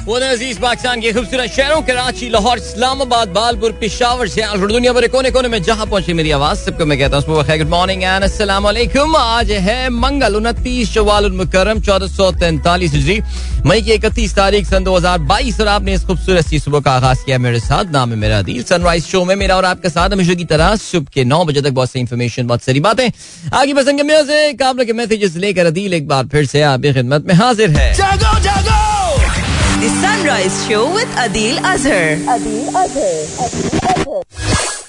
अज़ीज़ 0.00 0.58
पाकिस्तान 0.60 1.00
के 1.00 1.12
खूबसूरत 1.12 1.50
शहरों 1.50 1.80
कराची 1.82 2.28
लाहौर, 2.30 2.58
इस्लामाबाद, 2.58 3.28
बालपुर, 3.30 3.72
पिशावर 3.80 4.28
से 4.28 4.42
दुनिया 4.58 4.92
भरे 4.92 5.08
कोने 5.08 5.30
कोने 5.30 5.48
में 5.48 5.62
जहाँ 5.62 5.86
पहुँची 5.86 6.12
मेरी 6.12 6.30
आवाज़, 6.30 6.58
सबको 6.60 6.84
मैं 6.86 6.98
कहता 6.98 7.16
हूँ 7.16 7.44
गुड 7.48 7.68
मॉर्निंग 7.68 8.02
एंड 8.02 8.24
अस्सलाम 8.24 8.66
आज 8.66 9.50
है 9.50 9.88
मंगल, 9.90 10.34
उनतीस 10.36 10.90
शवाल 10.90 11.30
मुकरम 11.32 11.80
चौदह 11.80 12.06
सौ 12.08 12.30
तैंतालीस 12.32 12.92
जी 12.92 13.20
मई 13.66 13.82
की 13.82 13.92
इकतीस 13.92 14.34
तारीख, 14.36 14.66
सन 14.66 14.84
दो 14.84 14.96
हज़ार 14.96 15.18
बाईस, 15.20 15.60
और 15.60 15.68
आपने 15.68 15.94
इस 15.94 16.04
खूबसूरत 16.06 16.46
सी 16.46 16.58
सुबह 16.58 16.80
का 16.80 16.92
आगाज़ 16.92 17.24
किया 17.26 17.38
मेरे 17.38 17.60
साथ, 17.60 17.92
नाम 17.92 18.10
है 18.10 18.16
मेरा 18.16 18.40
दिल 18.42 18.62
सनराइज 18.64 19.04
शो 19.06 19.24
में 19.24 19.34
मेरा 19.36 19.56
और 19.56 19.64
आपका 19.66 19.88
साथ, 19.90 20.10
हमेशा 20.10 20.34
की 20.34 20.44
तरह 20.46 20.74
सुबह 20.78 21.10
के 21.14 21.24
नौ 21.24 21.44
बजे 21.44 21.62
तक 21.62 21.70
बहुत 21.72 21.90
सी 21.90 22.00
इन्फॉर्मेशन 22.00 22.46
बहुत 22.46 22.62
सारी 22.62 22.80
बातें। 22.80 23.08
आगे 23.52 23.74
पसंद 23.74 23.96
के 23.96 24.02
म्यूज़िक 24.02 25.36
लेकर 25.36 25.66
अदील 25.66 25.94
एक 25.94 26.08
बार 26.08 26.26
फिर 26.26 26.46
से 26.46 26.62
आपकी 26.64 26.92
खिदमत 26.92 27.26
में 27.26 27.34
हाजिर 27.34 27.70
है। 27.70 27.92
जागो 27.94 28.38
जागो 28.40 28.69
Sunrise 29.98 30.56
Show 30.66 30.84
with 30.94 31.10
Adil 31.22 31.56
Azhar. 31.70 32.16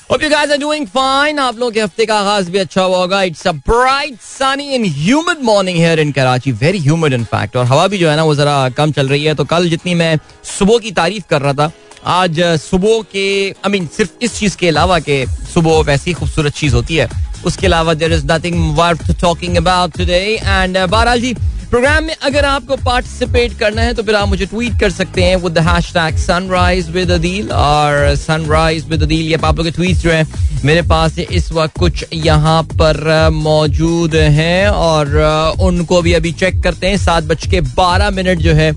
Hope 0.09 0.21
you 0.21 0.29
guys 0.29 0.51
are 0.51 0.59
doing 0.63 0.85
fine. 0.85 1.39
आप 1.39 1.57
लोगों 1.59 1.71
के 1.71 1.81
हफ़्ते 1.81 2.05
का 2.05 2.17
आगाज़ 2.19 2.49
भी 2.51 2.59
अच्छा 2.59 2.81
हुआ 2.81 2.97
होगा. 2.97 3.21
It's 3.23 3.47
a 3.47 3.51
bright 3.69 4.19
sunny 4.21 4.67
and 4.73 4.85
humid 4.97 5.41
morning 5.43 5.77
here 5.77 5.99
in 5.99 6.11
Karachi 6.11 6.51
very 6.63 6.79
humid 6.79 7.13
in 7.13 7.23
fact 7.31 7.55
और 7.57 7.65
हवा 7.65 7.87
भी 7.87 7.97
जो 7.97 8.09
है 8.09 8.15
ना 8.15 8.23
वो 8.23 8.35
जरा 8.35 8.69
कम 8.77 8.91
चल 8.91 9.07
रही 9.09 9.23
है. 9.23 9.35
तो 9.35 9.45
कल 9.45 9.69
जितनी 9.69 9.93
मैं 9.95 10.17
सुबह 10.57 10.77
की 10.83 10.91
तारीफ़ 11.01 11.23
कर 11.29 11.41
रहा 11.41 11.53
था 11.53 11.71
आज 12.19 12.39
सुबह 12.61 13.01
के 13.11 13.25
आई 13.49 13.71
मीन 13.71 13.87
सिर्फ़ 13.97 14.11
इस 14.23 14.37
चीज़ 14.39 14.57
के 14.57 14.67
अलावा 14.67 14.99
के 15.09 15.25
सुबह 15.53 15.81
वैसी 15.91 16.13
खूबसूरत 16.13 16.53
चीज़ 16.53 16.75
होती 16.75 16.95
है. 16.95 17.07
उसके 17.45 17.67
अलावा 17.67 17.93
there 17.93 18.13
is 18.13 18.25
nothing 18.31 18.75
worth 18.77 19.11
talking 19.21 19.57
about 19.57 19.97
today 19.97 20.19
and 20.43 20.77
बहरहाल 20.77 21.21
जी 21.21 21.33
प्रोग्राम 21.71 22.03
में 22.03 22.15
अगर 22.21 22.45
आपको 22.45 22.75
पार्टिसिपेट 22.75 23.53
करना 23.59 23.81
है 23.81 23.93
तो 23.93 24.03
फिर 24.03 24.15
आप 24.15 24.27
मुझे 24.27 24.45
ट्वीट 24.45 24.79
कर 24.79 24.89
सकते 24.91 25.23
हैं 25.23 25.35
with 25.35 25.53
the 25.53 25.59
hashtag 25.67 26.17
sunrise 26.17 26.89
with 26.89 27.11
Adeel 27.11 27.51
और 27.51 28.15
सनराइज 28.15 28.87
विद 28.89 29.03
अदील 29.03 29.27
ये 29.27 29.37
लोग 29.37 29.63
के 29.63 29.71
ट्वीट 29.71 29.97
जो 29.97 30.11
है, 30.11 30.25
मेरे 30.65 30.81
पास 30.81 31.19
इस 31.19 31.51
वक्त 31.51 31.77
कुछ 31.79 32.05
यहाँ 32.13 32.61
पर 32.73 33.29
मौजूद 33.33 34.15
हैं। 34.15 34.67
और 34.67 35.15
उनको 35.61 36.01
भी 36.01 36.13
अभी 36.13 36.31
चेक 36.33 36.61
करते 36.63 36.87
हैं। 36.87 36.97
सात 36.97 37.23
बज 37.23 37.45
के 37.51 37.61
बारह 37.61 38.09
मिनट 38.11 38.39
जो 38.39 38.53
है 38.53 38.71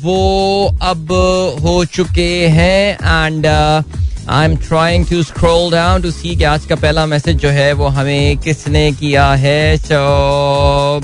वो 0.00 0.18
अब 0.82 1.12
हो 1.62 1.84
चुके 1.92 2.32
हैं। 2.48 2.94
And 2.94 3.46
I 4.30 4.44
am 4.44 4.56
trying 4.56 5.06
to 5.06 5.22
scroll 5.22 5.72
down 5.72 6.02
to 6.02 6.10
see 6.10 6.36
कि 6.36 6.44
आज 6.44 6.64
का 6.64 6.74
पहला 6.74 7.06
मैसेज 7.06 7.36
जो 7.36 7.48
है 7.48 7.72
वो 7.72 7.86
हमें 7.86 8.38
किसने 8.38 8.92
किया 8.92 9.32
है? 9.34 9.76
सो 9.76 11.02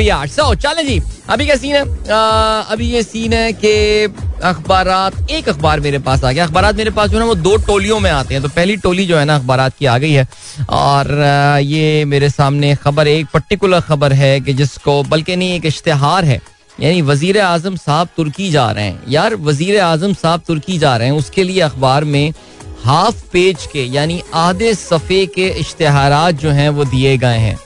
या. 0.00 0.24
So, 0.24 0.54
चले 0.54 0.84
जी 0.84 1.02
अभी 1.28 1.46
क्या 1.46 1.56
सीन 1.56 1.74
है? 1.74 1.82
uh, 1.82 2.72
अभी 2.72 2.90
ये 2.90 3.02
सीन 3.02 3.32
है 3.32 3.52
कि 3.52 4.04
अखबार 4.42 5.12
एक 5.30 5.48
अखबार 5.48 5.80
मेरे 5.80 5.98
पास 5.98 6.24
आ 6.24 6.32
गया। 6.32 6.44
अखबार 6.46 6.72
मेरे 6.74 6.90
पास 6.90 7.10
जो 7.10 7.18
है 7.18 7.24
वो 7.24 7.34
दो 7.34 7.56
टोलियों 7.56 8.00
में 8.00 8.10
आते 8.10 8.34
हैं। 8.34 8.42
तो 8.42 8.48
पहली 8.48 8.76
टोली 8.76 9.06
जो 9.06 9.18
है 9.18 9.24
ना 9.24 9.36
अखबार 9.36 9.70
की 9.70 9.86
आ 9.86 9.98
गई 9.98 10.12
है। 10.12 10.28
और 10.70 11.06
ये 11.62 12.04
मेरे 12.04 12.30
सामने 12.30 12.74
खबर 12.74 13.08
एक 13.08 13.26
पर्टिकुलर 13.34 13.80
खबर 13.80 14.12
है 14.12 14.40
कि 14.40 14.52
जिसको 14.52 15.02
बल्कि 15.02 15.36
नहीं 15.36 15.54
एक 15.54 15.66
इश्तेहार 15.66 16.24
है। 16.24 16.53
यानी 16.80 17.02
वज़ीर 17.02 17.38
आज़म 17.40 17.76
साहब 17.76 18.08
तुर्की 18.16 18.50
जा 18.50 18.70
रहे 18.70 18.84
हैं। 18.84 19.02
यार, 19.08 19.34
वज़ीर 19.36 19.80
आज़म 19.80 20.12
साहब 20.14 20.42
तुर्की 20.46 20.78
जा 20.78 20.96
रहे 20.96 21.08
हैं, 21.08 21.16
उसके 21.16 21.44
लिए 21.44 21.60
अखबार 21.60 22.04
में 22.04 22.32
हाफ़ 22.84 23.22
पेज 23.32 23.66
के, 23.72 23.84
यानी 23.86 24.20
आधे 24.34 24.74
सफ़े 24.74 25.24
के 25.26 25.46
इश्तेहार 25.60 26.30
जो 26.32 26.50
हैं, 26.50 26.68
वो 26.70 26.84
दिए 26.86 27.16
गए 27.18 27.38
हैं। 27.38 27.58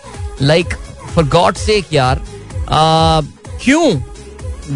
लाइक 0.42 0.75
फॉर 1.14 1.25
गॉड 1.29 1.55
से 1.56 1.83
यार 1.92 2.23
क्यों 2.70 3.95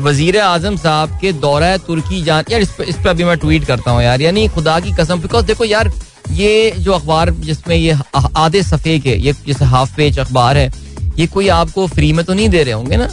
वज़ीर 0.02 0.38
आज़म 0.40 0.76
साहब 0.76 1.18
के 1.20 1.32
दौरा 1.34 1.76
तुर्की 1.78 2.22
जान, 2.22 2.44
यार, 2.50 2.60
इस 2.60 2.70
पर 2.70 2.84
इस 2.84 2.96
पर 2.96 3.08
अभी 3.10 3.24
मैं 3.24 3.36
ट्वीट 3.38 3.64
करता 3.64 3.90
हूँ 3.90 4.02
यार, 4.02 4.22
यानी 4.22 4.46
खुदा 4.48 4.78
की 4.80 4.92
कसम 4.92 5.20
बिकॉज़ 5.20 5.46
देखो 5.46 5.64
यार, 5.64 5.90
ये 6.32 6.70
जो 6.78 6.92
अखबार 6.92 7.30
जिसमें 7.30 7.76
ये 7.76 7.96
आधे 8.14 8.62
सफ़े 8.62 8.98
के, 8.98 9.14
ये 9.16 9.32
जैसे 9.46 9.64
हाफ़ 9.66 9.96
पेज 9.96 10.18
अखबार 10.18 10.56
है 10.58 10.70
ये 11.18 11.26
कोई 11.26 11.48
आपको 11.50 11.86
फ्री 11.86 12.12
में 12.12 12.24
तो 12.24 12.34
नहीं 12.34 12.48
दे 12.48 12.62
रहे 12.62 12.74
होंगे 12.74 12.96
ना? 12.96 13.08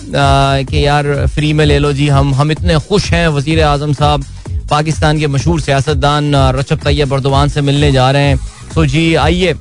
कि 0.63 0.85
यार 0.85 1.05
फ्री 1.27 1.51
में 1.53 1.65
ले 1.65 1.79
लो 1.79 1.91
जी, 1.93 2.07
हम 2.07 2.33
हम 2.33 2.51
इतने 2.51 2.77
खुश 2.79 3.11
हैं, 3.11 3.27
वज़ीर 3.27 3.63
आज़म 3.63 3.93
साहब, 3.93 4.23
पाकिस्तान 4.69 5.19
के 5.19 5.27
मशहूर 5.27 5.61
सियासतदान 5.61 6.35
रचब 6.55 6.79
तैयब 6.79 7.09
बर्दवान 7.09 7.49
से 7.49 7.61
मिलने 7.61 7.91
जा 7.91 8.09
रहे 8.11 8.27
हैं। 8.27 8.37
सो 8.73 8.85
जी, 8.85 9.13
आइए, 9.15 9.55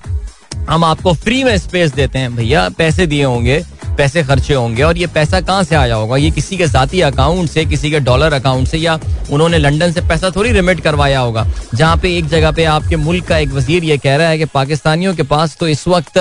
हम 0.69 0.85
आपको 0.85 1.13
फ्री 1.15 1.43
में 1.45 1.57
स्पेस 1.59 1.95
देते 1.95 2.19
हैं 2.19 2.35
भैया। 2.37 2.69
पैसे 2.69 3.07
दिए 3.07 3.25
होंगे, 3.25 3.63
पैसे 3.97 4.23
खर्चे 4.23 4.55
होंगे, 4.55 4.83
और 4.83 4.99
ये 4.99 5.07
पैसा 5.07 5.41
कहाँ 5.41 5.63
से 5.65 5.77
आया 5.77 5.95
होगा? 5.95 6.17
ये 6.17 6.31
किसी 6.31 6.57
के 6.57 6.67
जाती 6.67 7.01
अकाउंट 7.01 7.51
से, 7.51 7.65
किसी 7.65 7.91
के 7.91 8.01
डॉलर 8.01 8.33
अकाउंट 8.33 8.69
से, 8.69 8.79
या 8.79 8.99
उन्होंने 9.31 9.59
लंदन 9.59 9.93
से 9.93 10.01
पैसा 10.01 10.31
थोड़ी 10.31 10.53
रिमिट 10.53 10.81
करवाया 10.81 11.21
होगा? 11.21 11.47
जहाँ 11.75 11.97
पे 11.97 12.17
एक 12.19 12.29
जगह 12.29 12.51
पे 12.51 12.65
आपके 12.67 12.97
मुल्क 12.99 13.25
का 13.25 13.39
एक 13.39 13.49
वज़ीर 13.49 13.85
ये 13.85 13.97
कह 13.99 14.17
रहा 14.17 14.29
है 14.29 14.39
कि 14.39 14.45
पाकिस्तानियों 14.45 15.15
के 15.15 15.23
पास 15.25 15.57
तो 15.61 15.69
इस 15.69 15.87
वक्त 15.89 16.19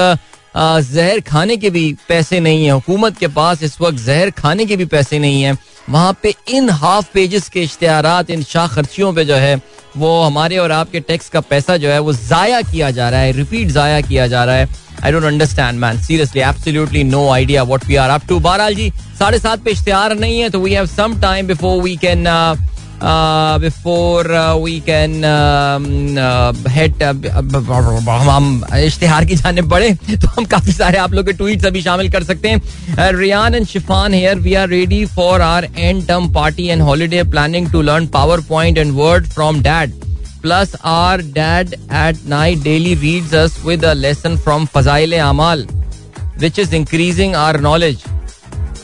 जहर 0.58 1.20
खाने 1.22 1.58
के 1.58 1.70
भी 1.70 1.86
पैसे 2.10 2.40
नहीं 2.40 2.66
है। 2.66 2.72
हुकूमत 2.72 3.18
के 3.18 3.28
पास 3.30 3.64
इस 3.64 3.80
वक्त 3.82 3.98
जहर 4.00 4.30
खाने 4.34 4.66
के 4.66 4.76
भी 4.78 4.86
पैसे 4.88 5.20
नहीं 5.20 5.42
है। 5.44 5.56
वहाँ 5.90 6.18
पे 6.24 6.34
इन 6.50 6.70
हाफ़ 6.72 7.08
पेजेस 7.14 7.50
के 7.50 7.64
इश्तेहार 7.64 8.32
इन 8.32 8.44
शाह 8.44 8.68
खर्चियों 8.68 9.14
पे 9.14 9.26
जो 9.26 9.36
है, 9.36 9.56
वो 9.98 10.22
हमारे 10.22 10.58
और 10.58 10.72
आपके 10.72 11.00
टैक्स 11.02 11.30
का 11.30 11.42
पैसा 11.42 11.78
जो 11.78 11.90
है, 11.90 12.00
वो 12.00 12.14
ज़ाया 12.14 12.62
किया 12.62 12.92
जा 12.92 13.10
रहा 13.10 13.20
है। 13.20 13.32
रिपीट 13.34 13.68
ज़ाया 13.70 14.02
किया 14.02 14.28
जा 14.28 14.44
रहा 14.46 14.56
है। 14.56 14.70
I 15.04 15.12
don't 15.12 15.24
understand 15.24 15.80
man 15.80 16.02
seriously 16.02 16.42
absolutely 16.42 17.04
no 17.04 17.28
idea 17.32 17.64
what 17.64 17.86
we 17.88 17.96
are 17.96 18.10
up 18.10 18.28
to 18.30 18.40
बहरहाल 18.40 18.76
जी, 18.76 18.90
साढ़े 19.20 19.40
सात 19.40 19.64
पे 19.64 19.72
इश्तेहार 19.72 20.16
नहीं 20.16 20.40
है 20.40 20.50
तो 20.50 20.60
we 20.60 20.74
have 20.74 20.86
some 20.88 21.20
time 21.22 21.48
before 21.48 21.82
we 21.84 21.96
can 21.98 22.26
before 23.04 24.28
we 24.64 24.80
can 24.90 25.14
head 26.70 27.04
हम 28.30 28.64
इश्तेहार 28.78 29.26
की 29.26 29.36
जाने 29.36 29.62
बढ़े 29.74 29.92
तो 30.12 30.28
हम 30.28 30.46
काफ़ी 30.46 30.72
सारे 30.72 30.98
आप 30.98 31.14
लोग 31.14 31.26
के 31.26 31.34
ट्वीट 31.34 31.66
अभी 31.66 31.82
शामिल 31.82 32.12
कर 32.12 32.24
सकते 32.24 32.50
हैं। 32.50 33.12
Riyan 33.12 33.56
and 33.56 33.66
Shifan 33.68 34.14
here 34.14 34.40
we 34.40 34.54
are 34.54 34.68
ready 34.70 35.06
for 35.06 35.42
our 35.42 35.68
end 35.78 36.06
term 36.08 36.32
party 36.34 36.68
and 36.68 36.82
holiday 36.82 37.24
planning 37.32 37.72
to 37.72 37.82
learn 37.82 38.08
PowerPoint 38.50 38.78
and 38.78 38.92
Word 38.96 39.28
from 39.28 39.62
dad 39.62 39.94
plus 40.42 40.76
our 40.86 41.22
dad 41.34 41.74
at 41.74 42.28
night 42.28 42.64
daily 42.64 42.96
reads 42.96 43.34
us 43.36 43.62
with 43.66 43.86
a 43.86 43.94
lesson 43.94 44.38
from 44.38 44.66
Fazail 44.74 45.18
Amal 45.20 45.68
which 46.40 46.60
is 46.60 46.76
increasing 46.76 47.36
our 47.36 47.60
knowledge 47.62 48.04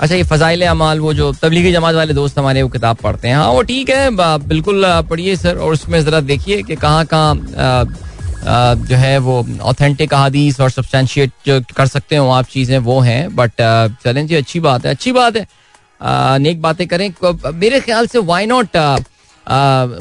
अच्छा 0.02 0.16
ये 0.16 0.24
फजाइल 0.24 0.66
अमाल, 0.68 1.00
वो 1.00 1.14
जो 1.14 1.31
तबलीगी 1.42 1.72
जमात 1.74 1.96
वाले 1.96 2.14
दोस्त 2.14 2.40
हमारे, 2.40 2.62
वो 2.62 2.70
किताब 2.70 2.98
पढ़ते 3.04 3.28
हैं। 3.28 3.36
हाँ 3.36 3.50
वो 3.50 3.62
ठीक 3.64 3.90
है 3.90 4.09
बिल्कुल 4.48 4.84
पढ़िए 5.09 5.36
सर, 5.36 5.58
और 5.58 5.74
उसमें 5.74 6.00
ज़रा 6.02 6.20
देखिए 6.22 6.62
कि 6.64 6.76
कहाँ 6.78 7.06
कहाँ 7.14 7.36
जो 8.88 8.96
है 8.98 9.18
वो 9.20 9.46
ऑथेंटिक 9.64 10.14
अहादीस 10.14 10.59
और 10.62 10.70
सब्सटेंशिएट 10.70 11.31
जो 11.46 11.59
कर 11.76 11.88
सकते 11.88 12.16
हो 12.16 12.30
आप 12.31 12.46
चीज़ें, 12.52 12.78
वो 12.80 13.00
हैं 13.02 13.36
बट 13.36 13.52
चलें 14.04 14.26
जी, 14.28 14.36
अच्छी 14.36 14.59
बात 14.59 14.86
है, 14.86 14.92
अच्छी 14.92 15.12
बात 15.12 15.38
है। 15.38 15.48
नेक 16.40 16.62
बातें 16.62 16.88
करें। 16.88 17.12
मेरे 17.56 17.80
ख्याल 17.80 18.08
से 18.08 18.20
why 18.22 18.46
not 18.46 18.78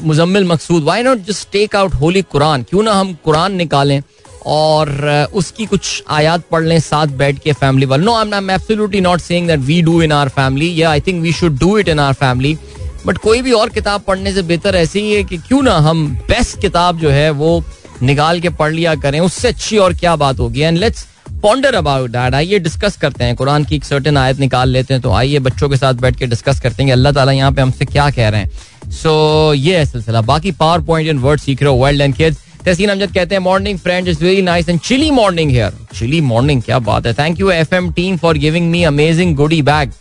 Muzammil 0.03 0.47
Maqsood 0.47 0.83
why 0.83 1.03
not 1.03 1.25
just 1.27 1.47
take 1.51 1.75
out 1.75 1.93
holy 2.01 2.21
Quran 2.23 2.63
क्यों 2.63 2.83
ना 2.83 2.93
हम 2.93 3.13
कुरान 3.25 3.53
निकालें? 3.55 4.01
और 4.45 5.29
उसकी 5.33 5.65
कुछ 5.65 6.03
आयात 6.09 6.43
पढ़ 6.51 6.63
लें 6.63 6.79
साथ 6.79 7.07
बैठ 7.17 7.39
के 7.39 7.53
फैमिली 7.53 7.85
वाले। 7.85 8.03
No 8.03 8.13
I 8.15 8.37
am 8.37 8.49
absolutely 8.51 9.01
not 9.01 9.21
saying 9.21 9.47
that 9.47 9.59
we 9.61 9.81
do 9.81 10.01
in 10.01 10.11
our 10.11 10.29
family 10.31 10.73
या 10.81 10.89
I 10.89 11.01
think 11.01 11.21
we 11.21 11.31
should 11.33 11.57
do 11.59 11.77
it 11.77 11.87
in 11.87 11.99
our 11.99 12.13
family 12.15 12.57
but 13.05 13.17
कोई 13.17 13.41
भी 13.41 13.51
और 13.51 13.69
किताब 13.69 14.01
पढ़ने 14.01 14.33
से 14.33 14.41
बेहतर 14.41 14.75
ऐसे 14.75 14.99
ही 14.99 15.13
है 15.13 15.23
कि 15.23 15.37
क्यों 15.37 15.61
ना 15.61 15.77
हम 15.87 16.07
बेस्ट 16.27 16.59
किताब 16.61 16.99
जो 16.99 17.09
है 17.09 17.29
वो 17.31 17.63
निकाल 18.03 18.39
के 18.41 18.49
पढ़ 18.51 18.71
लिया 18.73 18.93
करें। 18.95 19.19
उससे 19.19 19.47
अच्छी 19.47 19.77
और 19.77 19.93
क्या 19.93 20.15
बात 20.15 20.39
होगी? 20.39 20.61
And 20.61 20.77
let's 20.77 21.05
ponder 21.41 21.75
about 21.75 22.09
that 22.09 22.33
आइए 22.35 22.59
डिस्कस 22.59 22.95
करते 22.97 23.23
हैं। 23.23 23.35
कुरान 23.35 23.63
की 23.63 23.75
एक 23.75 23.83
सर्टन 23.85 24.17
आयत 24.17 24.39
निकाल 24.39 24.69
लेते 24.69 24.93
हैं। 24.93 25.01
तो 25.03 25.11
आइए 25.11 25.39
बच्चों 25.39 25.69
के 25.69 25.77
साथ 25.77 25.93
बैठ 26.01 26.15
के 26.15 26.25
डिस्कस 26.27 26.59
करते 26.59 26.83
हैं 26.83 26.91
अल्लाह 26.91 27.11
ताला 27.13 27.31
यहाँ 27.31 27.51
पे 27.51 27.61
हमसे 27.61 27.85
क्या 27.85 28.09
कह 28.09 28.29
रहे 28.29 28.41
हैं। 28.41 28.89
सो 28.91 29.51
so, 29.51 29.59
ये 29.59 29.77
है 29.77 29.85
सिलसिला। 29.85 30.21
बाकी 30.21 30.51
पावर 30.53 30.81
पॉइंट 30.81 31.09
एंड 31.09 31.19
वर्ड 31.19 31.39
सीख 31.39 31.61
रहे 31.63 31.71
हो 31.71 31.77
world 31.77 32.01
and 32.01 32.15
kids 32.15 32.37
Tehseen 32.65 32.89
Amjad 32.89 33.11
कहते 33.13 33.35
हैं 33.35 33.41
morning 33.41 33.79
friend 33.79 34.07
is 34.07 34.23
very 34.23 34.41
nice 34.41 34.69
and 34.69 34.79
chilly 34.79 35.09
morning 35.11 35.49
here 35.51 35.73
chilly 35.95 36.21
morning 36.21 36.61
क्या 36.61 36.79
बात 36.79 37.05
है। 37.07 37.13
Thank 37.13 37.39
you 37.39 37.49
FM 37.51 37.91
team 37.93 38.17
for 38.17 38.37
giving 38.37 38.69
me 38.71 38.83
amazing 38.83 39.35
goody 39.35 39.61
bag 39.61 39.91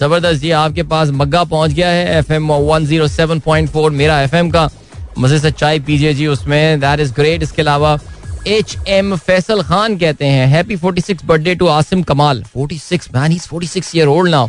ज़बरदस्त 0.00 0.40
जी 0.40 0.50
आपके 0.58 0.82
पास 0.90 1.08
मग्गा 1.14 1.44
पहुँच 1.44 1.72
गया 1.72 1.88
है 1.88 2.18
F 2.18 2.32
M 2.32 2.52
one 2.52 2.86
zero 2.86 3.08
seven 3.08 3.40
point 3.40 3.68
four 3.70 3.90
मेरा 3.90 4.20
एफ़ 4.22 4.36
एम 4.36 4.50
का। 4.50 4.68
मज़े 5.18 5.38
से 5.38 5.50
चाय 5.50 5.78
पीजिए 5.86 6.14
जी 6.14 6.26
उसमें 6.26 6.80
दैट 6.80 7.00
इज़ 7.00 7.12
ग्रेट 7.14 7.42
इसके 7.42 7.62
अलावा 7.62 7.98
एच 8.48 8.76
एम 8.88 9.16
फैसल 9.16 9.62
खान 9.62 9.96
कहते 9.98 10.26
हैं 10.26 10.46
happy 10.48 10.76
forty 10.76 11.00
six 11.00 11.24
birthday 11.26 11.54
to 11.54 11.66
Asim 11.68 12.02
Kamal 12.10 12.42
forty 12.52 12.78
six 12.78 13.08
man 13.14 13.32
he 13.32 13.38
forty 13.38 13.66
six 13.66 13.94
year 13.96 14.06
old 14.08 14.30
now 14.30 14.48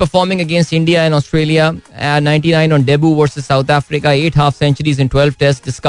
performing 0.00 0.40
against 0.40 0.72
India 0.72 0.98
and 1.04 1.14
Australia, 1.14 1.64
uh, 2.00 2.20
99 2.20 2.72
on 2.72 2.84
debut 2.84 3.14
versus 3.16 3.46
South 3.46 3.70
Africa, 3.70 4.10
8 4.10 4.36
half 4.40 4.54
centuries 4.56 5.00
in 5.00 5.08
12 5.08 5.36
tests, 5.36 5.80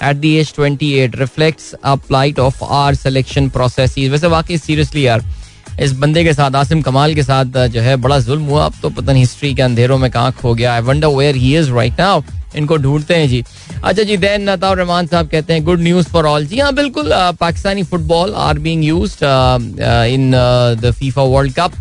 discarded 0.00 0.16
at 0.16 0.20
the 0.20 0.38
age 0.38 0.52
28 0.52 1.18
reflects 1.18 1.74
a 1.82 1.96
plight 1.96 2.38
of 2.38 2.62
our 2.62 2.94
selection 2.94 3.50
processes. 3.50 4.10
वैसे 4.10 4.26
वाकई 4.26 4.58
seriously 4.58 5.06
यार, 5.06 5.24
इस 5.80 5.92
बंदे 5.92 6.24
के 6.24 6.32
साथ, 6.34 6.50
आसिम 6.54 6.82
कमाल 6.82 7.14
के 7.14 7.22
साथ 7.22 7.44
जो 7.44 7.80
है, 7.80 7.96
बड़ा 7.96 8.18
जुल्म 8.20 8.44
हुआ। 8.44 8.64
अब 8.64 8.72
तो 8.82 8.90
पता 8.90 9.12
नहीं 9.12 9.22
हिस्ट्री 9.22 9.54
के 9.54 9.62
अंधेरों 9.62 9.98
में 9.98 10.10
कहाँ 10.10 10.32
खो 10.32 10.54
गया। 10.54 10.74
I 10.74 10.80
wonder 10.80 11.06
where 11.06 11.36
he 11.36 11.56
is 11.58 11.72
right 11.72 12.00
now 12.00 12.22
इनको 12.56 12.76
ढूंढते 12.76 13.14
हैं 13.14 13.28
जी। 13.28 13.44
अच्छा 13.84 14.02
जी 14.02 14.16
देन 14.16 14.50
नताउर 14.50 14.78
रहमान 14.78 15.06
साहब 15.06 15.28
कहते 15.28 15.52
हैं 15.52 15.64
गुड 15.64 15.80
न्यूज़ 15.80 16.06
फॉर 16.08 16.26
ऑल 16.26 16.46
जी 16.46 16.58
हाँ 16.58 16.72
बिल्कुल 16.74 17.10
Pakistani 17.40 17.82
football 17.82 18.34
are 18.34 18.58
being 18.58 18.84
used 18.84 19.24
in 20.14 20.30
the 20.80 20.90
FIFA 20.98 21.22
World 21.22 21.52
Cup 21.58 21.72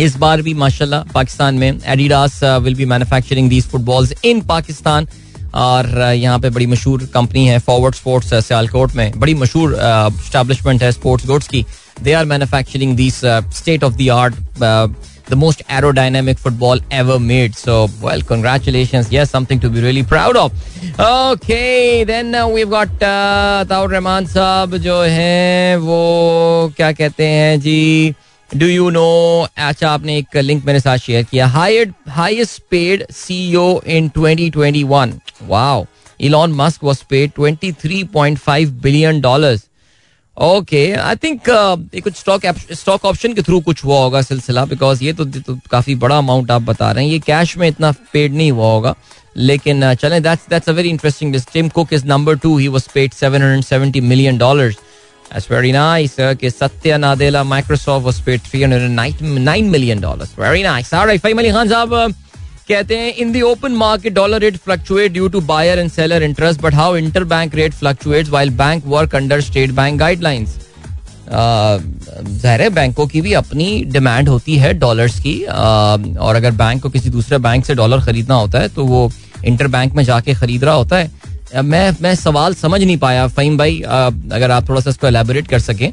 इस 0.00 0.16
बार 0.16 0.42
भी 0.42 0.54
माशाल्लाह 0.54 1.02
पाकिस्तान 1.14 1.54
में 1.54 1.80
Adidas 1.86 2.42
will 2.44 2.74
be 2.74 2.84
manufacturing 2.84 3.48
these 3.50 3.66
footballs 3.68 4.12
in 4.24 4.40
Pakistan 4.48 5.06
और 5.54 5.88
यहाँ 6.14 6.38
पे 6.38 6.50
बड़ी 6.50 6.66
मशहूर 6.66 7.08
कंपनी 7.14 7.46
है 7.48 7.58
फॉरवर्ड 7.58 7.94
स्पोर्ट्स 7.94 8.34
सियालकोट 8.34 8.94
में। 8.96 9.12
बड़ी 9.16 9.34
मशहूर 9.34 9.76
स्टैब्लिशमेंट 10.26 10.82
है 10.82 10.92
स्पोर्ट्स 10.92 11.26
गुड्स 11.26 11.48
की। 11.48 11.64
They 12.02 12.12
are 12.12 12.24
manufacturing 12.24 12.96
this 12.96 13.20
state 13.58 13.84
of 13.84 13.94
the 13.94 14.08
art 14.10 14.34
the 15.30 15.34
most 15.36 15.62
aerodynamic 15.70 16.38
football 16.38 16.80
ever 16.92 17.18
made 17.20 17.54
so 17.54 17.84
well 18.04 18.22
congratulation 18.28 19.06
ये 19.12 19.24
something 19.26 19.60
to 19.60 19.70
be 19.70 19.80
really 19.80 20.02
proud 20.12 20.36
of 20.36 20.52
okay 21.02 22.04
then 22.04 22.36
we've 22.44 22.70
got 22.70 22.94
Taur 23.68 23.90
Rahman 23.90 24.26
साहब 24.26 24.76
जो 24.76 25.00
है, 25.02 25.76
वो 25.76 26.72
क्या 26.76 26.92
कहते 26.92 27.26
हैं 27.26 27.60
जी? 27.60 28.14
Do 28.56 28.66
you 28.66 28.88
know 28.90 29.06
अच्छा 29.56 29.90
आपने 29.90 30.16
एक 30.18 30.36
लिंक 30.36 30.64
मेरे 30.66 30.80
साथ 30.80 30.98
शेयर 30.98 31.22
किया। 31.30 31.46
Highest 31.46 32.62
paid 32.70 33.04
CEO 33.12 33.80
in 33.86 34.10
2021 34.18 35.12
wow 35.48 35.84
Elon 36.20 36.52
Musk 36.52 36.84
was 36.84 37.02
paid 37.10 37.32
23.5 37.40 38.70
billion 38.82 39.20
dollars 39.20 39.64
okay 40.36 40.90
I 40.92 41.16
think 41.16 41.40
कुछ 42.02 42.16
स्टॉक 42.16 42.46
स्टॉक 42.72 43.04
ऑप्शन 43.04 43.32
के 43.34 43.42
थ्रू 43.42 43.60
कुछ 43.60 43.84
हुआ 43.84 43.98
होगा 43.98 44.22
सिलसिला 44.22 44.64
बिकॉज़ 44.64 45.04
ये 45.04 45.12
तो, 45.12 45.24
तो 45.24 45.58
काफ़ी 45.70 45.94
बड़ा 45.94 46.18
अमाउंट 46.18 46.50
आप 46.50 46.62
बता 46.62 46.90
रहे 46.92 47.04
हैं। 47.04 47.12
ये 47.12 47.18
कैश 47.18 47.56
में 47.58 47.68
इतना 47.68 47.92
पेड 48.12 48.34
नहीं 48.34 48.50
हुआ 48.52 48.72
होगा 48.72 48.94
लेकिन 49.36 49.84
uh, 49.84 49.96
चलें 50.00 50.22
that's 50.22 50.48
that's 50.50 50.68
a 50.68 50.72
very 50.72 50.88
interesting 50.88 51.32
list 51.32 51.52
Tim 51.52 51.68
Cook 51.68 51.92
is 51.92 52.06
number 52.06 52.36
two 52.36 52.56
he 52.58 52.68
was 52.68 52.88
paid 52.94 53.12
770 53.14 54.00
million 54.00 54.38
dollars 54.38 54.76
That's 55.30 55.46
very 55.46 55.72
nice. 55.72 56.18
Okay, 56.18 56.48
Satya 56.50 56.96
Nadella, 56.96 57.44
Microsoft 57.46 58.04
was 58.04 58.20
paid 58.20 58.40
309 58.42 59.70
million 59.70 60.00
dollars. 60.00 60.32
Very 60.32 60.62
nice. 60.62 60.92
All 60.92 61.06
right, 61.06 61.24
Ali 61.24 61.52
Khan 61.52 61.68
साहब 61.68 62.14
कहते 62.68 62.96
हैं 62.96 63.12
in 63.14 63.32
the 63.32 63.42
open 63.42 63.72
market 63.72 64.12
dollar 64.12 64.40
rate 64.40 64.56
fluctuate 64.56 65.12
due 65.12 65.28
to 65.28 65.40
buyer 65.50 65.78
and 65.78 65.90
seller 65.90 66.22
interest 66.22 66.60
but 66.60 66.74
how 66.74 66.96
interbank 67.24 67.54
rate 67.54 67.74
fluctuates 67.74 68.30
while 68.30 68.50
bank 68.56 68.86
work 68.86 69.14
under 69.14 69.40
State 69.40 69.70
Bank 69.78 69.98
guidelines 70.00 70.56
ज़ाहिर 71.30 72.68
बैंकों 72.70 73.06
की 73.06 73.20
भी 73.20 73.32
अपनी 73.40 73.68
demand 73.92 74.28
होती 74.28 74.56
है 74.58 74.72
डॉलर्स 74.78 75.18
की 75.20 75.34
और 75.44 76.36
अगर 76.36 76.50
बैंक 76.60 76.82
को 76.82 76.90
किसी 76.90 77.10
दूसरे 77.10 77.38
बैंक 77.48 77.64
से 77.64 77.74
डॉलर 77.74 78.00
खरीदना 78.04 78.34
होता 78.34 78.60
है 78.60 78.68
तो 78.74 78.84
वो 78.84 79.10
इंटर 79.46 79.66
बैंक 79.68 79.94
में 79.94 80.04
जाके 80.04 80.34
खरीद 80.34 80.64
रहा 80.64 80.74
होता 80.74 80.96
है 80.96 81.10
मैं 81.54 81.94
मैं 82.02 82.14
सवाल 82.14 82.54
समझ 82.54 82.82
नहीं 82.82 82.96
पाया। 82.98 83.26
फ़हीम 83.28 83.56
भाई 83.58 83.80
अगर 83.80 84.50
आप 84.50 84.68
थोड़ा 84.68 84.80
सा 84.80 84.90
इसको 84.90 85.06
एलेबोरेट 85.06 85.48
कर 85.48 85.58
सकें 85.60 85.92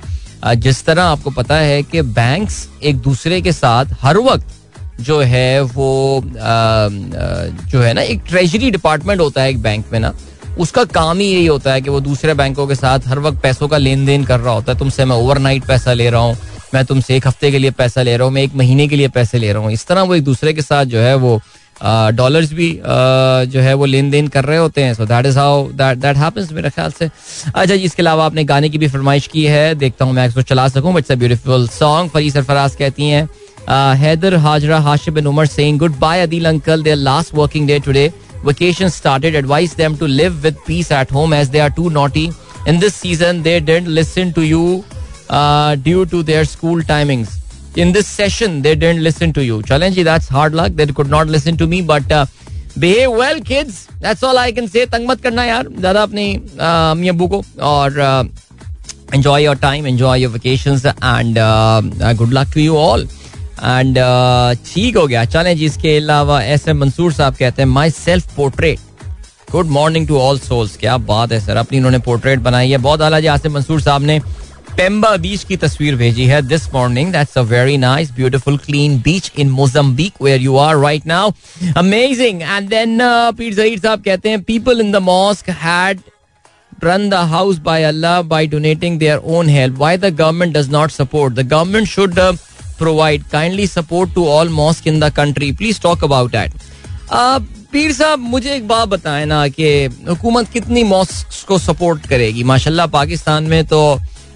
जिस 0.57 0.83
तरह 0.85 1.03
आपको 1.03 1.31
पता 1.31 1.57
है 1.57 1.81
कि 1.83 2.01
बैंक्स 2.01 2.67
एक 2.83 2.97
दूसरे 3.01 3.41
के 3.41 3.51
साथ 3.53 3.93
हर 4.01 4.17
वक्त 4.19 5.01
जो 5.01 5.19
है 5.21 5.61
वो 5.61 6.21
जो 6.23 7.81
है 7.81 7.93
ना, 7.93 8.01
एक 8.01 8.21
ट्रेजरी 8.27 8.71
डिपार्टमेंट 8.71 9.21
होता 9.21 9.41
है 9.41 9.49
एक 9.49 9.61
बैंक 9.61 9.85
में 9.93 9.99
ना, 9.99 10.13
उसका 10.59 10.83
काम 10.85 11.19
ही 11.19 11.25
यही 11.25 11.45
होता 11.45 11.73
है 11.73 11.81
कि 11.81 11.89
वो 11.89 11.99
दूसरे 12.01 12.33
बैंकों 12.33 12.67
के 12.67 12.75
साथ 12.75 13.07
हर 13.07 13.19
वक्त 13.19 13.41
पैसों 13.43 13.67
का 13.67 13.77
लेन 13.77 14.05
देन 14.05 14.23
कर 14.25 14.39
रहा 14.39 14.53
होता 14.53 14.71
है। 14.71 14.77
तुमसे 14.79 15.05
मैं 15.05 15.15
ओवरनाइट 15.15 15.65
पैसा 15.65 15.93
ले 15.93 16.09
रहा 16.09 16.21
हूँ, 16.21 16.37
मैं 16.73 16.83
तुमसे 16.85 17.15
एक 17.15 17.27
हफ़्ते 17.27 17.51
के 17.51 17.59
लिए 17.59 17.71
पैसा 17.73 18.01
ले 18.01 18.15
रहा 18.17 18.25
हूँ, 18.25 18.33
मैं 18.33 18.41
एक 18.43 18.55
महीने 18.55 18.87
के 18.87 18.95
लिए 18.95 19.07
पैसे 19.09 19.39
ले 19.39 19.51
रहा 19.53 19.63
हूँ। 19.63 19.71
इस 19.71 19.85
तरह 19.87 20.01
वो 20.01 20.15
एक 20.15 20.23
दूसरे 20.23 20.53
के 20.53 20.61
साथ 20.61 20.85
जो 20.85 20.99
है 20.99 21.15
वो 21.15 21.39
डॉलर्स 21.83 22.53
भी 22.53 22.71
जो 23.51 23.61
है 23.61 23.73
वो 23.73 23.85
लेन 23.85 24.09
देन 24.11 24.27
कर 24.27 24.45
रहे 24.45 24.57
होते 24.57 24.83
हैं। 24.83 24.93
So 24.93 25.05
that 25.05 25.25
is 25.25 25.37
how 25.39 25.63
that 25.71 25.97
that 25.97 26.17
happens 26.17 26.51
मेरे 26.51 26.69
ख्याल 26.69 26.91
से। 26.99 27.09
अच्छा 27.45 27.75
जी 27.75 27.83
इसके 27.83 28.01
अलावा 28.01 28.25
आपने 28.25 28.43
गाने 28.43 28.69
की 28.69 28.77
भी 28.77 28.87
फरमाइश 28.87 29.27
की 29.27 29.45
है। 29.45 29.73
देखता 29.75 30.05
हूँ 30.05 30.13
मैं 30.13 30.27
इसको 30.27 30.41
चला 30.41 30.67
सकूँ 30.67 30.97
इट्स 30.99 31.11
अ 31.11 31.15
ब्यूटीफुल 31.15 31.67
सॉन्ग 31.69 32.09
फरी 32.11 32.31
सरफराज 32.31 32.75
कहती 32.75 33.09
हैं। 33.09 33.27
Haider 33.99 34.35
Hajra 34.45 34.79
Hasib 34.79 35.13
bin 35.13 35.27
Umar 35.27 35.45
saying 35.45 35.79
good 35.79 35.97
bye 35.99 36.21
Adeel 36.21 36.45
uncle 36.45 36.83
their 36.83 36.97
last 36.97 37.35
working 37.35 37.67
day 37.67 37.79
today 37.79 38.11
vacation 38.45 38.91
started 38.93 39.35
advise 39.37 39.71
them 39.77 39.93
to 39.99 40.07
live 40.07 40.43
with 40.45 40.57
peace 40.65 40.89
at 40.97 41.13
home 41.15 41.31
as 41.37 41.47
they 41.53 41.61
are 41.61 41.69
too 41.77 41.85
naughty 41.93 42.25
this 42.81 42.97
season 43.03 43.39
they 43.47 43.53
didn't 43.69 43.91
listen 43.99 44.33
to 44.35 44.43
you 44.47 44.59
uh, 45.29 45.71
due 45.87 46.03
to 46.11 46.19
their 46.27 46.43
school 46.51 46.83
timings 46.91 47.31
in 47.75 47.91
this 47.91 48.07
session 48.07 48.61
they 48.61 48.75
didn't 48.75 49.03
listen 49.03 49.33
to 49.33 49.43
you 49.43 49.61
challenge 49.63 49.97
that's 50.09 50.27
hard 50.29 50.53
luck 50.53 50.71
they 50.73 50.87
could 50.87 51.09
not 51.09 51.27
listen 51.27 51.57
to 51.57 51.67
me 51.67 51.81
but 51.81 52.11
uh, 52.11 52.25
behave 52.79 53.11
well 53.11 53.41
kids 53.41 53.87
that's 53.99 54.23
all 54.23 54.37
i 54.37 54.51
can 54.51 54.67
say 54.67 54.85
तंग 54.87 55.07
मत 55.07 55.21
करना 55.21 55.43
यार 55.45 55.67
ज़्यादा 55.79 56.01
अपनी 56.03 56.33
अम्मी 56.61 57.07
अब्बू 57.09 57.27
को 57.27 57.43
और 57.73 58.01
your 59.41 59.55
time 59.55 59.85
enjoy 59.85 60.15
your 60.15 60.31
vacations 60.31 60.85
and 60.85 61.37
uh, 61.37 62.13
good 62.13 62.33
luck 62.33 62.51
to 62.53 62.61
you 62.61 62.75
all 62.77 63.07
and 63.63 63.97
ठीक 64.65 64.97
हो 64.97 65.05
गया 65.07 65.23
चलें 65.25 65.55
जी 65.57 65.65
इसके 65.65 65.95
अलावा 65.97 66.41
एस 66.43 66.67
एम 66.67 66.77
मंसूर 66.79 67.13
साहब 67.13 67.35
कहते 67.35 67.61
हैं 67.61 67.69
my 67.69 67.89
self 67.89 68.35
portrait 68.35 68.79
good 69.51 69.67
morning 69.71 70.07
to 70.07 70.17
all 70.19 70.39
souls 70.39 70.75
क्या 70.77 70.97
बात 71.11 71.31
है 71.31 71.39
सर 71.39 71.57
अपनी 71.57 71.77
इन्होंने 71.77 71.99
पोर्ट्रेट 72.07 72.39
बनाई 72.47 72.71
है 72.71 72.77
बहुत 72.77 73.01
आला 73.01 73.19
जी 73.19 73.27
आसिम 73.27 73.53
मंसूर 73.53 73.81
साहब 73.81 74.03
ने 74.03 74.19
पेम्बा 74.77 75.15
बीच 75.17 75.43
की 75.49 75.55
तस्वीर 75.57 75.95
भेजी 75.95 76.25
है 76.25 76.41
this 76.41 76.67
morning 76.73 77.11
that's 77.11 77.37
a 77.37 77.41
very 77.51 77.77
nice 77.77 78.11
beautiful 78.15 78.57
clean 78.65 78.97
beach 79.01 79.31
in 79.39 79.49
Mozambique 79.49 80.21
where 80.21 80.41
you 80.41 80.55
are 80.57 80.77
right 80.77 81.05
now 81.07 81.31
amazing 81.77 82.41
and 82.41 82.67
then 82.69 82.97
Peer 83.37 83.53
Zaheer 83.53 83.79
साहब 83.79 84.03
कहते 84.05 84.29
हैं 84.29 84.41
people 84.43 84.81
in 84.81 84.91
the 84.91 85.01
mosque 85.03 85.49
had 85.61 85.99
run 86.83 87.09
the 87.09 87.13
house 87.31 87.59
by 87.65 87.83
Allah 87.83 88.21
by 88.33 88.47
donating 88.47 88.97
their 88.99 89.17
own 89.35 89.49
help 89.49 89.77
why 89.77 89.97
the 89.97 90.13
government 90.15 90.57
does 90.57 90.69
not 90.71 90.91
support 90.91 91.33
the 91.33 91.47
government 91.53 91.87
should 91.87 92.19
provide 92.77 93.23
kindly 93.31 93.67
support 93.67 94.13
to 94.15 94.25
all 94.29 94.49
mosque 94.53 94.87
in 94.87 94.99
the 94.99 95.09
country 95.17 95.51
please 95.51 95.81
talk 95.81 96.03
about 96.03 96.31
that 96.31 96.51
Peer 97.71 97.93
साहब 97.93 98.19
मुझे 98.19 98.49
एक 98.55 98.67
बात 98.67 98.87
बताए 98.87 99.23
ना 99.25 99.47
कि 99.47 99.69
हुकूमत 100.09 100.49
कितनी 100.49 100.83
mask 100.83 101.47
को 101.47 101.57
सपोर्ट 101.59 102.05
करेगी? 102.07 102.43
माशाल्लाह, 102.43 102.87
पाकिस्तान 102.87 103.43
में 103.43 103.65
तो 103.67 103.79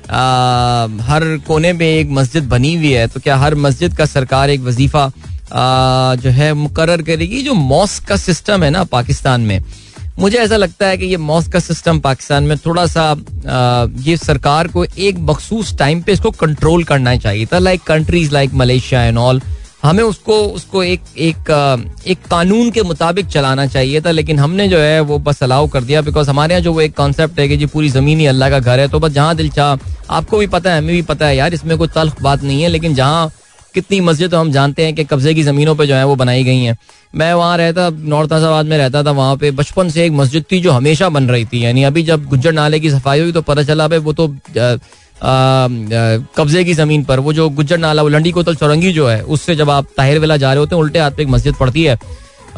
हर 0.10 1.24
कोने 1.48 1.74
में 1.74 1.86
एक 1.88 2.10
मस्जिद 2.12 2.44
बनी 2.50 2.76
हुई 2.76 2.92
है 2.92 3.08
तो 3.08 3.20
क्या 3.20 3.36
हर 3.38 3.56
मस्जिद 3.56 3.98
का 3.98 4.06
सरकार 4.06 4.50
एक 4.50 4.62
वजीफा 4.62 5.12
जो 6.16 6.30
है 6.30 6.54
मुकर 6.54 7.02
करेगी? 7.02 7.42
जो 7.42 7.54
मॉस्क 7.54 8.08
का 8.08 8.18
सिस्टम 8.18 8.64
है 8.64 8.70
ना 8.70 8.84
पाकिस्तान 8.84 9.42
में, 9.42 9.64
मुझे 10.20 10.38
ऐसा 10.38 10.58
लगता 10.58 10.88
है 10.88 10.98
कि 10.98 11.06
ये 11.06 11.18
मॉस्क 11.18 11.52
का 11.52 11.60
सिस्टम 11.60 12.00
पाकिस्तान 12.00 12.44
में 12.44 12.58
थोड़ा 12.58 12.86
सा 12.86 13.16
ये 14.06 14.18
सरकार 14.18 14.68
को 14.68 14.84
एक 14.86 15.20
मखसूस 15.20 15.78
टाइम 15.78 16.02
पे 16.02 16.12
इसको 16.12 16.32
कंट्रोल 16.32 16.84
करना 16.84 17.16
चाहिए 17.16 17.46
था 17.46 17.60
like 17.60 17.84
countries 17.84 18.32
like 18.34 18.54
Malaysia 18.54 19.04
and 19.04 19.18
all 19.18 19.42
हमें 19.84 20.04
उसको 20.04 20.36
उसको 20.50 20.84
एक 20.84 21.02
एक 21.18 21.50
एक 22.08 22.26
कानून 22.32 22.72
के 22.72 22.82
मुताबिक 22.84 23.28
चलाना 23.28 23.66
चाहिए 23.68 24.02
था, 24.02 24.12
लेकिन 24.12 24.40
हमने 24.40 24.68
जो 24.68 24.80
है 24.80 25.00
वो 25.02 25.20
बस 25.20 25.44
अलाउ 25.44 25.68
कर 25.68 25.84
दिया 25.84 26.02
बिकॉज़ 26.02 26.30
हमारे 26.30 26.54
यहाँ 26.54 26.64
जो 26.64 26.74
वो 26.74 26.82
एक 26.82 26.96
कॉन्सेप्ट 26.98 27.40
है 27.40 27.48
कि 27.48 27.58
जी 27.58 27.66
पूरी 27.68 27.90
ज़मीन 27.90 28.20
ही 28.20 28.26
अल्लाह 28.28 28.50
का 28.50 28.60
घर 28.60 28.80
है 28.80 28.88
तो 28.88 29.00
बस 29.00 29.12
जहाँ 29.12 29.36
दिल 29.36 29.50
चाह, 29.52 29.78
आपको 30.12 30.38
भी 30.38 30.48
पता 30.50 30.72
है, 30.72 30.78
हमें 30.78 30.96
भी 30.96 31.02
पता 31.04 31.28
है 31.28 31.36
यार, 31.38 31.54
इसमें 31.54 31.78
कोई 31.78 31.88
तल्ख 31.90 32.22
बात 32.22 32.44
नहीं 32.44 32.62
है, 32.62 32.70
लेकिन 32.70 32.96
जहाँ 32.96 33.32
कितनी 33.76 34.00
मस्जिद 34.02 34.34
हम 34.36 34.52
जानते 34.52 34.86
हैं 34.86 34.94
कि 34.96 35.04
कब्जे 35.06 35.34
की 35.34 35.44
जमीनों 35.44 35.76
पर 35.76 35.86
जो 35.86 35.96
है 35.96 36.06
वो 36.06 36.16
बनाई 36.16 36.44
गई 36.44 36.60
हैं। 36.60 36.78
मैं 37.14 37.34
वहाँ 37.34 37.58
रहता 37.58 37.90
नॉर्थ 37.90 38.34
आजाबाद 38.34 38.66
में 38.66 38.78
रहता 38.78 39.04
था, 39.04 39.12
वहाँ 39.14 39.36
पे 39.38 39.52
बचपन 39.54 39.90
से 39.90 40.06
एक 40.06 40.12
मस्जिद 40.14 40.46
थी 40.52 40.60
जो 40.62 40.72
हमेशा 40.72 41.10
बन 41.10 41.30
रही 41.30 41.46
थी, 41.46 41.64
यानी 41.66 41.84
अभी 41.84 42.04
जब 42.04 42.26
गुज्जर 42.28 42.54
नाले 42.54 42.80
की 42.80 42.90
सफ़ाई 42.92 43.20
हुई 43.22 43.32
तो 43.32 43.42
पता 43.44 43.64
चला 43.64 43.88
भाई 43.88 44.00
वो 44.00 44.14
तो 44.14 44.28
कब्जे 45.24 46.64
की 46.64 46.74
ज़मीन 46.74 47.04
पर। 47.04 47.20
वो 47.20 47.34
जो 47.34 47.50
गुज्जर 47.50 47.78
नाला, 47.78 48.02
वो 48.02 48.10
लंडी 48.10 48.32
कोतल 48.32 48.56
चौरंगी 48.56 48.92
जो 48.94 49.08
है, 49.08 49.22
उससे 49.22 49.56
जब 49.56 49.70
आप 49.70 49.88
ताहिर 49.98 50.20
वेला 50.20 50.38
जा 50.38 50.54
रहे 50.54 50.60
होते 50.60 50.76
हैं, 50.76 50.84
उल्टे 50.84 51.00
हाथ 51.00 51.12
पे 51.12 51.24
एक 51.24 51.30
मस्जिद 51.30 51.56
पड़ती 51.56 51.84
है। 51.84 51.96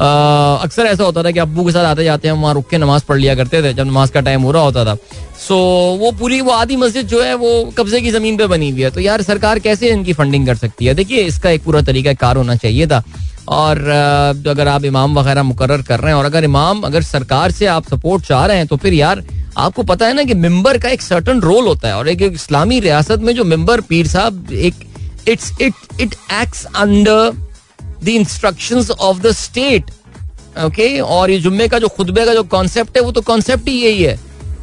अक्सर 0.00 0.86
ऐसा 0.86 1.04
होता 1.04 1.22
था 1.22 1.30
कि 1.30 1.38
अबू 1.38 1.64
के 1.64 1.72
साथ 1.72 1.84
आते 1.84 2.04
जाते 2.04 2.28
हैं, 2.28 2.34
वहाँ 2.34 2.54
रुक 2.54 2.68
के 2.68 2.78
नमाज़ 2.78 3.02
पढ़ 3.08 3.18
लिया 3.18 3.34
करते 3.34 3.62
थे, 3.62 3.72
जब 3.74 3.86
नमाज़ 3.86 4.12
का 4.12 4.20
टाइम 4.20 4.42
हो 4.42 4.52
रहा 4.52 4.62
होता 4.62 4.84
था। 4.84 4.94
सो 5.38 5.56
वो 6.00 6.10
पूरी, 6.12 6.40
वो 6.40 6.50
आधी 6.50 6.76
मस्जिद 6.76 7.06
जो 7.06 7.22
है, 7.22 7.34
वो 7.34 7.72
कब्जे 7.78 8.00
की 8.00 8.10
ज़मीन 8.10 8.36
पे 8.36 8.46
बनी 8.46 8.70
हुई 8.70 8.82
है। 8.82 8.90
तो 8.90 9.00
यार, 9.00 9.22
सरकार 9.22 9.58
कैसे 9.58 9.90
इनकी 9.90 10.12
फंडिंग 10.12 10.46
कर 10.46 10.54
सकती 10.54 10.86
है? 10.86 10.94
देखिए, 10.94 11.22
इसका 11.22 11.50
एक 11.50 11.64
पूरा 11.64 11.80
तरीका 11.82 12.12
कार 12.12 12.36
होना 12.36 12.54
चाहिए 12.54 12.86
था। 12.86 13.02
और 13.48 13.78
अगर 14.48 14.68
आप 14.68 14.84
इमाम 14.84 15.18
वगैरह 15.18 15.42
मुकर 15.42 15.80
कर 15.82 16.00
रहे 16.00 16.12
हैं 16.12 16.18
और 16.18 16.24
अगर 16.24 16.44
इमाम, 16.44 16.82
अगर 16.82 17.02
सरकार 17.02 17.50
से 17.50 17.66
आप 17.66 17.88
सपोर्ट 17.88 18.24
चाह 18.24 18.44
रहे 18.46 18.56
हैं 18.56 18.66
तो 18.66 18.76
फिर 18.76 18.94
यार, 18.94 19.22
आपको 19.58 19.82
पता 19.82 20.06
है 20.06 20.14
ना 20.14 20.22
कि 20.24 20.34
मेंबर 20.36 20.78
का 20.78 20.88
एक 20.88 21.02
सर्टन 21.02 21.40
रोल 21.40 21.66
होता 21.66 21.88
है 21.88 21.96
और 21.96 22.08
एक 22.08 22.22
इस्लामी 22.22 22.80
रियासत 22.80 23.20
में 23.20 23.34
जो 23.34 23.44
मेंबर 23.44 23.80
पीर 23.88 24.06
साहब, 24.06 24.52
एक 24.52 24.74
it's 25.28 25.52
it 25.60 26.00
it 26.00 26.14
acts 26.32 26.64
under 26.66 27.32
the 28.04 28.08
instructions 28.08 28.90
of 28.90 29.18
the 29.22 29.32
state 29.34 29.90
okay 30.64 30.98
और 31.00 31.30
ये 31.30 31.38
जुम्मे 31.40 31.68
का 31.68 31.78
जो 31.78 31.88
खुतबे 31.88 32.24
का 32.26 32.34
जो 32.34 32.42
कॉन्सेप्ट 32.44 32.96
है, 32.96 33.02
वो 33.02 33.12
तो 33.12 33.20
कॉन्सेप्ट 33.22 33.68
ही 33.68 33.74
यही 33.74 34.02
है 34.02 34.18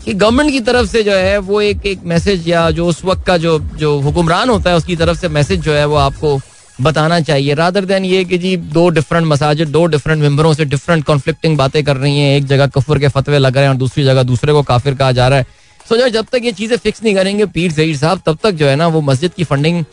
कि 0.06 0.14
गवर्नमेंट 0.14 0.52
की 0.52 0.60
तरफ़ 0.62 0.88
से 0.90 1.04
जो 1.04 1.14
है, 1.14 1.38
वो 1.38 1.62
एक 1.62 1.86
एक 1.86 2.04
मैसेज 2.06 2.48
या 2.48 2.70
जो 2.72 2.86
उस 2.88 3.04
वक्त 3.06 3.26
का 3.28 3.38
जो 3.38 3.58
जो 3.78 4.00
हुक्मरान 4.02 4.50
होता 4.50 4.70
है, 4.70 4.76
उसकी 4.78 4.96
तरफ़ 4.96 5.18
से 5.20 5.30
मैसेज 5.30 5.62
जो 5.62 5.74
है, 5.74 5.86
वो 5.86 5.96
आपको 5.98 6.40
बताना 6.82 7.20
चाहिए। 7.22 7.54
रादर 7.54 7.86
देन 7.86 8.06
ये 8.06 8.24
कि 8.26 8.38
जी 8.38 8.56
दो 8.58 8.88
डिफरेंट 8.90 9.26
मसाजिद 9.28 9.68
दो 9.68 9.86
डिफरेंट 9.88 10.22
मेंबरों 10.22 10.54
से 10.54 10.66
डिफरेंट 10.66 11.04
कॉन्फ्लिक्टिंग 11.06 11.58
बातें 11.58 11.84
कर 11.84 11.98
रही 11.98 12.20
हैं, 12.20 12.36
एक 12.38 12.46
जगह 12.48 12.68
कफर 12.70 13.00
के 13.00 13.08
फतवे 13.08 13.40
लग 13.40 13.56
रहे 13.56 13.64
हैं 13.64 13.72
और 13.72 13.78
दूसरी 13.78 14.04
जगह 14.04 14.24
दूसरे 14.24 14.54
को 14.54 14.64
काफिर 14.64 14.96
कहा 14.96 15.12
जा 15.12 15.28
रहा 15.28 15.40
है। 15.40 15.46
सो 15.86 15.98
जो 15.98 16.08
जब 16.10 16.26
तक 16.32 16.42
ये 16.44 16.52
चीज़ें 16.52 16.78
फिक्स 16.78 17.04
नहीं 17.04 17.16
करेंगे, 17.16 17.46
पीर 17.48 17.72
जहीर 17.72 17.98
साहब, 17.98 18.22
तब 18.26 18.38
तक 18.44 18.52
जो 18.52 18.68
है 18.68 18.76
ना 18.76 18.88
वो 18.88 19.02
मस्जिद 19.02 19.34
की 19.34 19.44
फंडिंग 19.44 19.84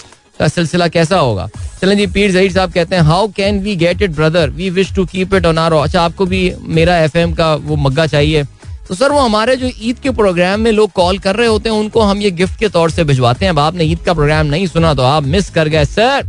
का 0.40 0.49
सिलसिला 0.49 0.88
कैसा 0.88 1.19
होगा? 1.19 1.49
चलें 1.81 1.97
जी, 1.97 2.07
पीर 2.07 2.33
जहीर 2.33 2.52
साहब 2.52 2.73
कहते 2.73 2.97
हैं 2.97 3.02
how 3.02 3.28
can 3.37 3.61
we 3.61 3.76
get 3.76 4.02
it 4.02 4.11
brother 4.11 4.50
we 4.50 4.69
wish 4.71 4.95
to 4.95 5.05
keep 5.07 5.35
it 5.35 5.47
on 5.47 5.59
our 5.59 5.73
अच्छा 5.75 6.02
आपको 6.02 6.26
भी 6.26 6.52
मेरा 6.61 6.99
एफएम 6.99 7.33
का 7.33 7.55
वो 7.55 7.76
मग्गा 7.78 8.07
चाहिए। 8.07 8.45
तो 8.88 8.95
सर, 8.95 9.12
वो 9.12 9.21
हमारे 9.21 9.57
जो 9.57 9.71
ईद 9.81 9.99
के 9.99 10.11
प्रोग्राम 10.12 10.61
में 10.61 10.71
लोग 10.73 10.90
कॉल 10.93 11.19
कर 11.19 11.37
रहे 11.37 11.47
होते 11.49 11.69
हैं, 11.69 11.76
उनको 11.76 12.00
हम 12.00 12.21
ये 12.23 12.31
गिफ्ट 12.33 12.59
के 12.59 12.69
तौर 12.69 12.90
से 12.90 13.05
भिजवाते 13.05 13.45
हैं। 13.45 13.52
अब 13.52 13.59
आपने 13.59 13.85
ईद 13.85 13.99
का 14.07 14.14
प्रोग्राम 14.14 14.47
नहीं 14.47 14.66
सुना 14.66 14.93
तो 14.95 15.02
आप 15.05 15.25
मिस 15.25 15.50
कर 15.50 15.69
गए। 15.69 15.85
सर 15.87 16.25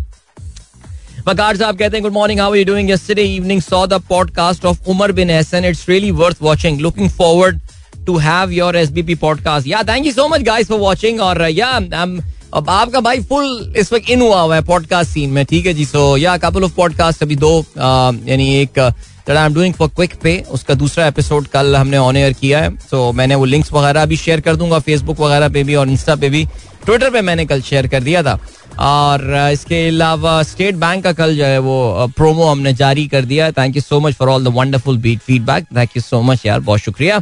बकार 1.28 1.58
साहब 1.58 1.78
कहते 1.78 1.98
हैं 1.98 2.02
good 2.04 2.14
morning 2.14 2.40
how 2.40 2.54
you 2.56 2.66
doing 2.66 2.90
yesterday 2.90 3.24
evening 3.36 3.62
saw 3.62 3.86
the 3.88 3.94
podcast 4.10 4.66
of 4.66 4.88
Umar 4.90 5.12
bin 5.12 5.32
Hasan 5.32 5.66
it's 5.66 5.84
really 5.90 6.12
worth 6.20 6.38
watching 6.42 6.80
looking 6.82 7.10
forward 7.18 7.60
to 8.06 8.18
have 8.18 8.52
your 8.52 8.76
SBP 8.78 9.16
podcast 9.24 9.68
या 9.68 9.82
thank 9.90 10.06
you 10.06 10.12
so 10.12 10.28
much 10.28 10.42
guys 10.42 10.68
for 10.68 10.80
watching 10.80 11.20
और 11.22 11.42
या 11.50 11.72
uh, 11.80 12.22
अब 12.54 12.70
आपका 12.70 13.00
भाई 13.00 13.22
full 13.30 13.74
इस 13.78 13.92
वक्त 13.94 14.10
इन 14.10 14.22
हुआ 14.22 14.42
हुआ 14.42 14.56
है 14.56 14.62
पॉडकास्ट 14.66 15.12
सीन 15.12 15.30
में 15.30 15.44
ठीक 15.46 15.66
है 15.66 15.74
जी? 15.74 15.86
सो 15.86 16.16
या 16.18 16.38
कपल 16.38 16.64
ऑफ़ 16.64 16.76
पॉडकास्ट 16.76 17.24
अभी 17.24 17.36
दो 17.36 17.52
uh, 17.62 18.30
यानी 18.30 18.54
एक 18.62 18.80
I 18.80 19.46
am 19.46 19.54
doing 19.54 19.74
for 19.74 19.88
quick 19.88 20.14
पे 20.24 20.44
उसका 20.52 20.74
दूसरा 20.74 21.08
एपिसोड 21.08 21.48
कल 21.48 21.76
हमने 21.76 21.98
ऑन 21.98 22.18
एयर 22.18 22.34
किया 22.34 22.60
है. 22.60 22.76
सो 22.92 23.12
मैंने 23.12 23.36
वो 23.36 23.46
लिंक्स 23.46 23.74
वगैरह 23.74 24.06
भी 24.06 24.18
शेयर 24.18 24.42
कर 24.42 24.56
दूँगा 24.56 24.80
फेसबुक 24.80 25.20
वगैरह 25.20 25.50
पे 25.50 25.64
भी 25.64 25.76
और 25.76 25.90
इंस्टा 25.90 26.16
पे 26.16 26.30
भी. 26.30 26.46
ट्विटर 26.86 27.10
पे 27.10 27.22
मैंने 27.22 27.46
कल 27.46 27.62
शेयर 27.62 27.88
कर 27.88 28.04
दिया 28.04 28.22
था. 28.24 28.40
और 28.80 29.22
इसके 29.54 29.88
अलावा 29.88 30.42
स्टेट 30.44 30.76
बैंक 30.76 31.04
का 31.04 31.12
कल 31.14 31.36
जो 31.38 31.46
है 31.46 31.60
वो 31.60 32.08
प्रोमो 32.18 32.46
हमने 32.46 32.74
जारी 32.74 33.08
कर 33.08 33.26
दिया 33.26 33.52
thank 33.52 33.76
you 33.76 33.82
so 33.82 34.00
much 34.00 34.14
for 34.16 34.30
all 34.30 34.44
the 34.44 34.54
wonderful 34.56 34.98
beat 34.98 35.20
feedback 35.20 35.66
thank 35.78 35.96
you 35.96 36.02
so 36.02 36.22
much 36.22 36.46
यार, 36.46 36.60
बहुत 36.60 36.80
शुक्रिया। 36.80 37.22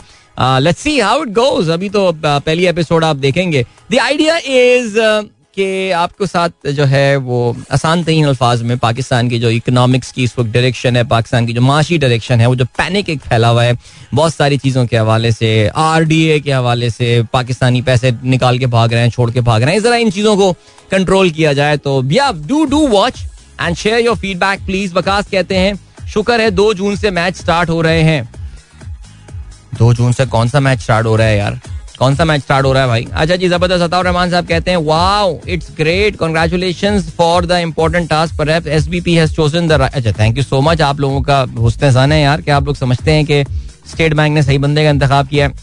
Let's 0.59 0.81
see 0.81 0.99
how 0.99 1.21
it 1.23 1.29
goes 1.33 1.69
अभी 1.69 1.89
तो 1.89 2.11
पहली 2.25 2.65
एपिसोड 2.67 3.03
आप 3.03 3.15
देखेंगे। 3.17 3.65
द 3.91 3.99
आइडिया 4.01 4.37
इज़ 4.37 4.99
कि 5.55 5.91
आपको 5.91 6.25
साथ 6.25 6.67
जो 6.69 6.85
है 6.85 7.15
वो 7.17 7.55
आसान 7.71 8.03
तरीन 8.03 8.25
अल्फाज 8.27 8.61
में 8.61 8.77
पाकिस्तान 8.77 9.29
की 9.29 9.39
जो 9.39 9.49
इकोनॉमिक्स 9.49 10.11
की 10.11 10.23
इस 10.23 10.37
वक्त 10.39 10.49
डायरेक्शन 10.51 10.97
है, 10.97 11.03
पाकिस्तान 11.03 11.45
की 11.45 11.53
जो 11.53 11.61
माशी 11.61 11.97
डायरेक्शन 11.97 12.41
है, 12.41 12.47
वो 12.47 12.55
जो 12.55 12.65
पैनिक 12.77 13.09
एक 13.09 13.21
फैला 13.21 13.47
हुआ 13.47 13.63
है, 13.63 13.77
बहुत 14.13 14.33
सारी 14.33 14.57
चीज़ों 14.57 14.85
के 14.85 14.97
हवाले 14.97 15.31
से 15.31 15.67
आर 15.67 16.03
डी 16.03 16.21
ए 16.25 16.39
के 16.39 16.51
हवाले 16.51 16.89
से, 16.89 17.21
पाकिस्तानी 17.33 17.81
पैसे 17.81 18.13
निकाल 18.23 18.59
के 18.59 18.65
भाग 18.67 18.93
रहे 18.93 19.01
हैं, 19.01 19.09
छोड़ 19.09 19.29
के 19.31 19.41
भाग 19.41 19.63
रहे 19.63 19.73
हैं। 19.73 19.81
ज़रा 19.81 19.95
इन 19.95 20.09
चीज़ों 20.11 20.35
को 20.37 20.51
कंट्रोल 20.91 21.29
किया 21.31 21.53
जाए 21.53 21.77
तो 21.77 22.01
या 22.11 22.31
do 22.47 22.65
do 22.65 22.87
watch 22.87 23.23
and 23.61 23.75
share 23.75 23.99
your 23.99 24.15
feedback 24.17 24.65
please 24.65 24.93
Baqas 24.93 25.29
कहते 25.31 25.57
हैं, 25.57 25.79
शुक्र 26.07 26.41
है 26.41 26.51
दो 26.51 26.73
जून 26.73 26.95
से 26.95 27.11
मैच 27.11 27.35
स्टार्ट 27.35 27.69
हो 27.69 27.81
रहे 27.81 28.01
हैं। 28.03 28.23
दो 29.79 29.93
जून 29.93 30.11
से 30.11 30.25
कौन 30.25 30.49
सा 30.49 30.59
मैच 30.59 30.79
स्टार्ट 30.79 31.07
हो 31.07 31.15
रहा 31.15 31.27
है 31.27 31.37
यार? 31.37 31.59
कौन 31.99 32.15
सा 32.15 32.25
मैच 32.25 32.41
स्टार्ट 32.41 32.65
हो 32.65 32.71
रहा 32.73 32.83
है 32.83 32.87
भाई? 32.89 33.07
अच्छा 33.13 33.35
जी, 33.35 33.47
ज़बरदस्त 33.49 33.83
अताउर 33.83 34.05
रहमान 34.05 34.31
साहब 34.31 34.47
कहते 34.47 34.71
हैं 34.71 34.77
wow 34.85 35.37
it's 35.49 35.69
great 35.77 36.15
congratulation 36.15 36.99
for 37.17 37.45
the 37.45 37.59
important 37.61 38.09
task 38.09 38.37
पर 38.37 38.49
S 38.49 38.87
B 38.87 39.01
P 39.01 39.15
has 39.15 39.33
chosen 39.35 39.67
the 39.67 39.81
अच्छा 39.83 40.11
थैंक 40.19 40.37
यू 40.37 40.43
सो 40.43 40.61
मच 40.61 40.81
आप 40.81 40.99
लोगों 40.99 41.21
का 41.21 41.39
हुस्न 41.57 41.91
सन 41.91 42.11
है 42.11 42.21
यार, 42.21 42.41
कि 42.41 42.51
आप 42.51 42.65
लोग 42.65 42.75
समझते 42.75 43.11
हैं 43.11 43.25
कि 43.25 43.43
स्टेट 43.91 44.13
बैंक 44.13 44.35
ने 44.35 44.43
सही 44.43 44.57
बंदे 44.57 44.83
का 44.83 44.89
इंतज़ाम 44.89 45.25
किया 45.27 45.47
है। 45.47 45.53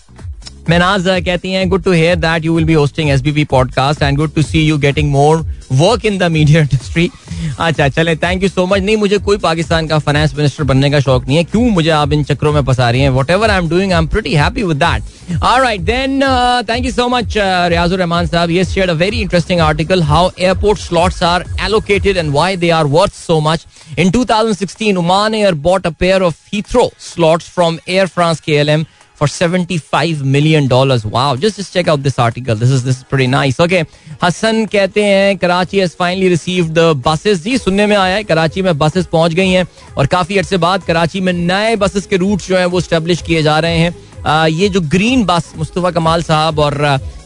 मेनाज 0.69 1.05
कहती 1.27 1.53
हैं 1.53 1.69
good 1.69 1.83
to 1.85 1.93
hear 1.93 2.17
that 2.17 2.45
you 2.45 2.55
will 2.55 2.65
be 2.65 2.73
hosting 2.75 3.11
SBP 3.11 3.45
podcast 3.51 4.03
and 4.03 4.19
good 4.19 4.35
to 4.35 4.43
see 4.43 4.61
you 4.61 4.79
getting 4.79 5.11
more 5.11 5.45
work 5.73 6.05
in 6.07 6.19
the 6.19 6.31
media 6.33 6.61
industry 6.61 7.11
अच्छा 7.59 7.89
चले 7.89 8.15
थैंक 8.17 8.43
यू 8.43 8.49
सो 8.49 8.67
मच 8.67 8.81
नहीं, 8.83 8.97
मुझे 8.97 9.19
कोई 9.19 9.39
पाकिस्तान 9.39 9.87
का 9.87 9.99
फाइनेंस 9.99 10.35
मिनिस्टर 10.37 10.65
बनने 10.65 10.91
का 10.91 11.01
शौक 11.01 11.27
नहीं 11.29 11.37
है। 11.37 11.45
क्यों 11.45 11.63
मुझे 11.71 11.91
आप 11.91 12.13
इन 12.13 12.25
चक्रों 12.25 12.53
में 12.53 12.61
फंसा 12.65 12.91
रही 12.91 13.01
हैं? 13.01 13.11
Whatever 13.31 13.51
I 13.51 13.59
am 13.59 13.69
doing 13.69 13.93
I 13.93 13.99
am 13.99 14.07
pretty 14.07 14.35
happy 14.35 14.63
with 14.63 14.77
that 14.85 15.43
alright 15.43 15.81
then 15.81 16.21
thank 16.69 16.85
you 16.85 16.93
so 16.93 17.09
much 17.09 17.35
Riazur 17.37 17.99
Rahman 17.99 18.27
साहब 18.27 18.51
ये 18.51 18.65
shared 18.65 18.91
a 18.91 18.95
very 19.05 19.21
interesting 19.21 19.61
article 19.61 20.03
how 20.13 20.31
airport 20.39 20.81
slots 20.81 21.23
are 21.23 21.45
allocated 21.65 22.17
and 22.17 22.31
why 22.33 22.57
they 22.57 22.71
are 22.81 22.85
worth 22.97 23.15
so 23.15 23.41
much 23.41 23.67
in 23.99 24.11
2016 24.11 24.97
Oman 24.99 25.35
Air 25.35 25.55
bought 25.65 25.87
a 25.89 25.91
pair 26.03 26.19
of 26.27 26.37
Heathrow 26.53 26.85
slots 27.07 27.49
from 27.57 27.79
Air 27.95 28.07
France 28.13 28.41
KLM 28.47 28.85
for 29.23 29.29
75 29.29 30.25
million 30.27 30.67
dollars. 30.67 31.05
Wow, 31.07 31.37
just 31.37 31.57
just 31.57 31.73
check 31.73 31.89
out 31.89 32.03
this 32.03 32.19
article. 32.19 32.57
This 32.57 32.71
is 32.71 32.83
this 32.85 32.97
is 32.99 33.05
pretty 33.05 33.29
nice. 33.35 33.61
Okay, 33.61 33.83
Hasan 34.23 34.65
कहते 34.73 35.05
हैं 35.05 35.37
Karachi 35.39 35.81
has 35.81 35.95
finally 35.95 36.31
received 36.33 36.75
the 36.75 36.87
buses. 37.05 37.43
जी 37.45 37.57
सुनने 37.59 37.87
में 37.87 37.97
आया 37.97 38.17
है 38.17 38.25
कराची 38.25 38.63
में 38.63 38.77
buses 38.79 39.07
पहुँच 39.13 39.35
गई 39.35 39.49
हैं 39.51 39.67
और 39.99 40.07
काफ़ी 40.17 40.39
अर्से 40.39 40.57
बाद 40.67 40.85
कराची 40.85 41.21
में 41.21 41.33
नए 41.33 41.77
बसेस 41.85 42.07
के 42.07 42.17
रूट 42.25 42.43
जो 42.49 42.57
हैं 42.57 42.67
वो 42.75 42.81
स्टेब्लिश 42.81 43.23
किए 43.23 43.43
जा 43.43 43.59
रहे 43.59 43.79
हैं 43.79 43.95
आ, 44.27 44.47
ये 44.47 44.69
जो 44.69 44.81
ग्रीन 44.97 45.25
बस 45.25 45.53
मुस्तफ़ा 45.57 45.91
कमाल 45.91 46.23
साहब 46.23 46.59
और 46.59 46.79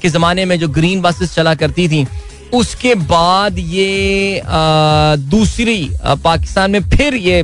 के 0.03 0.09
ज़माने 0.09 0.45
में 0.45 0.59
जो 0.59 0.69
ग्रीन 0.79 1.01
बसेस 1.03 1.35
चला 1.35 1.55
करती 1.63 1.89
थी 1.89 2.07
उसके 2.55 2.95
बाद 3.09 3.59
ये 3.59 4.39
आ, 4.41 5.17
दूसरी 5.37 5.79
पाकिस्तान 6.25 6.71
में 6.71 6.83
फिर 6.97 7.15
ये 7.15 7.43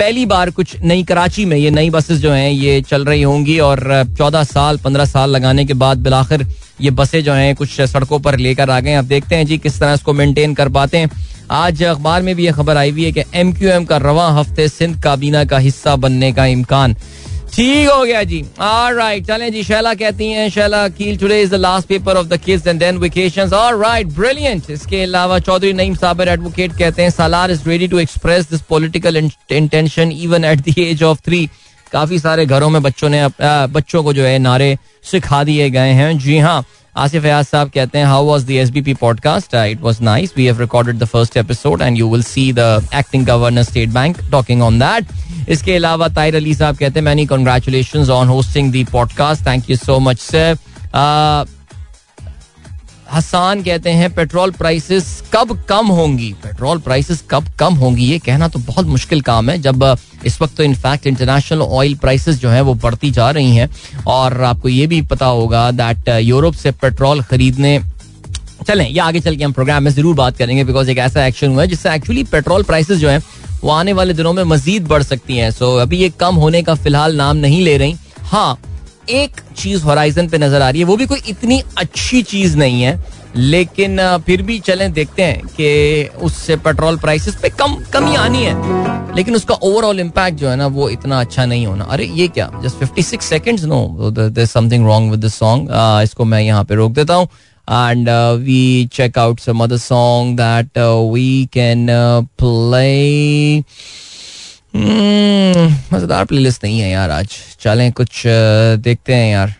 पहली 0.00 0.24
बार 0.26 0.50
कुछ 0.50 0.74
नई 0.82 1.02
कराची 1.04 1.44
में 1.44 1.56
ये 1.56 1.70
नई 1.70 1.90
बसेस 1.90 2.18
जो 2.18 2.30
हैं, 2.32 2.50
ये 2.50 2.80
चल 2.82 3.04
रही 3.04 3.22
होंगी 3.22 3.58
और 3.60 3.80
चौदह 4.18 4.44
साल, 4.44 4.76
पंद्रह 4.78 5.04
साल 5.04 5.30
लगाने 5.30 5.64
के 5.64 5.74
बाद 5.74 5.98
बिलाखिर 5.98 6.46
ये 6.80 6.90
बसें 6.90 7.22
जो 7.24 7.32
हैं, 7.32 7.54
कुछ 7.54 7.80
सड़कों 7.82 8.18
पर 8.18 8.36
लेकर 8.38 8.70
आ 8.70 8.78
गए 8.80 8.94
अब 8.94 9.04
देखते 9.06 9.36
हैं 9.36 9.46
जी 9.46 9.58
किस 9.58 9.78
तरह 9.80 9.92
इसको 9.94 10.12
मेंटेन 10.12 10.54
कर 10.54 10.68
पाते 10.68 10.98
हैं। 10.98 11.10
आज 11.52 11.82
अखबार 11.84 12.22
में 12.22 12.34
भी 12.36 12.44
ये 12.44 12.52
खबर 12.52 12.76
आई 12.76 12.90
हुई 12.90 13.04
है 13.04 13.12
कि 13.12 13.22
एम 13.34 13.52
क्यू 13.52 13.68
एम 13.70 13.84
का 13.84 13.96
रवा 13.98 14.28
हफ़्ते 14.32 14.68
सिंध 14.68 15.00
काबीना 15.02 15.44
का 15.44 15.58
हिस्सा 15.58 15.96
बनने 15.96 16.32
का 16.32 16.46
इम्कान। 16.46 16.96
ठीक 17.60 17.88
हो 17.90 18.04
गया 18.04 18.22
जी। 18.24 18.40
राइट 18.60 19.26
चलें 19.26 19.50
जी, 19.52 19.62
शैला 19.62 19.92
कहती 19.94 20.26
हैं, 20.26 20.48
Shaila 20.50 20.86
Keel 20.88 21.16
today 21.18 21.40
is 21.42 21.50
the 21.50 21.54
last 21.54 21.88
paper 21.88 22.16
of 22.16 22.26
the 22.26 22.36
kids 22.44 22.66
and 22.66 22.78
then 22.80 22.98
vacations 22.98 23.50
right 23.52 24.06
brilliant 24.14 24.70
इसके 24.70 25.02
अलावा 25.02 25.38
चौधरी 25.38 25.72
नईम 25.72 25.94
साबर 25.94 26.28
एडवोकेट 26.28 26.72
कहते 26.78 27.02
हैं 27.02 27.10
Salar 27.10 27.50
is 27.50 27.68
ready 27.68 27.88
to 27.88 27.98
express 27.98 28.48
this 28.50 28.60
political 28.68 29.16
intention 29.16 30.12
even 30.12 30.44
at 30.44 30.60
the 30.60 30.74
age 30.78 31.02
of 31.02 31.20
three 31.26 31.48
काफ़ी 31.92 32.18
सारे 32.18 32.46
घरों 32.46 32.70
में 32.70 32.82
बच्चों 32.82 33.08
ने 33.08 33.26
बच्चों 33.74 34.02
को 34.04 34.12
जो 34.12 34.24
है 34.24 34.38
नारे 34.38 34.76
सिखा 35.10 35.42
दिए 35.44 35.68
गए 35.70 35.92
हैं। 36.00 36.16
जी 36.18 36.38
हाँ 36.38 36.64
आसिफ 37.00 37.24
अयाज 37.24 37.44
साहब 37.46 37.70
कहते 37.74 37.98
हैं 37.98 38.06
how 38.06 38.24
was 38.24 38.44
the 38.46 38.82
p 38.84 38.94
podcast 38.94 39.54
it 39.54 39.80
was 39.80 40.02
nice 40.02 40.32
we 40.36 40.46
have 40.46 40.60
recorded 40.60 40.98
the 40.98 41.04
first 41.04 41.36
episode 41.36 41.82
and 41.82 41.98
you 41.98 42.08
will 42.08 42.22
see 42.22 42.52
the 42.52 42.88
acting 42.94 43.24
governor 43.26 43.62
state 43.62 43.88
bank 43.88 44.18
talking 44.30 44.62
on 44.62 44.78
that 44.78 45.48
इसके 45.48 45.76
अलावा 45.76 46.08
ताहिर 46.08 46.36
अली 46.36 46.54
साहब 46.54 46.76
कहते 46.76 46.98
हैं 47.00 47.04
many 47.04 47.26
congratulation 47.26 48.10
on 48.10 48.28
hosting 48.28 48.70
the 48.72 48.84
podcast 48.92 49.46
thank 49.46 49.70
you 49.70 49.76
so 49.76 49.98
much 50.00 50.18
sir 50.20 50.56
Hasan 53.12 53.62
कहते 53.62 53.90
हैं 53.90 54.12
petrol 54.14 54.50
prices 54.50 55.06
कब 55.32 55.52
कम 55.68 55.86
होंगी? 55.88 56.32
Petrol 56.42 56.78
prices 56.78 57.22
कब 57.30 57.46
कम 57.60 57.74
होंगी 57.74 58.04
ये 58.04 58.18
कहना 58.18 58.48
तो 58.48 58.58
बहुत 58.60 58.86
मुश्किल 58.86 59.20
काम 59.20 59.50
है 59.50 59.58
जब 59.62 59.84
इस 60.26 60.40
वक्त 60.42 60.56
तो 60.56 60.62
इनफैक्ट 60.62 61.06
इंटरनेशनल 61.06 61.62
ऑयल 61.62 61.94
प्राइसेस 61.94 62.40
जो 62.40 62.48
है 62.50 62.60
वो 62.60 62.74
बढ़ती 62.76 63.10
जा 63.10 63.30
रही 63.30 63.56
हैं। 63.56 63.68
और 64.08 64.42
आपको 64.44 64.68
ये 64.68 64.86
भी 64.86 65.00
पता 65.04 65.26
होगा 65.28 65.70
दैट 65.72 66.08
यूरोप 66.20 66.54
से 66.54 66.70
पेट्रोल 66.72 67.22
खरीदने 67.22 67.78
चलें 68.66 68.88
ये 68.88 68.98
आगे 69.00 69.20
चल 69.20 69.36
के 69.36 69.44
हम 69.44 69.52
प्रोग्राम 69.52 69.82
में 69.82 69.90
ज़रूर 69.90 70.14
बात 70.16 70.36
करेंगे 70.36 70.64
बिकॉज़ 70.64 70.90
एक 70.90 70.98
ऐसा 71.00 71.26
एक्शन 71.26 71.50
हुआ 71.50 71.62
है 71.62 71.68
जिससे 71.68 71.94
एक्चुअली 71.94 72.24
पेट्रोल 72.26 72.62
प्राइसेस 72.62 72.98
जो 72.98 73.08
है 73.08 73.18
वो 73.62 73.70
आने 73.70 73.92
वाले 73.92 74.14
दिनों 74.14 74.32
में 74.32 74.44
मजीद 74.46 74.86
बढ़ 74.88 75.02
सकती 75.02 75.36
हैं। 75.36 75.50
सो 75.50 75.74
so, 75.74 75.82
अभी 75.82 75.98
ये 75.98 76.08
कम 76.20 76.34
होने 76.36 76.62
का 76.62 76.74
फ़िलहाल 76.74 77.16
नाम 77.16 77.36
नहीं 77.36 77.62
ले 77.64 77.76
रही। 77.78 77.96
हाँ 78.22 78.58
एक 79.18 79.40
चीज़ 79.56 79.82
होराइजन 79.84 80.28
पे 80.28 80.38
नज़र 80.38 80.62
आ 80.62 80.68
रही 80.70 80.80
है 80.80 80.86
वो 80.86 80.96
भी 80.96 81.06
कोई 81.06 81.20
इतनी 81.28 81.62
अच्छी 81.78 82.22
चीज़ 82.22 82.56
नहीं 82.58 82.82
है 82.82 82.98
लेकिन 83.36 83.98
फिर 84.26 84.42
भी 84.42 84.58
चलें 84.58 84.92
देखते 84.92 85.22
हैं 85.22 85.40
कि 85.56 86.08
उससे 86.22 86.56
पेट्रोल 86.56 86.96
प्राइसेस 86.98 87.34
पे 87.42 87.48
कम 87.48 87.74
कमी 87.92 88.14
आनी 88.16 88.42
है। 88.42 88.54
लेकिन 89.16 89.34
उसका 89.36 89.54
ओवरऑल 89.54 90.00
इम्पैक्ट 90.00 90.38
जो 90.38 90.48
है 90.48 90.56
ना 90.56 90.66
वो 90.66 90.88
इतना 90.88 91.20
अच्छा 91.20 91.44
नहीं 91.46 91.66
होना। 91.66 91.84
अरे 91.84 92.06
ये 92.06 92.28
क्या? 92.28 92.50
Just 92.64 92.84
56 92.84 93.22
seconds 93.22 93.64
no 93.64 94.44
something 94.46 94.86
wrong 94.86 95.10
with 95.10 95.28
song 95.28 95.68
इसको 96.04 96.24
मैं 96.24 96.40
यहाँ 96.42 96.64
पे 96.64 96.74
रोक 96.74 96.92
देता 96.92 97.14
हूँ। 97.14 97.28
And 97.68 98.08
uh, 98.08 98.36
we 98.44 98.88
check 98.88 99.16
out 99.16 99.40
some 99.40 99.60
other 99.64 99.78
song 99.78 100.30
that 100.36 100.78
uh, 100.84 101.02
we 101.08 101.46
can 101.56 101.88
uh, 101.88 102.22
play 102.36 103.58
hmm, 103.58 103.62
मज़ेदार 104.74 106.24
प्लेलिस्ट 106.24 106.64
नहीं 106.64 106.80
है 106.80 106.90
यार 106.90 107.10
आज। 107.10 107.36
चलें 107.60 107.90
कुछ 107.92 108.22
देखते 108.26 109.14
हैं 109.14 109.32
यार। 109.32 109.54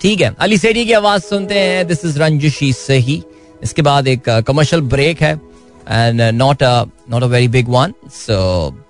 ठीक 0.00 0.20
है, 0.20 0.34
अली 0.40 0.58
सेठी 0.58 0.84
की 0.86 0.92
आवाज़ 0.92 1.22
सुनते 1.22 1.58
हैं। 1.58 1.86
दिस 1.86 2.04
इज़ 2.04 2.18
रंजिशी 2.18 2.72
सही। 2.72 3.22
इसके 3.62 3.82
बाद 3.82 4.08
एक 4.08 4.28
कमर्शियल 4.46 4.82
ब्रेक 4.82 5.22
है। 5.22 5.32
And 5.88 6.20
not 6.34 6.62
a 6.62 6.84
not 7.10 7.22
a 7.22 7.26
very 7.26 7.48
big 7.48 7.68
one 7.68 7.92
so 8.14 8.38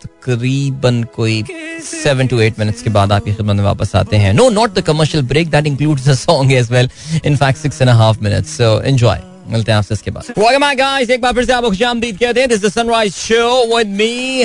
तकरीबन 0.03 1.03
कोई 1.17 1.43
सेवन 1.85 2.27
टू 2.27 2.41
एट 2.41 2.59
मिनट्स 2.59 2.83
के 2.83 2.91
बाद 2.91 3.13
आपकी 3.13 3.35
खिदमत 3.35 3.57
में 3.57 3.65
वापस 3.65 3.95
आते 3.97 4.17
हैं। 4.17 4.33
No 4.33 4.49
not 4.51 4.75
the 4.75 4.81
commercial 4.87 5.25
break 5.27 5.51
that 5.51 5.67
includes 5.67 6.09
the 6.09 6.15
song 6.17 6.53
as 6.53 6.71
well 6.73 6.91
in 7.25 7.37
fact 7.37 7.59
six 7.59 7.83
and 7.83 7.91
half 7.91 8.23
minutes 8.23 8.57
so 8.57 8.81
enjoy 8.81 9.21
मिलते 9.51 9.73
हैं 9.73 9.79
आपसे 9.79 9.95
इसके 9.95 10.11
बाद। 10.11 10.33
वेलकम 10.39 10.67
बैक 10.67 10.79
गाइस 10.79 11.11
एक 11.11 11.21
बार 11.21 11.33
फिर 11.33 11.45
से 11.45 11.53
आपको 11.53 11.69
खुशामदीद 11.71 12.19
कहते 12.19 12.41
हैं। 12.41 12.49
This 12.49 12.65
the 12.65 12.69
sunrise 12.71 13.15
show 13.15 13.77
with 13.77 13.89
me 13.97 14.45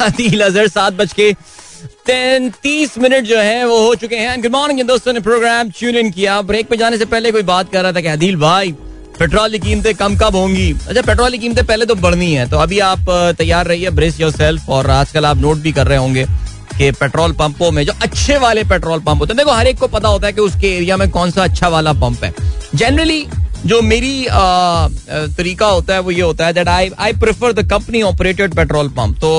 Adeel 0.00 0.40
Azhar 0.40 0.68
सात 0.68 0.92
बज 0.92 1.12
के 1.12 1.32
तैतीस 2.06 2.96
मिनट 2.98 3.24
जो 3.24 3.38
है, 3.38 3.64
वो 3.66 3.78
हो 3.78 3.94
चुके 3.94 4.16
हैं। 4.16 4.40
गुड 4.42 4.52
मॉर्निंग 4.52 4.86
दोस्तों 4.88 5.12
ने 5.12 5.20
प्रोग्राम 5.20 5.70
ट्यून 5.70 5.96
इन 5.96 6.10
किया। 6.10 6.40
ब्रेक 6.42 6.68
पे 6.68 6.76
जाने 6.76 6.98
से 6.98 7.04
पहले 7.06 7.32
कोई 7.32 7.42
बात 7.44 7.72
कर 7.72 7.82
रहा 7.82 7.92
था 7.92 8.00
कि 8.00 8.08
अदील 8.08 8.36
भाई 8.36 8.72
पेट्रोल 9.18 9.50
की 9.50 9.58
कीमतें 9.58 9.94
कम 9.94 10.16
कब 10.18 10.36
होंगी? 10.36 10.70
अच्छा 10.88 11.02
पेट्रोल 11.02 11.30
की 11.30 11.38
कीमतें 11.38 11.64
पहले 11.66 11.86
तो 11.86 11.94
बढ़नी 11.96 12.32
है। 12.32 12.48
तो 12.50 12.58
अभी 12.58 12.78
आप 12.80 13.10
तैयार 13.38 13.66
रहिए 13.66 13.90
ब्रेस 13.90 14.20
योर 14.20 14.30
सेल्फ 14.32 14.68
और 14.68 14.90
आजकल 14.90 15.26
आप 15.26 15.36
नोट 15.36 15.58
भी 15.58 15.72
कर 15.72 15.86
रहे 15.86 15.98
होंगे 15.98 16.24
कि 16.78 16.90
पेट्रोल 16.92 17.32
पंपों 17.32 17.70
में 17.70 17.84
जो 17.86 17.92
अच्छे 18.02 18.36
वाले 18.38 18.64
पेट्रोल 18.64 19.00
पंप 19.00 19.20
होते 19.20 19.32
हैं। 19.32 19.38
देखो, 19.38 19.50
हर 19.50 19.66
एक 19.66 19.78
को 19.78 19.88
पता 19.88 20.08
होता 20.08 20.26
है 20.26 20.32
कि 20.32 20.40
उसके 20.40 20.74
एरिया 20.76 20.96
में 20.96 21.10
कौन 21.10 21.30
सा 21.30 21.44
अच्छा 21.44 21.68
वाला 21.68 21.92
पंप 21.94 22.24
है। 22.24 22.34
जनरली 22.74 23.26
जो 23.66 23.80
मेरी 23.82 24.26
तरीका 25.36 25.66
होता 25.66 25.94
है 25.94 26.00
वो 26.00 26.10
ये 26.10 26.22
होता 26.22 26.46
है 26.46 26.52
that 26.52 26.68
I 26.68 26.90
I 26.98 27.12
prefer 27.20 27.52
the 27.52 27.68
company 27.70 28.02
operated 28.02 28.54
petrol 28.54 28.88
pump 28.96 29.16
तो 29.18 29.30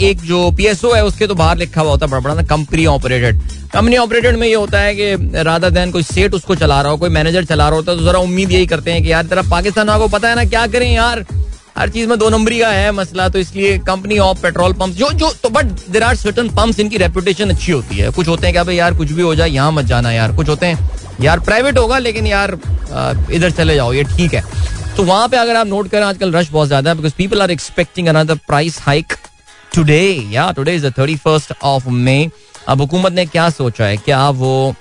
एक 0.00 0.20
जो 0.22 0.50
पीएसओ 0.56 0.92
है 0.94 1.04
उसके 1.04 1.26
तो 1.26 1.34
बाहर 1.34 1.56
लिखा 1.56 1.80
हुआ 1.80 1.90
होता 1.90 2.06
है 2.06 2.12
बड़ा 2.12 2.34
बड़ा 2.34 2.42
कंपनी 2.46 2.86
ऑपरेटेड 2.86 3.40
कंपनी 3.72 3.96
ऑपरेटेड 3.96 4.36
में 4.36 4.46
ये 4.48 4.54
होता 4.54 4.80
है 4.80 4.94
कि 4.94 5.42
राधा 5.42 5.68
दैन 5.70 5.90
कोई 5.92 6.02
सेट 6.04 6.34
उसको 6.34 6.54
चला 6.54 6.80
रहा 6.80 6.92
हो, 6.92 6.98
कोई 6.98 7.10
मैनेजर 7.10 7.44
चला 7.44 7.68
रहा 7.68 7.76
होता 7.76 7.92
है 7.92 7.98
तो 7.98 8.04
जरा 8.04 8.18
उम्मीद 8.18 8.52
यही 8.52 8.66
करते 8.66 8.92
हैं 8.92 9.02
कि 9.02 9.12
यार, 9.12 9.24
तेरा 9.26 9.42
पाकिस्तान 9.50 9.98
को 9.98 10.08
पता 10.08 10.28
है 10.28 10.34
ना 10.36 10.44
क्या 10.46 10.66
करें 10.66 10.92
यार। 10.92 11.24
हर 11.78 11.88
चीज़ 11.90 12.08
में 12.08 12.18
दो 12.18 12.28
नंबरी 12.30 12.58
का 12.60 12.68
है 12.68 12.92
मसला 12.92 13.28
तो 13.28 13.38
इसलिए 13.38 13.76
कंपनी 13.86 14.18
ऑफ़ 14.18 14.40
पेट्रोल 14.42 14.72
पंप 14.74 14.94
जो 14.94 15.10
जो 15.14 15.30
तो 15.42 15.48
but 15.50 15.66
there 15.90 16.02
are 16.02 16.16
certain 16.16 16.48
pumps 16.56 16.80
इनकी 16.80 16.96
रेपुटेशन 16.98 17.50
अच्छी 17.50 17.72
होती 17.72 17.96
है। 17.96 18.10
कुछ 18.10 18.28
होते 18.28 18.46
हैं 18.46 18.52
क्या 18.52 18.64
भाई 18.64 18.76
यार, 18.76 18.94
कुछ 18.94 19.12
भी 19.12 19.22
हो 19.22 19.34
जाए, 19.34 19.48
यहाँ 19.50 19.72
मत 19.72 19.84
जाना 19.86 20.12
यार। 20.12 20.36
कुछ 20.36 20.48
होते 20.48 20.66
हैं, 20.66 20.88
यार 21.20 21.40
प्राइवेट 21.40 21.78
होगा, 21.78 21.98
लेकिन 21.98 22.26
यार 22.26 22.58
इधर 23.32 23.50
चले 23.50 23.74
जाओ, 23.74 23.92
ये 23.92 24.04
ठीक 24.16 24.34
है। 24.34 24.42
तो 24.96 25.02
वहाँ 25.04 25.28
पे 25.28 25.36
अगर 25.36 25.56
आप 25.56 25.66
नोट 25.66 25.88
करें, 25.90 26.02
आजकल 26.04 26.32
रश 26.32 26.50
बहुत 26.50 26.68
ज़्यादा 26.68 26.90
है 26.90 26.96
because 26.96 27.12
people 27.16 27.42
are 27.42 27.50
expecting 27.50 28.08
another 28.08 28.34
price 28.46 28.78
hike 28.82 29.12
today 29.74 30.02
या 30.32 30.50
today 30.52 30.74
is 30.74 30.86
the 30.86 30.92
thirty 30.98 31.16
first 31.18 31.52
of 31.62 31.88
May 31.90 32.18
अब 32.68 32.80
हुकूमत 32.80 33.12
ने 33.12 33.24
क्या 33.26 33.48
सोचा 33.50 33.84
है? 33.84 33.96
क्या 33.96 34.28
वो 34.32 34.74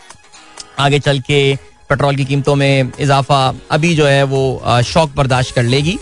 आगे 0.79 0.99
चल 0.99 1.19
के 1.21 1.55
पेट्रोल 1.89 2.15
की 2.15 2.25
कीमतों 2.25 2.55
में 2.55 2.91
इजाफा 2.99 3.53
अभी 3.71 3.93
जो 3.95 4.05
है 4.05 4.23
वो 4.25 4.81
शौक 4.85 5.11
बर्दाश्त 5.15 5.55
कर 5.55 5.63
लेगी? 5.63 5.97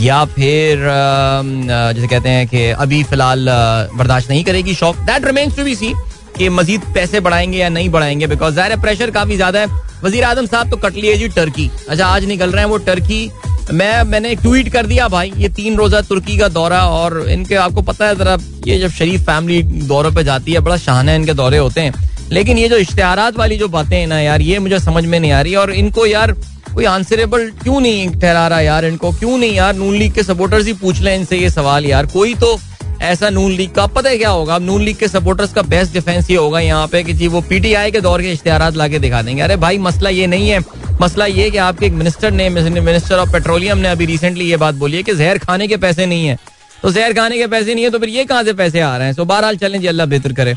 या 0.00 0.24
फिर 0.26 0.78
जैसे 0.78 2.06
कहते 2.06 2.28
हैं 2.28 2.46
कि 2.48 2.68
अभी 2.70 3.02
फ़िलहाल 3.04 3.46
बर्दाश्त 3.94 4.30
नहीं 4.30 4.44
करेगी 4.44 4.74
shock? 4.74 4.96
That 5.06 5.24
remains 5.26 5.56
to 5.56 5.64
be 5.64 5.74
see 5.74 5.92
कि 6.36 6.48
मजीद 6.50 6.82
पैसे 6.94 7.20
बढ़ाएँगे 7.20 7.58
या 7.58 7.68
नहीं 7.68 7.88
बढ़ाएँगे 7.88 8.26
बिकॉज़ 8.26 8.54
ज़ाहिर 8.54 8.80
प्रेशर 8.80 9.10
काफ़ी 9.10 9.36
ज़्यादा 9.36 9.60
है। 9.60 9.82
वज़ीर 10.04 10.24
आज़म 10.24 10.46
साहब 10.46 10.70
तो 10.70 10.76
कट 10.76 10.94
लिए 10.94 11.16
जी 11.16 11.28
टर्की 11.30 11.70
अच्छा 11.88 12.06
आज 12.06 12.24
निकल 12.24 12.50
रहे 12.50 12.64
हैं 12.64 12.70
वो 12.70 12.76
टर्की 12.86 13.30
मैं, 13.72 14.02
मैंने 14.02 14.34
ट्वीट 14.36 14.68
कर 14.68 14.86
दिया, 14.86 15.06
भाई, 15.08 15.32
ये 15.36 15.48
तीन 15.48 15.76
रोजा 15.76 16.00
तुर्की 16.00 16.36
का 16.38 16.48
दौरा 16.48 16.80
और 16.86 17.18
इनके, 17.30 17.54
आपको 17.56 17.82
पता 17.82 18.06
है 18.06 18.16
जरा, 18.16 18.36
ये 18.66 18.78
जब 18.78 18.90
शरीफ 18.90 19.20
फैमिली 19.20 19.62
दौरों 19.62 20.10
पे 20.14 20.24
जाती 20.24 20.52
है, 20.52 20.60
बड़ा 20.60 20.76
है 21.02 21.14
इनके 21.16 21.34
दौरे 21.34 21.58
होते 21.58 21.80
हैं। 21.80 21.92
लेकिन 22.32 22.58
ये 22.58 22.68
जो 22.68 22.76
इश्तेहार 22.76 23.32
वाली 23.38 23.56
जो 23.56 23.68
बातें 23.68 23.96
हैं 23.96 24.06
ना 24.06 24.20
यार, 24.20 24.42
ये 24.42 24.58
मुझे 24.58 24.78
समझ 24.80 25.04
में 25.04 25.18
नहीं 25.18 25.32
आ 25.32 25.40
रही 25.40 25.54
और 25.54 25.72
इनको 25.72 26.06
यार 26.06 26.32
कोई 26.74 26.84
आंसरेबल 26.84 27.50
क्यों 27.62 27.80
नहीं 27.80 28.08
ठहरा 28.10 28.46
रहा 28.48 28.60
यार 28.60 28.84
इनको? 28.84 29.12
क्यों 29.12 29.38
नहीं 29.38 29.54
यार 29.54 29.74
नून 29.76 29.94
लीग 29.94 30.12
के 30.14 30.22
सपोर्टर्स 30.22 30.66
ही 30.66 30.72
पूछ 30.74 31.00
लें 31.00 31.14
इनसे 31.16 31.38
ये 31.38 31.50
सवाल 31.50 31.86
यार? 31.86 32.06
कोई 32.06 32.34
तो 32.34 32.56
ऐसा 33.04 33.30
नून 33.30 33.52
लीग 33.52 33.70
का, 33.72 33.86
पता 33.88 34.10
है 34.10 34.18
क्या 34.18 34.30
होगा? 34.30 34.58
नून 34.60 34.82
लीग 34.82 34.96
के 34.96 35.08
सपोर्टर्स 35.08 35.52
का 35.52 35.62
बेस्ट 35.64 35.92
डिफेंस 35.92 36.30
ये 36.30 36.36
होगा 36.36 36.60
यहाँ 36.60 36.86
पे 36.88 37.02
कि 37.04 37.12
जी 37.12 37.28
वो 37.28 37.40
पीटीआई 37.42 37.90
के 37.90 38.00
दौर 38.00 38.22
के 38.22 38.32
इश्तेहार 38.32 38.74
लाके 38.74 38.98
दिखा 38.98 39.22
देंगे। 39.22 39.42
अरे 39.42 39.56
भाई, 39.56 39.78
मसला 39.80 40.10
ये 40.10 40.26
नहीं 40.26 40.48
है। 40.50 40.60
मसला 41.00 41.26
ये 41.26 41.50
कि 41.50 41.58
आपके 41.58 41.86
एक 41.86 41.92
मिनिस्टर 41.92 42.30
ने 42.30 42.48
मिनिस्टर 42.48 43.18
ऑफ़ 43.18 43.32
पेट्रोलियम 43.32 43.78
ने 43.78 43.88
अभी 43.88 44.06
रिसेंटली 44.06 44.50
ये 44.50 44.56
बात 44.56 44.74
बोली 44.74 44.96
है 44.96 45.02
कि 45.02 45.14
जहर 45.14 45.38
खाने 45.38 45.68
के 45.68 45.76
पैसे 45.76 46.06
नहीं 46.06 46.26
है। 46.26 46.38
तो 46.82 46.90
जहर 46.92 47.12
खाने 47.12 47.38
के 47.38 47.46
पैसे 47.46 47.74
नहीं 47.74 47.84
है 47.84 47.90
तो 47.90 47.98
फिर 47.98 48.08
ये 48.08 48.24
कहाँ 48.24 48.44
से 48.44 48.52
पैसे 48.54 48.80
आ 48.80 48.96
रहे 48.96 49.06
हैं? 49.06 49.14
सो 49.14 49.24
बहरहाल 49.24 49.56
चलें 49.56 49.80
जी, 49.80 49.86
अल्लाह 49.86 50.06
बेहतर 50.06 50.32
करे। 50.32 50.54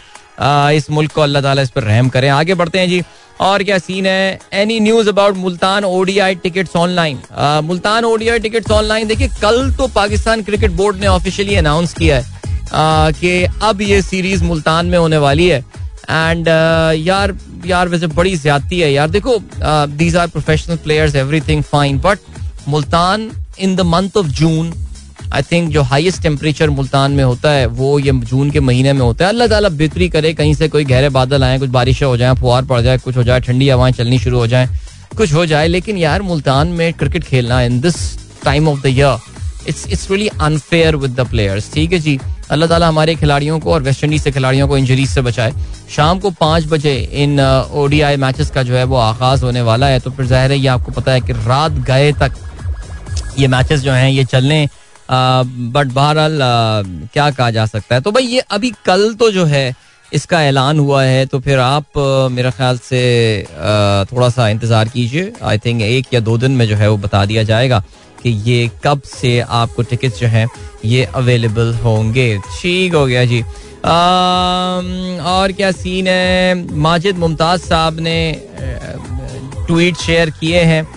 इस 0.77 0.89
मुल्क 0.91 1.11
को 1.11 1.21
अल्लाह 1.21 1.41
ताला 1.41 1.61
इस 1.61 1.69
पर 1.69 1.83
रहम 1.83 2.09
करें। 2.09 2.29
आगे 2.29 2.55
बढ़ते 2.55 2.79
हैं 2.79 2.89
जी। 2.89 3.01
और 3.41 3.63
क्या 3.63 3.77
सीन 3.77 4.05
है? 4.05 4.39
Any 4.53 4.79
news 4.79 5.09
about 5.09 5.35
Multan 5.37 5.83
ODI 5.85 6.35
tickets 6.35 6.75
online 6.75 7.19
Multan 7.65 8.05
ODI 8.05 8.39
tickets 8.39 8.71
online 8.71 9.07
देखिए, 9.07 9.27
कल 9.41 9.71
तो 9.77 9.87
पाकिस्तान 9.89 10.41
क्रिकेट 10.43 10.71
बोर्ड 10.73 10.99
ने 10.99 11.07
ऑफिशियली 11.07 11.55
अनाउंस 11.55 11.93
किया 11.93 12.17
है। 12.17 12.35
कि 12.73 13.43
अब 13.63 13.81
ये 13.81 14.01
सीरीज़ 14.01 14.43
मुल्तान 14.43 14.85
में 14.85 14.97
होने 14.97 15.17
वाली 15.17 15.47
है। 15.47 15.59
एंड 16.09 16.47
यार 16.47 17.35
यार, 17.65 17.87
वैसे 17.89 18.07
बड़ी 18.07 18.35
ज्यादती 18.37 18.79
है 18.79 18.91
यार। 18.93 19.09
देखो 19.09 19.37
these 19.61 20.15
are 20.15 20.27
professional 20.27 20.75
players 20.77 21.15
everything 21.15 21.63
fine 21.63 21.99
but 21.99 22.19
Multan 22.67 23.29
in 23.59 23.75
the 23.75 23.81
month 23.85 24.17
of 24.17 24.27
June 24.27 24.73
I 25.33 25.41
think 25.41 25.69
जो 25.71 25.81
हाईएस्ट 25.83 26.21
टेम्परेचर 26.23 26.69
मुल्तान 26.69 27.11
में 27.11 27.23
होता 27.23 27.51
है, 27.51 27.65
वो 27.67 27.97
ये 27.99 28.11
जून 28.11 28.51
के 28.51 28.59
महीने 28.59 28.93
में 28.93 29.01
होता 29.01 29.25
है। 29.25 29.31
अल्लाह 29.31 29.47
ताला 29.47 29.69
बेहतरी 29.71 30.07
करे, 30.09 30.33
कहीं 30.33 30.53
से 30.53 30.67
कोई 30.67 30.85
गहरे 30.85 31.09
बादल 31.09 31.43
आए, 31.43 31.57
कुछ 31.59 31.69
बारिशें 31.69 32.05
हो 32.05 32.17
जाए, 32.17 32.35
फुहार 32.35 32.65
पड़ 32.65 32.79
जाए, 32.81 32.97
कुछ 32.97 33.17
हो 33.17 33.23
जाए, 33.23 33.39
ठंडी 33.39 33.69
हवाएँ 33.69 33.93
चलनी 33.93 34.19
शुरू 34.19 34.37
हो 34.37 34.47
जाए, 34.47 34.69
कुछ 35.17 35.33
हो 35.33 35.45
जाए। 35.45 35.67
लेकिन 35.67 35.97
यार, 35.97 36.21
मुल्तान 36.21 36.67
में 36.67 36.93
क्रिकेट 36.93 37.23
खेलना 37.23 37.61
in 37.61 37.79
this 37.81 37.95
time 38.43 38.67
of 38.69 38.81
the 38.81 38.87
year 38.87 39.17
it's 39.67 39.85
it's 39.87 40.09
really 40.11 40.27
unfair 40.41 40.95
with 40.95 41.11
the 41.11 41.27
players 41.29 41.71
ठीक 41.73 41.93
है 41.93 41.99
जी? 41.99 42.19
अल्लाह 42.51 42.69
ताला 42.69 42.87
हमारे 42.87 43.15
खिलाड़ियों 43.15 43.59
को 43.59 43.73
और 43.73 43.81
वेस्ट 43.83 44.03
इंडीज 44.03 44.21
से 44.23 44.31
खिलाड़ियों 44.31 44.67
को 44.67 44.77
इंजरीज 44.77 45.09
से 45.09 45.21
बचाए। 45.21 45.53
शाम 45.95 46.19
को 46.19 46.29
पाँच 46.39 46.65
बजे 46.67 46.95
इन 47.23 47.39
ओडीआई 47.75 48.17
मैचेस 48.17 48.49
का 48.51 48.63
जो 48.63 48.75
है 48.75 48.83
वो 48.85 48.97
आगाज़ 48.97 49.43
होने 49.45 49.61
वाला 49.63 49.87
है। 49.87 49.99
तो 49.99 50.11
फिर 50.11 50.25
ज़ाहिर 50.25 50.51
है 50.51 50.57
ये 50.59 50.67
आपको 50.69 50.91
पता 50.91 51.11
है 51.11 51.21
कि 51.21 51.33
रात 51.33 51.71
गए 51.87 52.11
तक 52.21 52.31
ये 53.39 53.47
मैचेस 53.47 53.79
जो 53.81 53.91
हैं, 53.91 54.09
ये 54.09 54.23
चलने 54.25 54.67
बट 55.09 55.87
बहरहाल 55.89 56.39
क्या 57.13 57.29
कहा 57.31 57.49
जा 57.51 57.65
सकता 57.65 57.95
है? 57.95 58.01
तो 58.01 58.11
भाई 58.11 58.23
ये 58.25 58.39
अभी 58.51 58.71
कल 58.85 59.13
तो 59.13 59.31
जो 59.31 59.45
है, 59.45 59.75
इसका 60.11 60.41
ऐलान 60.43 60.79
हुआ 60.79 61.03
है। 61.03 61.25
तो 61.25 61.39
फिर 61.39 61.59
आप 61.59 61.97
मेरा 62.31 62.49
ख्याल 62.51 62.77
से 62.79 63.01
थोड़ा 64.11 64.29
सा 64.29 64.47
इंतज़ार 64.49 64.89
कीजिए। 64.89 65.31
आई 65.43 65.57
थिंक 65.57 65.81
एक 65.81 66.13
या 66.13 66.19
दो 66.21 66.37
दिन 66.37 66.51
में 66.51 66.67
जो 66.67 66.75
है 66.75 66.89
वो 66.89 66.97
बता 66.97 67.25
दिया 67.25 67.43
जाएगा। 67.43 67.83
कि 68.23 68.29
ये 68.45 68.69
कब 68.83 69.01
से 69.05 69.39
आपको 69.39 69.83
टिकट 69.83 70.19
जो 70.19 70.27
हैं, 70.27 70.47
ये 70.85 71.03
अवेलेबल 71.15 71.73
होंगे। 71.83 72.37
ठीक 72.37 72.93
हो 72.95 73.05
गया 73.05 73.25
जी। 73.25 73.41
और 75.25 75.51
क्या 75.51 75.71
सीन 75.71 76.07
है? 76.07 76.77
माजिद 76.77 77.17
मुमताज़ 77.17 77.61
साहब 77.61 77.99
ने 77.99 78.19
ट्वीट 79.67 79.97
शेयर 79.97 80.29
किए 80.39 80.61
हैं। 80.63 80.87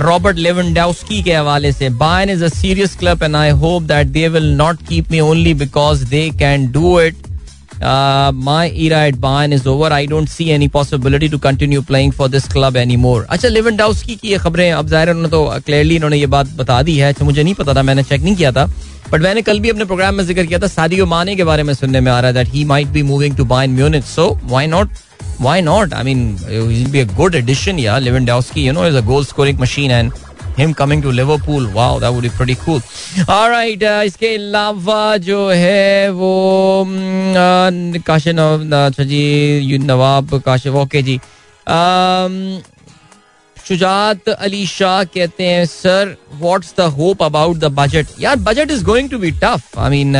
रॉबर्ट 0.00 0.36
लेवन 0.36 0.72
डाउस्की 0.74 1.22
के 1.22 1.32
हवाले 1.32 1.72
से 1.72 1.88
Bayern 1.92 2.30
is 2.30 2.44
a 2.44 2.48
serious 2.50 2.96
club 2.96 3.22
and 3.22 3.36
I 3.36 3.50
hope 3.62 3.82
that 3.82 4.06
they 4.08 4.28
will 4.28 4.50
not 4.56 4.86
keep 4.88 5.10
me 5.10 5.20
only 5.20 5.54
because 5.54 6.04
they 6.04 6.28
can 6.38 6.70
do 6.72 7.00
it 7.00 7.16
my 7.84 8.68
era 8.86 9.02
at 9.04 9.16
Bayern 9.20 9.52
is 9.52 9.68
over 9.68 9.92
I 9.92 10.06
don't 10.06 10.28
see 10.28 10.48
any 10.50 10.68
possibility 10.76 11.28
to 11.28 11.38
continue 11.38 11.82
playing 11.82 12.12
for 12.12 12.28
this 12.28 12.48
club 12.52 12.76
any 12.76 12.96
more 12.96 13.26
अच्छा 13.30 13.48
लेवन 13.48 13.76
डाउस्की 13.76 14.16
की 14.16 14.28
ये 14.28 14.38
खबरें 14.38 14.70
अब 14.72 14.88
ज़ाहिर 14.88 15.10
उन्होंने 15.10 15.30
तो 15.30 15.44
clearly 15.66 15.96
इन्होंने 15.96 16.16
ये 16.16 16.26
बात 16.34 16.54
बता 16.56 16.82
दी 16.82 16.96
है। 16.98 17.08
अच्छा 17.12 17.24
मुझे 17.24 17.42
नहीं 17.42 17.54
पता 17.54 17.74
था 17.74 17.82
मैंने 17.82 18.02
चेक 18.02 18.22
नहीं 18.22 18.36
किया 18.36 18.52
था। 18.52 18.66
बट 19.12 19.22
मैंने 19.22 19.42
कल 19.42 19.60
भी 19.60 19.70
अपने 19.70 19.84
प्रोग्राम 19.84 20.14
में 20.14 20.24
ज़िक्र 20.24 20.44
किया 20.46 20.58
था 20.58 20.66
सादियो 20.66 21.06
माने 21.06 21.36
के 21.36 21.44
बारे 21.44 21.62
में 21.62 21.74
सुनने 21.74 22.00
में 22.00 22.12
आ 22.12 22.20
रहा 22.20 22.28
है 22.28 22.34
that 22.34 22.54
he 22.54 22.64
might 22.64 22.88
be 22.88 23.02
moving 23.02 23.36
to 23.36 23.44
Bayern 23.54 23.74
Munich 23.74 24.04
so 24.04 24.30
why 24.44 24.66
not 24.66 25.02
why 25.44 25.60
not? 25.66 25.92
I 25.92 26.02
mean, 26.06 26.18
he'll 26.48 26.90
be 26.90 27.00
a 27.00 27.06
good 27.20 27.36
addition. 27.38 27.78
Yeah, 27.84 27.96
Lewandowski, 28.02 28.62
you 28.66 28.74
know, 28.74 28.84
is 28.90 28.98
a 28.98 29.00
goal 29.06 29.24
scoring 29.30 29.56
machine, 29.62 29.94
and 29.94 30.12
him 30.56 30.74
coming 30.74 31.02
to 31.02 31.10
Liverpool, 31.10 31.68
wow, 31.70 31.98
that 31.98 32.10
would 32.10 32.22
be 32.22 32.28
pretty 32.30 32.54
cool. 32.56 32.80
All 33.28 33.50
right, 33.50 33.82
uh, 33.82 34.02
इसके 34.04 34.34
अलावा 34.34 35.16
जो 35.18 35.48
है 35.50 36.10
वो 36.10 36.84
काशिफ 38.06 38.38
अच्छा 38.38 39.04
जी 39.04 39.78
Nawab 39.78 40.38
Kashif 40.46 40.74
okay 40.84 41.02
जी 41.02 41.18
शुजात 43.56 44.28
अली 44.28 44.66
शाह 44.66 45.02
कहते 45.04 45.44
हैं 45.46 45.64
sir 45.66 46.16
what's 46.40 46.74
the 46.78 46.88
hope 46.96 47.22
about 47.22 47.56
the 47.58 47.70
budget 47.78 48.06
यार 48.20 48.36
budget 48.48 48.70
is 48.70 48.84
going 48.84 49.08
to 49.10 49.18
be 49.18 49.30
tough 49.44 49.78
I 49.78 49.90
mean 49.90 50.16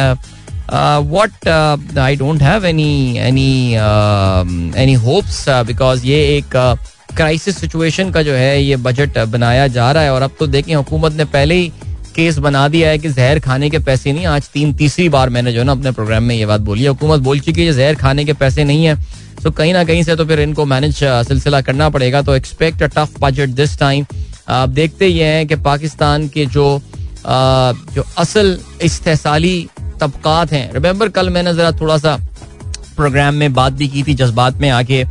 what 1.10 1.48
I 1.98 2.16
don't 2.16 2.42
have 2.42 2.66
any 2.66 3.18
any 3.20 3.52
any 4.82 4.94
hopes 5.04 5.44
because 5.66 6.06
ये 6.06 6.22
एक 6.36 6.56
क्राइसिस 7.16 7.59
सिचुएशन 7.59 8.11
का 8.11 8.22
जो 8.22 8.33
है 8.35 8.62
ये 8.62 8.77
बजट 8.79 9.18
बनाया 9.29 9.66
जा 9.68 9.90
रहा 9.92 10.03
है 10.03 10.12
और 10.12 10.22
अब 10.22 10.31
तो 10.38 10.46
देखें, 10.46 10.74
हुकूमत 10.74 11.12
ने 11.12 11.24
पहले 11.27 11.55
ही 11.55 11.68
केस 12.14 12.38
बना 12.38 12.66
दिया 12.68 12.88
है 12.88 12.98
कि 12.98 13.09
जहर 13.09 13.38
खाने 13.40 13.70
के 13.70 13.79
पैसे 13.81 14.12
नहीं, 14.12 14.27
आज 14.27 14.48
तीन 14.53 14.72
तीसरी 14.74 15.09
बार 15.09 15.31
मैंने 15.31 15.53
जो 15.53 15.59
है 15.59 15.64
ना 15.64 15.72
अपने 15.72 15.90
प्रोग्राम 15.92 16.22
में 16.22 16.35
ये 16.35 16.46
बात 16.46 16.61
बोली 16.61 16.83
है। 16.83 16.88
हुकूमत 16.88 17.20
बोल 17.20 17.40
चुकी 17.40 17.66
है 17.66 17.72
जहर 17.72 17.94
खाने 17.94 18.24
के 18.24 18.33
पैसे 18.35 18.64
नहीं 18.64 18.85
है 18.85 18.96
तो 19.42 19.50
कहीं 19.50 19.72
ना 19.72 19.85
कहीं 19.85 20.03
से 20.03 20.16
तो 20.16 20.24
फिर 20.27 20.40
इनको 20.40 20.64
मैनेज 20.64 20.98
सिलसिला 21.29 21.61
करना 21.61 21.88
पड़ेगा। 21.90 22.22
तो 22.22 22.35
expect 22.35 22.83
a 22.83 22.87
tough 22.88 23.20
budget 23.20 23.48
this 23.57 23.79
time 23.79 24.07
आप 24.48 24.68
देखते 24.70 25.07
ये 25.07 25.24
हैं 25.24 25.46
कि 25.46 25.57
पाकिस्तान 25.62 26.29
के 26.29 26.46
जो 26.46 26.66
जो 27.27 28.05
असल 28.18 28.59
इस्तेसाली 28.83 29.68
तबकात 30.00 30.53
हैं 30.53 30.72
रिमेंबर 30.72 31.09
कल 31.09 31.31
मैंने 31.31 31.55
ज़रा 31.55 31.72
थोड़ा 31.72 31.96
सा 31.98 32.16
प्रोग्राम 32.96 33.35
में 33.35 33.53
बात 33.55 33.72
भी 33.72 33.88
की 33.88 34.03
थी, 34.03 34.14
जज्बात 34.14 34.61
में 34.61 34.68
आके, 34.70 35.05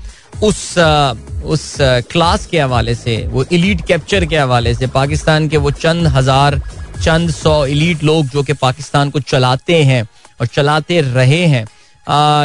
उस 0.43 0.73
उस 1.45 1.75
क्लास 2.11 2.45
के 2.45 2.59
हवाले 2.59 2.95
से, 2.95 3.15
वो 3.27 3.43
इलीट 3.51 3.85
कैप्चर 3.87 4.25
के 4.25 4.37
हवाले 4.37 4.73
से, 4.75 4.87
पाकिस्तान 4.89 5.47
के 5.49 5.57
वो 5.57 5.71
चंद 5.73 6.07
हज़ार, 6.07 6.59
चंद 7.03 7.31
सौ 7.31 7.65
इलीट 7.67 8.03
लोग 8.03 8.27
जो 8.27 8.43
कि 8.43 8.53
पाकिस्तान 8.55 9.09
को 9.09 9.19
चलाते 9.21 9.83
हैं 9.83 10.03
और 10.39 10.47
चलाते 10.47 11.01
रहे 11.03 11.45
हैं 11.47 11.65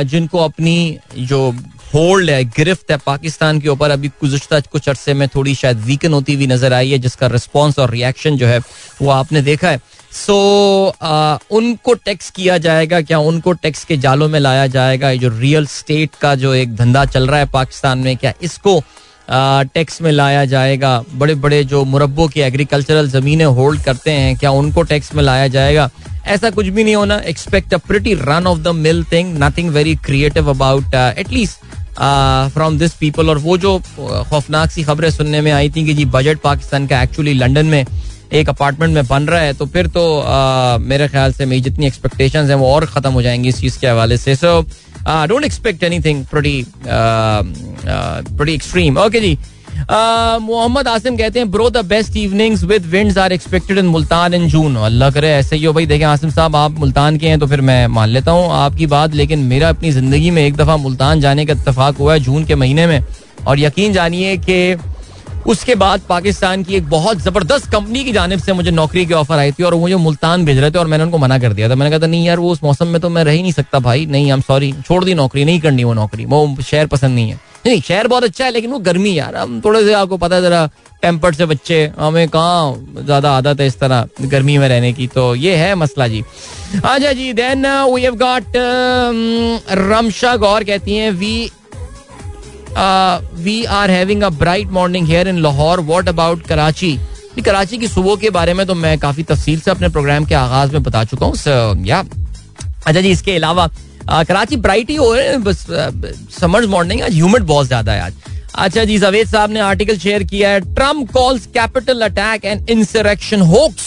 जिनको 0.04 0.38
अपनी 0.40 0.98
जो 1.16 1.50
होल्ड 1.94 2.30
है, 2.30 2.42
गिरफ्त 2.46 2.90
है 2.90 2.96
पाकिस्तान 3.06 3.60
के 3.60 3.68
ऊपर, 3.68 3.90
अभी 3.90 4.08
गुजशत 4.20 4.66
कुछ 4.72 4.88
अरसे 4.88 5.14
में 5.14 5.26
थोड़ी 5.28 5.54
शायद 5.54 5.78
वीकन 5.84 6.12
होती 6.12 6.34
हुई 6.34 6.46
नज़र 6.46 6.72
आई 6.72 6.90
है, 6.90 6.98
जिसका 6.98 7.26
रिस्पॉन्स 7.26 7.78
और 7.78 7.90
रिएक्शन 7.90 8.36
जो 8.36 8.46
है, 8.46 8.58
वो 9.02 9.10
आपने 9.10 9.42
देखा 9.42 9.68
है। 9.68 9.80
सो 10.18 10.34
so, 10.94 11.56
उनको 11.56 11.94
टैक्स 11.94 12.30
किया 12.36 12.56
जाएगा 12.58 13.00
क्या? 13.00 13.18
उनको 13.18 13.52
टैक्स 13.52 13.84
के 13.84 13.96
जालों 13.96 14.28
में 14.28 14.38
लाया 14.40 14.66
जाएगा? 14.66 15.14
जो 15.14 15.28
रियल 15.38 15.66
स्टेट 15.66 16.14
का 16.20 16.34
जो 16.34 16.54
एक 16.54 16.74
धंधा 16.76 17.04
चल 17.04 17.26
रहा 17.26 17.38
है 17.40 17.46
पाकिस्तान 17.52 17.98
में 17.98 18.16
क्या 18.16 18.32
इसको 18.42 18.80
टैक्स 19.74 20.00
में 20.02 20.10
लाया 20.12 20.44
जाएगा? 20.44 21.02
बड़े 21.14 21.34
बड़े 21.36 21.62
जो 21.64 21.84
मुरब्बों 21.84 22.28
की 22.28 22.40
एग्रीकल्चरल 22.40 23.08
जमीनें 23.10 23.44
होल्ड 23.44 23.82
करते 23.84 24.10
हैं 24.10 24.36
क्या 24.38 24.50
उनको 24.50 24.82
टैक्स 24.82 25.14
में 25.14 25.22
लाया 25.22 25.48
जाएगा? 25.48 25.88
ऐसा 26.26 26.50
कुछ 26.50 26.66
भी 26.66 26.84
नहीं 26.84 26.94
होना। 26.96 27.18
Expect 27.26 27.74
a 27.74 27.78
pretty 27.86 28.14
run 28.14 28.46
of 28.46 28.58
the 28.58 28.68
mill 28.76 29.04
thing 29.12 29.36
nothing 29.42 29.70
very 29.70 29.94
creative 30.06 30.50
about 30.50 30.94
at least 30.94 31.66
from 32.54 32.78
this 32.78 32.92
people 32.94 33.30
और 33.30 33.38
वो 33.38 33.56
जो 33.58 33.78
खौफनाक 33.98 34.70
सी 34.70 34.82
खबरें 34.84 35.10
सुनने 35.10 35.40
में 35.40 35.50
आई 35.52 35.70
थी 35.70 35.84
कि 35.86 35.94
जी 35.94 36.04
बजट 36.14 36.40
पाकिस्तान 36.40 36.86
का 36.86 37.02
एक्चुअली 37.02 37.32
लंदन 37.34 37.66
में 37.66 37.84
एक 38.32 38.48
अपार्टमेंट 38.48 38.94
में 38.94 39.06
बन 39.06 39.22
रहा 39.24 39.40
है 39.40 39.52
तो 39.54 39.66
फिर 39.66 39.86
तो 39.88 40.02
मेरे 40.80 41.08
ख्याल 41.08 41.32
से 41.32 41.46
मेरी 41.46 41.60
जितनी 41.62 41.86
एक्सपेक्टेशन 41.86 42.50
है 42.50 42.54
वो 42.56 42.72
और 42.72 42.86
ख़त्म 42.86 43.12
हो 43.12 43.22
जाएँगी 43.22 43.48
इस 43.48 43.60
चीज़ 43.60 43.78
के 43.80 43.86
हवाले 43.86 44.16
से। 44.16 44.34
So 44.36 44.60
don't 45.28 45.44
expect 45.44 45.82
anything 46.00 46.24
pretty 46.26 46.58
extreme 48.54 48.98
okay 48.98 49.20
जी। 49.20 49.38
मोहम्मद 49.80 50.88
आसिम 50.88 51.16
कहते 51.16 51.38
हैं 51.38 51.50
bro 51.50 51.68
the 51.70 51.84
best 51.86 52.16
evenings 52.16 52.64
with 52.64 52.86
winds 52.86 53.18
are 53.18 53.32
expected 53.32 53.78
in 53.78 53.86
Multan 53.86 54.34
in 54.34 54.48
June 54.48 54.76
अल्लाह 54.76 55.10
करे, 55.10 55.28
ऐसे 55.30 55.56
ही 55.56 55.64
हो 55.64 55.72
भाई। 55.72 55.86
देखें, 55.86 56.04
आसिम 56.06 56.30
साहब, 56.30 56.56
आप 56.56 56.78
मुल्तान 56.78 57.16
के 57.18 57.28
हैं 57.28 57.38
तो 57.38 57.46
फिर 57.46 57.60
मैं 57.60 57.86
मान 57.88 58.08
लेता 58.08 58.32
हूँ 58.32 58.50
आपकी 58.52 58.86
बात, 58.88 59.14
लेकिन 59.14 59.38
मेरा 59.44 59.68
अपनी 59.68 59.90
ज़िंदगी 59.92 60.30
में 60.30 60.42
एक 60.44 60.56
दफ़ा 60.56 60.76
मुल्तान 60.78 61.20
जाने 61.20 61.46
का 61.46 61.52
इतफाक 61.52 61.96
हुआ 61.98 62.12
है 62.12 62.20
जून 62.20 62.44
के 62.44 62.54
महीने 62.54 62.86
में। 62.86 63.02
और 63.46 63.60
यकीन 63.60 63.92
जानिए 63.92 64.36
कि 64.38 64.74
उसके 65.46 65.74
बाद 65.74 66.00
पाकिस्तान 66.08 66.62
की 66.64 66.74
एक 66.74 66.88
बहुत 66.88 67.18
ज़बरदस्त 67.18 67.70
कंपनी 67.72 68.04
की 68.04 68.12
जानब 68.12 68.38
से 68.38 68.52
मुझे 68.52 68.70
नौकरी 68.70 69.04
की 69.06 69.14
ऑफ़र 69.14 69.38
आई 69.38 69.52
थी 69.52 69.62
और 69.62 69.74
मुझे 69.74 69.96
मुल्तान 69.96 70.44
भेज 70.44 70.58
रहे 70.58 70.70
थे 70.70 70.78
और 70.78 70.86
मैंने 70.86 71.04
उनको 71.04 71.18
मना 71.18 71.38
कर 71.38 71.52
दिया 71.52 71.68
था। 71.70 71.74
मैंने 71.74 71.90
कहा 71.90 72.02
था, 72.02 72.06
नहीं 72.06 72.26
यार, 72.26 72.38
वो 72.38 72.50
उस 72.52 72.62
मौसम 72.64 72.88
में 72.88 73.00
तो 73.00 73.08
मैं 73.08 73.24
रह 73.24 73.32
ही 73.32 73.42
नहीं 73.42 73.52
सकता 73.52 73.78
भाई। 73.78 74.06
नहीं 74.06 74.32
हम 74.32 74.40
सॉरी 74.40 74.72
छोड़ 74.86 75.04
दी 75.04 75.14
नौकरी, 75.14 75.44
नहीं 75.44 75.60
करनी 75.60 75.84
वो 75.84 75.94
नौकरी। 75.94 76.24
वो 76.24 76.56
शहर 76.62 76.86
पसंद 76.86 77.14
नहीं 77.14 77.30
है। 77.30 77.40
नहीं 77.66 77.80
शहर 77.80 78.06
बहुत 78.06 78.24
अच्छा 78.24 78.44
है, 78.44 78.50
लेकिन 78.50 78.70
वो 78.70 78.78
गर्मी 78.80 79.18
यार। 79.18 79.36
हम 79.36 79.60
थोड़े 79.64 79.82
से 79.84 79.92
आपको 79.94 80.16
पता 80.16 80.36
है, 80.36 80.42
जरा 80.42 80.68
टेम्पर्ड 81.02 81.36
से 81.36 81.46
बच्चे, 81.46 81.84
हमें 81.98 82.28
कहाँ 82.28 83.02
ज़्यादा 83.04 83.32
आदत 83.32 83.60
है 83.60 83.66
इस 83.66 83.78
तरह 83.80 84.08
गर्मी 84.22 84.56
में 84.58 84.68
रहने 84.68 84.92
की। 84.92 85.06
तो 85.06 85.34
ये 85.34 85.54
है 85.56 85.74
मसला 85.74 86.08
जी। 86.08 86.22
अच्छा 86.74 87.12
जी 87.12 87.32
then 87.32 87.66
we 87.94 88.02
have 88.02 88.16
got 88.16 88.56
Ramsha 89.78 90.36
Gaur 90.36 90.64
कहती 90.64 90.96
हैं 90.96 91.10
we 91.12 91.50
we 93.38 93.62
are 93.64 93.90
having 93.90 94.22
a 94.22 94.28
bright 94.38 94.70
morning 94.72 95.06
here 95.08 95.28
in 95.28 95.38
Lahore 95.42 95.80
what 95.82 96.08
about 96.08 96.46
Karachi 96.46 96.98
Karachi 97.44 97.76
की 97.78 97.88
सुबह 97.88 98.16
के 98.20 98.30
बारे 98.30 98.54
में 98.54 98.66
तो 98.66 98.74
मैं 98.74 98.98
काफ़ी 98.98 99.22
तफसील 99.22 99.60
से 99.60 99.70
अपने 99.70 99.88
प्रोग्राम 99.88 100.24
के 100.24 100.34
आगाज़ 100.34 100.72
में 100.72 100.82
बता 100.82 101.02
चुका 101.04 101.26
हूँ। 101.26 101.34
अच्छा 102.86 103.00
जी, 103.00 103.10
इसके 103.10 103.36
अलावा 103.36 103.66
कराची 104.08 104.56
ब्राइट 104.56 104.90
ही 104.90 104.96
हो 104.96 105.12
रहे 105.14 105.28
हैं, 105.28 105.42
बस 105.44 105.66
समर्स 106.40 106.66
मॉर्निंग 106.68 107.02
आज 107.02 107.14
ह्यूमिड 107.14 107.42
बहुत 107.44 107.66
ज़्यादा 107.66 107.92
है 107.92 108.00
आज। 108.02 108.14
अच्छा 108.56 108.84
जी 108.84 108.98
जावेद 108.98 109.28
साहब 109.28 109.50
ने 109.50 109.60
आर्टिकल 109.60 109.98
शेयर 109.98 110.22
किया 110.24 110.50
है 110.50 110.60
Trump 110.74 111.12
calls 111.12 111.46
Capitol 111.54 112.00
attack 112.02 112.44
and 112.44 112.70
insurrection 112.70 113.40
hoax 113.42 113.86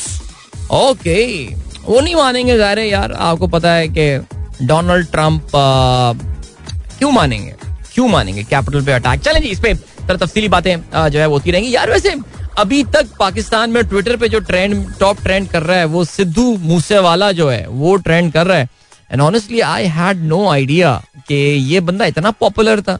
okay 0.73 1.45
वो 1.83 1.99
नहीं 1.99 2.15
मानेंगे, 2.15 2.57
ज़ाहिर 2.57 2.79
यार, 2.79 3.11
आपको 3.11 3.47
पता 3.47 3.71
है 3.71 3.87
कि 3.89 4.65
डोनाल्ड 4.65 5.07
ट्रंप 5.11 5.51
क्यों 5.51 7.11
मानेंगे? 7.11 7.53
क्यों 7.93 8.07
मानेंगे? 8.07 8.43
कैपिटल 8.43 8.81
पे 8.81 8.91
अटैक 8.91 9.21
चलें 9.21 9.41
जी, 9.41 9.47
इस 9.47 9.59
पे 9.59 9.73
तरह 9.73 10.17
तफसीली 10.17 10.47
बातें 10.49 11.09
जो 11.09 11.19
है 11.19 11.25
होती 11.25 11.51
रहेंगी। 11.51 11.75
यार, 11.75 11.91
वैसे, 11.91 12.15
अभी 12.59 12.83
तक 12.83 13.07
पाकिस्तान 13.19 13.69
में 13.69 13.83
ट्विटर 13.83 14.15
पे 14.17 14.29
जो 14.29 14.39
ट्रेंड 14.41 14.85
टॉप 14.99 15.21
ट्रेंड 15.23 15.47
कर 15.49 15.63
रहा 15.63 15.77
है, 15.77 15.85
वो 15.85 16.03
सिद्धू 16.05 16.55
मूसे 16.57 16.99
वाला 16.99 17.31
जो 17.31 17.49
है, 17.49 17.65
वो 17.67 17.95
ट्रेंड 17.97 18.31
कर 18.33 18.47
रहा 18.47 18.57
है। 18.57 18.67
And 19.11 19.21
honestly 19.21 19.59
I 19.59 19.85
had 19.87 20.23
no 20.23 20.47
idea 20.49 21.01
कि 21.27 21.35
ये 21.73 21.79
बंदा 21.79 22.05
इतना 22.05 22.31
पॉपुलर 22.31 22.81
था। 22.81 22.97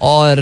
और 0.00 0.38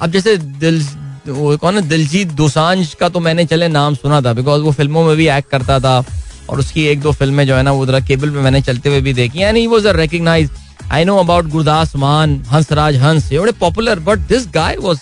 अब 0.00 0.10
जैसे 0.10 0.36
दिल 0.36 0.82
कौन 1.28 1.74
है? 1.74 1.82
दिलजीत 1.88 2.28
दोसांझ 2.32 2.94
का 2.94 3.08
तो 3.08 3.20
मैंने, 3.20 3.44
चले, 3.44 3.68
नाम 3.68 3.94
सुना 3.94 4.20
था 4.22 4.32
बिकॉज़ 4.32 4.62
वो 4.62 4.72
फ़िल्मों 4.72 5.04
में 5.04 5.16
भी 5.16 5.28
एक्ट 5.28 5.50
करता 5.50 5.78
था। 5.80 6.04
और 6.50 6.58
उसकी 6.58 6.84
एक 6.86 7.00
दो 7.00 7.12
फ़िल्में 7.12 7.46
जो 7.46 7.54
है 7.54 7.62
ना, 7.62 7.72
वो 7.72 7.86
जरा 7.86 8.00
केबल 8.00 8.30
पे 8.30 8.38
मैंने 8.38 8.60
चलते 8.62 8.88
हुए 8.88 9.00
भी 9.00 9.12
देखी। 9.12 9.38
And 9.38 9.56
he 9.56 9.66
was 9.66 9.86
a 9.86 9.92
recognised 9.92 10.52
I 10.92 11.04
know 11.04 11.16
about 11.16 11.46
Gurdas 11.46 11.94
Maan 11.96 12.42
Hansraj 12.52 12.96
Hans 12.96 13.32
ये 13.32 13.38
बड़े 13.38 13.52
popular 13.60 13.98
but 14.00 14.18
this 14.28 14.46
guy 14.54 14.76
was 14.80 15.00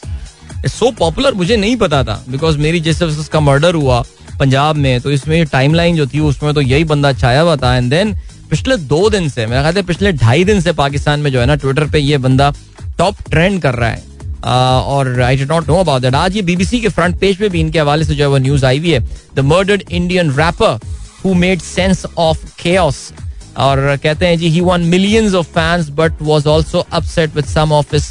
so 0.68 0.90
popular 0.90 1.34
मुझे 1.34 1.56
नहीं 1.56 1.76
पता 1.76 2.02
था 2.04 2.22
बिकॉज़ 2.28 2.58
मेरी 2.58 2.80
जैसे 2.80 3.04
उसका 3.04 3.40
मर्डर 3.40 3.74
हुआ 3.74 4.02
पंजाब 4.38 4.76
में 4.76 5.00
तो 5.00 5.10
इसमें 5.10 5.44
टाइमलाइन 5.46 5.96
जो 5.96 6.06
थी, 6.06 6.20
उसमें 6.20 6.52
तो 6.54 6.60
यही 6.60 6.84
बंदा 6.84 7.12
छाया 7.12 7.40
हुआ 7.40 7.56
था 7.56 7.76
एंड 7.76 7.90
देन 7.90 8.14
पिछले 8.50 8.76
दो 8.86 9.08
दिन 9.10 9.28
से 9.28 9.46
मेरा 9.46 9.62
ख्याल 9.62 9.82
पिछले 9.84 10.12
ढाई 10.14 10.44
दिन 10.44 10.60
से 10.60 10.72
पाकिस्तान 10.72 11.20
में 11.20 11.30
जो 11.32 11.40
है 11.40 11.46
ना 11.46 11.54
ट्विटर 11.54 11.86
पे 11.90 11.98
ये 11.98 12.18
बंदा 12.18 12.52
टॉप 12.98 13.22
ट्रेंड 13.30 13.60
कर 13.62 13.74
रहा 13.74 13.90
है 13.90 14.02
और 14.44 15.20
I 15.22 15.36
did 15.36 15.52
not 15.52 15.68
know 15.68 15.76
about 15.76 16.02
that 16.02 16.14
आज 16.14 16.36
ये 16.36 16.42
बीबीसी 16.42 16.80
के 16.80 16.88
फ्रंट 16.88 17.18
पेज 17.20 17.36
पे 17.36 17.48
भी 17.48 17.60
इनके 17.60 17.78
हवाले 17.78 18.04
से 18.04 18.14
जो 18.14 18.24
है 18.24 18.28
वो 18.30 18.38
न्यूज़ 18.38 18.66
आई 18.66 18.78
हुई 18.78 18.90
है 18.90 19.00
the 19.34 19.40
murdered 19.44 19.82
Indian 19.90 20.30
rapper 20.32 20.78
who 21.24 21.34
made 21.34 21.60
sense 21.62 22.04
of 22.18 22.44
chaos 22.62 23.10
और 23.58 23.96
कहते 23.96 24.26
हैं 24.26 24.38
जी 24.38 24.48
he 24.48 24.60
won 24.60 24.80
millions 24.86 25.34
of 25.34 25.46
fans 25.48 25.88
but 25.96 26.22
was 26.22 26.46
also 26.48 26.86
upset 26.92 27.36
with 27.36 27.44
some 27.44 27.72
of 27.72 27.94
his 27.94 28.04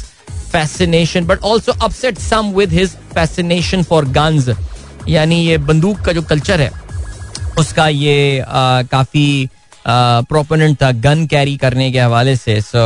fascination 0.52 1.26
but 1.26 1.44
also 1.44 1.72
upset 1.84 2.18
some 2.18 2.52
with 2.56 2.72
his 2.72 2.96
fascination 3.14 3.82
for 3.82 4.04
guns 4.10 4.48
यानी 5.08 5.40
ये 5.46 5.58
बंदूक 5.60 6.00
का 6.00 6.12
जो 6.12 6.22
culture 6.24 6.60
है, 6.60 6.70
उसका 7.58 7.88
ये 7.88 8.44
काफ़ी 8.48 9.48
प्रोपोनेंट 9.88 10.76
था 10.82 10.90
गन 10.92 11.26
कैरी 11.26 11.56
करने 11.56 11.90
के 11.92 11.98
हवाले 12.00 12.34
से। 12.36 12.60
सो 12.60 12.78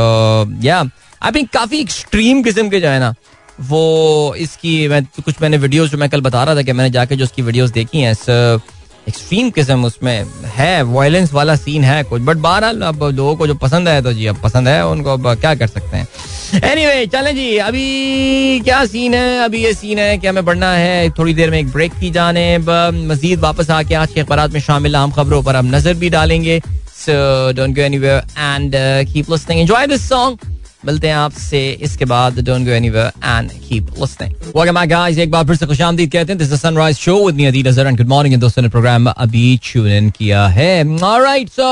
या 0.63 0.79
आई 1.21 1.31
थिंक 1.31 1.49
काफ़ी 1.53 1.79
एक्सट्रीम 1.79 2.43
किस्म 2.43 2.69
के 2.69 2.79
जो 2.81 2.87
है 2.87 2.99
ना, 2.99 3.13
वो 3.61 4.35
इसकी 4.37 4.87
मैं, 4.87 5.03
कुछ 5.25 5.41
मैंने 5.41 5.57
वीडियोस 5.57 5.89
जो 5.89 5.97
मैं 5.97 6.09
कल 6.09 6.21
बता 6.21 6.43
रहा 6.43 6.55
था 6.55 6.61
कि 6.61 6.73
मैंने 6.73 6.89
जाके 6.89 7.15
जो 7.15 7.23
उसकी 7.25 7.41
वीडियोस 7.41 7.71
देखी 7.71 8.01
हैं 8.01 8.13
सो 8.13 8.57
एक्सट्रीम 9.07 9.49
किस्म 9.49 9.85
उसमें 9.85 10.25
है 10.55 10.81
वायलेंस 10.83 11.33
वाला 11.33 11.55
सीन 11.55 11.83
है 11.83 12.03
कुछ। 12.03 12.21
बट 12.21 12.37
बहरहाल 12.37 12.81
अब 12.81 13.03
लोगों 13.05 13.35
को 13.35 13.47
जो 13.47 13.55
पसंद 13.57 13.87
है 13.87 14.01
तो 14.01 14.13
जी 14.13 14.25
अब 14.25 14.41
पसंद 14.43 14.67
है 14.67 14.85
उनको 14.87 15.13
अब 15.13 15.33
क्या 15.35 15.53
कर 15.55 15.67
सकते 15.67 15.97
हैं। 15.97 16.07
एनी 16.53 16.81
anyway, 16.81 17.11
चलें 17.11 17.35
जी 17.35 17.57
अभी 17.59 18.59
क्या 18.59 18.83
सीन 18.85 19.13
है? 19.13 19.43
अभी 19.43 19.63
ये 19.63 19.73
सीन 19.73 19.99
है 19.99 20.17
कि 20.17 20.27
हमें 20.27 20.43
बढ़ना 20.45 20.71
है 20.73 21.09
थोड़ी 21.09 21.33
देर 21.33 21.51
में 21.51 21.59
एक 21.59 21.71
ब्रेक 21.71 21.93
की 21.99 22.09
जाने 22.11 22.57
मजीद 22.57 23.39
वापस 23.39 23.69
आके 23.71 23.95
आज 23.95 24.13
के 24.13 24.21
अखबार 24.21 24.47
में 24.47 24.59
शामिल 24.59 24.95
आम 24.95 25.11
खबरों 25.11 25.41
पर 25.43 25.55
हम 25.55 25.75
नज़र 25.75 25.93
भी 25.93 26.09
डालेंगे। 26.09 26.59
So 26.95 27.11
don't 27.53 27.75
go 27.75 27.81
anywhere 27.81 28.23
and 28.37 28.75
keep 29.13 29.31
listening 29.31 29.61
enjoy 29.61 29.87
this 29.87 30.07
song 30.09 30.37
मिलते 30.85 31.07
हैं 31.07 31.15
आपसे। 31.15 31.59
इसके 31.83 32.05
बाद 32.05 32.39
don't 32.45 32.65
go 32.65 32.71
anywhere 32.71 33.11
and 33.25 33.51
keep 33.67 33.89
listening 33.99 34.33
welcome 34.55 34.79
back 34.79 34.89
guys 34.89 35.17
एक 35.17 35.31
बार 35.31 35.45
फिर 35.47 35.55
से 35.55 35.65
खुशामदीद 35.65 36.11
कहते 36.11 36.31
हैं 36.31 36.37
this 36.37 36.51
is 36.53 36.61
sunrise 36.61 36.97
show 36.97 37.15
with 37.25 37.35
me 37.35 37.45
Adeel 37.45 37.67
Azhar 37.69 37.87
and 37.87 37.97
good 37.97 38.07
morning 38.07 38.39
दोस्तों 38.41 38.61
ने 38.61 38.69
प्रोग्राम 38.69 39.09
अभी 39.09 39.59
ट्यून 39.63 39.87
इन 39.91 40.09
किया 40.17 40.47
है। 40.49 40.73
Alright 41.03 41.49
so 41.51 41.69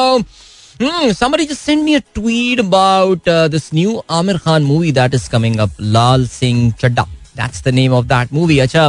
Hmm, 0.81 1.09
somebody 1.11 1.45
just 1.45 1.65
sent 1.67 1.83
me 1.85 1.93
a 1.95 2.01
tweet 2.17 2.59
about 2.61 3.25
uh, 3.27 3.49
this 3.55 3.65
new 3.73 3.95
Amir 4.17 4.35
Khan 4.43 4.67
movie 4.67 4.91
that 4.97 5.17
is 5.17 5.25
coming 5.33 5.57
up, 5.59 5.81
Lal 5.95 6.23
Singh 6.35 6.61
Chadda. 6.83 7.05
That's 7.35 7.65
the 7.65 7.73
name 7.73 7.95
of 7.97 8.07
that 8.11 8.31
movie. 8.37 8.59
अच्छा 8.61 8.85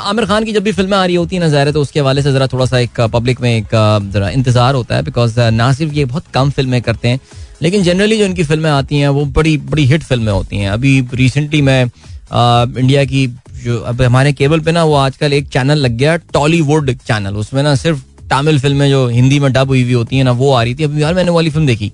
आमिर 0.00 0.26
खान 0.26 0.44
की 0.44 0.52
जब 0.52 0.62
भी 0.62 0.72
फ़िल्में 0.72 0.96
आ 0.96 1.04
रही 1.04 1.14
होती 1.14 1.36
है 1.36 1.40
ना 1.42 1.48
ज़ाहिर 1.48 1.66
है 1.66 1.72
तो 1.72 1.80
उसके 1.82 2.00
हवाले 2.00 2.22
से 2.22 2.32
ज़रा 2.32 2.46
थोड़ा 2.46 2.66
सा 2.66 2.78
एक 2.78 3.00
पब्लिक 3.12 3.40
में 3.40 3.50
एक 3.50 3.74
ज़रा 4.12 4.28
इंतज़ार 4.30 4.74
होता 4.74 4.96
है 4.96 5.02
बिकॉज़ 5.02 5.40
ना 5.52 5.72
सिर्फ़ 5.72 5.94
ये 5.94 6.04
बहुत 6.04 6.26
कम 6.34 6.50
फ़िल्में 6.50 6.80
करते 6.82 7.08
हैं 7.08 7.20
लेकिन 7.62 7.82
जनरली 7.82 8.16
जो 8.18 8.24
इनकी 8.24 8.44
फ़िल्में 8.44 8.70
आती 8.70 8.98
हैं, 8.98 9.08
वो 9.08 9.24
बड़ी 9.26 9.56
बड़ी 9.58 9.84
हिट 9.86 10.02
फ़िल्में 10.02 10.32
होती 10.32 10.56
हैं। 10.56 10.70
अभी 10.70 11.00
रिसेंटली 11.14 11.60
मैं 11.62 11.82
इंडिया 11.82 13.04
की 13.04 13.26
जो, 13.64 13.78
अब 13.78 14.02
हमारे 14.02 14.32
केबल 14.32 14.60
पे 14.60 14.72
ना 14.72 14.84
वो 14.84 14.94
आजकल 14.96 15.32
एक 15.32 15.48
चैनल 15.48 15.78
लग 15.78 15.96
गया 15.98 16.16
टॉलीवुड 16.32 16.90
चैनल 16.96 17.36
उसमें 17.36 17.62
ना 17.62 17.74
सिर्फ़ 17.76 18.00
तमिल 18.30 18.58
फ़िल्में 18.60 18.88
जो 18.90 19.06
हिंदी 19.08 19.38
में 19.40 19.52
डब 19.52 19.68
हुई 19.68 19.82
हुई 19.82 19.92
होती 19.92 20.16
है 20.16 20.24
ना, 20.24 20.32
वो 20.32 20.52
आ 20.52 20.62
रही 20.62 20.74
थी। 20.74 20.84
अभी 20.84 21.02
यार 21.02 21.14
मैंने 21.14 21.30
वाली 21.30 21.50
फ़िल्म 21.50 21.66
देखी 21.66 21.92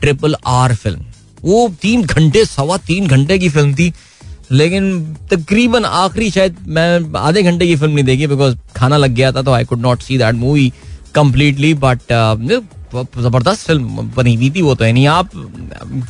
ट्रिपल 0.00 0.36
आर 0.46 0.74
फ़िल्म 0.74 1.04
वो 1.42 1.68
तीन 1.82 2.02
घंटे, 2.02 2.44
सवा 2.44 2.76
तीन 2.86 3.06
घंटे 3.06 3.38
की 3.38 3.48
फ़िल्म 3.48 3.74
थी। 3.74 3.92
लेकिन 4.52 5.16
तकरीबन 5.30 5.84
आखिरी 5.84 6.30
शायद 6.30 6.56
मैं 6.68 7.18
आधे 7.18 7.42
घंटे 7.42 7.66
की 7.66 7.76
फ़िल्म 7.76 7.94
नहीं 7.94 8.04
देखी 8.04 8.26
बिकॉज़ 8.26 8.56
खाना 8.76 8.96
लग 8.96 9.14
गया 9.14 9.30
था 9.32 9.42
तो 9.42 9.52
I 9.52 9.64
could 9.64 9.80
not 9.80 10.02
see 10.02 10.18
that 10.18 10.34
movie 10.34 10.72
completely 11.14 11.72
but 11.76 12.12
ज़बरदस्त 12.96 13.66
फ़िल्म 13.66 14.10
बनी 14.16 14.34
हुई 14.34 14.50
थी, 14.50 14.62
वो 14.62 14.74
तो 14.74 14.84
नहीं। 14.84 15.06
आप 15.08 15.30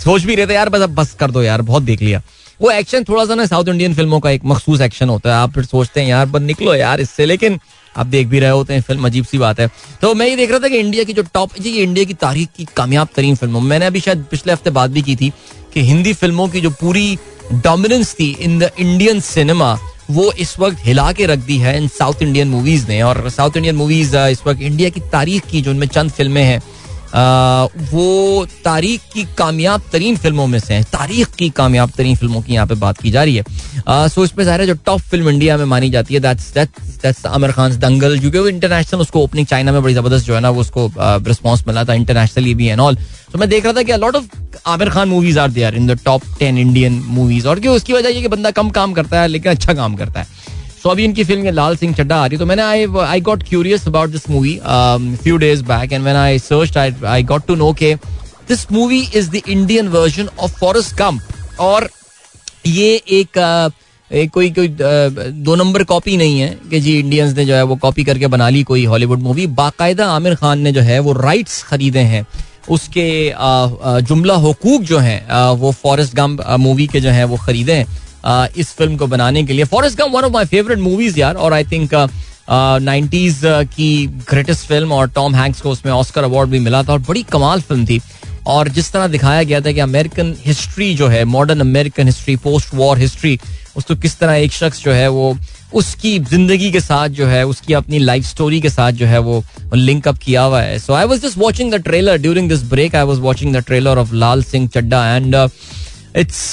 सोच 0.05 0.23
भी 0.23 0.35
रहे 0.35 0.47
थे, 0.47 0.55
यार, 0.55 0.68
बस 0.68 0.81
अब 0.81 0.94
बस 0.94 1.14
कर 1.20 1.31
दो 1.31 1.42
यार, 1.42 1.62
बहुत 1.62 1.83
देख 1.83 2.03
लिया। 2.03 2.23
वो 2.61 2.70
एक्शन 2.70 3.05
थोड़ा 3.05 3.25
सा 3.25 3.35
ना 3.35 3.47
साउथ 3.47 3.68
इंडियन 3.68 3.94
फ़िल्मों 3.94 4.20
का 4.20 4.31
एक 4.31 4.44
मखसूस 4.44 4.81
एक्शन 4.81 5.09
होता 5.09 5.31
है। 5.31 5.37
आप 5.37 5.53
फिर 5.53 5.64
सोचते 5.64 6.01
हैं, 6.01 6.09
यार, 6.09 6.27
बस 6.27 6.40
निकलो 6.42 6.75
यार 6.75 7.01
इससे, 7.01 7.27
लेकिन 7.27 7.59
आप 7.94 8.07
देख 8.07 8.27
भी 8.27 8.38
रहे 8.40 8.51
होते 8.51 8.75
हैं, 8.75 8.81
फ़िल्म 8.83 9.07
अजीब 9.07 9.25
सी 9.25 9.38
बात 9.38 9.61
है। 9.61 9.70
तो 10.03 10.14
मैं 10.14 10.27
ये 10.27 10.37
देख 10.37 10.51
रहा 10.51 10.59
था 10.59 10.68
कि 10.68 10.79
इंडिया 10.79 11.05
की 11.05 11.12
जो 11.12 11.23
टॉप 11.35 11.59
जी 11.59 11.70
ये 11.70 11.83
इंडिया 11.83 12.05
की 12.05 12.14
तारीख 12.16 12.49
की 12.57 12.66
कामयाब 12.77 13.09
तरीन 13.16 13.35
फ़िल्मों 13.37 13.61
मैंने 13.62 13.87
अभी 13.87 14.01
शायद 14.01 14.25
पिछले 14.31 14.53
हफ़्ते 14.53 14.70
बात 14.70 14.90
भी 14.90 15.03
की 15.03 15.16
थी 15.16 15.33
कि 15.75 15.83
हिंदी 15.83 16.12
फ़िल्मों 16.12 16.49
की 16.49 16.61
जो 16.61 16.70
पूरी 16.73 17.16
डोमिनेंस 17.53 18.14
थी 18.14 18.31
इन 18.40 18.59
द 18.59 18.70
इंडियन 18.79 19.20
सिनेमा 19.23 19.77
वो 20.11 20.31
इस 20.33 20.59
वक्त 20.59 20.79
हिला 20.85 21.11
के 21.12 21.27
रख 21.27 21.38
दी 21.38 21.57
है 21.59 21.77
इन 21.77 21.88
साउथ 21.88 22.23
इंडियन 22.23 22.49
मूवीज़ 22.49 22.87
ने। 22.88 23.01
और 23.03 23.29
साउथ 23.31 23.57
इंडियन 23.57 23.77
मूवीज़ 23.77 24.16
इस 24.16 24.47
वक्त 24.47 24.61
इंडिया 24.62 24.88
की 24.90 25.01
तारीख 25.12 25.47
की 25.51 25.61
जो 25.62 25.70
उनमें 25.70 25.87
चंद 25.87 26.11
फ़िल्में 26.11 26.42
हैं 26.42 26.61
वो 27.14 28.46
तारीख 28.64 29.00
की 29.12 29.24
कामयाब 29.38 29.83
तरीन 29.92 30.16
फ़िल्मों 30.16 30.46
में 30.46 30.59
से 30.59 30.74
है। 30.74 30.83
तारीख 30.92 31.35
की 31.35 31.48
कामयाब 31.53 31.90
तरीन 31.96 32.16
फ़िल्मों 32.16 32.40
की 32.42 32.53
यहाँ 32.55 32.66
पे 32.66 32.74
बात 32.77 33.00
की 33.00 33.11
जा 33.11 33.22
रही 33.24 33.37
है। 33.37 34.09
सो 34.09 34.24
इसमें 34.24 34.44
ज़ाहिर 34.44 34.61
है 34.61 34.66
जो 34.66 34.74
टॉप 34.87 35.00
फ़िल्म 35.00 35.29
इंडिया 35.29 35.57
में 35.57 35.64
मानी 35.64 35.90
जाती 35.90 36.14
है 36.14 36.20
दैट्स 36.20 36.53
दैट्स 36.55 37.24
आमिर 37.27 37.53
खान 37.53 37.77
दंगल 37.79 38.18
क्योंकि 38.18 38.38
वो 38.38 38.48
इंटरनेशनल 38.48 39.00
उसको 39.00 39.22
ओपनिंग 39.22 39.46
चाइना 39.46 39.72
में 39.72 39.83
बड़ी 39.83 39.94
ज़बरदस्त 39.94 40.27
जो 40.27 40.35
है 40.35 40.40
ना, 40.40 40.50
वो 40.50 40.61
उसको 40.61 40.90
रिस्पॉन्स 40.98 41.66
मिला 41.66 41.85
था 41.85 41.94
इंटरनेशनली 41.94 42.55
भी 42.55 42.66
एंड 42.66 42.81
ऑल 42.81 42.96
तो 43.33 43.38
मैं 43.38 43.48
देख 43.48 43.64
रहा 43.64 43.72
था 43.72 43.83
कि 43.83 43.96
lot 43.96 44.16
of 44.16 44.24
Aamir 44.66 44.90
Khan 44.90 45.09
movies 45.09 45.38
are 45.38 45.50
there 45.50 45.74
in 45.77 45.87
the 45.87 45.98
top 46.05 46.22
ten 46.38 46.59
Indian 46.59 47.03
movies 47.07 47.48
और 47.48 47.66
उसकी 47.68 47.92
वजह 47.92 48.09
ये 48.09 48.22
कि 48.22 48.29
बंदा 48.29 48.50
कम 48.53 48.70
काम 48.70 48.92
करता 48.92 49.20
है, 49.20 49.29
लेकिन 49.29 49.53
अच्छा 49.53 49.74
काम 49.74 49.94
करता 49.96 50.20
है। 50.20 50.54
सो 50.85 50.90
अभी 50.90 51.05
इनकी 51.05 51.25
फ़िल्म 51.25 51.51
लाल 51.51 51.77
सिंह 51.77 51.94
चड्डा 51.94 52.16
आ 52.16 52.27
रही 52.27 52.38
तो 52.38 52.47
मैंने 52.47 52.62
I 52.62 52.87
I 53.03 53.20
got 53.20 53.42
curious 53.42 53.87
about 53.88 54.11
this 54.11 54.29
movie 54.31 54.59
few 55.23 55.37
days 55.37 55.62
back 55.64 55.92
and 55.92 56.03
when 56.03 56.16
I 56.16 56.38
search 56.38 56.77
I 56.79 56.92
I 57.07 57.23
got 57.23 57.47
to 57.47 57.55
know 57.55 57.73
के 57.73 57.94
this 58.49 58.66
movie 58.73 59.01
is 59.14 59.31
the 59.31 59.40
Indian 59.49 59.88
version 59.88 60.29
of 60.40 60.59
Forrest 60.59 60.94
Gump 60.97 61.61
और 61.61 61.88
ये 62.66 62.92
एक 63.11 63.38
एक 64.11 64.31
कोई 64.31 64.51
कोई 64.51 64.68
दो 64.68 65.55
नंबर 65.55 65.85
कॉपी 65.85 66.16
नहीं 66.16 66.40
है 66.40 66.49
कि 66.70 66.81
जी 66.81 66.99
इंडियंस 66.99 67.37
ने 67.37 67.44
जो 67.44 67.55
है 67.55 67.62
वो 67.62 67.77
कॉपी 67.77 68.05
करके 68.05 68.27
बना 68.27 68.49
ली 68.49 68.62
कोई 68.62 68.85
हॉलीवुड 68.85 69.23
मूवी 69.23 69.47
बाकायदा 69.57 70.07
आमिर 70.07 70.35
खान 70.35 70.61
ने 70.61 70.73
जो 70.73 70.81
है 70.81 70.99
वो 71.01 71.12
राइट्स 71.12 71.62
खरीदे 71.62 72.01
हैं। 72.12 72.27
उसके 72.70 73.09
जुमला 74.09 74.35
हकूक 74.38 74.83
जो 74.83 74.99
हैं 74.99 75.51
वो 75.55 75.73
फॉरेस्ट 75.73 76.14
गम 76.16 76.38
मूवी 76.61 76.87
के 76.87 77.01
जो 77.01 77.11
है 77.11 77.25
वो 77.25 77.37
खरीदे 77.37 77.73
हैं। 77.73 77.87
इस 78.27 78.73
फ़िल्म 78.77 78.97
को 78.97 79.07
बनाने 79.07 79.43
के 79.45 79.53
लिए। 79.53 79.65
Forrest 79.67 79.99
Gump 79.99 80.11
one 80.13 80.25
of 80.25 80.33
my 80.33 80.45
favourite 80.47 80.79
movies 80.81 81.19
यार, 81.21 81.35
और 81.35 81.53
आई 81.53 81.65
थिंक 81.65 81.95
नाइन्टीज 82.51 83.41
की 83.45 84.07
ग्रेटेस्ट 84.31 84.67
फ़िल्म 84.69 84.93
और 84.93 85.09
टॉम 85.11 85.35
हैंक्स 85.35 85.61
को 85.61 85.71
उसमें 85.71 85.93
ऑस्कर 85.93 86.25
अवार्ड 86.25 86.51
भी 86.51 86.59
मिला 86.61 86.83
था 86.83 86.93
और 86.93 86.99
बड़ी 87.01 87.23
कमाल 87.33 87.61
फ़िल्म 87.61 87.87
थी। 87.87 88.01
और 88.47 88.69
जिस 88.69 88.93
तरह 88.93 89.07
दिखाया 89.09 89.43
गया 89.43 89.61
था 89.61 89.73
कि 89.73 89.81
अमेरिकन 89.81 90.35
हिस्ट्री 90.47 90.95
जो 90.95 91.07
है 91.09 91.25
modern 91.27 91.61
American 91.61 92.07
history 92.07 92.37
post 92.39 92.75
war 92.75 92.99
history 92.99 93.39
उसको 93.77 93.95
किस 93.97 94.19
तरह 94.19 94.33
एक 94.35 94.53
शख्स 94.53 94.83
जो 94.83 94.93
है, 94.93 95.09
वो 95.09 95.37
उसकी 95.73 96.19
ज़िंदगी 96.21 96.71
के 96.73 96.81
साथ 96.81 97.09
जो 97.11 97.27
है, 97.27 97.45
उसकी 97.47 97.75
अपनी 97.75 97.99
लाइफ 97.99 98.25
स्टोरी 98.25 98.61
के 98.61 98.69
साथ 98.71 98.93
जो 98.93 99.07
है, 99.07 99.19
वो 99.19 99.43
लिंक 99.75 100.09
अप 100.09 100.19
किया 100.19 100.43
हुआ 100.43 100.61
है। 100.63 100.79
So 100.79 100.93
I 100.95 101.05
was 101.05 101.21
just 101.21 101.39
watching 101.39 101.73
the 101.73 101.83
trailer 101.85 102.19
during 102.19 102.49
this 102.49 102.63
break 102.71 102.95
I 102.95 103.05
was 103.05 103.21
watching 103.21 103.57
the 103.57 103.65
trailer 103.67 103.99
of 103.99 104.15
Laal 104.15 104.43
Singh 104.45 104.69
Chaddha 104.75 105.07
and 105.17 105.35
it's 105.35 106.45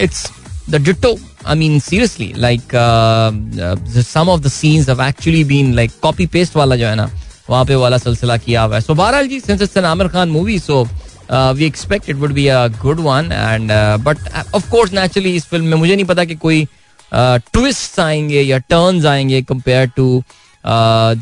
it's 0.00 0.30
the 0.70 0.78
ditto 0.78 1.18
I 1.44 1.54
mean, 1.54 1.80
seriously, 1.80 2.34
like 2.34 2.74
uh, 2.74 3.32
uh, 3.66 3.76
some 4.06 4.28
of 4.28 4.42
the 4.42 4.50
scenes 4.50 4.86
have 4.86 5.00
actually 5.00 5.42
been 5.42 5.74
like 5.74 5.92
copy 6.00 6.26
paste 6.26 6.56
वाला 6.56 6.76
जो 6.76 6.86
है 6.86 6.94
ना 6.96 7.10
वहाँ 7.48 7.64
पे 7.66 7.74
वाला 7.74 7.98
सिलसिला 7.98 8.36
किया 8.36 8.62
हुआ 8.62 8.74
है 8.74 8.80
सो 8.80 8.94
बहरहाल 8.94 9.28
जी 9.28 9.38
since 9.40 9.62
it's 9.62 9.76
an 9.76 9.84
Aamir 9.84 10.08
Khan 10.08 10.28
movie 10.30 10.58
so 10.58 10.82
we 11.30 11.64
expect 11.64 12.10
it 12.10 12.16
would 12.16 12.32
be 12.32 12.46
a 12.46 12.66
good 12.82 13.00
one 13.00 13.32
and 13.32 13.70
but 14.04 14.28
of 14.54 14.68
course 14.70 14.92
naturally 14.92 15.34
इस 15.36 15.46
फ़िल्म 15.50 15.66
में 15.66 15.76
मुझे 15.78 15.94
नहीं 15.94 16.04
पता 16.06 16.24
कि 16.24 16.34
कोई 16.44 16.66
ट्विस्ट 17.14 17.94
uh, 17.94 18.00
आएँगे 18.00 18.42
या 18.42 18.58
टर्न्स 18.70 19.06
आएँगे 19.06 19.42
compare 19.42 19.86
to 19.96 20.22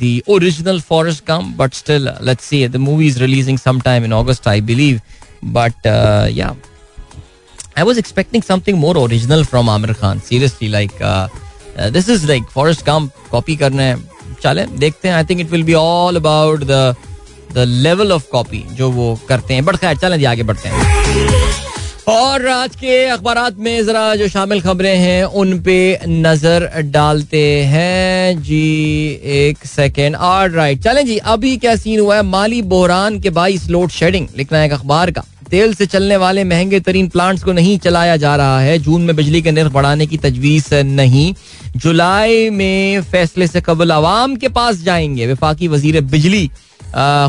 the 0.01 0.23
original 0.29 0.81
Forrest 0.81 1.25
Gump, 1.25 1.57
but 1.57 1.75
still, 1.75 2.09
let's 2.21 2.45
see. 2.45 2.67
The 2.67 2.79
movie 2.79 3.07
is 3.07 3.21
releasing 3.21 3.57
sometime 3.57 4.05
in 4.05 4.13
August, 4.13 4.49
I 4.49 4.61
believe. 4.61 5.01
But 5.43 5.87
uh, 5.87 6.27
yeah, 6.29 6.55
Was 7.87 7.99
expecting 7.99 8.43
something 8.43 8.77
more 8.77 8.97
original 8.99 9.45
from 9.45 9.69
Amir 9.69 9.95
Khan. 9.95 10.21
Seriously, 10.21 10.69
like 10.69 11.01
uh, 11.01 11.29
uh, 11.79 11.91
this 11.91 12.09
is 12.09 12.27
like 12.29 12.49
Forrest 12.55 12.85
Gump 12.85 13.13
करना 13.33 13.83
है 13.83 13.97
चले 14.43 14.65
देखते 14.79 15.09
हैं 15.09 15.15
I 15.15 15.25
think 15.25 15.41
it 15.41 15.51
will 15.51 15.63
be 15.65 15.75
all 15.75 16.17
about 16.17 16.65
the 16.65 16.95
the 17.55 17.65
level 17.85 18.13
of 18.13 18.29
copy 18.33 18.65
जो 18.73 18.91
वो 18.91 19.19
करते 19.29 19.55
हैं 19.55 19.65
but 19.65 19.77
खैर 19.77 19.97
चलें 19.97 20.27
आगे 20.27 20.43
बढ़ते 20.43 20.69
हैं 20.69 20.77
और 22.09 22.47
आज 22.47 22.77
के 22.77 23.05
अखबार 23.07 23.55
में 23.59 23.87
जरा 23.87 24.15
जो 24.17 24.29
शामिल 24.29 24.61
खबरें 24.61 24.97
हैं 24.97 25.25
उन 25.25 25.59
पे 25.63 25.79
नज़र 26.09 26.69
डालते 26.83 27.43
हैं। 27.65 28.43
जी 28.43 29.21
एक 29.39 29.67
सेकेंड 29.67 30.17
और 30.17 30.51
राइट 30.51 30.83
चलें 30.83 31.05
जी 31.07 31.17
अभी 31.17 31.57
क्या 31.57 31.75
सीन 31.77 32.01
हुआ 32.01 32.17
है? 32.17 32.23
माली 32.23 32.63
बोहरान 32.63 33.21
के 33.21 33.31
बाईस 33.31 33.69
लोड 33.71 33.91
शेडिंग 33.91 34.29
लिखना 34.37 34.59
है 34.59 34.69
अखबार 34.69 35.11
का। 35.11 35.25
तेल 35.51 35.75
से 35.75 35.87
चलने 35.87 36.17
वाले 36.17 36.45
महँगे 36.45 36.81
तरीन 36.81 37.09
प्लांट्स 37.09 37.43
को 37.45 37.53
नहीं 37.53 37.79
चलाया 37.79 38.17
जा 38.17 38.35
रहा 38.37 38.61
है। 38.61 38.79
जून 38.79 39.03
में 39.03 39.15
बिजली 39.17 39.43
के 39.43 39.53
निर्ख 39.53 39.73
बढ़ाने 39.73 40.07
की 40.07 40.17
तजवीज 40.17 40.69
नहीं। 40.75 41.33
जुलाई 41.77 42.49
में 42.51 43.03
फैसले 43.03 43.47
से 43.47 43.61
कबल 43.61 43.93
आवाम 43.93 44.37
के 44.37 44.49
पास 44.51 44.83
जाएँगे। 44.83 45.27
विफाकी 45.27 45.69
वज़ीर 45.69 46.01
बिजली 46.03 46.47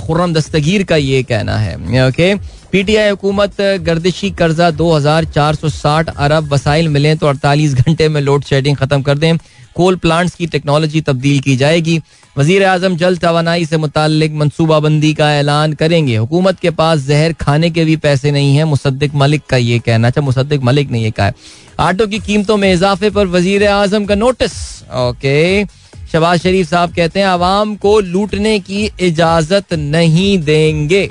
खुर्रम 0.05 0.33
दस्तगीर 0.33 0.83
का 0.83 0.95
ये 0.95 1.21
कहना 1.23 1.55
है। 1.57 2.07
ओके? 2.07 2.33
पीटीआई 2.71 3.09
हुकूमत 3.09 3.61
गर्दिशी 3.81 4.29
कर्जा 4.31 4.69
2460 4.71 6.09
अरब 6.09 6.53
वसाइल 6.53 6.87
मिले 6.87 7.15
तो 7.15 7.27
48 7.27 7.73
घंटे 7.73 8.07
में 8.09 8.21
लोड 8.21 8.43
शेडिंग 8.43 8.77
खत्म 8.77 9.01
कर 9.01 9.17
दें। 9.17 9.37
कोल 9.75 9.95
प्लांट्स 9.95 10.35
की 10.35 10.47
टेक्नोलॉजी 10.47 11.01
तब्दील 11.01 11.39
की 11.39 11.55
जाएगी। 11.55 11.99
वज़ीर 12.35 12.63
आज़म 12.65 12.95
जल 12.97 13.17
तोानाई 13.17 13.65
से 13.65 13.77
मुतल 13.77 14.29
मनसूबाबंदी 14.33 15.13
का 15.13 15.31
ऐलान 15.33 15.73
करेंगे। 15.73 16.15
हुकूमत 16.15 16.59
के 16.59 16.69
पास 16.71 16.99
जहर 16.99 17.33
खाने 17.33 17.69
के 17.69 17.85
भी 17.85 17.95
पैसे 17.97 18.31
नहीं 18.31 18.55
है। 18.55 18.65
मुसद्दिक 18.65 19.15
मलिक 19.15 19.45
का 19.49 19.57
ये 19.57 19.79
कहना। 19.79 20.07
अच्छा 20.07 20.21
मुसद्दिक 20.21 20.63
मलिक 20.63 20.91
ने 20.91 20.99
यह 20.99 21.11
कहा 21.11 21.31
आटो 21.79 22.07
की 22.07 22.19
कीमतों 22.19 22.57
में 22.57 22.71
इजाफे 22.73 23.09
पर 23.09 23.27
वज़ीर 23.27 23.67
आज़म 23.67 24.05
का 24.05 24.15
नोटिस। 24.15 24.53
ओके। 24.97 25.65
शबाज 26.11 26.39
शरीफ 26.39 26.69
साहब 26.69 26.93
कहते 26.93 27.19
हैं, 27.19 27.27
आवाम 27.27 27.75
को 27.75 27.99
लूटने 28.01 28.59
की 28.59 28.89
इजाज़त 28.99 29.73
नहीं 29.73 30.37
देंगे। 30.39 31.09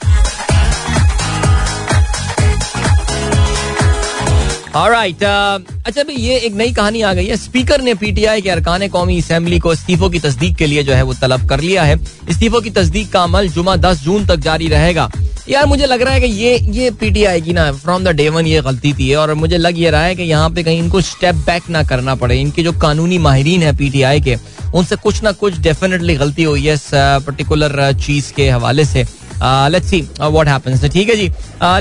राइट 4.86 5.16
uh, 5.16 5.86
अच्छा 5.86 6.02
भाई 6.02 6.14
ये 6.14 6.36
एक 6.38 6.54
नई 6.54 6.72
कहानी 6.72 7.02
आ 7.02 7.12
गई 7.14 7.26
है। 7.26 7.36
स्पीकर 7.36 7.80
ने 7.82 7.94
पीटीआई 7.94 8.42
के 8.42 8.50
अरकान 8.50 8.86
कौमी 8.88 9.18
असम्बली 9.20 9.58
को 9.58 9.72
इस्तीफों 9.72 10.10
की 10.10 10.18
तस्दीक 10.18 10.56
के 10.56 10.66
लिए 10.66 10.82
जो 10.82 10.92
है 10.94 11.02
वो 11.02 11.14
तलब 11.14 11.48
कर 11.48 11.60
लिया 11.60 11.82
है। 11.82 11.96
इस्तीफों 12.30 12.60
की 12.60 12.70
तस्दीक 12.70 13.10
का 13.12 13.22
अमल 13.22 13.48
जुमा 13.48 13.76
दस 13.76 14.02
जून 14.02 14.26
तक 14.26 14.36
जारी 14.38 14.68
रहेगा। 14.68 15.10
यार 15.48 15.66
मुझे 15.66 15.86
लग 15.86 16.02
रहा 16.02 16.14
है 16.14 16.20
कि 16.20 16.26
ये 16.26 16.56
ये 16.72 16.90
पीटीआई 17.00 17.40
की 17.40 17.52
ना 17.52 17.70
फ्रॉम 17.72 18.04
द 18.04 18.08
डे 18.16 18.28
वन 18.28 18.46
ये 18.46 18.60
गलती 18.62 18.92
थी 18.92 19.12
और 19.14 19.34
मुझे 19.34 19.58
लग 19.58 19.78
ये 19.78 19.90
रहा 19.90 20.02
है 20.02 20.14
कि 20.14 20.22
यहाँ 20.22 20.50
पे 20.50 20.62
कहीं 20.62 20.78
इनको 20.78 21.00
स्टेप 21.02 21.34
बैक 21.46 21.70
ना 21.70 21.82
करना 21.84 22.14
पड़े। 22.14 22.40
इनके 22.40 22.62
जो 22.62 22.72
कानूनी 22.80 23.18
माहरीन 23.18 23.62
है 23.62 23.76
पीटीआई 23.76 24.20
के 24.20 24.36
उनसे 24.74 24.96
कुछ 24.96 25.22
ना 25.22 25.32
कुछ 25.32 25.58
डेफिनेटली 25.60 26.14
गलती 26.16 26.42
हुई 26.42 26.66
है 26.66 26.74
इस 26.74 26.90
पर्टिकुलर 27.26 27.92
चीज़ 27.96 28.32
के 28.32 28.48
हवाले 28.50 28.84
से। 28.84 29.06
लेट्स 29.42 29.90
सी 29.90 30.00
व्हाट 30.20 30.48
हैपेंस 30.48 30.84
ठीक 30.84 31.08
है 31.08 31.16
जी. 31.16 31.30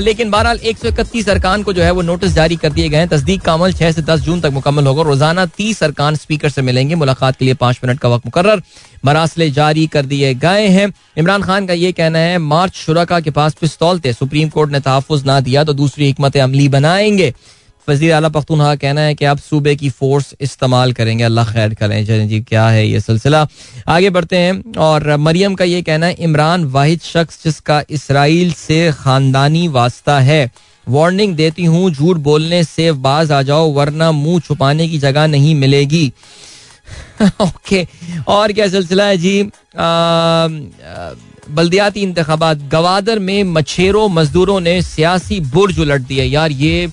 लेकिन 0.04 0.30
बहरहाल 0.30 0.58
एक 0.60 0.78
सौ 0.78 0.88
इकतीस 0.88 1.28
अरकान 1.28 1.62
को 1.62 1.72
जो 1.72 1.82
है 1.82 1.90
वो 1.90 2.02
नोटिस 2.02 2.32
जारी 2.32 2.56
कर 2.56 2.72
दिए 2.72 2.88
गए 2.88 2.96
हैं. 2.96 3.08
तस्दीक 3.08 3.42
का 3.42 3.52
अमल 3.52 3.72
छह 3.72 3.92
से 3.92 4.02
दस 4.02 4.20
जून 4.20 4.40
तक 4.40 4.50
मुकम्मल 4.52 4.86
होगा 4.86 5.02
रोज़ाना 5.02 5.46
तीस 5.48 5.82
अरकान 5.82 6.16
स्पीकर 6.16 6.48
से 6.48 6.62
मिलेंगे. 6.62 6.94
मुलाकात 6.94 7.36
के 7.36 7.44
लिए 7.44 7.54
पाँच 7.56 7.80
मिनट 7.84 7.98
का 8.00 8.08
वक्त 8.08 8.26
मुकर 8.26 8.60
मरासले 9.04 9.50
जारी 9.50 9.86
कर 9.86 10.06
दिए 10.06 10.32
गए 10.36 10.66
हैं. 10.68 10.92
इमरान 11.18 11.42
खान 11.42 11.66
का 11.66 11.72
ये 11.74 11.92
कहना 11.92 12.18
है, 12.18 12.38
मार्च 12.38 12.74
शुरा 12.76 13.04
के 13.04 13.30
पास 13.30 13.54
पिस्तौल 13.60 14.00
थे. 14.00 14.12
सुप्रीम 14.12 14.48
कोर्ट 14.48 14.72
ने 14.72 14.80
तहफ़ 14.80 15.24
ना 15.26 15.40
दिया 15.40 15.64
तो 15.64 15.72
दूसरी 15.74 16.10
हमत 16.10 16.36
अमली 16.38 16.68
बनाएँगे. 16.68 17.32
वज़ीर 17.88 18.12
अला 18.12 18.28
पख्तूनहा 18.28 18.74
कहना 18.76 19.00
है 19.00 19.14
कि 19.14 19.24
आप 19.24 19.38
सूबे 19.38 19.74
की 19.76 19.88
फोर्स 19.90 20.34
इस्तेमाल 20.40 20.92
करेंगे, 20.92 21.24
अल्लाह 21.24 21.52
खैर 21.52 21.74
करें। 21.74 22.04
जी, 22.04 22.40
क्या 22.40 22.68
है 22.68 22.86
ये 22.88 23.00
सिलसिला? 23.00 23.46
आगे 23.88 24.10
बढ़ते 24.10 24.36
हैं 24.36 24.74
और 24.78 25.16
मरियम 25.16 25.54
का 25.54 25.64
ये 25.64 25.82
कहना 25.82 26.06
है, 26.06 26.16
इमरान 26.20 26.64
वाहिद 26.66 27.00
शख्स 27.02 27.44
जिसका 27.44 27.82
इसराइल 27.90 28.52
से 28.52 28.80
खानदानी 28.92 29.66
वास्ता 29.68 30.18
है, 30.20 30.50
वार्निंग 30.86 31.34
देती 31.36 31.64
हूँ, 31.64 31.90
झूठ 31.90 32.16
बोलने 32.16 32.62
से 32.64 32.90
बाज 32.92 33.32
आ 33.32 33.42
जाओ, 33.42 33.72
वरना 33.72 34.10
मुँह 34.12 34.40
छुपाने 34.40 34.88
की 34.88 34.98
जगह 34.98 35.26
नहीं 35.26 35.54
मिलेगी। 35.54 36.12
ओके, 37.40 37.86
और 38.28 38.52
क्या 38.52 38.68
सिलसिला 38.68 39.04
है 39.04 39.16
जी? 39.16 39.42
बल्दियाती 41.50 42.00
इंतबात 42.00 42.58
गवादर 42.68 43.18
में 43.18 43.44
मछेरों, 43.44 44.08
मजदूरों 44.08 44.60
ने 44.60 44.80
सियासी 44.82 45.40
बुर्ज 45.40 45.78
उलट 45.78 46.00
दिए। 46.00 46.24
यार 46.24 46.52
ये 46.52 46.88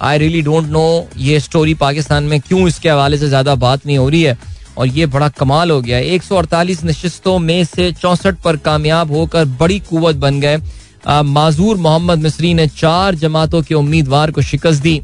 आई 0.00 0.18
रियली 0.18 0.42
डोंट 0.42 0.68
नो 0.70 1.08
ये 1.18 1.40
स्टोरी 1.40 1.74
पाकिस्तान 1.76 2.24
में 2.24 2.40
क्यों 2.40 2.66
इसके 2.68 2.88
हवाले 2.88 3.18
से 3.18 3.28
ज़्यादा 3.28 3.54
बात 3.56 3.86
नहीं 3.86 3.98
हो 3.98 4.08
रही 4.08 4.22
है। 4.22 4.36
और 4.78 4.86
ये 4.88 5.06
बड़ा 5.08 5.28
कमाल 5.30 5.70
हो 5.70 5.80
गया 5.82 5.98
एक 5.98 6.22
सौ 6.22 6.36
अड़तालीस 6.36 6.84
नशस्तों 6.84 7.38
में 7.38 7.64
से 7.66 7.90
चौंसठ 7.92 8.36
पर 8.42 8.56
कामयाब 8.58 9.12
होकर 9.12 9.44
बड़ी 9.60 9.78
कुत 9.88 10.16
बन 10.16 10.40
गए। 10.40 10.56
माजूर 11.24 11.76
मोहम्मद 11.78 12.18
मिसरी 12.18 12.52
ने 12.54 12.66
चार 12.68 13.14
जमातों 13.16 13.62
के 13.62 13.74
उम्मीदवार 13.74 14.30
को 14.30 14.42
शिकस्त 14.42 14.82
दी। 14.82 15.00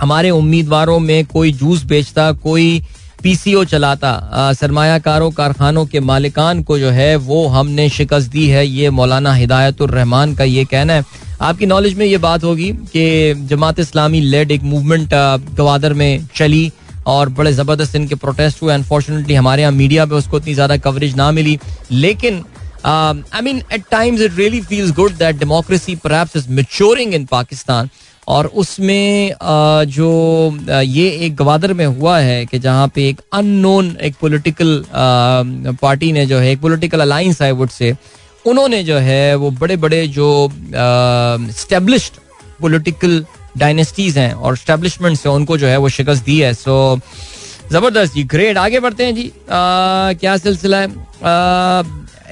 हमारे 0.00 0.30
उम्मीदवारों 0.32 0.98
में 0.98 1.24
कोई 1.26 1.52
जूस 1.52 1.82
बेचता, 1.84 2.30
कोई 2.32 2.82
पीसीओ 3.22 3.64
चलाता 3.66 4.52
सरमायाकारों, 4.54 5.30
कारखानों 5.30 5.84
के 5.86 6.00
मालिकान 6.00 6.62
को 6.62 6.78
जो 6.78 6.90
है 6.90 7.14
वो 7.18 7.46
हमने 7.48 7.88
शिकस्त 7.90 8.30
दी 8.30 8.46
है। 8.48 8.66
ये 8.66 8.90
मौलाना 8.90 9.32
हिदायतुररहमान 9.34 10.34
का 10.34 10.44
ये 10.46 10.64
कहना 10.64 10.92
है। 10.92 11.04
आपकी 11.40 11.66
नॉलेज 11.66 11.94
में 11.98 12.04
ये 12.06 12.16
बात 12.18 12.42
होगी 12.44 12.70
कि 12.92 13.34
जमात 13.48 13.78
इस्लामी 13.78 14.20
लेड 14.20 14.50
एक 14.50 14.62
मूवमेंट 14.62 15.10
गवादर 15.56 15.92
में 15.94 16.26
चली 16.36 16.70
और 17.06 17.28
बड़े 17.38 17.52
ज़बरदस्त 17.52 17.94
इनके 17.96 18.14
प्रोटेस्ट 18.14 18.62
हुए। 18.62 18.72
अनफॉर्चुनेटली 18.74 19.34
हमारे 19.34 19.62
यहाँ 19.62 19.72
मीडिया 19.72 20.04
पे 20.06 20.14
उसको 20.14 20.38
इतनी 20.38 20.54
ज़्यादा 20.54 20.76
कवरेज 20.78 21.16
ना 21.16 21.30
मिली। 21.32 21.58
लेकिन 21.92 22.44
I 22.86 23.40
mean 23.42 23.62
at 23.72 23.84
times 23.90 24.20
it 24.20 24.36
really 24.38 24.60
feels 24.60 24.92
good 24.96 25.16
that 25.18 25.38
democracy 25.38 25.96
perhaps 26.04 26.36
is 26.36 26.48
maturing 26.50 27.14
in 27.14 27.24
Pakistan 27.30 27.88
और 28.28 28.46
उसमें 28.62 29.34
जो 29.88 30.12
ये 30.82 31.08
एक 31.26 31.36
गवादर 31.36 31.72
में 31.74 31.84
हुआ 31.86 32.18
है 32.18 32.44
कि 32.46 32.58
जहाँ 32.58 32.86
पे 32.94 33.08
एक 33.08 33.20
अननोन 33.32 33.96
एक 34.02 34.14
पॉलिटिकल 34.20 34.82
पार्टी 35.82 36.12
ने 36.12 36.26
जो 36.26 36.38
है, 36.38 36.50
एक 36.52 36.60
political 36.60 37.00
alliance 37.00 37.42
I 37.42 37.50
would 37.52 37.70
say 37.70 37.94
उन्होंने 38.46 38.82
जो 38.84 38.96
है 38.98 39.34
वो 39.34 39.50
बड़े 39.50 39.76
बड़े 39.76 40.06
जो 40.08 40.28
स्टेब्लिश्ड 41.56 42.12
पोलिटिकल 42.60 43.24
डायनेस्टीज 43.58 44.18
हैं 44.18 44.32
और 44.32 44.56
स्टेब्लिशमेंट 44.56 45.18
से 45.18 45.28
उनको 45.28 45.58
जो 45.58 45.66
है 45.66 45.76
वो 45.76 45.88
शिकस्त 45.88 46.24
दी 46.24 46.38
है। 46.40 46.52
सो 46.54 47.00
ज़बरदस्त 47.72 48.14
जी 48.14 48.22
ग्रेट 48.24 48.58
आगे 48.58 48.80
बढ़ते 48.80 49.04
हैं 49.04 49.14
जी। 49.14 49.26
आ, 49.26 50.12
क्या 50.12 50.36
सिलसिला 50.36 50.80
है? 50.80 50.88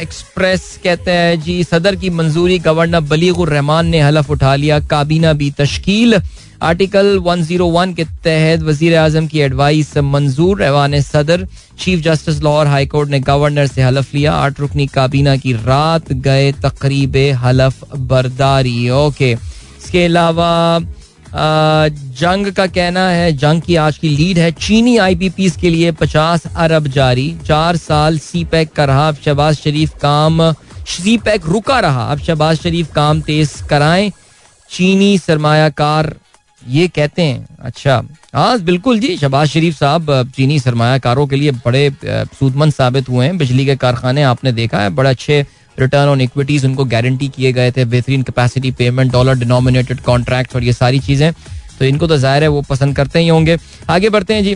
एक्सप्रेस 0.03 0.79
कहते 0.85 1.11
हैं 1.11 1.40
जी 1.40 1.62
सदर 1.64 1.97
की 1.97 2.11
मंजूरी 2.11 2.59
गवर्नर 2.59 3.01
बलीगुर 3.11 3.49
रहमान 3.49 3.87
ने 3.87 4.01
हलफ 4.01 4.31
उठा 4.31 4.55
लिया 4.57 4.79
काबीना 4.81 5.33
भी 5.33 5.51
तश्कील। 5.59 6.18
आर्टिकल 6.61 7.18
101 7.18 7.94
के 7.94 8.05
तहत 8.25 8.61
वज़ीर 8.61 8.97
आज़म 8.99 9.27
की 9.27 9.40
एडवाइस 9.40 9.97
मंजूर 9.99 10.59
रहवान 10.59 11.01
सदर, 11.01 11.47
chief 11.79 12.01
justice 12.03 12.42
Lahore 12.42 12.66
high court 12.66 13.11
ने 13.11 13.21
गवर्नर 13.21 13.66
से 13.66 13.83
हलफ 13.83 14.14
लिया। 14.14 14.33
आठ 14.35 14.61
रुकनी 14.61 14.87
काबीना 14.88 15.37
की 15.37 15.53
रात 15.53 16.12
गए 16.12 16.51
तकरीब 16.64 17.16
हलफ 17.42 17.85
बरदारी। 17.94 18.88
ओके। 18.90 19.31
इसके 19.33 20.05
अलावा 20.05 20.81
जंग 21.31 22.53
का 22.53 22.66
कहना 22.66 23.09
है, 23.09 23.33
जंग 23.33 23.62
की 23.62 23.77
आज 23.77 23.99
की 23.99 24.09
लीड 24.09 24.38
है 24.38 24.51
चीनी 24.53 24.97
आईपीपी 24.99 25.51
के 25.61 25.71
लिए 25.71 25.92
पचास 25.94 26.47
अरब 26.47 26.87
जारी। 26.90 27.35
चार 27.47 27.77
साल 27.77 28.18
सी 28.18 28.44
पैक 28.44 28.73
का 28.73 28.85
रहा, 28.85 29.09
अब 29.09 29.16
शहबाज 29.25 29.57
शरीफ 29.57 29.99
काम 30.03 30.53
सी 30.88 31.16
पैक 31.18 31.47
रुका 31.47 31.81
रहा। 31.81 32.12
अब 32.12 32.18
शहबाज 32.18 32.59
शरीफ 32.59 32.92
काम 32.94 33.21
तेज 33.23 33.53
कराएँ। 33.71 34.11
चीनी 34.71 35.18
सरमायाकार 35.18 36.14
ये 36.68 36.87
कहते 36.88 37.22
हैं 37.22 37.46
अच्छा। 37.61 38.02
हाँ 38.35 38.59
बिल्कुल 38.61 38.98
जी 39.00 39.16
शबाज 39.16 39.48
शरीफ 39.48 39.74
साहब 39.74 40.31
चीनी 40.37 40.59
सरमायाकारों 40.61 41.26
के 41.26 41.37
लिए 41.37 41.50
बड़े 41.64 41.90
सूदमंद 42.04 42.72
साबित 42.72 43.09
हुए 43.09 43.26
हैं। 43.26 43.37
बिजली 43.38 43.66
के 43.66 43.76
कारखाने 43.76 44.22
आपने 44.24 44.52
देखा 44.52 44.81
है 44.81 44.90
बड़े 44.90 45.11
अच्छे 45.11 45.40
रिटर्न 45.78 46.09
ऑन 46.09 46.20
इक्विटीज 46.20 46.64
उनको 46.64 46.85
गारंटी 46.87 47.28
किए 47.28 47.52
गए 47.52 47.70
थे 47.72 47.85
बेहतरीन 47.87 48.22
capacity 48.22 48.70
payment 48.72 49.12
dollar 49.12 49.38
denominated 49.38 50.00
contract 50.02 50.54
और 50.57 50.64
ये 50.64 50.72
सारी 50.72 50.98
चीज़ें। 51.00 51.33
तो 51.78 51.85
इनको 51.85 52.07
तो 52.07 52.16
ज़ाहिर 52.18 52.42
है 52.42 52.48
वो 52.48 52.62
पसंद 52.70 52.96
करते 52.96 53.18
ही 53.18 53.28
होंगे। 53.28 53.57
आगे 53.90 54.09
बढ़ते 54.11 54.35
हैं 54.35 54.42
जी। 54.44 54.54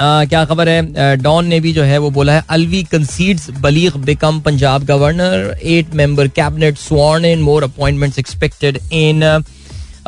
आ, 0.00 0.24
क्या 0.24 0.44
खबर 0.44 0.68
है? 0.68 1.16
डॉन 1.16 1.46
ने 1.46 1.58
भी 1.60 1.72
जो 1.72 1.82
है 1.82 1.98
वो 1.98 2.10
बोला 2.10 2.32
है 2.32 2.44
Alvi 2.50 2.82
concedes 2.84 3.50
Baligh 3.60 3.96
become 4.04 4.40
Punjab 4.40 4.84
governor 4.84 5.58
eight 5.62 5.94
member 5.94 6.28
cabinet 6.30 6.78
sworn 6.78 7.24
in 7.24 7.42
more 7.42 7.64
appointments 7.64 8.18
expected 8.18 8.78
in 8.92 9.20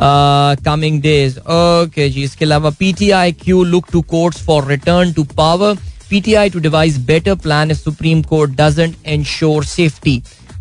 coming 0.01 1.01
days 1.01 1.39
okay 1.39 2.09
जी 2.09 2.23
इसके 2.23 2.45
अलावा 2.45 2.69
PTI 2.79 3.31
Q 3.43 3.63
look 3.63 3.85
to 3.91 4.01
courts 4.15 4.41
for 4.45 4.67
return 4.67 5.13
to 5.13 5.23
power 5.37 5.77
PTI 6.09 6.51
to 6.53 6.59
devise 6.63 6.97
better 7.05 7.35
plan 7.35 7.71
if 7.71 7.77
Supreme 7.77 8.19
Court 8.23 8.51
doesn't 8.55 8.95
ensure 9.13 9.63
safety. 9.63 10.11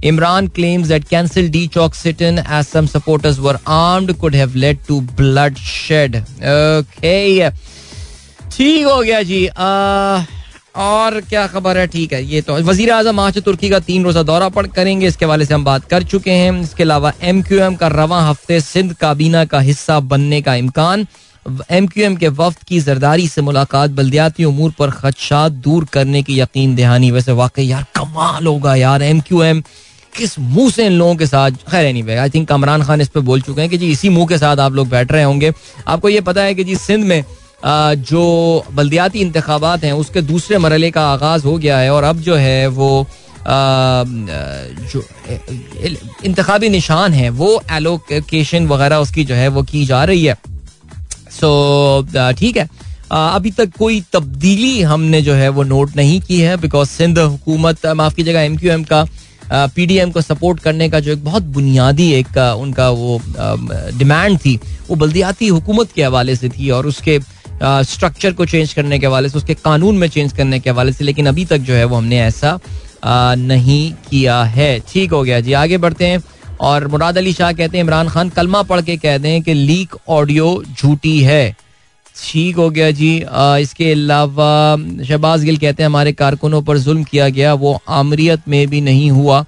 Imran 0.02 0.48
claims 0.54 0.88
that 0.88 1.08
cancelled 1.08 1.50
D-Chalk 1.52 1.94
sit-in 1.94 2.38
as 2.38 2.68
some 2.68 2.86
supporters 2.86 3.40
were 3.40 3.58
armed 3.66 4.18
could 4.22 4.34
have 4.34 4.56
led 4.56 4.82
to 4.86 5.00
bloodshed. 5.20 6.16
Okay. 6.54 7.50
ठीक 8.56 8.86
हो 8.86 9.02
गया 9.02 9.22
जी 9.28 9.46
आ, 9.46 10.24
और 10.74 11.20
क्या 11.20 11.46
खबर 11.46 11.78
है? 11.78 11.86
ठीक 11.86 12.12
है, 12.12 12.24
ये 12.24 12.40
तो 12.40 12.54
वज़ीर 12.54 12.90
आज़म 12.92 13.20
आज 13.20 13.38
तुर्की 13.40 13.68
का 13.70 13.78
तीन 13.80 14.04
रोजा 14.04 14.22
दौरा 14.22 14.48
पड़, 14.48 14.66
करेंगे। 14.68 15.06
इसके 15.06 15.26
वाले 15.26 15.44
से 15.44 15.54
हम 15.54 15.64
बात 15.64 15.84
कर 15.84 16.02
चुके 16.04 16.30
हैं। 16.32 16.60
इसके 16.62 16.82
अलावा 16.82 17.12
एम 17.22 17.42
क्यू 17.42 17.58
एम 17.60 17.74
का 17.74 17.88
रवा 17.88 18.20
हफ़्ते 18.22 18.60
सिंध 18.62 18.92
काबीना 18.94 19.44
का 19.44 19.60
हिस्सा 19.60 20.00
बनने 20.02 20.40
का 20.42 20.54
इम्कान। 20.56 21.06
एम 21.70 21.86
क्यू 21.86 22.04
एम 22.04 22.16
के 22.16 22.28
वफद 22.30 22.62
की 22.68 22.80
जरदारी 22.80 23.28
से 23.28 23.42
मुलाकात, 23.42 23.90
बल्दियाती 23.92 24.44
उमूर 24.44 24.72
पर 24.78 24.90
खदशात 24.92 25.52
दूर 25.64 25.84
करने 25.92 26.22
की 26.22 26.38
यकीन 26.40 26.74
दहानी। 26.76 27.10
वैसे 27.10 27.32
वाकई 27.34 27.64
यार, 27.64 27.84
कमाल 27.96 28.46
होगा 28.46 28.74
यार 28.76 29.02
एम 29.02 29.20
क्यू 29.20 29.42
एम 29.42 29.62
किस 30.12 30.38
मुँह 30.38 30.70
से 30.70 30.86
इन 30.86 30.92
लोगों 30.92 31.14
के 31.16 31.26
साथ 31.26 31.50
खैर 31.70 31.86
anyway 32.02 32.16
I 32.16 32.30
think 32.30 32.48
Kamran 32.48 32.82
Khan 32.82 33.00
इस 33.00 33.08
पर 33.08 33.20
बोल 33.22 33.40
चुके 33.40 33.60
हैं 33.60 33.70
कि 33.70 33.78
जी 33.78 33.90
इसी 33.90 34.08
मुँह 34.08 34.26
के 34.26 34.38
साथ 34.38 34.56
आप 34.58 34.72
लोग 34.72 34.88
बैठ 34.88 35.12
रहे 35.12 35.22
होंगे। 35.22 35.52
आपको 35.88 36.08
ये 36.08 36.20
पता 36.22 36.42
है 36.42 36.54
कि 36.54 36.64
जी 36.64 36.76
सिंध 36.76 37.04
में 37.04 37.24
जो 37.64 38.64
बल्दियाती 38.72 39.20
इंतबात 39.20 39.84
हैं, 39.84 39.92
उसके 39.94 40.20
दूसरे 40.22 40.58
मरले 40.58 40.90
का 40.90 41.06
आगाज़ 41.08 41.44
हो 41.44 41.56
गया 41.58 41.78
है 41.78 41.90
और 41.92 42.04
अब 42.04 42.20
जो 42.20 42.34
है 42.36 42.66
वो 42.68 43.06
जो 43.46 45.02
इंतबी 46.24 46.68
निशान 46.68 47.12
है, 47.12 47.28
वो 47.30 47.62
एलोकेशन 47.72 48.66
वगैरह 48.66 48.96
उसकी 48.98 49.24
जो 49.24 49.34
है 49.34 49.48
वो 49.48 49.62
की 49.62 49.84
जा 49.86 50.04
रही 50.04 50.24
है। 50.24 50.36
सो 51.32 52.06
ठीक 52.38 52.56
है। 52.56 52.68
अभी 53.12 53.50
तक 53.50 53.72
कोई 53.78 54.00
तब्दीली 54.12 54.80
हमने 54.82 55.20
जो 55.22 55.34
है 55.34 55.48
वो 55.48 55.62
नोट 55.62 55.96
नहीं 55.96 56.20
की 56.20 56.40
है 56.40 56.56
बिकॉज़ 56.56 56.88
सिंध 56.88 57.18
हुकूमत, 57.18 57.86
माफ़ 57.86 58.14
कीजिएगा 58.14 58.40
एम 58.42 58.56
क्यू 58.56 58.72
एम 58.72 58.84
का 58.84 59.04
पी 59.52 59.86
डी 59.86 59.96
एम 59.98 60.10
को 60.10 60.20
सपोर्ट 60.20 60.60
करने 60.60 60.88
का 60.88 61.00
जो 61.00 61.12
एक 61.12 61.24
बहुत 61.24 61.42
बुनियादी 61.54 62.12
एक 62.12 62.38
उनका 62.58 62.88
वो 62.90 63.20
डिमांड 63.98 64.38
थी, 64.38 64.58
वो 64.88 64.96
बल्दियाती 64.96 65.48
हुकूमत 65.48 65.92
के 65.92 66.02
हवाले 66.02 66.36
से 66.36 66.48
थी 66.48 66.70
और 66.70 66.86
उसके 66.86 67.18
स्ट्रक्चर 67.64 68.32
को 68.32 68.46
चेंज 68.46 68.72
करने 68.72 68.98
के 68.98 69.06
हवाले 69.06 69.28
से 69.28 69.38
उसके 69.38 69.54
कानून 69.54 69.98
में 69.98 70.08
चेंज 70.08 70.32
करने 70.32 70.60
के 70.60 70.70
हवाले 70.70 70.92
से 70.92 71.04
लेकिन 71.04 71.26
अभी 71.26 71.44
तक 71.44 71.58
जो 71.58 71.74
है 71.74 71.84
वो 71.84 71.96
हमने 71.96 72.20
ऐसा 72.22 72.58
नहीं 73.06 73.92
किया 74.10 74.42
है। 74.44 74.78
ठीक 74.92 75.12
हो 75.12 75.22
गया 75.22 75.40
जी। 75.40 75.52
आगे 75.52 75.78
बढ़ते 75.78 76.06
हैं 76.06 76.22
और 76.60 76.86
मुराद 76.88 77.18
अली 77.18 77.32
शाह 77.32 77.52
कहते 77.52 77.76
हैं 77.76 77.84
इमरान 77.84 78.08
खान 78.08 78.28
कलमा 78.30 78.62
पढ़ 78.62 78.80
के 78.80 78.96
कह 78.96 79.18
दें 79.18 79.42
कि 79.42 79.54
लीक 79.54 79.94
ऑडियो 80.08 80.62
झूठी 80.78 81.20
है। 81.22 81.56
ठीक 82.16 82.56
हो 82.56 82.68
गया 82.70 82.90
जी। 82.90 83.20
आ, 83.22 83.56
इसके 83.56 83.90
अलावा 83.92 84.76
शहबाज 85.04 85.44
गिल 85.44 85.56
कहते 85.56 85.82
हैं 85.82 85.88
हमारे 85.88 86.12
कारकुनों 86.12 86.62
पर 86.62 86.78
जुल्म 86.78 87.04
किया 87.04 87.28
गया 87.28 87.54
वो 87.54 87.78
आमरीत 87.90 88.48
में 88.48 88.66
भी 88.68 88.80
नहीं 88.80 89.10
हुआ। 89.10 89.44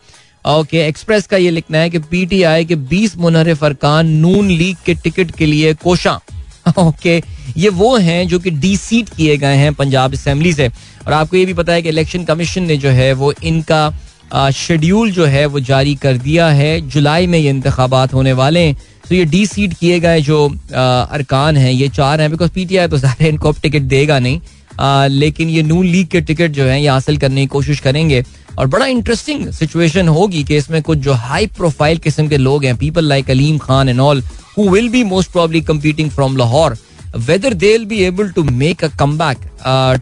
ओके 0.48 0.86
एक्सप्रेस 0.86 1.26
का 1.26 1.36
ये 1.36 1.50
लिखना 1.50 1.78
है 1.78 1.90
कि 1.90 1.98
पीटीआई 2.00 2.64
के 2.64 2.76
20 2.88 3.16
मुनहरफ 3.18 3.58
फरकान 3.58 4.08
नून 4.16 4.50
लीग 4.50 4.76
के 4.86 4.94
टिकट 4.94 5.30
के 5.30 5.46
लिए 5.46 5.74
कोशा। 5.74 6.18
ओके 6.78 7.22
ये 7.56 7.68
वो 7.70 7.96
हैं 7.96 8.26
जो 8.28 8.38
कि 8.38 8.50
डी 8.52 8.76
सीट 8.76 9.08
किए 9.08 9.36
गए 9.36 9.56
हैं 9.56 9.72
पंजाब 9.74 10.12
असेंबली 10.14 10.52
से। 10.52 10.68
और 11.06 11.12
आपको 11.12 11.36
ये 11.36 11.44
भी 11.46 11.54
पता 11.54 11.72
है 11.72 11.82
कि 11.82 11.88
इलेक्शन 11.88 12.24
कमीशन 12.24 12.62
ने 12.62 12.76
जो 12.76 12.88
है 12.90 13.12
वो 13.14 13.32
इनका 13.44 14.50
शेड्यूल 14.52 15.10
जो 15.12 15.24
है 15.26 15.44
वो 15.46 15.60
जारी 15.62 15.94
कर 15.94 16.16
दिया 16.18 16.48
है। 16.50 16.80
जुलाई 16.88 17.26
में 17.26 17.38
ये 17.38 17.50
इंतबात 17.50 18.14
होने 18.14 18.32
वाले 18.32 18.60
हैं। 18.60 18.74
तो 19.08 19.14
ये 19.14 19.24
डी 19.24 19.44
सीट 19.46 19.74
किए 19.74 19.98
गए 20.00 20.20
जो 20.20 20.46
अरकान 20.48 21.56
हैं 21.56 21.72
ये 21.72 21.88
चार 21.90 22.20
हैं 22.20 22.30
बिकॉज़ 22.30 22.50
पीटीआई 22.52 22.88
तो 22.88 22.98
ज़्यादा 22.98 23.26
इनको 23.26 23.48
अब 23.48 23.60
टिकट 23.62 23.82
देगा 23.84 24.18
नहीं। 24.18 24.40
आ, 24.80 25.06
लेकिन 25.06 25.48
ये 25.50 25.62
नून 25.62 25.86
लीग 25.86 26.06
के 26.08 26.20
टिकट 26.20 26.50
जो 26.50 26.64
है 26.64 26.80
ये 26.82 26.88
हासिल 26.88 27.16
करने 27.16 27.40
की 27.40 27.46
कोशिश 27.48 27.80
करेंगे। 27.80 28.22
और 28.58 28.66
बड़ा 28.66 28.86
इंटरेस्टिंग 28.86 29.48
सिचुएशन 29.52 30.08
होगी 30.08 30.42
कि 30.44 30.56
इसमें 30.56 30.82
कुछ 30.82 30.98
जो 30.98 31.12
हाई 31.12 31.46
प्रोफ़ाइल 31.56 31.98
किस्म 31.98 32.28
के 32.28 32.36
लोग 32.36 32.64
हैं 32.64 32.76
people 32.76 33.04
like 33.04 33.30
Aleem 33.30 33.58
Khan 33.58 33.88
and 33.88 34.00
all 34.00 34.22
who 34.58 34.68
will 34.70 34.88
be 34.88 35.02
most 35.04 35.32
probably 35.32 35.60
competing 35.62 36.10
from 36.10 36.36
Lahore 36.36 36.76
whether 37.26 37.54
they 37.54 37.76
be 37.78 37.98
able 38.04 38.28
to 38.30 38.42
make 38.44 38.84
a 38.84 38.88
comeback 39.18 39.38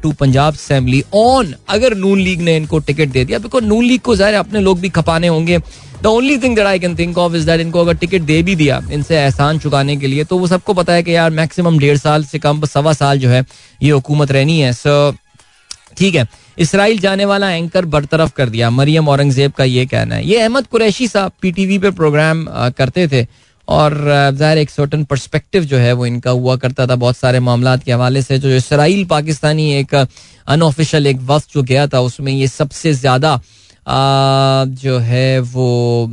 to 0.03 0.13
Punjab 0.21 0.55
assembly 0.55 1.03
on 1.15 1.55
अगर 1.71 1.95
नून 1.97 2.21
लीग 2.21 2.41
ने 2.43 2.57
इनको 2.57 2.79
टिकट 2.81 3.09
दे 3.09 3.25
दिया 3.25 3.39
बिकॉज़ 3.39 3.65
नून 3.65 3.85
लीग 3.85 4.01
को 4.01 4.17
ज़ाहिर 4.17 4.35
अपने 4.35 4.61
लोग 4.61 4.81
भी 4.81 4.89
खपाने 4.91 5.29
होंगे। 5.29 5.59
The 6.03 6.07
only 6.07 6.37
thing 6.39 6.57
that 6.57 6.67
I 6.67 6.79
can 6.79 6.97
think 6.99 7.19
of 7.19 7.35
is 7.37 7.47
that 7.47 7.61
इनको 7.61 7.81
अगर 7.81 7.95
टिकट 7.97 8.23
दे 8.23 8.43
भी 8.43 8.55
दिया, 8.57 8.81
इनसे 8.93 9.17
एहसान 9.17 9.59
चुकाने 9.59 9.97
के 9.97 10.07
लिए 10.07 10.25
तो 10.25 10.39
वो 10.39 10.47
सबको 10.47 10.75
पता 10.75 10.93
है 10.93 11.03
कि 11.03 11.15
यार 11.15 11.31
मैक्सिमम 11.33 11.79
डेढ़ 11.79 11.99
साल 11.99 12.25
से 12.25 12.39
कम, 12.39 12.65
सवा 12.65 12.93
साल 12.93 13.19
जो 13.19 13.29
है, 13.29 13.45
ये 13.83 13.91
हुकूमत 13.91 14.33
रहनी 14.33 14.61
है। 14.61 14.73
सो 14.73 15.13
ठीक 15.99 16.15
है। 16.15 16.27
इसराइल 16.59 16.99
जाने 16.99 17.25
वाला 17.25 17.51
एंकर 17.51 17.85
बरतरफ 17.87 18.33
कर 18.33 18.49
दिया। 18.49 18.71
मरियम 18.71 19.09
औरंगज़ेब 19.09 19.53
का 19.53 19.65
ये 19.65 19.87
कहना 19.87 20.15
है। 20.15 20.27
ये 20.27 20.41
अहमद 20.41 20.67
कुरैशी 20.67 21.09
साहब 21.09 21.33
पीटीवी 21.43 21.79
पे 21.79 21.91
प्रोग्राम 21.93 22.47
करते 22.79 23.09
थे 23.09 23.27
और 23.69 23.95
ज़ाहिर 24.35 24.59
एक 24.59 24.71
सर्टन 24.71 25.05
परस्पेक्टिव 25.05 25.65
जो 25.65 25.77
है 25.79 25.93
वो 25.93 26.07
इनका 26.07 26.31
हुआ 26.33 26.57
करता 26.57 26.87
था 26.87 26.95
बहुत 26.97 27.17
सारे 27.17 27.41
मामला 27.41 27.77
के 27.77 27.93
हवाले 27.93 28.23
से, 28.23 28.39
जो 28.39 28.49
इसराइल 28.51 29.05
पाकिस्तानी 29.07 29.73
एक 29.75 29.95
अनऑफिशियल 29.95 31.07
एक 31.07 31.21
वक्त 31.23 31.53
जो 31.55 31.63
गया 31.63 31.87
था, 31.87 32.01
उसमें 32.03 32.33
ये 32.33 32.49
सबसे 32.49 32.93
ज़्यादा 32.95 33.41
जो 33.87 34.99
है 34.99 35.39
वो 35.41 36.11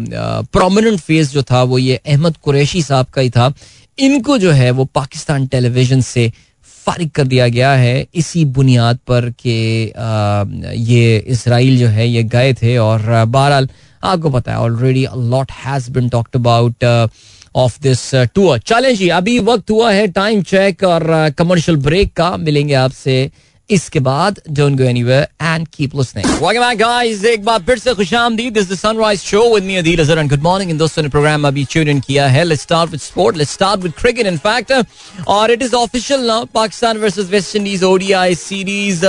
प्रोमिनेंट 0.54 1.00
फेस 1.00 1.32
जो 1.32 1.44
था 1.44 1.62
वो 1.64 1.78
ये 1.78 1.96
अहमद 1.98 2.38
कुरैशी 2.38 2.82
साहब 2.84 3.06
का 3.08 3.22
ही 3.22 3.30
था। 3.30 3.54
इनको 3.98 4.38
जो 4.38 4.52
है 4.52 4.72
वो 4.72 4.86
पाकिस्तान 4.96 5.46
टेलीविज़न 5.48 6.02
से 6.02 6.32
फारिग 6.86 7.10
कर 7.16 7.28
दिया 7.28 7.48
गया 7.48 7.72
है 7.76 8.06
इसी 8.16 8.44
बुनियाद 8.58 9.00
पर 9.08 9.30
कि 9.40 9.56
ये 10.92 11.18
इसराइल 11.28 11.78
जो 11.78 11.88
है, 11.88 12.08
ये 12.08 12.24
गए 12.26 12.54
थे 12.54 12.78
और 12.78 13.02
बहरहाल 13.28 13.70
आपको 14.04 14.30
पता 14.30 14.52
है 14.52 14.58
already 14.60 15.06
lot 15.30 15.52
has 15.66 15.92
been 15.92 16.10
talked 16.10 16.36
about 16.36 16.86
of 17.56 17.78
this 17.82 18.04
tour 18.36 18.60
चलें 18.60 18.96
जी, 18.96 19.08
अभी 19.10 19.38
वक्त 19.40 19.72
हुआ 19.72 19.92
है 19.92 20.08
टाइम 20.10 20.42
चेक 20.44 20.84
और 20.84 21.04
कमर्शियल 21.38 21.78
ब्रेक 21.78 22.14
का। 22.14 22.36
मिलेंगे 22.38 22.74
आपसे 22.74 23.16
इसके 23.70 23.99
बाद 23.99 24.39
don't 24.49 24.78
go 24.78 24.84
anywhere 24.84 25.28
and 25.41 25.68
keep 25.68 25.95
listening 25.95 26.28
welcome 26.28 26.62
back 26.62 26.78
guys 26.78 27.24
एक 27.26 27.43
बार 27.45 27.59
फिर 27.64 27.78
से 27.80 27.93
खुशामदीद. 27.93 28.53
This 28.53 28.72
the 28.72 28.76
sunrise 28.76 29.20
show 29.22 29.43
with 29.53 29.64
me 29.64 29.76
Adeel 29.76 29.99
Azhar 29.99 30.20
and 30.20 30.30
good 30.30 30.41
morning 30.43 30.72
in 30.72 30.78
दोस्तों 30.78 31.03
ने 31.03 31.09
प्रोग्राम 31.09 31.47
अभी 31.47 31.66
ट्यून 31.72 31.89
इन 31.89 31.99
किया 31.99 32.28
है. 32.28 32.43
Let's 32.43 32.64
start 32.64 32.91
with 32.91 33.01
sport 33.01 33.38
let's 33.38 33.53
start 33.53 33.82
with 33.82 33.93
cricket 33.99 34.28
in 34.28 34.38
fact 34.38 34.74
और 35.28 35.51
it 35.51 35.62
is 35.62 35.76
official 35.76 36.26
now 36.28 36.45
Pakistan 36.53 36.97
versus 36.97 37.30
West 37.30 37.55
Indies 37.55 37.84
ODI 37.84 38.36
series 38.36 39.05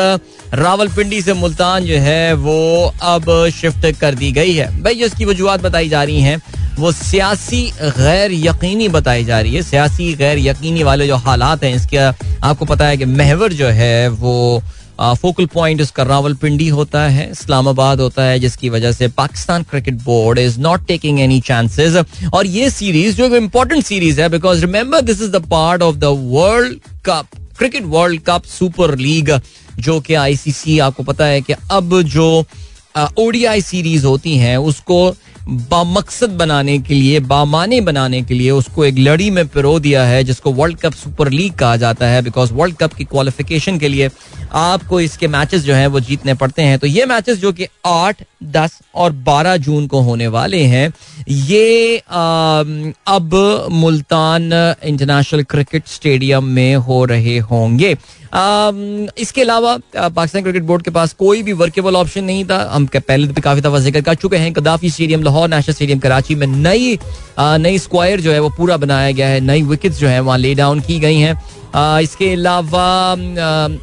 Rawalpindi 0.55 1.21
से 1.23 1.33
मुल्तान 1.33 1.85
जो 1.85 1.99
है, 1.99 2.33
वो 2.35 2.93
अब 3.03 3.49
शिफ्ट 3.55 3.91
कर 4.01 4.15
दी 4.15 4.33
गई 4.33 4.53
है। 4.53 4.83
भाई, 4.83 4.95
जो 4.95 5.07
इसकी 5.07 5.25
वजूहत 5.25 5.61
बताई 5.61 5.89
जा 5.89 6.03
रही 6.03 6.21
हैं, 6.21 6.41
वो 6.79 6.91
सियासी 6.93 7.63
गैर 7.81 8.33
यकीनी 8.33 8.89
बताई 8.89 9.25
जा 9.25 9.41
रही 9.41 9.55
है। 9.55 9.63
सियासी 9.63 10.13
गैर 10.15 10.39
यकीनी 10.39 10.83
वाले 10.83 11.07
जो 11.07 11.17
हालात 11.17 11.65
हैं, 11.65 11.75
इसके 11.75 12.32
आपको 12.45 12.65
पता 12.65 12.87
है 12.87 12.97
कि 12.97 13.05
महवर 13.07 13.53
जो 13.53 13.67
है 13.71 14.09
वो 14.11 14.63
फोकल 15.01 15.47
पॉइंट 15.47 15.81
उसका 15.81 16.03
रावलपिंडी 16.03 16.67
होता 16.69 17.03
है, 17.03 17.31
इस्लामाबाद 17.31 18.01
होता 18.01 18.25
है, 18.25 18.39
जिसकी 18.39 18.69
वजह 18.71 18.93
से 18.93 19.09
Pakistan 19.11 19.63
cricket 19.63 19.95
board 20.05 20.39
is 20.39 20.59
not 20.61 20.87
taking 20.87 21.21
any 21.21 21.41
chances 21.41 21.97
और 22.35 22.47
ये 22.47 22.71
सीरीज़ 22.71 23.17
जो 23.17 23.35
इंपॉर्टेंट 23.37 23.85
सीरीज़ 23.85 24.21
है 24.21 24.29
because 24.29 24.61
remember 24.61 25.01
this 25.03 25.23
is 25.23 25.31
the 25.31 25.45
part 25.51 25.83
of 25.83 25.97
the 25.97 26.17
World 26.33 26.79
Cup 27.07 27.27
cricket 27.59 27.85
World 27.87 28.21
Cup 28.27 28.45
Super 28.49 28.97
League 28.99 29.31
जो 29.79 30.01
कि 30.01 30.15
आईसीसी 30.17 30.79
आपको 30.81 31.03
पता 31.03 31.25
है 31.25 31.41
कि 31.41 31.55
अब 31.71 32.01
जो 32.05 32.29
ओडीआई 33.19 33.61
सीरीज़ 33.63 34.07
होती 34.07 34.37
हैं, 34.37 34.57
उसको 34.59 35.15
बामकसद 35.49 36.31
बनाने 36.31 36.79
के 36.79 36.95
लिए, 36.95 37.21
बामाने 37.21 37.81
बनाने 37.81 38.23
के 38.23 38.35
लिए 38.35 38.51
उसको 38.51 38.85
एक 38.85 38.99
लड़ी 38.99 39.31
में 39.31 39.47
पिरो 39.49 39.79
दिया 39.81 40.05
है, 40.05 40.23
जिसको 40.25 40.53
वर्ल्ड 40.53 40.79
कप 40.79 40.93
सुपर 40.93 41.31
लीग 41.31 41.55
कहा 41.55 41.77
जाता 41.77 42.07
है 42.07 42.23
बिकॉज़ 42.23 42.53
वर्ल्ड 42.53 42.77
कप 42.77 42.93
की 42.95 43.05
क्वालिफिकेशन 43.05 43.79
के 43.79 43.89
लिए 43.89 44.11
आपको 44.53 45.01
इसके 45.01 45.29
मैचेस 45.29 45.63
जो 45.63 45.75
हैं 45.75 45.87
वो 45.87 46.01
जीतने 46.01 46.35
पड़ते 46.35 46.63
हैं। 46.63 46.79
तो 46.79 46.87
ये 46.87 47.07
मैचेस 47.07 47.39
जो 47.39 47.53
कि 47.53 47.67
आठ 47.87 48.23
दस 48.53 48.79
और 48.95 49.13
बारह 49.25 49.57
जून 49.59 49.87
को 49.87 50.01
होने 50.01 50.27
वाले 50.29 50.63
हैं। 50.65 50.93
ये 51.29 51.97
अब 51.99 53.35
मुल्तान 53.73 54.53
इंटरनेशनल 54.85 55.43
क्रिकेट 55.45 55.87
स्टेडियम 55.89 56.45
में 56.45 56.75
हो 56.77 57.05
रहे 57.05 57.39
होंगे। 57.41 57.97
इसके 59.23 59.41
अलावा 59.43 59.77
पाकिस्तान 59.97 60.43
क्रिकेट 60.43 60.63
बोर्ड 60.63 60.83
के 60.83 60.91
पास 60.91 61.13
कोई 61.15 61.43
भी 61.43 61.53
वर्केबल 61.55 61.97
ऑप्शन 61.97 62.25
नहीं 62.25 62.45
था। 62.45 62.59
हम 62.73 62.87
पहले 62.97 63.27
भी 63.27 63.41
काफ़ी 63.41 63.61
दफ़ा 63.61 63.79
ज़िक्र 63.79 64.01
कर 64.01 64.15
चुके 64.15 64.37
हैं। 64.37 64.53
Gaddafi 64.53 64.91
stadium, 64.91 65.23
Lahore 65.23 65.49
national 65.49 65.75
stadium, 65.75 65.99
Karachi 65.99 66.35
में 66.35 66.47
नई 66.47 66.99
नई 67.41 67.79
स्क्वायर 67.79 68.21
जो 68.21 68.33
है 68.33 68.39
वो 68.41 68.51
पूरा 68.57 68.77
बनाया 68.77 69.11
गया 69.11 69.29
है। 69.29 69.41
नई 69.41 69.63
विकेट्स 69.65 69.99
जो 69.99 70.09
है 70.09 70.21
वहाँ 70.21 70.39
ले 70.39 70.55
डाउन 70.55 70.81
की 70.81 70.99
गई 71.01 71.19
हैं। 71.19 71.41
इसके 71.75 72.33
अलावा 72.33 72.87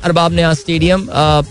अरबाब 0.06 0.34
नया 0.34 0.54
स्टेडियम 0.54 1.06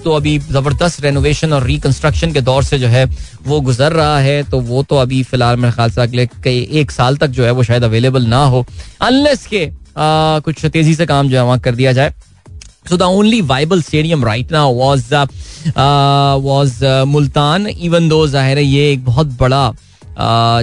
तो 0.05 0.12
अभी 0.12 0.39
ज़बरदस्त 0.39 1.01
रेनोवेशन 1.05 1.53
और 1.53 1.64
रिकंस्ट्रक्शन 1.66 2.32
के 2.32 2.41
दौर 2.41 2.64
से 2.64 2.78
जो 2.78 2.89
है 2.89 3.05
वो 3.47 3.61
गुजर 3.61 3.93
रहा 3.93 4.18
है 4.20 4.43
तो 4.51 4.61
वो 4.61 4.82
तो 4.82 4.97
अभी 4.97 5.22
फ़िलहाल 5.22 5.57
मेरे 5.57 5.74
ख्याल 5.74 5.91
से 5.91 6.01
अगले 6.03 6.26
कई 6.45 6.61
एक 6.80 6.91
साल 6.91 7.16
तक 7.16 7.26
जो 7.39 7.45
है 7.45 7.51
वो 7.51 7.62
शायद 7.62 7.84
अवेलेबल 7.84 8.26
ना 8.26 8.45
हो 8.45 8.64
अनलेस 9.03 9.47
के 9.47 9.68
कुछ 9.99 10.64
तेज़ी 10.66 10.95
से 10.95 11.07
काम 11.07 11.28
जो 11.28 11.36
है 11.36 11.45
वहाँ 11.45 11.59
कर 11.61 11.74
दिया 11.74 11.93
जाए। 11.93 12.14
So 12.89 12.97
the 12.97 13.05
only 13.05 13.39
viable 13.43 13.82
stadium 13.82 14.22
right 14.24 14.51
now 14.51 14.70
was 14.70 15.12
uh, 15.12 15.26
uh, 15.76 16.39
was 16.41 16.82
uh, 16.82 17.05
Multan 17.07 17.66
even 17.66 18.09
though 18.09 18.26
ज़ाहिर 18.28 18.59
है 18.59 18.64
ये 18.64 18.93
एक 18.93 19.05
बहुत 19.05 19.26
बड़ा 19.41 19.74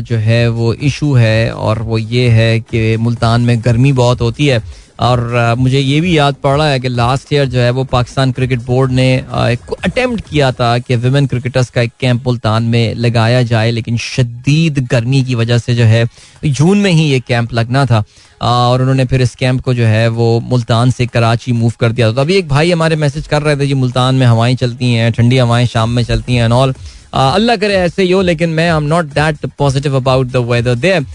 जो 0.02 0.18
है 0.18 0.48
वो 0.50 0.74
इशू 0.74 1.14
है 1.14 1.52
और 1.54 1.82
वो 1.82 1.98
ये 1.98 2.28
है 2.30 2.60
कि 2.62 2.96
मुल्तान 3.00 3.42
में 3.42 3.64
गर्मी 3.66 3.92
बहुत 4.00 4.22
होती 4.22 4.48
है। 4.48 4.62
और 5.00 5.56
मुझे 5.58 5.80
ये 5.80 6.00
भी 6.02 6.18
याद 6.18 6.36
पड़ 6.44 6.56
रहा 6.58 6.68
है 6.68 6.80
कि 6.80 6.90
लास्ट 6.90 7.34
ईयर 7.34 7.46
जो 7.46 7.60
है 7.60 7.70
वो 7.70 7.84
पाकिस्तान 7.84 8.32
क्रिकेट 8.32 8.62
बोर्ड 8.62 8.92
ने 8.92 9.08
एक 9.16 9.74
अटेम्प्ट 9.84 10.30
किया 10.30 10.52
था 10.52 10.78
कि 10.80 10.96
विमेन 10.96 11.28
क्रिकेटर्स 11.28 11.70
का 11.70 11.82
एक 11.82 11.92
कैंप 12.00 12.28
मुल्तान 12.28 12.64
में 12.64 12.96
लगाया 12.96 13.42
जाए, 13.44 13.72
लेकिन 13.72 13.98
शदीद 13.98 14.80
गर्मी 14.92 15.24
की 15.24 15.36
वजह 15.36 15.58
से 15.58 15.76
जो 15.76 15.84
है 15.84 16.06
जून 16.46 16.78
में 16.78 16.92
ही 16.92 17.04
ये 17.04 17.20
कैंप 17.20 17.54
लगना 17.54 17.86
था। 17.86 18.04
और 18.42 18.82
उन्होंने 18.82 19.06
फिर 19.06 19.22
इस 19.22 19.36
कैंप 19.36 19.62
को 19.62 19.74
जो 19.74 19.86
है 19.86 20.08
वो 20.08 20.40
मुल्तान 20.40 20.92
से 20.92 21.06
कराची 21.06 21.52
मूव 21.52 21.74
कर 21.80 21.92
दिया 21.92 22.12
तो 22.12 22.22
अभी 22.22 22.36
एक 22.36 22.48
भाई 22.48 22.72
हमारे 22.72 22.96
मैसेज 22.96 23.28
कर 23.28 23.42
रहे 23.42 23.56
थे, 23.58 23.68
जी, 23.68 23.74
मुल्तान 23.74 24.16
में 24.16 24.26
हवाएँ 24.28 24.56
चलती 24.56 24.94
हैं, 24.94 25.12
ठंडी 25.12 25.38
हवाएँ 25.38 25.66
शाम 25.68 25.90
में 25.90 26.04
चलती 26.04 26.36
हैं 26.36 26.50
ऑल 26.50 26.74
अल्लाह 27.16 27.56
करे 27.56 27.74
ऐसे 27.76 28.04
ही 28.04 28.12
हो, 28.12 28.22
लेकिन 28.22 28.50
मैं 28.50 28.70
I 28.70 28.78
am 28.78 28.84
not 28.84 29.06
that 29.14 29.46
positive 29.58 29.96
about 29.96 30.28
the 30.28 30.38
weather 30.50 30.76
their 30.76 31.06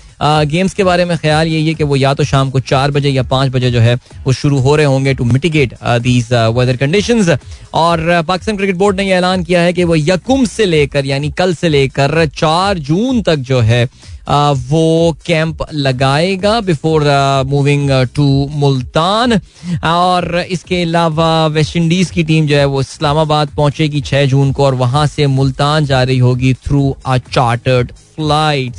games 0.46 0.74
के 0.74 0.84
बारे 0.84 1.04
में 1.04 1.16
ख्याल 1.18 1.48
यही 1.48 1.66
है 1.66 1.74
कि 1.74 1.84
वो 1.84 1.96
या 1.96 2.12
तो 2.14 2.24
शाम 2.24 2.50
को 2.50 2.60
चार 2.60 2.90
बजे 2.90 3.08
या 3.10 3.22
पाँच 3.22 3.50
बजे 3.52 3.70
जो 3.70 3.80
है, 3.80 3.94
वो 4.26 4.32
शुरू 4.32 4.58
हो 4.60 4.74
रहे 4.76 4.86
होंगे 4.86 5.14
to 5.14 5.24
mitigate 5.24 5.74
these 6.02 6.32
weather 6.56 6.76
condition 6.76 7.38
और 7.74 8.22
पाकिस्तान 8.28 8.56
क्रिकेट 8.56 8.76
बोर्ड 8.76 8.96
ने 8.96 9.04
यह 9.08 9.16
ऐलान 9.16 9.44
किया 9.44 9.60
है 9.62 9.72
कि 9.72 9.84
वो 9.84 9.96
यकुम 9.96 10.44
से 10.46 10.64
लेकर, 10.66 11.06
यानी 11.06 11.30
कल 11.38 11.54
से 11.54 11.68
लेकर 11.68 12.26
चार 12.36 12.78
जून 12.78 13.22
तक 13.22 13.36
जो 13.50 13.60
है 13.60 13.88
वो 14.30 15.16
कैंप 15.26 15.62
लगाएगा 15.72 16.60
बिफोर 16.60 17.04
मूविंग 17.46 17.90
टू 18.14 18.26
मुल्तान। 18.52 19.40
और 19.84 20.44
इसके 20.50 20.82
अलावा 20.82 21.46
वेस्ट 21.46 21.76
इंडीज 21.76 22.10
की 22.10 22.24
टीम 22.24 22.46
जो 22.46 22.56
है 22.56 22.64
वो 22.64 22.80
इस्लामाबाद 22.80 23.48
पहुंचेगी 23.56 24.00
छह 24.00 24.26
जून 24.26 24.52
को 24.52 24.64
और 24.64 24.74
वहाँ 24.74 25.06
से 25.06 25.26
मुल्तान 25.26 25.86
जा 25.86 26.02
रही 26.02 26.18
होगी 26.18 26.54
थ्रू 26.66 26.90
अ 27.06 27.16
चार्टर्ड 27.32 27.92
फ़्लाइट 28.16 28.74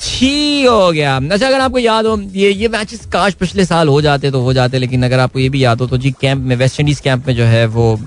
ठीक 0.00 0.66
हो 0.66 0.90
गया। 0.92 1.16
अच्छा 1.16 1.46
अगर 1.46 1.60
आपको 1.60 1.78
याद 1.78 2.06
हो, 2.06 2.16
ये 2.34 2.50
ये 2.52 2.68
मैचेस 2.68 3.04
काश 3.12 3.34
पिछले 3.34 3.64
साल 3.64 3.88
हो 3.88 4.00
जाते 4.02 4.30
तो 4.30 4.40
हो 4.42 4.52
जाते, 4.52 4.78
लेकिन 4.78 5.02
अगर 5.04 5.18
आपको 5.20 5.38
ये 5.38 5.48
भी 5.48 5.62
याद 5.64 5.80
हो 5.80 5.86
तो 5.86 5.98
जी 5.98 6.10
कैंप 6.20 6.42
में 6.42 6.54
वेस्ट 6.56 6.80
इंडीज 6.80 7.00
कैंप 7.00 7.26
में 7.26 7.34
जो 7.36 7.44
है 7.44 7.64
वो 7.68 7.98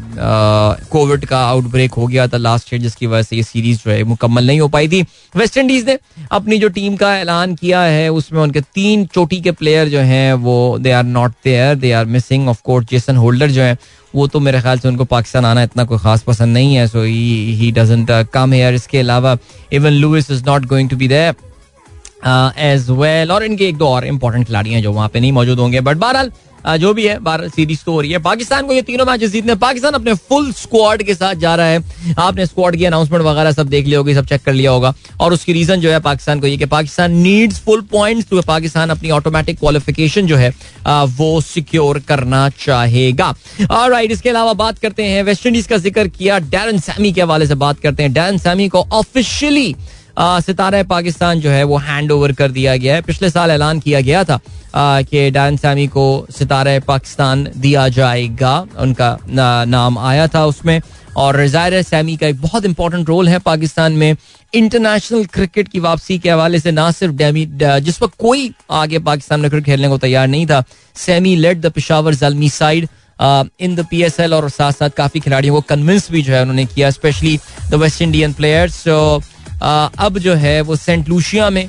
कोविड 0.91 1.25
का 1.25 1.39
आउटब्रेक 1.39 1.93
हो 1.93 2.07
गया 2.07 2.27
था 2.27 2.37
लास्ट 2.37 2.73
ईयर 2.73 2.81
जिसकी 2.81 3.07
वजह 3.07 3.23
से 3.23 3.35
ये 3.35 3.43
सीरीज़ 3.43 3.79
जो 3.85 3.91
है 3.91 4.03
मुकम्मल 4.03 4.47
नहीं 4.47 4.59
हो 4.59 4.67
पाई 4.67 4.87
थी। 4.87 5.01
वेस्ट 5.35 5.57
इंडीज 5.57 5.85
ने 5.87 5.97
अपनी 6.31 6.57
जो 6.59 6.69
टीम 6.69 6.95
का 6.95 7.15
ऐलान 7.17 7.55
किया 7.55 7.81
है, 7.81 8.09
उसमें 8.11 8.41
उनके 8.41 8.61
तीन 8.61 9.05
चोटी 9.05 9.41
के 9.41 9.51
प्लेयर 9.53 9.89
जो 9.89 9.99
हैं, 10.01 10.33
वो 10.35 10.77
they 10.79 10.91
are 10.91 11.03
not 11.03 11.31
there 11.43 11.75
they 11.75 11.91
are 11.91 12.05
missing 12.07 12.49
of 12.49 12.61
course 12.63 12.87
Jason 12.89 13.17
Holder 13.17 13.51
जो 13.51 13.61
है, 13.61 13.77
वो 14.15 14.27
तो 14.27 14.39
मेरे 14.39 14.61
ख्याल 14.61 14.79
से 14.79 14.87
उनको 14.87 15.05
पाकिस्तान 15.05 15.45
आना 15.45 15.63
इतना 15.63 15.83
कोई 15.83 15.97
खास 15.99 16.21
पसंद 16.23 16.53
नहीं 16.53 16.75
है 16.75 16.87
सो 16.87 17.03
ही 17.03 17.71
डजेंट 17.75 18.11
कम 18.33 18.53
हेयर 18.53 18.73
इसके 18.73 18.99
अलावा 18.99 19.37
even 19.73 19.93
Lewis 19.93 20.31
is 20.31 20.45
not 20.45 20.65
going 20.65 20.89
to 20.89 20.97
be 20.97 21.07
there 21.07 21.35
as 22.25 22.89
well 22.91 23.31
और 23.31 23.43
इनके 23.43 23.67
एक 23.67 23.77
दो 23.77 23.87
और 23.87 24.05
इम्पोर्टेंट 24.07 24.45
खिलाड़ी 24.47 24.71
हैं 24.71 24.81
जो 24.83 24.91
वहाँ 24.93 25.09
पे 25.09 25.19
नहीं 25.19 25.31
मौजूद 25.31 25.59
होंगे। 25.59 25.81
बट 25.81 25.97
बहरहाल 25.97 26.31
जो 26.79 26.93
भी 26.93 27.05
है 27.05 27.17
बारह 27.19 27.47
सीरीज़ 27.49 27.79
तो 27.85 27.91
हो 27.91 28.01
रही 28.01 28.11
है। 28.11 28.17
पाकिस्तान 28.19 28.67
को 28.67 28.73
ये 28.73 28.81
तीनों 28.81 29.05
मैचेस 29.05 29.31
जीतने, 29.31 29.55
पाकिस्तान 29.55 29.93
अपने 29.93 30.13
फुल 30.13 30.51
स्क्वाड 30.53 31.01
के 31.03 31.15
साथ 31.15 31.35
जा 31.35 31.55
रहा 31.55 31.65
है। 31.67 32.15
आपने 32.19 32.45
स्क्वाड 32.45 32.75
की 32.75 32.85
अनाउंसमेंट 32.85 33.23
वगैरह 33.23 33.51
सब 33.51 33.67
देख 33.69 33.85
लिया 33.85 33.99
होगी, 33.99 34.13
सब 34.13 34.25
चेक 34.25 34.43
कर 34.43 34.53
लिया 34.53 34.71
होगा। 34.71 34.93
और 35.19 35.33
उसकी 35.33 35.53
रीजन 35.53 35.81
जो 35.81 35.91
है 35.91 35.99
पाकिस्तान 35.99 36.39
को 36.39 36.47
ये 36.47 36.57
कि 36.57 36.65
पाकिस्तान 36.65 37.11
नीड्स 37.13 37.59
फुल 37.61 37.81
पॉइंट्स 37.91 38.29
तो 38.29 38.41
पाकिस्तान 38.43 38.89
अपनी 38.89 39.09
ऑटोमेटिक 39.11 39.59
क्वालिफिकेशन 39.59 40.27
जो 40.27 40.37
है 40.37 40.49
वो 40.87 41.39
सिक्योर 41.43 41.99
करना 42.07 42.47
चाहेगा। 42.59 43.33
और 43.71 43.91
राइट 43.91 44.11
इसके 44.11 44.29
अलावा 44.29 44.53
बात 44.55 44.79
करते 44.79 45.03
हैं 45.03 45.23
वेस्ट 45.23 45.45
इंडीज 45.45 45.67
का 45.67 45.77
ज़िक्र 45.79 46.07
किया 46.09 46.39
डैरन 46.39 46.79
सैमी 46.79 47.11
के 47.13 47.21
हवाले 47.21 47.47
से 47.47 47.55
बात 47.57 47.79
करते 47.79 48.03
हैं। 48.03 48.13
डैरन 48.13 48.37
सैमी 48.37 48.69
को 48.69 48.87
ऑफिशियली 48.93 49.75
सितारा 50.17 50.81
पाकिस्तान 50.85 51.39
जो 51.39 51.49
है 51.49 51.63
वो 51.63 51.77
हैंड 51.79 52.11
ओवर 52.11 52.31
कर 52.33 52.51
दिया 52.51 52.75
गया 52.77 52.95
है। 52.95 53.01
पिछले 53.01 53.29
साल 53.29 53.51
ऐलान 53.51 53.79
किया 53.79 54.01
गया 54.01 54.23
था 54.23 54.39
कि 54.75 55.29
डायन 55.31 55.57
सैमी 55.57 55.87
को 55.87 56.05
सितारा 56.31 56.79
पाकिस्तान 56.87 57.47
दिया 57.57 57.87
जाएगा। 57.89 58.57
उनका 58.79 59.17
नाम 59.27 59.97
आया 59.99 60.27
था 60.27 60.45
उसमें। 60.45 60.79
और 61.17 61.45
ज़ाहिर 61.47 61.81
सैमी 61.83 62.15
का 62.17 62.27
एक 62.27 62.41
बहुत 62.41 62.65
इंपॉर्टेंट 62.65 63.09
रोल 63.09 63.27
है 63.29 63.39
पाकिस्तान 63.41 63.93
में। 63.93 64.15
इंटरनेशनल 64.53 65.25
क्रिकेट 65.33 65.67
की 65.67 65.79
वापसी 65.79 66.17
के 66.19 66.29
हवाले 66.29 66.59
से 66.59 66.71
ना 66.71 66.89
सिर्फ़ 66.91 67.13
डेमी 67.15 67.45
जिस 67.55 68.01
वक्त 68.01 68.15
कोई 68.19 68.51
आगे 68.71 68.99
पाकिस्तान 69.01 69.39
में 69.39 69.49
क्रिकेट 69.49 69.65
खेलने 69.65 69.89
को 69.89 69.97
तैयार 69.97 70.27
नहीं 70.27 70.45
था, 70.47 70.63
Sammy 70.95 71.35
led 71.35 71.57
the 71.57 71.71
Peshawar 71.71 72.15
Zalmi 72.15 72.49
side 72.51 72.87
in 73.19 73.75
the 73.75 73.85
P 73.89 74.01
S 74.03 74.19
L 74.19 74.33
और 74.33 74.49
साथ 74.49 74.71
साथ 74.73 74.89
काफ़ी 74.97 75.19
खिलाड़ियों 75.19 75.55
को 75.55 75.61
कन्विंस 75.69 76.09
भी 76.11 76.21
जो 76.21 76.33
है 76.33 76.41
उन्होंने 76.41 76.65
किया 76.65 76.89
specially 76.91 77.39
the 77.69 77.75
West 77.75 78.01
Indian 78.01 78.33
players 78.33 78.83
अब 79.63 80.17
जो 80.19 80.33
है 80.35 80.59
वो 80.61 80.75
सेंट 80.75 81.09
लूशिया 81.09 81.49
में 81.49 81.67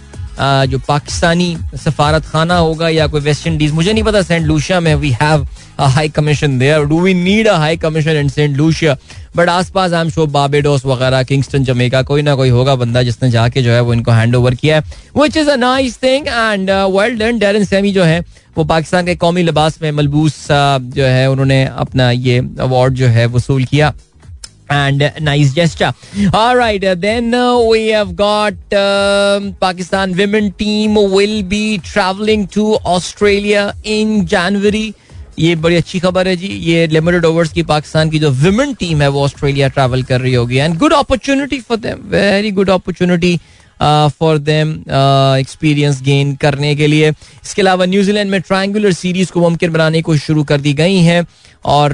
जो 0.69 0.79
पाकिस्तानी 0.89 1.57
सफारत 1.77 2.25
खाना 2.27 2.57
होगा 2.57 2.89
या 2.89 3.07
कोई 3.07 3.21
वेस्ट 3.21 3.47
इंडीज, 3.47 3.73
मुझे 3.73 3.93
नहीं 3.93 4.03
पता 4.05 4.23
सेंट 4.23 4.47
लूशिया 4.47 4.79
में 4.81 4.95
we 4.95 5.11
have 5.21 5.47
high 5.81 6.09
commission 6.09 6.59
there 6.59 6.85
do 6.85 7.01
we 7.01 7.13
need 7.15 7.49
a 7.49 7.55
high 7.57 7.77
commission 7.77 8.17
in 8.17 8.29
Saint 8.29 8.57
Lucia? 8.57 8.97
But 9.37 9.49
आसपास 9.49 9.93
आई 9.93 10.01
एम 10.01 10.11
शो 10.11 10.27
बाबेडोस 10.29 10.85
वगैरह, 10.87 11.23
किंगस्टन, 11.23 11.65
जमेका, 11.65 12.03
कोई 12.03 12.23
ना 12.23 12.35
कोई 12.35 12.49
होगा 12.49 12.75
बंदा 12.77 13.03
जिसने 13.03 13.31
जाके 13.31 13.63
जो 13.63 13.73
है 13.73 13.81
वो 13.81 13.93
इनको 13.95 14.13
हैंड 14.13 14.35
ओवर 14.37 14.55
किया 14.55 14.77
है 14.77 14.83
which 15.17 15.37
is 15.37 15.51
a 15.51 15.57
nice 15.57 15.97
thing 16.03 16.27
and 16.29 16.71
well 16.71 17.19
done 17.19 17.39
Darren 17.39 17.65
Sammy 17.65 17.93
जो 17.93 18.05
है, 18.05 18.21
वो 18.57 18.65
पाकिस्तान 18.65 19.07
के 19.07 19.15
कौमी 19.17 19.43
लिबास 19.43 19.79
में 19.83 19.91
मलबूस 19.93 20.47
जो 20.51 21.05
है 21.05 21.31
उन्होंने 21.31 21.65
अपना 21.67 22.11
ये 22.11 22.39
अवार्ड 22.61 22.95
जो 22.95 23.07
है 23.09 23.27
वसूल 23.29 23.65
किया। 23.65 23.93
And 24.71 25.13
nice 25.21 25.55
gesture. 25.55 25.93
All 26.33 26.57
right, 26.57 26.81
then 26.81 27.35
uh, 27.35 27.61
we 27.61 27.89
have 27.89 28.17
got 28.17 28.55
uh, 28.73 29.53
Pakistan 29.61 30.17
women 30.17 30.53
team 30.53 30.95
will 30.95 31.43
be 31.43 31.79
traveling 31.79 32.47
to 32.49 32.77
Australia 32.85 33.73
in 33.85 34.27
January. 34.27 34.93
ये 35.39 35.55
बड़ी 35.57 35.77
अच्छी 35.77 35.99
खबर 36.01 36.29
है 36.29 36.37
जी। 36.37 36.47
ये 36.47 36.87
लिमिटेड 36.87 37.25
ओवर्स 37.25 37.53
की 37.53 37.63
पाकिस्तान 37.63 38.11
की 38.11 38.19
जो 38.19 38.31
विमेन 38.31 38.75
टीम 38.81 39.03
है 39.03 39.09
वो 39.09 39.23
ऑस्ट्रेलिया 39.25 39.69
ट्रैवल 39.69 40.03
कर 40.03 40.21
रही 40.21 40.35
होगी। 40.35 40.57
And 40.57 40.79
good 40.79 40.93
opportunity 40.93 41.61
for 41.61 41.79
them 41.79 42.09
very 42.11 42.51
good 42.51 42.71
opportunity 42.71 43.39
for 43.83 44.39
them 44.39 44.71
experience 45.41 46.01
gain 46.03 46.35
करने 46.43 46.75
के 46.77 46.87
लिए। 46.87 47.11
इसके 47.11 47.63
अलावा 47.63 47.87
न्यूजीलैंड 47.87 48.31
में 48.31 48.41
ट्रायंगुलर 48.41 48.93
सीरीज़ 48.93 49.33
को 49.33 49.41
मुमकिन 49.41 49.73
बनाने 49.73 50.03
को 50.03 50.17
शुरू 50.17 50.45
कर 50.45 50.61
दी 50.61 50.73
गई 50.73 50.99
हैं। 51.03 51.27
और 51.65 51.93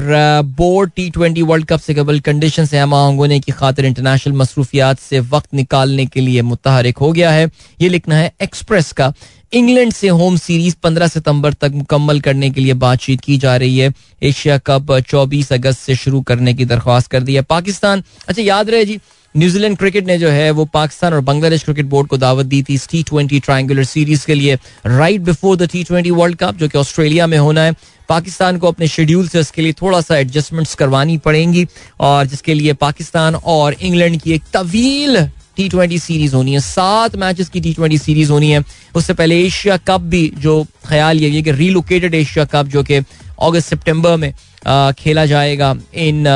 board 0.57 0.91
T 0.97 1.09
twenty 1.11 1.43
World 1.43 1.67
Cup 1.67 1.81
से 1.81 1.95
कबल 1.95 2.21
कंडीशन 2.21 2.65
से 2.65 2.79
हम 2.79 2.95
होने 2.95 3.41
की 3.41 3.53
खातिर 3.53 3.85
इंटरनेशनल 3.85 4.35
मसरूफियात 4.37 4.99
से 4.99 5.21
वक्त 5.21 5.55
निकालने 5.55 6.07
के 6.07 6.21
लिए 6.21 6.43
मुतहरक 6.43 6.99
हो 6.99 7.13
गया 7.13 7.31
है। 7.31 7.51
ये 7.81 7.89
लिखना 7.89 8.17
है 8.17 8.33
एक्सप्रेस 8.43 8.93
का। 8.93 9.13
इंग्लैंड 9.53 9.93
से 9.93 10.09
होम 10.09 10.37
सीरीज़ 10.37 10.75
15 10.83 11.09
सितंबर 11.09 11.53
तक 11.53 11.73
मुकम्मल 11.75 12.21
करने 12.21 12.51
के 12.51 12.61
लिए 12.61 12.75
बातचीत 12.75 13.21
की 13.21 13.37
जा 13.39 13.57
रही 13.57 13.79
है। 13.79 13.93
एशिया 14.23 14.59
कप 14.59 14.93
24 15.01 15.53
अगस्त 15.53 15.79
से 15.79 15.95
शुरू 15.95 16.21
करने 16.21 16.55
की 16.55 16.65
दरख्वास्त 16.65 17.11
कर 17.11 17.21
दी 17.21 17.35
है 17.35 17.43
पाकिस्तान। 17.43 18.03
अच्छा 18.29 18.43
याद 18.43 18.71
रहे 18.71 18.85
जी 18.85 18.99
न्यूजीलैंड 19.35 19.77
क्रिकेट 19.79 20.07
ने 20.07 20.17
जो 20.19 20.29
है 20.29 20.51
वो 20.51 20.65
पाकिस्तान 20.65 21.15
और 21.15 21.21
बांग्लादेश 21.21 21.63
क्रिकेट 21.65 21.87
बोर्ड 21.87 22.09
को 22.09 22.17
दावत 22.17 22.47
दी 22.47 22.63
थी 22.63 22.79
टी 22.91 23.03
ट्वेंटी 23.03 23.39
ट्राइंगुलर 23.41 23.85
सीरीज़ 23.85 24.25
के 24.27 24.35
लिए 24.35 24.55
right 24.87 25.21
before 25.21 25.57
the 25.57 25.69
T 25.73 25.83
twenty 25.85 26.11
World 26.11 26.37
Cup 26.39 26.55
जो 26.55 26.69
कि 26.69 26.79
ऑस्ट्रेलिया 26.79 27.27
में 27.27 27.37
होना 27.39 27.63
है। 27.63 27.75
पाकिस्तान 28.09 28.59
को 28.59 28.69
अपने 28.69 28.87
शेड्यूल 28.89 29.29
से 29.29 29.41
इसके 29.41 29.63
लिए 29.63 29.73
थोड़ा 29.73 30.01
सा 30.01 30.17
एडजस्टमेंट्स 30.19 30.75
करवानी 30.75 31.17
पड़ेंगी 31.19 31.67
और 32.01 32.27
जिसके 32.27 32.55
लिए 32.55 32.73
पाकिस्तान 32.81 33.35
और 33.35 33.73
इंग्लैंड 33.73 34.21
की 34.23 34.33
एक 34.33 34.43
तवील 34.53 35.27
टी 35.57 35.69
ट्वेंटी 35.69 35.99
सीरीज़ 35.99 36.35
होनी 36.35 36.53
है। 36.53 36.61
सात 36.61 37.17
मैचेस 37.17 37.49
की 37.49 37.61
टी 37.61 37.75
ट्वेंटी 37.75 37.99
सीरीज़ 37.99 38.33
होनी 38.33 38.51
है। 38.51 38.63
उससे 38.97 39.15
पहले 39.15 39.41
एशिया 39.45 39.77
कप 39.77 40.01
भी 40.11 40.27
जो 40.39 40.65
ख्याल 40.89 41.21
ये 41.21 41.43
कि 41.43 41.53
रीलोकेटेड 41.53 42.15
एशिया 42.15 42.45
कप 42.45 42.67
जो 42.67 42.83
कि 42.83 42.97
अगस्त 42.97 43.69
सितंबर 43.69 44.17
में 44.17 44.33
आ, 44.67 44.93
खेला 44.93 45.27
जाएगा 45.27 45.75
इन 45.95 46.27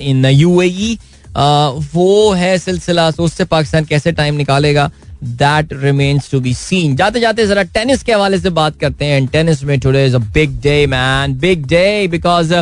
इन 0.00 0.26
यूएई 0.26 0.98
वो 1.36 2.32
है 2.32 2.56
सिलसिला 2.58 3.10
तो 3.10 3.24
उससे 3.24 3.44
पाकिस्तान 3.44 3.84
कैसे 3.84 4.12
टाइम 4.12 4.34
निकालेगा? 4.34 4.90
That 5.22 5.72
remains 5.72 6.30
to 6.30 6.40
be 6.40 6.54
seen 6.54 6.96
जाते 6.96 7.20
जाते 7.20 7.46
जरा 7.46 7.62
टेनिस 7.74 8.02
के 8.02 8.12
हवाले 8.12 8.38
से 8.38 8.50
बात 8.50 8.78
करते 8.80 9.04
हैं। 9.04 9.26
टेनिस 9.26 9.62
में 9.64 9.78
today 9.80 10.04
is 10.06 10.14
a 10.16 10.18
big 10.34 10.60
day 10.62 10.86
man 10.86 11.34
big 11.40 11.66
day 11.66 12.06
because 12.10 12.54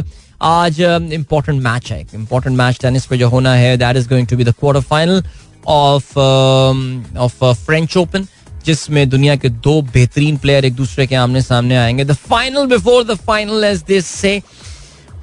आज 0.43 0.81
इंपॉर्टेंट 0.81 1.63
मैच 1.63 1.91
है। 1.93 2.01
इंपॉर्टेंट 2.15 2.57
मैच 2.57 2.79
टेनिस 2.83 3.07
पे 3.07 3.19
जो 3.19 3.29
होना 3.29 3.55
है 3.55 3.77
that 3.77 3.97
is 3.97 4.09
going 4.09 4.27
to 4.27 4.37
be 4.37 4.45
the 4.45 4.55
quarter 4.61 4.81
final 4.81 5.23
of 5.67 6.19
of 6.19 7.45
French 7.65 7.97
Open 7.97 8.27
जिसमें 8.67 9.09
दुनिया 9.09 9.35
के 9.37 9.49
दो 9.49 9.81
बेहतरीन 9.85 10.37
प्लेयर 10.37 10.65
एक 10.65 10.75
दूसरे 10.75 11.07
के 11.07 11.15
आमने 11.17 11.43
सामने 11.43 11.77
आएँगे। 11.77 12.05
The 12.05 12.13
final 12.13 12.67
before 12.67 13.05
the 13.05 13.15
final 13.17 13.65
as 13.65 13.83
this 13.83 14.07
से 14.07 14.41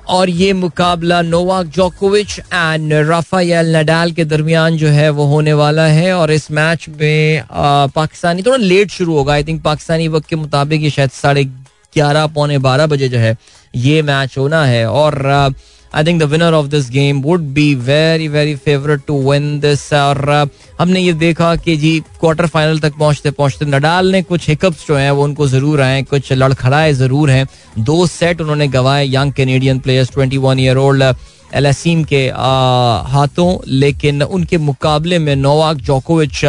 और 0.10 0.30
ये 0.30 0.52
मुकाबला 0.54 1.22
नोवाक 1.22 1.66
जोकोविच 1.76 2.40
एंड 2.40 2.94
राफायल 3.10 3.76
नडाल 3.76 4.12
के 4.12 4.26
दरमियान 4.26 4.78
जो 4.78 4.88
है 4.88 5.10
वो 5.10 5.26
होने 5.26 5.54
वाला 5.54 5.86
है 5.88 6.14
और 6.14 6.32
इस 6.32 6.50
मैच 6.52 6.86
में 6.90 7.44
पाकिस्तानी 7.96 8.42
थोड़ा 8.44 8.58
लेट 8.58 8.92
शुरू 8.92 9.16
होगा। 9.16 9.34
आई 9.34 9.44
थिंक 9.44 9.62
पाकिस्तानी 9.64 10.08
वक्त 10.08 10.28
के 10.30 10.36
मुताबिक 10.36 10.82
ये 10.82 10.90
शायद 10.90 11.10
साढ़े 11.12 11.44
ग्यारह, 11.44 12.28
पौने 12.28 12.58
बारह 12.58 12.88
बजे 12.88 13.10
जो 13.10 13.18
है 13.18 13.36
ये 13.76 14.02
मैच 14.02 14.38
होना 14.38 14.66
है। 14.66 14.86
और 14.86 15.54
I 15.94 16.04
think 16.04 16.20
the 16.22 16.24
winner 16.32 16.54
of 16.54 16.68
this 16.68 16.90
game 16.92 17.22
would 17.22 17.42
be 17.54 17.74
very 17.76 18.28
very 18.28 18.56
favourite 18.56 19.02
to 19.08 19.20
win 19.32 19.60
this 19.60 19.92
और 19.94 20.18
uh, 20.36 20.50
हमने 20.80 21.00
ये 21.00 21.14
देखा 21.14 21.56
कि 21.56 21.76
जी 21.78 22.00
क्वार्टर 22.20 22.48
फाइनल 22.48 22.80
तक 22.80 22.98
पहुँचते 23.00 23.32
पहुँचते 23.32 23.66
नडाल 23.66 24.12
ने 24.12 24.22
कुछ 24.24 24.48
हिकअप्स 24.50 24.88
जो 24.88 24.96
हैं 24.96 25.12
वो 25.12 25.24
उनको 25.24 25.48
ज़रूर 25.48 25.82
आए 25.82 26.02
कुछ 26.04 26.32
लड़खड़ाए 26.34 26.94
ज़रूर 26.94 27.30
हैं। 27.32 27.46
दो 27.80 28.06
सेट 28.08 28.42
उन्होंने 28.42 28.68
गवाए 28.68 29.06
young 29.08 29.34
Canadian 29.34 29.80
players 29.80 30.12
twenty 30.14 30.38
one 30.38 30.60
year 30.60 30.78
old 30.78 31.04
Aliassime 31.54 32.04
के 32.04 32.28
uh, 32.30 33.10
हाथों 33.12 33.58
लेकिन 33.68 34.24
उनके 34.24 34.58
मुकाबले 34.58 35.20
में 35.20 35.36
नोवाक 35.36 35.78
जोकोविच 35.78 36.44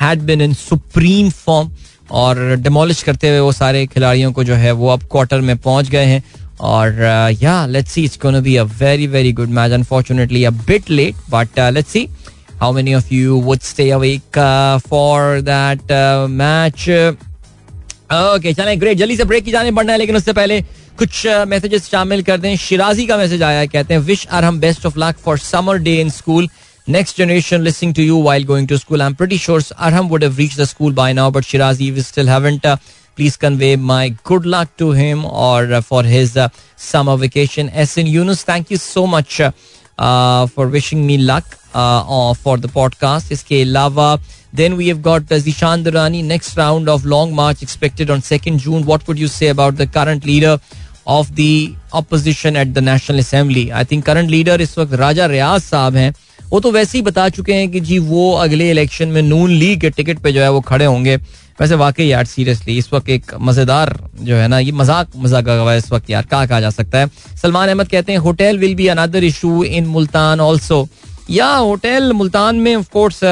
had 0.00 0.22
been 0.22 0.40
in 0.40 0.54
supreme 0.54 1.30
form 1.30 1.70
और 2.10 2.38
डिमोलिश 2.56 3.02
करते 3.02 3.28
हुए 3.28 3.38
वो 3.40 3.52
सारे 3.52 3.86
खिलाड़ियों 3.86 4.32
को 4.32 4.44
जो 4.44 4.54
है 4.54 4.72
वो 4.72 4.88
अब 4.88 5.02
क्वार्टर 5.10 5.40
में 5.40 5.56
पहुँच 5.58 5.88
गए 5.90 6.04
हैं। 6.04 6.22
और 6.60 7.02
या 7.42 7.66
let's 7.66 7.92
see 7.92 8.04
it's 8.04 8.18
be 8.24 8.56
a 8.56 8.62
very 8.62 9.06
very 9.06 9.32
good 9.32 9.48
match 9.48 9.72
unfortunately 9.72 10.44
a 10.44 10.50
bit 10.50 10.90
late 10.90 11.14
but 11.30 11.58
let's 11.58 11.90
see 11.90 12.08
how 12.60 12.72
many 12.72 12.94
of 12.94 13.14
you 13.14 13.40
would 13.40 13.60
stay 13.60 13.90
awake 13.90 14.38
for 14.88 15.40
that 15.40 15.92
match 16.30 16.88
okay 18.12 18.52
चलें 18.52 18.80
ग्रेट 18.80 18.98
जल्दी 18.98 19.16
से 19.16 19.24
ब्रेक 19.24 19.44
की 19.44 19.50
जाने 19.50 19.72
पड़ना 19.72 19.92
है 19.92 19.98
लेकिन 19.98 20.16
उससे 20.16 20.32
पहले 20.32 20.60
कुछ 20.98 21.26
मैसेजेस 21.26 21.84
uh, 21.84 21.90
शामिल 21.90 22.22
कर 22.22 22.38
दें। 22.40 22.56
शिराजी 22.56 23.06
का 23.06 23.16
मैसेज 23.16 23.42
आया 23.42 23.66
कहते 23.66 23.94
हैं 23.94 24.00
विश 24.00 24.26
आर 24.32 24.44
हम 24.44 24.60
best 24.60 24.86
of 24.86 24.98
luck 24.98 25.18
for 25.24 25.38
summer 25.38 25.78
day 25.78 26.00
in 26.00 26.10
school 26.10 26.48
next 26.88 27.18
generation 27.20 27.62
listening 27.64 27.90
to 27.96 28.04
you 28.04 28.16
while 28.16 28.44
going 28.50 28.66
to 28.66 28.78
school. 28.78 29.02
I'm 29.02 29.14
pretty 29.14 29.36
sure 29.36 29.60
Arham 29.86 30.08
would 30.08 30.22
have 30.22 30.38
reached 30.38 30.56
the 30.56 30.66
school 30.66 30.94
by 31.00 31.12
now, 31.12 31.30
but 31.30 31.44
Shirazi, 31.44 31.88
we 31.94 32.00
still 32.00 32.26
haven't. 32.26 32.64
Uh, 32.64 32.76
luck 34.46 34.76
to 34.76 34.92
him 34.92 35.24
or 35.24 35.72
uh, 35.72 35.80
for 35.80 36.02
his 36.02 36.36
uh, 36.36 36.48
summer 36.76 37.16
vacation. 37.16 37.68
Esin 37.68 38.08
Yunus, 38.08 38.44
thank 38.44 38.70
you 38.70 38.76
so 38.76 39.06
much 39.06 39.40
uh, 39.40 39.50
uh 39.98 40.46
for 40.46 40.68
wishing 40.68 41.06
me 41.06 41.18
luck 41.18 41.44
uh, 41.74 42.34
for 42.34 42.56
the 42.56 42.68
podcast. 42.68 43.30
Iske 43.30 43.64
lava. 43.66 44.20
Then 44.52 44.76
we 44.76 44.88
have 44.88 45.02
got 45.02 45.22
uh, 45.22 45.36
Zishan 45.36 45.84
Durani. 45.84 46.24
Next 46.24 46.56
round 46.56 46.88
of 46.88 47.04
Long 47.04 47.34
March 47.34 47.62
expected 47.62 48.10
on 48.10 48.20
2nd 48.20 48.58
June. 48.58 48.86
What 48.86 49.06
would 49.08 49.18
you 49.18 49.28
say 49.28 49.48
about 49.48 49.76
the 49.76 49.86
current 49.86 50.24
leader 50.24 50.58
of 51.06 51.34
the 51.34 51.74
opposition 51.92 52.56
at 52.56 52.72
the 52.74 52.80
National 52.80 53.18
Assembly? 53.18 53.72
I 53.72 53.84
think 53.84 54.06
current 54.06 54.30
leader 54.30 54.56
is 54.58 54.76
Raja 54.76 55.28
Riaz 55.28 55.70
साहब 55.70 55.96
हैं 55.96 56.12
वो 56.50 56.60
तो 56.60 56.70
वैसे 56.72 56.98
ही 56.98 57.02
बता 57.04 57.28
चुके 57.28 57.54
हैं 57.54 57.70
कि 57.70 57.80
जी 57.80 57.98
वो 57.98 58.32
अगले 58.42 58.70
इलेक्शन 58.70 59.08
में 59.08 59.22
नून 59.22 59.50
लीग 59.50 59.80
के 59.80 59.90
टिकट 59.90 60.18
पे 60.18 60.32
जो 60.32 60.40
है 60.42 60.50
वो 60.52 60.60
खड़े 60.60 60.84
होंगे 60.84 61.16
वैसे 61.60 61.74
वाकई 61.74 62.04
यार 62.06 62.24
सीरियसली 62.26 62.76
इस 62.78 62.92
वक्त 62.92 63.08
एक 63.08 63.34
मज़ेदार 63.40 63.96
जो 64.20 64.34
है 64.36 64.48
ना, 64.48 64.58
ये 64.58 64.72
मज़ाक 64.72 65.16
मज़ाक 65.16 65.48
हुआ 65.50 65.74
इस 65.74 65.90
वक्त 65.92 66.10
यार, 66.10 66.24
कहा 66.24 66.46
कहा 66.46 66.60
जा 66.60 66.70
सकता 66.70 66.98
है? 66.98 67.10
सलमान 67.42 67.68
अहमद 67.68 67.88
कहते 67.88 68.12
हैं 68.12 68.18
hotel 68.20 68.58
will 68.58 68.74
be 68.74 68.86
another 68.88 69.24
issue 69.24 69.62
in 69.64 69.86
Multan 69.88 70.40
also 70.40 70.86
या 71.30 71.48
होटल 71.48 72.12
मुल्तान 72.12 72.56
में 72.56 72.74
ऑफ़ 72.76 72.88
कोर्स 72.92 73.22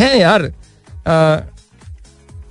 है 0.00 0.18
यार 0.18 0.42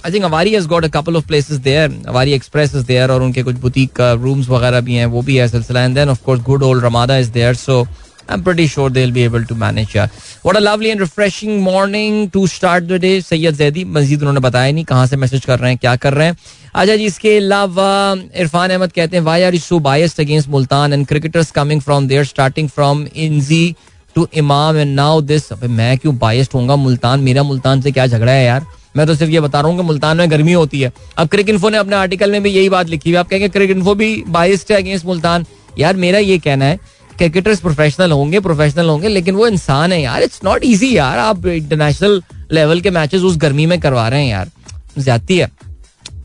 I 0.06 0.12
think 0.14 0.24
Avari 0.26 0.54
has 0.54 0.68
got 0.68 0.86
a 0.86 0.88
couple 0.94 1.16
of 1.18 1.28
places 1.28 1.58
there 1.60 1.92
Avari 2.08 2.34
express 2.34 2.74
is 2.76 2.86
there 2.86 3.12
और 3.12 3.22
उनके 3.24 3.44
कुछ 3.44 3.56
बुटीक 3.58 4.02
रूम्स 4.02 4.50
वगैरह 4.50 4.82
भी 4.82 4.96
हैं, 4.96 5.06
वो 5.06 5.22
भी 5.22 5.36
है 5.38 5.48
सिलसिला। 5.48 5.84
And 5.84 5.96
then 5.96 6.10
of 6.10 6.24
course 6.26 6.42
good 6.44 6.64
old 6.64 6.84
Ramada 6.86 7.18
is 7.18 7.32
there 7.32 7.54
so 7.56 7.86
I'm 8.30 8.44
pretty 8.44 8.68
sure 8.68 8.90
they'll 8.90 9.12
be 9.12 9.24
able 9.24 9.44
to 9.44 9.56
manage. 9.56 9.96
Yeah. 9.96 10.08
What 10.42 10.58
a 10.58 10.62
lovely 10.62 10.92
and 10.92 11.00
refreshing 11.00 11.62
morning 11.62 12.30
to 12.32 12.48
start 12.48 12.88
the 12.88 13.00
day. 13.00 13.20
Syed 13.22 13.56
Zaidi 13.56 13.84
Majeed 13.86 14.20
उन्होंने 14.20 14.40
बताया 14.40 14.72
नहीं 14.72 14.86
कहाँ 14.86 15.06
से 15.08 15.16
message 15.18 15.46
कर 15.46 15.60
रहे 15.60 15.70
हैं 15.72 15.78
क्या 15.78 15.96
कर 15.96 16.14
रहे 16.14 16.28
हैं 16.28 16.38
अच्छा 16.76 16.96
जी 16.96 17.06
इसके 17.06 17.36
अलावा 17.38 17.90
इरफान 18.36 18.70
अहमद 18.70 18.92
कहते 18.92 19.18
हैं 19.18 19.24
why 19.24 19.44
are 19.44 19.58
so 19.60 19.80
biased 19.80 20.20
against 20.22 20.50
Multan 20.50 20.94
and 20.94 21.06
cricketers 21.08 21.52
coming 21.52 21.82
from 21.82 22.08
there 22.08 22.24
starting 22.26 22.70
from 22.70 23.06
Inzi 23.16 23.76
to 24.16 24.28
Imam 24.38 24.78
and 24.78 24.96
now 24.96 25.22
this 25.24 25.52
मैं 25.72 25.98
क्यों 25.98 26.18
बायस्ड 26.18 26.52
होऊँगा 26.54 26.76
मुल्तान 26.76 27.20
मेरा 27.20 27.44
मुल्तान 27.44 27.82
से 27.82 27.92
क्या 27.92 28.08
झगड़ा 28.08 28.32
है 28.32 28.46
यार 28.46 28.66
मैं 28.98 29.06
तो 29.08 29.16
सिर्फ़ 29.16 29.32
ये 29.32 29.40
बता 29.40 29.60
रहा 29.60 29.70
हूँ 29.70 29.78
कि 29.78 29.84
मुल्तान 29.84 30.18
में 30.18 30.30
गर्मी 30.32 30.54
होती 30.54 30.82
है 30.82 30.92
अब 31.18 31.28
क्रिक 31.28 31.50
इन्फो 31.50 31.70
ने 31.70 31.78
अपने 31.78 31.96
आर्टिकल 31.96 32.32
में 32.32 32.42
भी 32.44 32.50
यही 32.52 32.70
बात 32.70 32.90
लिखी 32.90 33.10
हुई 33.10 33.18
आप 33.20 33.30
कहेंगे 33.30 33.50
क्रिक 33.50 33.72
इन्फो 33.72 33.96
भी 33.96 34.16
बायस्ड 34.30 34.72
है 34.72 34.78
अगेंस्ट 34.78 35.06
मुल्तान 35.06 35.46
यार 35.80 35.96
मेरा 35.98 36.20
ये 36.20 36.38
कहना 36.40 36.66
है 36.66 36.80
क्रिकेटर्स 37.18 37.60
प्रोफेशनल 37.60 38.12
होंगे 38.12 38.40
प्रोफेशनल 38.40 38.90
होंगे, 38.90 39.08
लेकिन 39.08 39.36
वो 39.36 39.48
इंसान 39.48 39.92
है 39.92 40.02
यार। 40.02 40.24
इट्स 40.24 40.40
नॉट 40.44 40.66
ईजी 40.66 40.96
यार। 40.96 41.18
आप 41.20 41.46
इंटरनेशनल 41.48 42.22
लेवल 42.52 42.82
के 42.82 42.90
मैचेस 42.92 43.22
उस 43.22 43.38
गर्मी 43.38 43.66
में 43.66 43.80
करवा 43.80 44.08
रहे 44.08 44.22
हैं 44.22 44.32
यार। 44.32 44.50
ज़्यादा 44.98 45.34
है। 45.34 45.52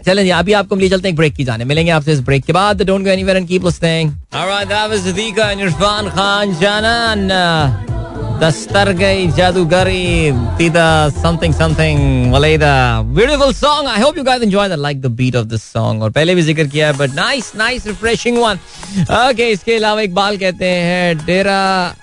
चलें 0.07 0.30
अभी 0.32 0.53
आपको 0.53 0.76
लिए 0.76 0.89
चलते 0.89 1.09
हैं 1.09 1.16
ब्रेक 1.16 1.34
की 1.34 1.45
जाने। 1.45 1.64
मिलेंगे 1.64 1.91
आपसे 1.93 2.12
इस 2.12 2.20
ब्रेक 2.22 2.45
के 2.45 2.53
बाद। 2.53 2.82
Don't 2.82 3.05
go 3.05 3.11
anywhere 3.11 3.36
and 3.36 3.49
keep 3.49 3.64
listening 3.64 4.12
alright 4.34 4.68
that 4.68 4.91
was 4.91 5.09
दीका 5.14 5.51
and 5.51 5.61
Irfan 5.61 6.09
Khan 6.11 6.55
Janan 6.57 7.97
दस्तर 8.41 8.91
गई 8.99 9.26
जादूगरी 9.36 10.32
तीता 10.59 10.86
something 11.12 11.55
something 11.55 12.32
वलेदा 12.32 12.74
beautiful 13.14 13.53
song 13.55 13.89
I 13.89 14.01
hope 14.01 14.18
you 14.18 14.24
guys 14.24 14.43
enjoy 14.43 14.68
the 14.68 14.78
like 14.80 15.01
the 15.03 15.07
beat 15.20 15.36
of 15.36 15.47
this 15.47 15.62
song 15.72 16.03
और 16.03 16.11
पहले 16.11 16.34
भी 16.34 16.43
ज़िक्र 16.43 16.66
किया 16.66 16.86
है 16.86 16.97
but 16.99 17.14
nice 17.14 17.53
nice 17.57 17.86
refreshing 17.86 18.39
one 18.39 18.59
okay 19.28 19.49
इसके 19.51 19.76
अलावा 19.76 20.01
इकबाल 20.01 20.36
कहते 20.36 20.66
हैं, 20.66 21.16
डेरा 21.26 21.95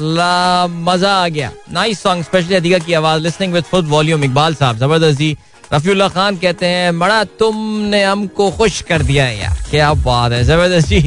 ला 0.00 0.66
मज़ा 0.66 1.12
आ 1.14 1.28
गया. 1.28 1.50
नाइस 1.72 2.02
सॉन्ग 2.02 2.24
स्पेशली 2.24 2.54
अधिका 2.56 2.78
की 2.84 2.92
आवाज़. 2.94 3.22
Listening 3.22 3.52
with 3.54 3.64
full 3.64 3.84
volume 3.86 4.24
Iqbal 4.24 4.54
साहब. 4.54 4.78
ज़बरदस्त 4.78 5.18
जी. 5.18 5.36
रफीउल्ला 5.72 6.08
खान 6.08 6.36
कहते 6.36 6.66
हैं 6.66 6.98
बड़ा 6.98 7.22
तुमने 7.38 8.02
हमको 8.04 8.50
खुश 8.50 8.80
कर 8.88 9.02
दिया 9.02 9.28
यार. 9.28 9.58
क्या 9.70 9.92
बात 10.06 10.32
है. 10.32 10.42
ज़बरदस्त 10.44 10.88
जी. 10.88 11.00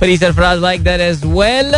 Fari 0.00 0.16
Sarfaraz 0.18 0.58
like 0.60 0.84
that 0.84 1.00
as 1.00 1.24
well 1.24 1.72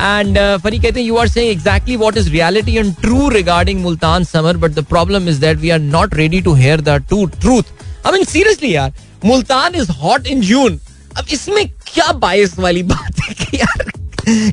and 0.00 0.38
Funny 0.64 0.78
कहते 0.78 1.00
हैं 1.00 1.06
you 1.06 1.16
are 1.16 1.28
saying 1.28 1.50
exactly 1.50 1.96
what 1.96 2.16
is 2.16 2.30
reality 2.30 2.76
and 2.76 2.94
true 3.00 3.28
regarding 3.28 3.80
Multan 3.82 4.24
summer 4.24 4.56
but 4.56 4.70
the 4.70 4.84
problem 4.84 5.28
is 5.28 5.40
that 5.40 5.58
we 5.58 5.70
are 5.70 5.78
not 5.80 6.14
ready 6.14 6.40
to 6.42 6.54
hear 6.54 6.80
the 6.80 6.96
true 7.08 7.24
truth 7.40 7.72
I 8.06 8.12
mean 8.12 8.24
seriously 8.24 8.74
यार 8.74 8.92
Multan 9.24 9.74
is 9.74 9.90
hot 10.02 10.26
in 10.26 10.40
June 10.40 10.80
अब 11.18 11.26
इसमें 11.32 11.66
क्या 11.68 12.12
बायस 12.12 12.58
वाली 12.58 12.82
बात 12.82 13.20
है 13.20 13.34
कि 13.34 13.56
यार, 13.56 13.90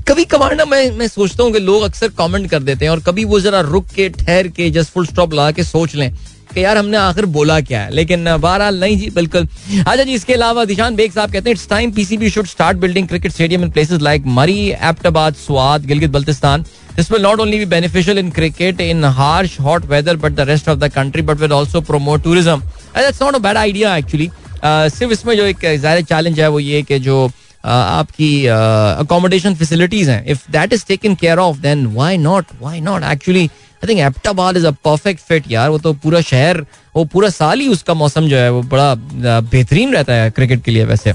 कभी 0.08 0.24
कभार 0.26 0.56
ना 0.56 0.66
मैं 0.66 0.89
मैं 0.98 1.08
सोचता 1.08 1.44
हूँ 1.44 1.52
कि 1.54 1.60
लोग 1.60 1.84
अक्सर 1.84 2.10
कमेंट 2.18 2.50
कर 2.50 2.60
देते 2.64 2.86
हैं 2.86 2.92
और 2.92 3.00
कभी 3.00 3.24
वो 3.26 3.39
जरा 3.39 3.60
रुक 3.62 3.88
के, 3.96 4.08
ठहर 4.10 4.48
के 4.48 4.70
जस्ट 4.70 4.92
फुल 4.94 5.06
स्टॉप 5.08 5.34
लगा 5.34 5.52
के 5.52 5.64
सोच 5.64 5.96
लें। 5.96 6.14
कि 6.54 6.64
यार 6.64 6.78
हमने 6.78 6.97
आखिर 6.97 7.26
बोला 7.36 7.60
क्या 7.62 7.82
है? 7.82 7.91
लेकिन 7.93 8.26
बहरहाल 8.38 8.80
नहीं 8.80 8.97
जी, 8.97 9.10
बिल्कुल। 9.16 9.47
अच्छा 9.78 10.04
जी, 10.04 10.14
इसके 10.14 10.34
अलावा 10.34 10.66
दिशान 10.66 10.95
बेग 10.95 11.12
साहब 11.12 11.32
कहते 11.32 11.49
हैं 11.49 11.56
it's 11.56 11.68
time 11.70 11.91
PCB 11.91 12.30
should 12.30 12.45
start 12.47 12.78
building 12.78 13.08
cricket 13.08 13.32
stadium 13.32 13.64
in 13.64 13.70
places 13.72 14.02
like 14.02 14.26
Murree 14.38 14.60
Abbottabad 14.70 15.36
Swat 15.38 15.86
Gilgit 15.86 16.10
Baltistan 16.12 16.66
this 16.95 17.12
will 17.12 17.22
not 17.22 17.39
only 17.39 17.58
be 17.60 17.66
beneficial 17.68 18.18
in 18.18 18.30
cricket 18.32 18.82
in 18.82 19.04
harsh 19.20 19.60
hot 19.62 19.86
weather 19.89 20.16
but 20.18 20.32
the 20.32 20.49
rest 20.49 20.70
of 20.70 20.80
the 20.80 20.91
country 20.93 21.22
but 21.22 21.39
will 21.39 21.54
also 21.54 21.82
promote 21.82 22.24
tourism 22.24 22.62
not 22.97 23.36
a 23.36 23.39
bad 23.39 23.58
idea 23.58 23.95
actually 23.97 24.30
सिर्फ़ 24.66 25.12
इसमें 25.14 25.36
जो 25.38 25.43
एक 25.45 25.60
ज़्यादा 25.60 26.02
challenge 26.02 26.39
है, 26.39 26.47
वो 26.47 26.60
ये 26.60 26.82
कि 26.84 26.99
जो 26.99 27.30
आपकी 27.64 28.45
अकोमोडेशन 28.45 29.56
फैसिलिटीज़ 29.56 30.10
हैं। 30.12 30.26
If 30.32 30.39
that 30.52 30.74
is 30.74 30.86
taken 30.88 31.16
care 31.16 31.38
of 31.39 31.58
then 31.60 31.86
why 31.88 32.18
not 32.20 32.45
why 32.62 32.80
not 32.82 33.04
actually 33.12 33.49
I 33.84 33.88
think 33.90 34.00
Abbottabad 34.02 34.58
is 34.58 34.66
a 34.68 34.72
perfect 34.86 35.22
fit 35.22 35.52
यार 35.52 35.70
वो 35.70 35.78
तो 35.78 35.94
पूरा 35.94 36.22
शहर, 36.24 36.66
वो 36.96 37.04
पूरा 37.06 37.30
साल 37.32 37.60
ही 37.60 37.68
उसका 37.70 37.94
मौसम 37.94 38.28
जो 38.28 38.38
है, 38.38 38.52
वो 38.52 38.62
बड़ा 38.64 38.94
बेहतरीन 38.96 39.94
रहता 39.94 40.14
है 40.14 40.30
क्रिकेट 40.32 40.64
के 40.64 40.72
लिए 40.72 40.86
वैसे। 40.86 41.14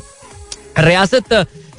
रियासत, 0.78 1.32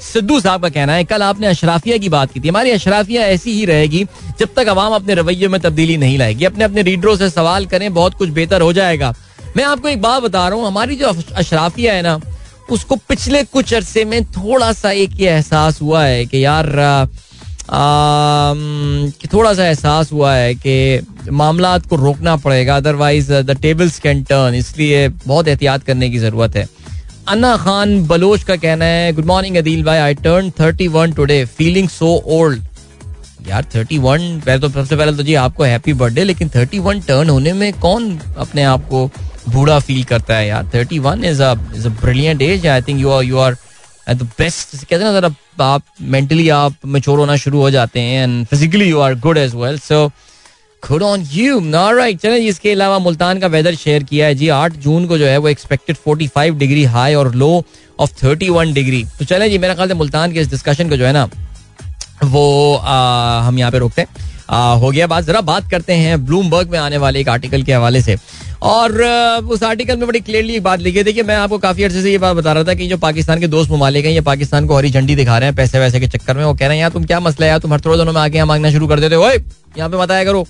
सिद्धू 0.04 0.40
साहब 0.40 0.62
का 0.62 0.70
कहना 0.70 0.94
है, 0.94 1.04
कल 1.04 1.22
आपने 1.24 1.48
अशराफिया 1.48 1.98
की 1.98 2.10
बात 2.10 2.32
की 2.32 2.40
थी। 2.40 2.48
हमारी 2.48 2.72
अशराफिया 2.72 3.22
ऐसी 3.24 3.52
ही 3.54 3.66
रहेगी, 3.66 4.04
जब 4.40 4.54
तक 4.56 4.68
अवाम 4.68 4.94
अपने 4.94 5.14
रवैये 5.16 5.48
में 5.48 5.60
तब्दीली 5.62 5.98
नहीं 5.98 6.18
लाएगी। 6.18 6.46
अपने 6.46 6.64
अपने 6.64 6.82
रीडरों 6.82 7.16
से 7.18 7.30
सवाल 7.30 7.66
करें, 7.66 7.94
बहुत 7.94 8.14
कुछ 8.14 8.30
बेहतर 8.30 8.62
हो 8.62 8.72
जाएगा। 8.74 9.14
मैं 9.58 9.64
आपको 9.64 9.88
एक 9.88 10.02
बात 10.02 10.24
बता 10.24 10.48
रहा 10.48 10.58
हूँ, 10.58 10.68
हमारी 10.68 10.96
जो 10.96 11.08
अशराफिया 11.08 11.94
है 11.94 12.02
ना, 12.02 12.20
उसको 12.70 12.96
पिछले 13.10 13.44
कुछ 13.44 13.74
अरसे 13.74 14.04
में 14.06 14.24
थोड़ा 14.26 14.72
सा 14.74 14.92
एक 14.92 15.20
ये 15.20 15.30
एहसास 15.30 15.82
हुआ 15.82 16.04
है 16.04 16.26
कि 16.26 16.44
यार 16.46 16.66
कि 17.72 19.28
थोड़ा 19.28 19.54
सा 19.54 19.66
एहसास 19.68 20.12
हुआ 20.12 20.34
है 20.34 20.54
कि 20.56 21.32
मामला 21.32 21.78
को 21.80 21.96
रोकना 21.96 22.36
पड़ेगा 22.36 22.76
otherwise 22.78 23.34
the 23.34 23.58
tables 23.62 24.00
can 24.00 24.24
turn 24.24 24.56
इसलिए 24.56 25.08
बहुत 25.10 25.48
एहतियात 25.48 25.84
करने 25.84 26.10
की 26.10 26.20
ज़रूरत 26.20 26.56
है। 26.56 26.68
अन्ना 27.28 27.56
खान 27.58 28.02
बलोच 28.08 28.44
का 28.44 28.56
कहना 28.56 28.86
है 28.86 29.12
गुड 29.14 29.26
मॉर्निंग 29.26 29.56
अदील 29.58 29.84
भाई 29.84 29.98
I 30.00 30.14
turn 30.24 30.52
thirty 30.60 30.88
one 30.88 31.12
today 31.14 31.44
feeling 31.58 31.90
so 31.90 32.16
old 32.40 32.64
यार 33.50 33.66
थर्टी 33.76 33.98
वन 33.98 34.42
पहले 34.46 34.60
तो 34.60 34.70
सबसे 34.70 34.96
पहले 34.96 35.18
तो 35.18 35.24
जी 35.24 35.34
आपको 35.36 35.64
हैप्पी 35.64 35.94
बर्थडे 35.94 36.24
लेकिन 36.24 36.50
थर्टी 36.56 36.80
वन 36.80 37.00
टर्न 37.08 37.30
होने 37.30 37.54
में 37.54 37.72
कौन 37.80 38.18
अपने 38.38 38.64
आप 38.64 38.88
को 38.90 39.06
बूढ़ा 39.50 39.80
फील 39.80 40.04
करता 40.04 40.36
है 40.36 40.48
यार? 40.48 40.70
Thirty 40.74 41.00
one 41.00 41.24
is 41.26 41.42
a 41.42 41.54
brilliant 41.54 42.42
age 42.42 42.68
I 42.68 42.82
think 42.82 43.00
you 43.02 43.10
are 43.10 43.24
you 43.24 43.38
are 43.38 43.58
at 44.10 44.18
the 44.18 44.24
best 44.40 44.76
कहते 44.76 44.96
हैं 44.96 45.12
ना 45.12 45.20
जरा 45.20 45.66
आप 45.66 45.84
मेंटली 46.02 46.48
आप 46.50 46.76
मेच्योर 46.86 47.20
होना 47.20 47.36
शुरू 47.36 47.60
हो 47.62 47.70
जाते 47.72 48.00
हैं 48.00 48.24
and 48.24 48.46
physically 48.48 48.90
you 48.90 49.00
are 49.00 49.16
good 49.20 49.38
as 49.38 49.56
well 49.56 49.80
so 49.80 50.08
good 50.84 51.04
on 51.04 51.28
you 51.32 51.60
right 51.76 52.20
चलें 52.22 52.38
इसके 52.38 52.72
अलावा 52.72 53.00
मुल्तान 53.00 53.40
का 53.40 53.48
वेदर 53.48 53.76
शेयर 53.76 54.04
किया 54.04 54.28
है 54.28 54.36
जी। 54.36 54.48
आठ 54.50 54.76
जून 54.84 55.08
को 55.08 55.18
जो 55.18 55.26
है 55.26 55.38
वो 55.38 55.48
expected 55.50 55.96
forty 55.96 56.28
five 56.36 56.58
degree 56.58 56.84
high 56.96 57.14
और 57.16 57.34
low 57.36 57.52
of 58.00 58.12
thirty 58.24 58.50
one 58.50 58.74
degree 58.74 59.04
तो 59.20 59.26
चलें 59.26 59.50
जी 59.50 59.58
मेरा 59.58 59.74
ख्याल 59.76 59.88
से 59.88 59.94
मुल्तान 59.94 60.34
के 60.34 60.40
इस 60.40 60.50
डिस्कशन 60.50 60.90
को 60.90 60.98
जो 60.98 61.06
है 61.06 61.14
ना 61.14 61.30
वो 62.24 62.76
आ, 62.76 63.42
हम 63.42 63.60
यहाँ 63.60 63.72
पे 63.72 63.80
रोकते 63.80 64.02
हैं। 64.02 64.08
आ, 64.50 64.74
हो 64.74 64.90
गया 64.92 65.08
बात। 65.08 65.24
जरा 65.24 65.42
बात 65.42 65.70
करते 65.72 65.94
हैं 65.94 66.26
ब्लूमबर्ग 66.26 66.70
में 66.72 66.78
आने 66.80 66.98
वाले 66.98 67.20
एक 67.20 67.30
आर्टिकल 67.30 67.64
के 67.64 67.74
हवाले 67.74 68.02
से। 68.02 68.16
और 68.62 69.02
उस 69.46 69.64
आर्टिकल 69.64 69.98
में 69.98 70.08
बड़ी 70.08 70.20
क्लियरली 70.20 70.60
बात 70.60 70.80
लिखी 70.80 70.98
है। 70.98 71.04
देखिए, 71.04 71.24
मैं 71.24 71.36
आपको 71.36 71.58
काफ़ी 71.58 71.84
अर्से 71.84 72.02
से 72.02 72.12
ये 72.12 72.18
बात 72.18 72.36
बता 72.36 72.54
रहा 72.54 72.64
था 72.64 72.74
कि 72.74 72.88
जो 72.88 72.98
पाकिस्तान 72.98 73.40
के 73.40 73.48
दोस्त 73.48 73.72
ममालिक 73.72 74.06
हैं, 74.06 74.12
ये 74.12 74.22
पाकिस्तान 74.24 74.68
को 74.68 74.78
हरी 74.78 74.90
झंडी 74.92 75.16
दिखा 75.16 75.38
रहे 75.38 75.50
हैं 75.50 75.56
पैसे 75.56 75.80
वैसे 75.80 76.00
के 76.00 76.08
चक्कर 76.08 76.38
में। 76.38 76.44
वो 76.46 76.54
कह 76.54 76.68
रहे 76.68 76.76
हैं, 76.76 76.82
यार, 76.82 76.92
तुम 76.92 77.06
क्या 77.06 77.20
मसला 77.20 77.46
है? 77.46 77.50
यार, 77.50 77.60
तुम 77.60 77.74
हर 77.74 77.82
थोड़े 77.86 77.98
दिनों 77.98 78.14
में 78.14 78.22
आगे 78.22 78.38
यहाँ 78.38 78.48
मांगना 78.48 78.72
शुरू 78.72 78.88
कर 78.88 79.00
देते 79.00 79.16
हो। 79.16 79.30
यहाँ 79.30 79.90
पे 79.90 79.98
बताया 79.98 80.24
करो। 80.24 80.46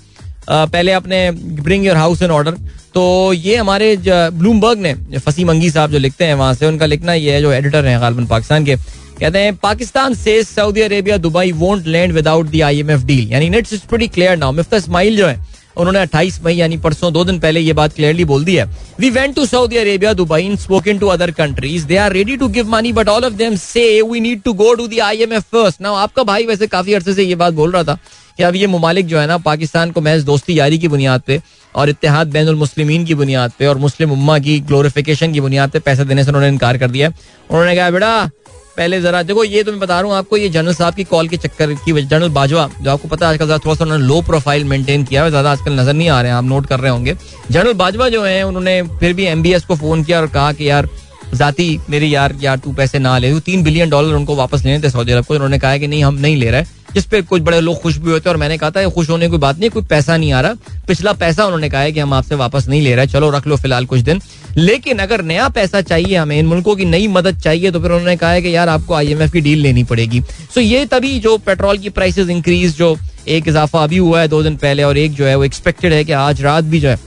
पहले 0.50 0.92
अपने 0.92 1.30
bring 1.32 1.86
your 1.86 1.96
house 1.98 2.22
in 2.22 2.32
order 2.32 2.52
तो 2.94 3.34
ये 3.34 3.56
हमारे 3.56 3.96
ब्लूमबर्ग 4.06 4.80
ने 4.80 4.94
फसी 5.18 5.44
मंगी 5.46 5.70
साहब 5.72 5.92
जो 5.92 5.98
लिखते 5.98 6.26
हैं 6.26 6.34
वहाँ 6.36 6.54
से, 6.54 6.66
उनका 6.66 6.86
लिखना 6.86 7.14
ये 7.14 7.34
है, 7.34 7.42
जो 7.42 7.52
एडिटर 7.52 7.86
है 7.86 8.00
गालबन 8.00 8.26
पाकिस्तान 8.26 8.66
के, 8.66 8.76
कहते 9.20 9.40
हैं, 9.40 9.56
पाकिस्तान 9.58 10.14
से 10.14 10.42
Saudi 10.46 10.82
Arabia 10.82 11.18
Dubai 11.18 11.52
won't 11.54 11.88
land 11.88 12.14
without 12.14 12.48
the 12.48 12.62
IMF 12.62 13.04
deal 13.06 13.32
यानी 13.32 13.48
it's 13.58 13.80
pretty 13.82 14.08
clear 14.08 14.38
now 14.38 14.52
Miftah 14.54 14.78
Ismail 14.78 15.18
जो 15.18 15.28
है 15.28 15.36
उन्होंने 15.78 16.00
28 16.00 16.40
मई, 16.44 16.54
यानी 16.54 16.78
परसों, 16.78 17.12
दो 17.14 17.24
दिन 17.26 17.40
पहले 17.40 17.60
ये 17.60 17.74
बात 17.74 17.94
क्लियरली 17.94 18.26
बोल 18.26 18.44
दी 18.46 18.56
है। 18.56 18.66
We 19.00 19.10
went 19.10 19.36
to 19.36 19.46
Saudi 19.46 19.78
Arabia 19.78 20.14
Dubai 20.14 20.42
in 20.42 20.56
spoken 20.58 20.98
to 20.98 21.08
other 21.08 21.32
countries 21.34 21.86
they 21.88 21.98
are 21.98 22.14
ready 22.14 22.38
to 22.38 22.48
give 22.50 22.70
money 22.70 22.94
but 22.94 23.10
all 23.10 23.26
of 23.26 23.34
them 23.34 23.56
say 23.58 24.02
we 24.02 24.20
need 24.20 24.42
to 24.44 24.54
go 24.56 24.74
to 24.74 24.88
the 24.88 25.00
IMF 25.04 25.44
first 25.52 25.82
now 25.82 25.96
आपका 25.98 26.24
भाई 26.24 26.46
वैसे 26.46 26.68
काफ़ी 26.68 26.94
अरसे 26.94 27.14
से 27.14 27.24
ये 27.24 27.36
बात 27.36 27.54
बोल 27.54 27.72
रहा 27.72 27.84
था 27.84 27.98
कि 28.38 28.44
अब 28.44 28.56
ये 28.56 28.68
ममालिक 28.68 29.06
जो 29.08 29.20
है 29.20 29.28
ना, 29.28 29.38
पाकिस्तान 29.40 29.92
को 29.92 30.02
महज 30.02 30.24
दोस्ती 30.24 30.58
यारी 30.60 30.78
की 30.78 30.88
बुनियाद 30.88 31.22
पे 31.28 31.42
और 31.76 31.90
इतिहाद 31.90 32.28
बैन 32.32 32.50
मुस्लिमीन 32.56 33.06
की 33.06 33.16
बुनियाद 33.16 33.52
पे 33.60 33.66
और 33.68 33.78
मुस्लिम 33.78 34.12
उम्मा 34.12 34.38
की 34.40 34.60
ग्लोरिफिकेशन 34.62 35.34
की 35.34 35.42
बुनियाद 35.42 35.70
पे 35.72 35.80
पैसे 35.80 36.06
देने 36.06 36.24
से 36.24 36.30
उन्होंने 36.30 36.48
इनकार 36.48 36.78
कर 36.78 36.92
दिया 36.92 37.08
उन्होंने 37.08 37.76
कहा, 37.76 37.90
बेटा 37.92 38.30
पहले 38.78 39.00
जरा, 39.02 39.22
देखो, 39.24 39.44
ये 39.44 39.64
तो 39.64 39.72
मैं 39.72 39.80
बता 39.80 40.00
रहा 40.02 40.10
हूँ 40.10 40.18
आपको, 40.18 40.38
ये 40.38 40.50
जनरल 40.50 40.74
साहब 40.74 40.94
की 40.94 41.04
कॉल 41.04 41.28
के 41.28 41.38
चक्कर 41.38 41.74
की 41.76 41.92
वजह, 41.92 42.08
जनरल 42.08 42.30
बाजवा, 42.30 42.70
जो 42.82 42.92
आपको 42.92 43.08
पता 43.08 43.28
है 43.28 43.34
आजकल 43.34 43.58
थोड़ा 43.58 43.76
सा 43.76 43.84
उन्होंने 43.84 44.06
लो 44.06 44.22
प्रोफ़ाइल 44.22 44.64
मेंटेन 44.64 45.04
किया 45.04 45.24
है, 45.24 45.30
ज़्यादा 45.30 45.52
आजकल 45.52 45.80
नज़र 45.80 45.94
नहीं 45.94 46.10
आ 46.10 46.22
रहे 46.22 46.32
हैं, 46.32 46.38
आप 46.38 46.44
नोट 46.44 46.66
कर 46.66 46.80
रहे 46.80 46.92
होंगे। 46.92 47.16
जनरल 47.52 47.74
बाजवा 47.74 48.10
जो 48.10 48.24
है, 48.24 48.42
उन्होंने 48.44 48.82
फिर 49.00 49.14
भी 49.14 49.26
एमबीएस 49.26 49.66
को 49.66 49.76
फ़ोन 49.76 50.04
किया 50.04 50.22
और 50.22 50.28
कहा 50.28 50.52
कि 50.54 50.70
यार, 50.70 50.90
जाती 51.34 51.80
मेरी 51.90 52.14
यार 52.16 52.36
यार 52.42 52.58
तू 52.58 52.72
पैसे 52.74 53.00
ना 53.00 53.18
ले 53.18 53.40
तीन 53.40 53.64
बिलियन 53.64 53.90
डॉलर 53.90 54.14
उनको 54.16 54.36
वापस 54.36 54.64
लेने 54.66 54.84
थे 54.84 54.90
सऊदी 54.90 55.12
अरब 55.12 55.26
को। 55.26 55.34
उन्होंने 55.34 55.60
कहा 55.60 55.78
कि 55.78 55.88
नहीं, 55.88 56.04
हम 56.04 56.16
नहीं 56.16 56.36
ले 56.38 56.52
रहे 56.52 56.64
जिस 56.94 57.06
पे 57.06 57.22
कुछ 57.22 57.42
बड़े 57.42 57.60
लोग 57.62 57.82
खुश 57.82 57.98
भी 57.98 58.12
होते 58.12 58.30
और 58.30 58.38
मैंने 58.38 58.58
कहा 58.58 58.70
था 58.72 58.88
खुश 58.90 59.10
होने 59.10 59.30
की 59.30 59.38
बात 59.38 59.60
नहीं, 59.60 59.70
कोई 59.70 59.84
पैसा 59.84 60.16
नहीं 60.18 60.32
आ 60.34 60.42
रहा। 60.42 60.54
पिछला 60.88 61.14
पैसा 61.14 61.46
उन्होंने 61.46 61.70
कहा 61.70 61.82
है 61.82 61.92
कि 61.92 62.00
हम 62.00 62.14
आपसे 62.14 62.36
वापस 62.36 62.68
नहीं 62.68 62.82
ले 62.82 62.96
रहे 62.96 63.08
चलो, 63.08 63.30
रख 63.30 63.48
लो 63.48 63.56
फ़िलहाल 63.58 63.86
कुछ 63.86 64.00
दिन। 64.00 64.22
लेकिन 64.58 65.00
अगर 65.00 65.22
नया 65.24 65.48
पैसा 65.50 65.82
चाहिए 65.82 66.16
हमें, 66.16 66.38
इन 66.40 66.46
मुल्कों 66.46 66.76
की 66.76 66.86
नई 66.86 67.08
मदद 67.10 67.40
चाहिए 67.40 67.72
तो 67.72 67.80
फिर 67.80 67.92
उन्होंने 67.92 68.16
कहा 68.18 68.32
है 68.32 68.42
कि 68.42 68.56
यार 68.56 68.70
आपको 68.70 68.94
आईएमएफ 68.94 69.32
की 69.32 69.42
डील 69.42 69.60
लेनी 69.60 69.84
पड़ेगी। 69.86 70.22
सो 70.54 70.62
ये 70.62 70.86
तभी 70.88 71.20
जो 71.20 71.38
पेट्रोल 71.40 71.78
की 71.78 71.90
प्राइसेस 71.92 72.30
इंक्रीज 72.30 72.78
जो 72.78 72.96
एक 73.28 73.48
इजाफा 73.48 73.84
अभी 73.84 73.98
हुआ 73.98 74.22
है 74.22 74.28
दो 74.28 74.42
दिन 74.44 74.56
पहले 74.58 74.84
और 74.84 74.98
एक 74.98 75.14
जो 75.14 75.26
है 75.26 75.36
वो 75.36 75.44
एक्सपेक्टेड 75.44 75.94
है 75.94 76.04
कि 76.06 76.12
आज 76.14 76.42
रात 76.42 76.64
भी 76.64 76.80
जो 76.80 76.90
है, 76.90 77.00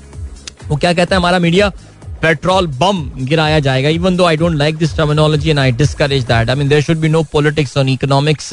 वो 0.68 0.76
क्या 0.76 0.92
कहता 0.92 1.14
है 1.14 1.20
हमारा 1.20 1.38
मीडिया 1.38 1.72
पेट्रोल 2.22 2.66
बम 2.78 2.98
गिराया 3.18 3.58
जाएगा। 3.60 3.88
Even 3.88 4.16
though 4.16 4.24
I 4.24 4.36
don't 4.36 4.56
like 4.56 4.76
this 4.76 4.96
terminology 4.96 5.50
and 5.50 5.58
I 5.58 5.72
discourage 5.72 6.24
that 6.24 6.50
I 6.50 6.56
mean 6.56 6.68
there 6.68 6.82
should 6.82 6.98
be 7.00 7.08
no 7.08 7.22
politics 7.32 7.76
on 7.78 7.88
economics 7.88 8.52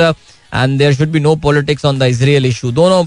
and 0.54 0.78
there 0.80 0.94
should 0.94 1.12
be 1.12 1.20
no 1.20 1.36
politics 1.38 1.86
on 1.86 2.00
the 2.00 2.04
Israel 2.04 2.46
issue 2.46 2.72
दोनों 2.72 3.04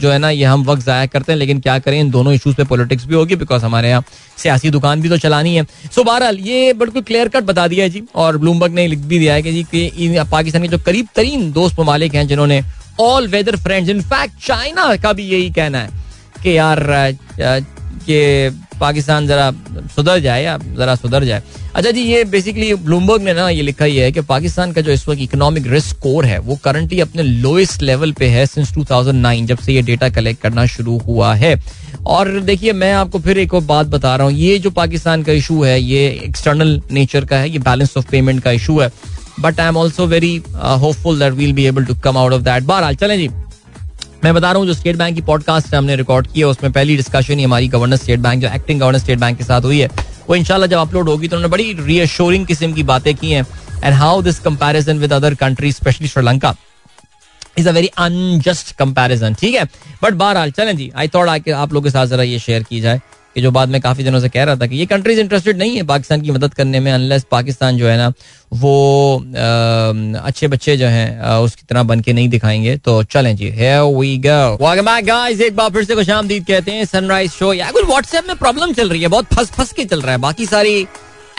जो 0.00 0.10
है 0.10 0.18
ना 0.18 0.30
ये 0.30 0.44
हम 0.44 0.64
वक्त 0.64 0.82
ज़ाया 0.84 1.06
करते 1.06 1.32
हैं 1.32 1.38
लेकिन 1.38 1.60
क्या 1.60 1.78
करें 1.78 1.98
इन 2.00 2.10
दोनों 2.10 2.32
इशूज 2.32 2.54
पे 2.54 2.64
पॉलिटिक्स 2.64 3.06
भी 3.06 3.14
होगी 3.14 3.36
बिकॉज़ 3.36 3.64
हमारे 3.64 3.88
यहाँ 3.88 4.04
सियासी 4.38 4.70
दुकान 4.70 5.02
भी 5.02 5.08
तो 5.08 5.16
चलानी 5.18 5.54
है। 5.56 5.64
सो 5.64 6.00
so, 6.00 6.06
बहरहाल 6.06 6.38
ये 6.40 6.72
बिल्कुल 6.74 7.02
क्लियर 7.02 7.28
कट 7.28 7.44
बता 7.44 7.66
दिया 7.68 7.84
है 7.84 7.90
जी 7.90 8.02
और 8.14 8.38
ब्लूमबर्ग 8.38 8.72
ने 8.74 8.86
लिख 8.86 8.98
भी 9.00 9.18
दिया 9.18 9.34
है 9.34 9.42
कि 9.42 9.52
जी 9.52 9.62
कि 9.64 10.24
पाकिस्तान 10.30 10.62
के 10.62 10.68
जो 10.68 10.78
करीब 10.86 11.08
तरीन 11.16 11.50
दोस्त 11.52 11.80
ममालिक 11.80 12.14
हैं 12.14 12.26
जिन्होंने 12.28 12.62
all 13.00 13.28
weather 13.28 13.56
friends 13.56 13.90
in fact 13.90 14.46
China 14.46 14.94
का 14.96 15.12
भी 15.12 15.28
यही 15.28 15.50
कहना 15.50 15.78
है 15.78 16.02
कि 16.42 16.56
यार 16.56 16.82
कि 18.06 18.78
पाकिस्तान 18.80 19.26
जरा 19.26 19.50
सुधर 19.96 20.18
जाए 20.18 20.42
या 20.44 20.56
जरा 20.76 20.94
सुधर 20.94 21.24
जाए। 21.24 21.42
अच्छा 21.74 21.90
जी, 21.90 22.00
ये 22.02 22.24
बेसिकली 22.24 22.72
ब्लूमबर्ग 22.74 23.22
ने 23.22 23.32
ना 23.34 23.48
ये 23.48 23.62
लिखा 23.62 23.84
ही 23.84 23.96
है 23.96 24.10
कि 24.12 24.20
पाकिस्तान 24.22 24.72
का 24.72 24.80
जो 24.80 24.92
इस 24.92 25.06
वक्त 25.08 25.20
इकोनॉमिक 25.20 25.66
रिस्क 25.66 25.88
स्कोर 25.88 26.24
है, 26.24 26.38
वो 26.38 26.56
करंटली 26.64 27.00
अपने 27.00 27.22
लोएस्ट 27.22 27.82
लेवल 27.82 28.12
पे 28.12 28.26
है 28.28 28.44
सिंस 28.46 28.72
2009 28.72 29.46
जब 29.46 29.58
से 29.58 29.72
ये 29.72 29.82
डेटा 29.82 30.08
कलेक्ट 30.10 30.42
करना 30.42 30.66
शुरू 30.66 30.98
हुआ 30.98 31.34
है। 31.34 31.54
और 32.06 32.30
देखिए, 32.40 32.72
मैं 32.72 32.92
आपको 32.92 33.18
फिर 33.18 33.38
एक 33.38 33.54
और 33.54 33.60
बात 33.64 33.86
बता 33.86 34.14
रहा 34.16 34.26
हूँ। 34.26 34.34
ये 34.34 34.58
जो 34.58 34.70
पाकिस्तान 34.70 35.22
का 35.22 35.32
इशू 35.32 35.62
है, 35.62 35.80
ये 35.80 36.08
एक्सटर्नल 36.24 36.80
नेचर 36.92 37.24
का 37.24 37.36
है, 37.36 37.50
ये 37.50 37.58
बैलेंस 37.60 37.96
ऑफ़ 37.96 38.10
पेमेंट 38.10 38.42
का 38.42 38.50
इशू 38.50 38.78
है। 38.80 38.90
But 39.40 39.60
I 39.60 39.68
am 39.68 39.76
also 39.76 40.06
very 40.06 40.36
hopeful 40.54 41.18
that 41.18 41.32
we'll 41.32 41.52
be 41.52 41.64
able 41.66 41.84
to 41.84 41.94
come 41.94 42.18
out 42.18 42.32
of 42.32 42.42
that 42.42 42.62
बहरहाल, 42.62 42.94
चलें 42.94 43.16
जी। 43.18 43.28
मैं 44.24 44.32
बता 44.34 44.50
रहा 44.50 44.58
हूँ, 44.58 44.66
जो 44.66 44.74
स्टेट 44.74 44.96
बैंक 44.96 45.14
की 45.14 45.22
पॉडकास्ट 45.22 45.74
हमने 45.74 45.94
रिकॉर्ड 45.96 46.26
की 46.26 46.40
है, 46.40 46.46
उसमें 46.46 46.72
पहली 46.72 46.96
डिस्कशन 46.96 47.38
ही 47.38 47.44
हमारी 47.44 47.66
गवर्नर 47.68 47.96
स्टेट 47.96 48.20
बैंक 48.20 48.42
जो 48.42 48.48
एक्टिंग 48.48 48.80
गवर्नर 48.80 48.98
स्टेट 48.98 49.18
बैंक 49.18 49.36
के 49.38 49.44
साथ 49.44 49.62
हुई 49.62 49.80
है, 49.80 49.88
वो 50.28 50.36
इनशाला 50.36 50.66
जब 50.66 50.78
अपलोड 50.78 51.08
होगी 51.08 51.28
तो 51.28 51.36
उन्होंने 51.36 51.50
बड़ी 51.52 51.72
रीअश्योरिंग 51.80 52.46
किस्म 52.46 52.72
की 52.72 52.82
बातें 52.82 53.14
की 53.14 53.32
हैं 53.32 53.46
and 53.84 53.94
how 53.94 54.22
this 54.22 54.38
comparison 54.38 54.98
with 54.98 55.12
other 55.12 55.34
countries 55.34 55.76
specially 55.76 56.08
Sri Lanka 56.08 56.54
is 57.58 57.68
a 57.68 57.72
very 57.72 57.90
unjust 57.98 58.74
comparison 58.76 59.34
ठीक 59.34 59.54
है? 59.54 59.64
बट 60.02 60.14
बहरहाल, 60.14 60.50
चलें 60.50 60.76
जी 60.76 60.90
आई 60.96 61.08
थॉट 61.08 61.28
आके 61.28 61.50
आप 61.52 61.72
लोगों 61.72 61.84
के 61.84 61.90
साथ 61.90 62.06
जरा 62.06 62.22
ये 62.22 62.38
शेयर 62.38 62.62
की 62.62 62.80
जाए। 62.80 63.00
कि 63.34 63.40
जो 63.40 63.50
बाद 63.50 63.68
में 63.68 63.80
काफ़ी 63.80 64.04
दिनों 64.04 64.20
से 64.20 64.28
कह 64.28 64.44
रहा 64.44 64.56
था 64.56 64.66
कि 64.66 64.76
ये 64.76 64.86
कंट्रीज़ 64.86 65.20
इंटरेस्टेड 65.20 65.58
नहीं 65.58 65.76
है 65.76 65.82
पाकिस्तान 65.82 66.20
की 66.20 66.30
मदद 66.30 66.54
करने 66.54 66.80
में 66.80 66.92
अनलेस 66.92 67.26
पाकिस्तान 67.30 67.76
जो 67.76 67.86
है 67.86 67.96
ना 67.96 68.12
वो 68.52 69.16
आ, 69.18 70.20
अच्छे 70.26 70.48
बच्चे 70.48 70.76
जो 70.76 70.86
हैं 70.86 71.22
उसकी 71.22 71.62
तरह 71.68 71.82
बन 71.82 72.00
के 72.00 72.12
नहीं 72.12 72.28
दिखाएँगे। 72.28 72.76
तो 72.76 73.02
चलें 73.02 73.36
जी 73.36 73.50
वी 73.50 74.18
guys. 74.18 75.40
एक 75.40 75.56
बार 75.56 75.70
फिर 75.70 75.84
से 75.84 75.94
खुश 75.94 76.06
कहते 76.10 76.70
हैं 76.70 76.84
सनराइज 76.84 77.30
शो 77.30 77.52
यार 77.52 77.72
कुछ 77.72 77.86
व्हाट्सएप 77.86 78.24
में 78.28 78.36
प्रॉब्लम 78.36 78.72
चल 78.72 78.90
रही 78.90 79.02
है 79.02 79.08
बहुत 79.08 79.24
फंस 79.24 79.50
फंस 79.50 79.72
के 79.72 79.84
चल 79.84 80.00
रहा 80.00 80.12
है 80.12 80.18
बाकी 80.18 80.46
सारी 80.46 80.86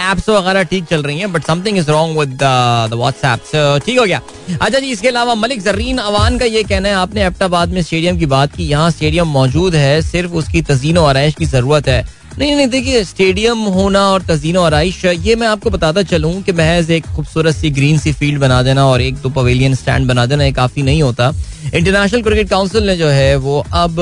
एप्स 0.01 0.29
वगैरह 0.29 0.63
ठीक 0.63 0.85
चल 0.85 1.03
रही 1.03 1.19
हैं 1.19 1.31
but 1.33 1.43
something 1.43 1.77
is 1.77 1.91
wrong 1.91 2.19
with 2.19 2.37
the 2.41 2.93
WhatsApp 2.93 3.81
ठीक 3.85 3.99
हो 3.99 4.05
गया। 4.05 4.21
अच्छा 4.61 4.79
जी, 4.79 4.87
इसके 4.87 5.07
अलावा 5.07 5.35
मलिक 5.35 5.61
जरीन 5.61 5.97
अवान 5.99 6.37
का 6.37 6.45
ये 6.47 6.63
कहना 6.63 6.89
है, 6.89 6.95
आपने 6.95 7.25
एबटाबाद 7.25 7.69
में 7.69 7.81
स्टेडियम 7.81 8.17
की 8.19 8.25
बात 8.27 8.55
की, 8.55 8.63
यहाँ 8.65 8.91
स्टेडियम 8.91 9.27
मौजूद 9.29 9.75
है, 9.75 10.01
सिर्फ़ 10.01 10.33
उसकी 10.33 10.61
तजीन 10.63 10.97
आरइश 10.97 11.35
की 11.35 11.45
ज़रूरत 11.45 11.87
है। 11.87 12.05
नहीं 12.37 12.55
नहीं, 12.55 12.67
देखिए, 12.67 13.03
स्टेडियम 13.03 13.57
होना 13.73 14.01
और 14.11 14.21
तजीन 14.21 14.57
आरइश, 14.57 15.03
ये 15.05 15.35
मैं 15.35 15.47
आपको 15.47 15.69
बताता 15.69 16.01
चलूँ 16.03 16.41
कि 16.43 16.51
महज 16.51 16.89
एक 16.91 17.05
खूबसूरत 17.05 17.55
सी 17.55 17.69
ग्रीन 17.71 17.97
सी 17.97 18.11
फ़ील्ड 18.13 18.39
बना 18.39 18.61
देना 18.63 18.85
और 18.85 19.01
एक 19.01 19.15
दो 19.15 19.29
पवेलियन 19.31 19.75
स्टैंड 19.75 20.07
बना 20.07 20.25
देना, 20.25 20.43
ये 20.43 20.51
काफ़ी 20.51 20.83
नहीं 20.83 21.01
होता। 21.03 21.31
इंटरनेशनल 21.73 22.21
क्रिकेट 22.21 22.49
काउंसिल 22.49 22.87
ने 22.87 22.95
जो 22.97 23.07
है, 23.09 23.35
वो 23.37 23.63
अब 23.73 24.01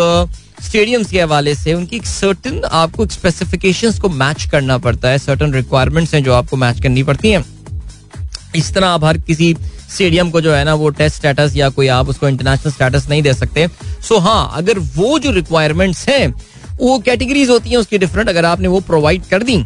स्टेडियम्स 0.64 1.10
के 1.12 1.22
हवाले 1.22 1.56
से 1.56 1.74
उनकी 1.74 1.96
एक 1.96 2.06
सर्टन 2.06 2.62
आपको 2.66 3.06
स्पेसिफिकेशंस 3.08 4.00
को 4.00 4.10
मैच 4.12 4.46
करना 4.52 4.78
पड़ता 4.78 5.10
है 5.10 5.18
सर्टन 5.20 5.54
रिक्वायरमेंट्स 5.54 6.14
हैं 6.14 6.24
जो 6.24 6.34
आपको 6.34 6.58
मैच 6.58 6.82
करनी 6.82 7.04
पड़ती 7.04 7.32
हैं। 7.32 7.44
इस 8.56 8.74
तरह 8.74 8.88
आप 8.88 9.04
हर 9.04 9.18
किसी 9.20 9.56
स्टेडियम 9.90 10.30
को 10.32 10.42
जो 10.42 10.54
है 10.54 10.64
ना 10.64 10.74
वो 10.74 10.90
टेस्ट 10.92 11.16
स्टेटस 11.16 11.56
या 11.56 11.70
कोई 11.70 11.88
आप 11.90 12.10
उसको 12.10 12.28
इंटरनेशनल 12.28 12.72
स्टेटस 12.72 13.08
नहीं 13.10 13.22
दे 13.22 13.34
सकते। 13.34 13.68
सो 13.68 14.16
so, 14.16 14.22
हाँ 14.22 14.52
अगर 14.56 14.80
वो 14.80 15.18
जो 15.20 15.32
रिक्वायरमेंट्स 15.32 16.08
हैं 16.10 16.34
वो 16.80 16.98
कैटेगरीज 17.00 17.50
होती 17.50 17.70
हैं 17.70 17.78
उसकी 17.78 17.98
डिफरेंट 17.98 18.30
अगर 18.30 18.46
आपने 18.46 18.68
वो 18.68 18.80
प्रोवाइड 18.82 19.26
कर 19.26 19.44
दी 19.44 19.64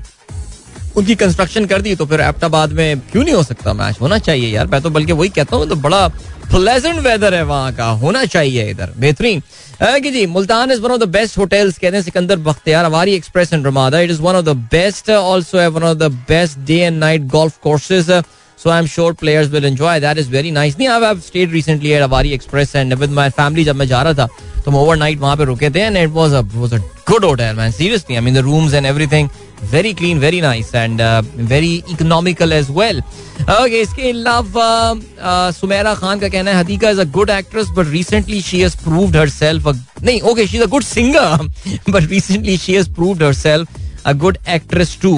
उनकी 0.98 1.16
कंस्ट्रक्शन 1.16 1.66
कर 1.66 1.82
दी 1.82 1.96
तो 1.96 2.06
फिर 2.06 2.22
एबटाबाद 2.22 2.72
में 2.74 3.00
क्यों 3.02 3.24
नहीं 3.24 3.34
हो 3.36 3.44
सकता 3.44 3.74
मैच 3.74 4.02
होना 4.02 4.18
चाहिए 4.20 4.50
यार। 4.50 4.68
मैं 4.68 4.82
तो 4.82 4.90
बल्कि 4.90 5.12
वही 5.14 5.30
कहता 5.30 5.56
हूँ 5.56 5.68
तो 5.70 5.76
बड़ा 5.78 6.08
प्लेजेंट 6.52 7.00
वेदर 7.00 7.34
है 7.34 7.44
वहाँ 7.44 7.74
का, 7.76 7.86
होना 8.02 8.24
चाहिए 8.26 8.70
इधर, 8.70 8.94
बेहतरीन। 8.98 9.42
कि 9.82 10.12
जी, 10.12 10.26
Multan 10.26 10.72
is 10.72 10.82
one 10.82 10.92
of 10.92 11.00
the 11.00 11.08
best 11.10 11.38
hotels 11.38 11.78
कहते 11.78 11.96
हैं 11.96 12.04
Sikandar 12.04 12.38
Bakhtiar 12.46 12.86
Avari 12.86 13.14
express 13.16 13.54
and 13.54 13.68
Ramada 13.68 14.00
it 14.00 14.12
is 14.12 14.22
one 14.22 14.36
of 14.36 14.46
the 14.46 14.56
best 14.72 15.10
also 15.12 15.70
one 15.72 15.84
of 15.84 15.98
the 15.98 16.12
best 16.28 16.60
day 16.68 16.78
and 16.78 16.98
night 17.00 17.28
golf 17.30 17.58
courses 17.64 18.12
So 18.59 18.71
I'm 18.71 18.87
sure 18.87 19.13
players 19.13 19.49
will 19.51 19.65
enjoy. 19.65 19.99
That 20.01 20.19
is 20.19 20.29
very 20.29 20.51
nice. 20.57 20.75
नहीं, 20.79 20.89
I've, 20.89 21.03
I've 21.03 21.23
stayed 21.23 21.51
recently 21.51 21.95
at 21.95 22.09
Avari 22.09 22.33
Express 22.33 22.75
and 22.75 22.99
with 22.99 23.11
my 23.21 23.29
family 23.31 23.65
जब 23.65 23.77
मैं 23.77 23.87
जा 23.87 24.03
रहा 24.03 24.15
था 24.15 24.27
तो 24.65 24.71
हम 24.71 24.77
overnight 24.81 25.19
वहाँ 25.21 25.37
पे 25.37 25.45
रुके 25.45 25.71
थे 25.75 25.87
and 25.89 25.97
it 25.97 26.13
was 26.19 26.33
a 26.33 26.43
was 26.65 26.73
a 26.73 26.81
good 27.07 27.25
hotel 27.25 27.55
man. 27.55 27.73
Seriously, 27.73 28.17
I 28.17 28.21
mean 28.21 28.35
the 28.35 28.45
rooms 28.45 28.75
and 28.75 28.87
everything 28.87 29.31
very 29.73 29.95
clean, 29.95 30.21
very 30.21 30.41
nice 30.41 30.75
and 30.75 31.01
uh, 31.01 31.23
very 31.55 31.83
economical 31.91 32.53
as 32.53 32.71
well. 32.71 33.03
Okay, 33.49 33.83
इसके 33.83 34.11
अलावा 34.11 35.51
सुमेरा 35.59 35.95
खान 35.95 36.21
का 36.21 36.29
कहना 36.29 36.51
है 36.51 36.59
Hadiqa 36.59 36.91
is 36.91 36.99
a 36.99 37.05
good 37.19 37.31
actress 37.31 37.69
but 37.77 37.89
recently 37.91 38.41
she 38.43 38.61
has 38.61 38.77
proved 38.85 39.17
herself 39.17 39.67
नहीं 40.03 40.21
okay 40.21 40.47
she 40.47 40.57
is 40.57 40.63
a 40.63 40.67
good 40.75 40.83
singer 40.83 41.49
but 41.91 42.11
recently 42.11 42.57
she 42.57 42.75
has 42.75 42.95
proved 42.95 43.23
herself 43.23 43.81
a 44.07 44.13
good 44.25 44.39
actress 44.57 44.99
too 45.03 45.17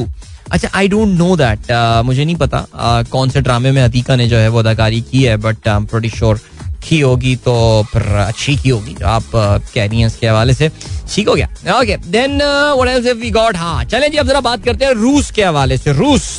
अच्छा 0.51 0.69
I 0.73 0.87
don't 0.87 1.17
know 1.17 1.35
that 1.37 1.71
मुझे 2.05 2.23
नहीं 2.25 2.35
पता 2.35 2.65
uh, 2.65 3.09
कौन 3.09 3.29
से 3.29 3.41
ड्रामे 3.41 3.71
में 3.71 3.81
अतीका 3.81 4.15
ने 4.15 4.27
जो 4.27 4.37
है 4.37 4.47
वो 4.49 4.59
अदाकारी 4.59 5.01
की 5.11 5.23
है 5.23 5.35
but 5.37 5.67
I 5.67 5.75
am 5.75 5.85
pretty 5.85 6.09
sure 6.09 6.39
की 6.87 6.99
होगी 6.99 7.35
तो 7.45 7.53
फिर 7.91 8.01
अच्छी 8.17 8.55
की 8.55 8.69
होगी 8.69 8.95
आप 9.05 9.23
कह 9.35 9.85
रही 9.85 9.99
हैं 9.99 10.07
इसके 10.07 10.27
हवाले 10.27 10.53
से 10.53 10.69
ठीक 11.13 11.27
हो 11.27 11.35
गया। 11.35 11.79
Okay 11.79 11.97
then 12.07 12.37
what 12.37 12.87
else 12.89 13.05
have 13.05 13.17
we 13.17 13.31
got 13.31 13.55
हाँ 13.55 13.83
चलें 13.85 14.11
जी 14.11 14.17
अब 14.17 14.27
जरा 14.27 14.41
बात 14.41 14.63
करते 14.65 14.85
हैं 14.85 14.93
रूस 14.93 15.31
के 15.31 15.43
हवाले 15.43 15.77
से। 15.77 15.93
रूस 15.93 16.37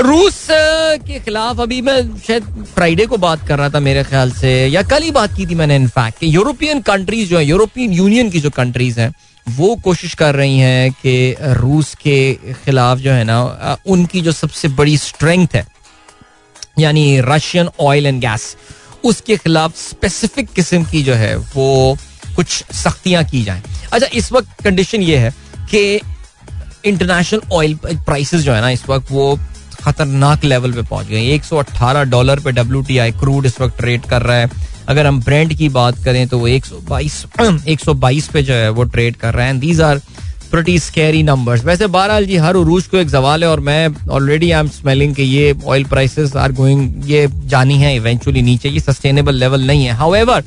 रूस 0.00 0.42
uh, 0.44 1.06
के 1.06 1.18
खिलाफ 1.20 1.60
अभी 1.60 1.80
मैं 1.82 2.00
शायद 2.26 2.42
फ्राइडे 2.74 3.06
को 3.06 3.16
बात 3.16 3.46
कर 3.48 3.58
रहा 3.58 3.68
था 3.70 3.80
मेरे 3.80 4.04
ख्याल 4.04 4.30
से 4.32 4.52
या 4.66 4.82
कल 4.90 5.02
ही 5.02 5.10
बात 5.10 5.36
की 5.36 5.46
थी 5.46 5.54
मैंने 5.54 5.76
इनफैक्ट 5.76 6.22
यूरोपियन 6.24 6.80
कंट्रीज़ 6.82 7.30
जो 7.30 7.38
है 7.38 7.44
यूरोपियन 7.44 7.92
यूनियन 7.92 8.30
की 8.30 8.40
जो 8.40 8.50
कंट्रीज़ 8.50 9.00
हैं 9.00 9.12
वो 9.48 9.74
कोशिश 9.84 10.14
कर 10.14 10.34
रही 10.34 10.58
हैं 10.58 10.90
कि 10.92 11.34
रूस 11.40 11.94
के 11.94 12.18
खिलाफ 12.64 12.98
जो 12.98 13.12
है 13.12 13.24
ना 13.24 13.76
उनकी 13.86 14.20
जो 14.20 14.32
सबसे 14.32 14.68
बड़ी 14.68 14.96
स्ट्रेंथ 14.98 15.54
है, 15.54 15.66
यानी 16.78 17.20
रशियन 17.24 17.68
ऑयल 17.80 18.06
एंड 18.06 18.20
गैस 18.20 18.56
उसके 19.04 19.36
खिलाफ 19.36 19.76
स्पेसिफिक 19.78 20.52
किस्म 20.52 20.84
की 20.84 21.02
जो 21.02 21.14
है 21.14 21.34
वो 21.36 21.96
कुछ 22.36 22.64
सख्तियाँ 22.74 23.24
की 23.24 23.42
जाएँ। 23.42 23.62
अच्छा 23.92 24.06
इस 24.14 24.30
वक्त 24.32 24.62
कंडीशन 24.64 25.02
ये 25.02 25.16
है 25.18 25.30
कि 25.70 26.00
इंटरनेशनल 26.84 27.40
ऑयल 27.52 27.78
प्राइसेस 27.84 28.40
जो 28.40 28.52
है 28.52 28.60
ना, 28.60 28.70
इस 28.70 28.88
वक्त 28.88 29.10
वो 29.10 29.38
खतरनाक 29.80 30.44
लेवल 30.44 30.72
पे 30.72 30.82
पहुँच 30.82 31.06
गए 31.06 31.36
118 31.36 32.04
डॉलर 32.10 32.40
पे 32.40 32.52
डब्ल्यू 32.52 32.82
क्रूड 33.20 33.46
इस 33.46 33.60
वक्त 33.60 33.76
ट्रेड 33.78 34.06
कर 34.06 34.22
रहा 34.22 34.36
है। 34.36 34.50
अगर 34.88 35.06
हम 35.06 35.20
ब्रांड 35.22 35.54
की 35.54 35.68
बात 35.68 36.04
करें 36.04 36.26
तो 36.28 36.38
वो 36.38 36.48
122 36.48 37.24
122 37.68 38.28
पे 38.32 38.42
जो 38.42 38.54
है 38.54 38.70
वो 38.70 38.84
ट्रेड 38.84 39.16
कर 39.16 39.34
रहे 39.34 39.46
हैं। 39.46 39.58
These 39.60 39.80
are 39.80 40.00
pretty 40.50 40.78
scary 40.78 41.22
numbers 41.22 41.64
वैसे 41.64 41.86
बहरहाल 41.86 42.26
जी, 42.26 42.36
हर 42.36 42.54
उरूज 42.54 42.86
को 42.86 42.96
एक 42.96 43.10
सवाल 43.10 43.44
है 43.44 43.50
और 43.50 43.60
मैं 43.60 44.08
ऑलरेडी 44.10 44.50
आई 44.50 44.60
एम 44.60 44.68
स्मेलिंग 44.68 45.14
कि 45.14 45.22
ये 45.22 45.54
ऑयल 45.66 45.84
प्राइसेस 45.84 46.36
आर 46.36 46.52
गोइंग 46.52 47.10
ये 47.10 47.26
जानी 47.46 47.78
है 47.78 47.94
इवेंचुअली 47.96 48.42
नीचे, 48.42 48.68
ये 48.68 48.80
सस्टेनेबल 48.80 49.34
लेवल 49.34 49.66
नहीं 49.66 49.84
है। 49.84 49.92
हाउएवर 49.92 50.44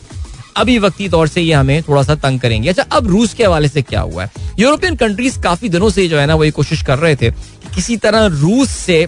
अभी 0.57 0.77
वक्ती 0.79 1.09
तौर 1.09 1.27
से 1.27 1.41
ये 1.41 1.53
हमें 1.53 1.81
थोड़ा 1.83 2.03
सा 2.03 2.15
तंग 2.15 2.39
करेंगे। 2.39 2.69
अच्छा 2.69 2.83
अब 2.91 3.07
रूस 3.07 3.33
के 3.33 3.43
हवाले 3.43 3.67
से 3.67 3.81
क्या 3.81 4.01
हुआ 4.01 4.23
है? 4.23 4.31
यूरोपियन 4.59 4.95
कंट्रीज़ 4.95 5.39
काफ़ी 5.41 5.69
दिनों 5.69 5.89
से 5.89 6.07
जो 6.07 6.19
है 6.19 6.25
ना, 6.25 6.35
वो 6.35 6.43
ये 6.43 6.51
कोशिश 6.51 6.81
कर 6.81 6.99
रहे 6.99 7.15
थे 7.15 7.31
कि 7.31 7.75
किसी 7.75 7.97
तरह 7.97 8.25
रूस 8.25 8.69
से 8.69 9.05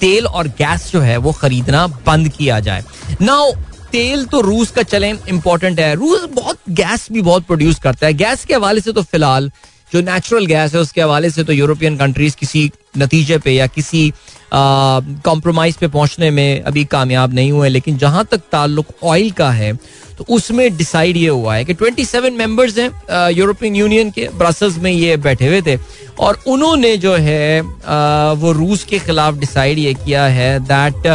तेल 0.00 0.26
और 0.26 0.48
गैस 0.48 0.90
जो 0.92 1.00
है 1.00 1.16
वो 1.16 1.32
खरीदना 1.32 1.86
बंद 2.06 2.28
किया 2.28 2.60
जाए। 2.60 2.84
नाउ 3.22 3.52
तेल 3.92 4.24
तो 4.24 4.40
रूस 4.40 4.70
का 4.70 4.82
चले 4.84 5.10
इंपॉर्टेंट 5.28 5.80
है। 5.80 5.94
रूस 5.94 6.24
बहुत 6.34 6.58
गैस 6.70 7.06
भी 7.12 7.22
बहुत 7.22 7.44
प्रोड्यूस 7.46 7.78
करता 7.78 8.06
है। 8.06 8.12
गैस 8.14 8.44
के 8.44 8.54
हवाले 8.54 8.80
से 8.80 8.92
तो 8.92 9.02
फ़िलहाल 9.02 9.50
जो 9.92 10.00
नेचुरल 10.00 10.46
गैस 10.46 10.74
है 10.74 10.80
उसके 10.80 11.00
हवाले 11.00 11.30
से 11.30 11.44
तो 11.44 11.52
यूरोपियन 11.52 11.96
कंट्रीज़ 11.96 12.36
किसी 12.36 12.70
नतीजे 12.98 13.38
पे 13.38 13.52
या 13.52 13.66
किसी 13.66 14.12
कॉम्प्रोमाइज 14.52 15.76
पे 15.76 15.88
पहुँचने 15.88 16.30
में 16.30 16.62
अभी 16.62 16.84
कामयाब 16.84 17.34
नहीं 17.34 17.50
हुए 17.52 17.68
लेकिन 17.68 17.98
जहाँ 17.98 18.24
तक 18.30 18.40
ताल्लुक 18.52 18.86
ऑयल 19.02 19.30
का 19.30 19.50
है 19.50 19.72
तो 20.18 20.24
उसमें 20.28 20.76
डिसाइड 20.76 21.16
ये 21.16 21.28
हुआ 21.28 21.54
है 21.54 21.64
कि 21.64 21.74
27 21.74 22.30
मेंबर्स 22.30 22.78
हैं 22.78 23.30
यूरोपियन 23.30 23.76
यूनियन 23.76 24.10
के 24.10 24.28
ब्रसल्स 24.34 24.78
में 24.78 24.90
ये 24.92 25.16
बैठे 25.16 25.46
हुए 25.46 25.60
थे। 25.62 25.76
और 26.18 26.40
उन्होंने 26.46 26.96
जो 26.96 27.14
है 27.14 27.60
आ, 27.60 28.32
वो 28.32 28.52
रूस 28.52 28.84
के 28.84 28.98
खिलाफ 28.98 29.34
डिसाइड 29.34 29.78
ये 29.78 29.94
किया 29.94 30.24
है 30.28 30.58
that 30.64 31.06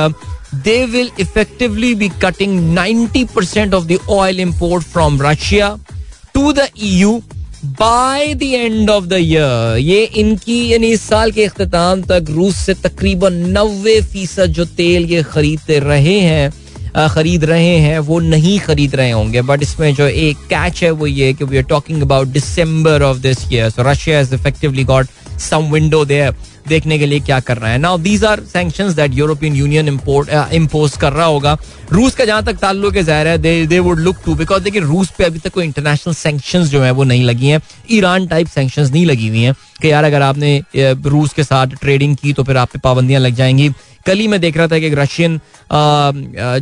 they 0.66 0.82
will 0.95 1.09
effectively 1.24 1.93
be 1.93 2.09
cutting 2.26 2.53
90% 2.76 3.74
of 3.74 3.88
the 3.88 3.99
oil 4.09 4.39
import 4.39 4.84
from 4.84 5.18
Russia 5.30 5.72
to 6.36 6.53
the 6.59 6.68
EU 6.89 7.16
by 7.80 8.34
the 8.34 8.43
end 8.43 8.89
of 8.89 9.05
the 9.05 9.18
year 9.20 9.78
ये 9.78 10.03
इनकी, 10.22 10.57
यानी 10.74 10.88
इस 10.93 11.01
साल 11.01 11.32
के 11.32 11.45
अख्ताम 11.45 12.01
तक 12.11 12.26
रूस 12.30 12.57
से 12.66 12.74
तकरीबन 12.74 13.34
नब्बे 13.57 13.99
फ़ीसद 14.01 14.51
जो 14.57 14.66
तेल 14.78 15.05
ये 15.11 15.24
खरीदते 15.24 15.80
रहे 15.80 16.20
हैं 16.20 17.07
खरीद 17.09 17.43
रहे 17.45 17.78
हैं, 17.78 17.97
वो 17.99 18.20
नहीं 18.20 18.57
खरीद 18.59 18.95
रहे 18.95 19.11
होंगे। 19.11 19.41
बट 19.41 19.61
इसमें 19.61 19.93
जो 19.95 20.07
एक 20.07 20.45
कैच 20.49 20.84
है 20.84 20.91
वो 20.91 21.07
ये 21.07 21.34
कि 21.34 21.43
we 21.43 21.57
are 21.57 21.63
talking 21.70 22.01
about 22.01 22.28
December 22.28 23.03
of 23.03 23.18
this 23.22 23.38
year 23.53 23.70
so 23.70 23.84
Russia 23.89 24.18
has 24.18 24.34
effectively 24.36 24.84
got 24.84 25.07
some 25.49 25.72
window 25.72 26.03
there 26.05 26.36
देखने 26.68 26.97
के 26.99 27.05
लिए 27.05 27.20
क्या 27.22 27.39
कर 27.39 27.57
रहा 27.57 27.72
है। 27.72 27.78
Now 27.78 27.97
these 27.99 28.24
are 28.26 28.39
sanction 28.45 28.93
that 28.95 29.13
European 29.13 29.55
Union 29.55 29.88
impose 29.88 30.97
कर 30.97 31.13
रहा 31.13 31.26
होगा। 31.26 31.57
रूस 31.91 32.16
का 32.16 32.26
जहाँ 32.26 32.43
तक 32.43 32.57
ताल्लुक 32.57 32.95
है, 32.95 33.03
ज़ाहिर 33.03 33.28
है 33.28 33.38
they 33.38 33.66
they 33.66 33.80
would 33.80 33.99
look 33.99 34.18
to 34.26 34.36
because 34.36 34.63
देखिए 34.63 34.82
रूस 34.82 35.11
पे 35.18 35.24
अभी 35.24 35.39
तक 35.39 35.53
कोई 35.53 35.66
इंटरनेशनल 35.66 36.13
सेंक्शन 36.16 36.63
जो 36.66 36.82
है, 36.82 36.91
वो 36.91 37.03
नहीं 37.03 37.24
लगी 37.24 37.47
हैं। 37.47 37.61
ईरान 37.91 38.28
टाइप 38.28 38.47
सेंक्शन 38.49 38.82
नहीं 38.84 39.05
लगी 39.05 39.28
हुई 39.28 39.41
हैं 39.41 39.53
कि 39.82 39.91
यार, 39.91 40.03
अगर 40.03 40.22
आपने 40.22 40.61
रूस 40.76 41.34
के 41.34 41.43
साथ 41.43 41.76
ट्रेडिंग 41.82 42.16
की 42.18 42.34
तो 42.34 42.43
फिर 42.43 42.57
आप 42.57 42.70
पे 42.74 42.80
पाबंदियाँ 42.80 43.22
लग 43.22 43.36
जाएँगी। 43.36 43.70
कल 44.05 44.18
ही 44.18 44.28
मैं 44.28 44.39
देख 44.41 44.57
रहा 44.57 44.68
था 44.68 44.80
कि 44.80 44.86
एक 44.86 44.97
रशियन 44.97 45.39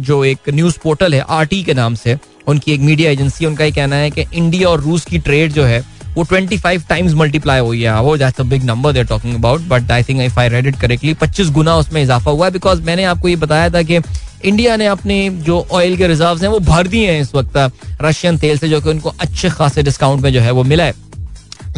जो 0.02 0.24
एक 0.26 0.50
न्यूज़ 0.50 0.78
पोर्टल 0.84 1.14
है 1.14 1.26
आरटी 1.30 1.64
के 1.64 1.74
नाम 1.74 1.96
से, 1.96 2.18
उनकी 2.48 2.72
एक 2.74 2.80
मीडिया 2.82 3.12
एजेंसी 3.12 3.46
उनका 3.46 3.66
ये 3.66 3.72
कहना 3.72 3.96
है 3.96 4.10
कि 4.12 4.26
इंडिया 4.34 4.70
और 4.70 4.82
रूस 4.82 5.06
की 5.06 5.20
ट्रेड 5.20 5.52
जो 5.54 5.64
है 5.64 5.82
वो 6.16 6.24
25 6.24 6.88
टाइम्स 6.90 7.14
मल्टीप्लाई 7.14 7.60
हुई 7.60 7.82
है। 7.82 8.00
वो 8.02 8.16
that's 8.18 8.40
a 8.40 8.44
big 8.44 8.64
number 8.64 8.92
they're 8.94 9.06
talking 9.06 9.36
about 9.36 9.62
but 9.70 9.92
I 9.92 10.04
think 10.04 10.22
if 10.22 10.40
I 10.40 10.50
read 10.50 10.68
it 10.68 10.80
correctly 10.82 11.14
25 11.24 11.50
गुना 11.52 11.76
उसमें 11.76 12.02
इजाफा 12.04 12.32
हुआ 12.32 12.46
है 12.46 12.52
बिकॉज़ 12.52 12.82
मैंने 12.82 13.04
आपको 13.04 13.28
ये 13.30 13.36
बताया 13.36 13.70
था 13.70 13.82
कि 13.84 14.00
इंडिया 14.46 14.76
ने 14.78 14.86
अपने 14.88 15.30
जो 15.40 15.60
ऑयल 15.72 15.96
के 15.98 16.08
रिज़र्व 16.08 16.42
हैं, 16.42 16.48
वो 16.48 16.60
भर 16.62 16.88
दिए 16.88 17.12
हैं 17.12 17.22
इस 17.22 17.34
वक्त 17.36 17.58
रशियन 18.02 18.38
तेल 18.38 18.58
से, 18.58 18.70
जो 18.70 18.82
कि 18.82 18.90
उनको 18.90 19.14
अच्छे 19.20 19.50
खासे 19.50 19.84
डिस्काउंट 19.84 20.22
में 20.22 20.32
जो 20.34 20.42
है 20.42 20.52
वो 20.52 20.64
मिला 20.64 20.84
है। 20.84 20.94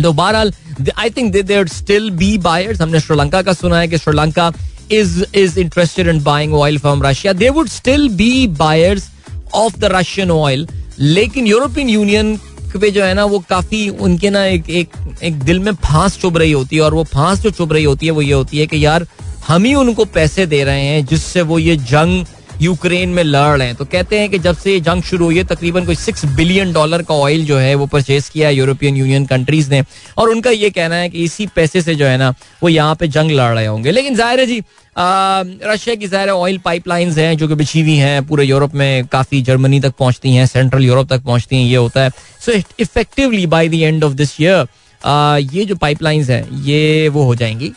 तो 0.01 0.11
बहरहाल 0.13 0.53
I 0.97 1.09
think 1.09 1.31
they 1.33 1.41
there 1.43 1.67
still 1.67 2.09
be 2.11 2.38
buyers 2.38 2.81
हमने 2.81 2.99
श्रीलंका 2.99 3.41
का 3.41 3.53
सुना 3.53 3.79
है 3.79 3.88
कि 3.88 3.97
Sri Lanka 3.97 4.51
is 4.91 5.23
is 5.36 5.59
interested 5.59 6.07
in 6.07 6.23
buying 6.23 6.53
oil 6.53 6.77
from 6.77 7.03
Russia 7.03 7.33
they 7.33 7.49
would 7.49 7.67
still 7.69 8.09
be 8.15 8.47
buyers 8.57 9.07
of 9.53 9.79
the 9.79 9.89
Russian 9.93 10.31
oil 10.31 10.67
लेकिन 10.99 11.47
यूरोपियन 11.47 11.89
यूनियन 11.89 12.38
पे 12.78 12.89
जो 12.91 13.03
है 13.03 13.13
ना, 13.13 13.26
वो 13.26 13.39
काफ़ी 13.49 13.88
उनके 13.89 14.30
ना 14.30 14.45
एक 14.45 14.69
एक 14.71 14.89
एक 15.23 15.39
दिल 15.41 15.59
में 15.59 15.73
फांस 15.76 16.17
चुभ 16.21 16.38
रही 16.38 16.51
होती 16.51 16.76
है 16.76 16.82
और 16.82 16.93
वो 16.93 17.03
फांस 17.05 17.41
जो 17.41 17.51
चुभ 17.51 17.73
रही 17.73 17.84
होती 17.84 18.05
है 18.05 18.11
वो 18.11 18.21
ये 18.21 18.34
होती 18.34 18.57
है 18.57 18.67
कि 18.67 18.86
यार, 18.86 19.07
हम 19.47 19.63
ही 19.63 19.73
उनको 19.76 20.05
पैसे 20.05 20.45
दे 20.45 20.63
रहे 20.63 20.82
हैं 20.82 21.05
जिससे 21.05 21.41
वो 21.43 21.59
ये 21.59 21.76
जंग 21.78 22.26
यूक्रेन 22.61 23.09
में 23.09 23.23
लड़ 23.23 23.57
रहे 23.57 23.67
हैं। 23.67 23.76
तो 23.76 23.86
कहते 23.86 24.19
हैं 24.19 24.30
कि 24.30 24.39
जब 24.39 24.57
से 24.57 24.73
ये 24.73 24.80
जंग 24.80 25.03
शुरू 25.03 25.26
हुई 25.26 25.38
है, 25.38 25.43
तकरीबन 25.43 25.86
कोई 25.86 25.95
सिक्स 25.95 26.26
बिलियन 26.36 26.71
डॉलर 26.73 27.01
का 27.03 27.13
ऑयल 27.13 27.45
जो 27.45 27.57
है 27.57 27.73
वो 27.76 27.86
परचेज 27.86 28.30
किया 28.30 28.47
है 28.47 28.55
यूरोपियन 28.55 28.97
यूनियन 28.97 29.26
कंट्रीज़ 29.26 29.69
ने। 29.71 29.84
और 30.17 30.30
उनका 30.30 30.49
ये 30.49 30.69
कहना 30.69 30.95
है 30.95 31.09
कि 31.09 31.23
इसी 31.23 31.47
पैसे 31.55 31.82
से 31.82 31.95
जो 31.95 32.05
है 32.05 32.17
ना, 32.17 32.34
वो 32.63 32.69
यहाँ 32.69 32.95
पे 32.95 33.07
जंग 33.07 33.32
लड़ 33.32 33.53
रहे 33.53 33.65
होंगे। 33.65 33.91
लेकिन 33.91 34.15
ज़ाहिर 34.15 34.39
है 34.39 34.45
जी 34.45 34.61
रशिया 34.95 35.95
की 35.95 36.07
ज़ाहिर 36.07 36.29
ऑयल 36.29 36.57
पाइपलाइंस 36.65 37.17
हैं, 37.17 37.35
जो 37.37 37.47
कि 37.47 37.55
बिछी 37.55 37.81
हुई 37.81 37.95
हैं, 37.97 38.25
पूरे 38.27 38.45
यूरोप 38.45 38.75
में 38.75 39.05
काफ़ी 39.07 39.41
जर्मनी 39.41 39.79
तक 39.81 39.93
पहुँचती 39.99 40.35
हैं 40.35 40.45
सेंट्रल 40.47 40.83
यूरोप 40.83 41.09
तक 41.09 41.23
पहुँचती 41.23 41.55
हैं, 41.55 41.65
ये 41.65 41.75
होता 41.75 42.03
है। 42.03 42.09
So 42.45 42.51
effectively 42.79 43.45
by 43.47 43.69
the 43.69 43.73
end 43.73 44.03
of 44.03 44.13
this 44.13 44.39
year 44.41 44.67
ये 45.01 45.65
जो 45.65 45.75
पाइपलाइंस 45.75 46.29
हैं, 46.29 46.63
ये 46.63 47.09
वो 47.09 47.23
हो 47.23 47.35
जाएँगी 47.35 47.71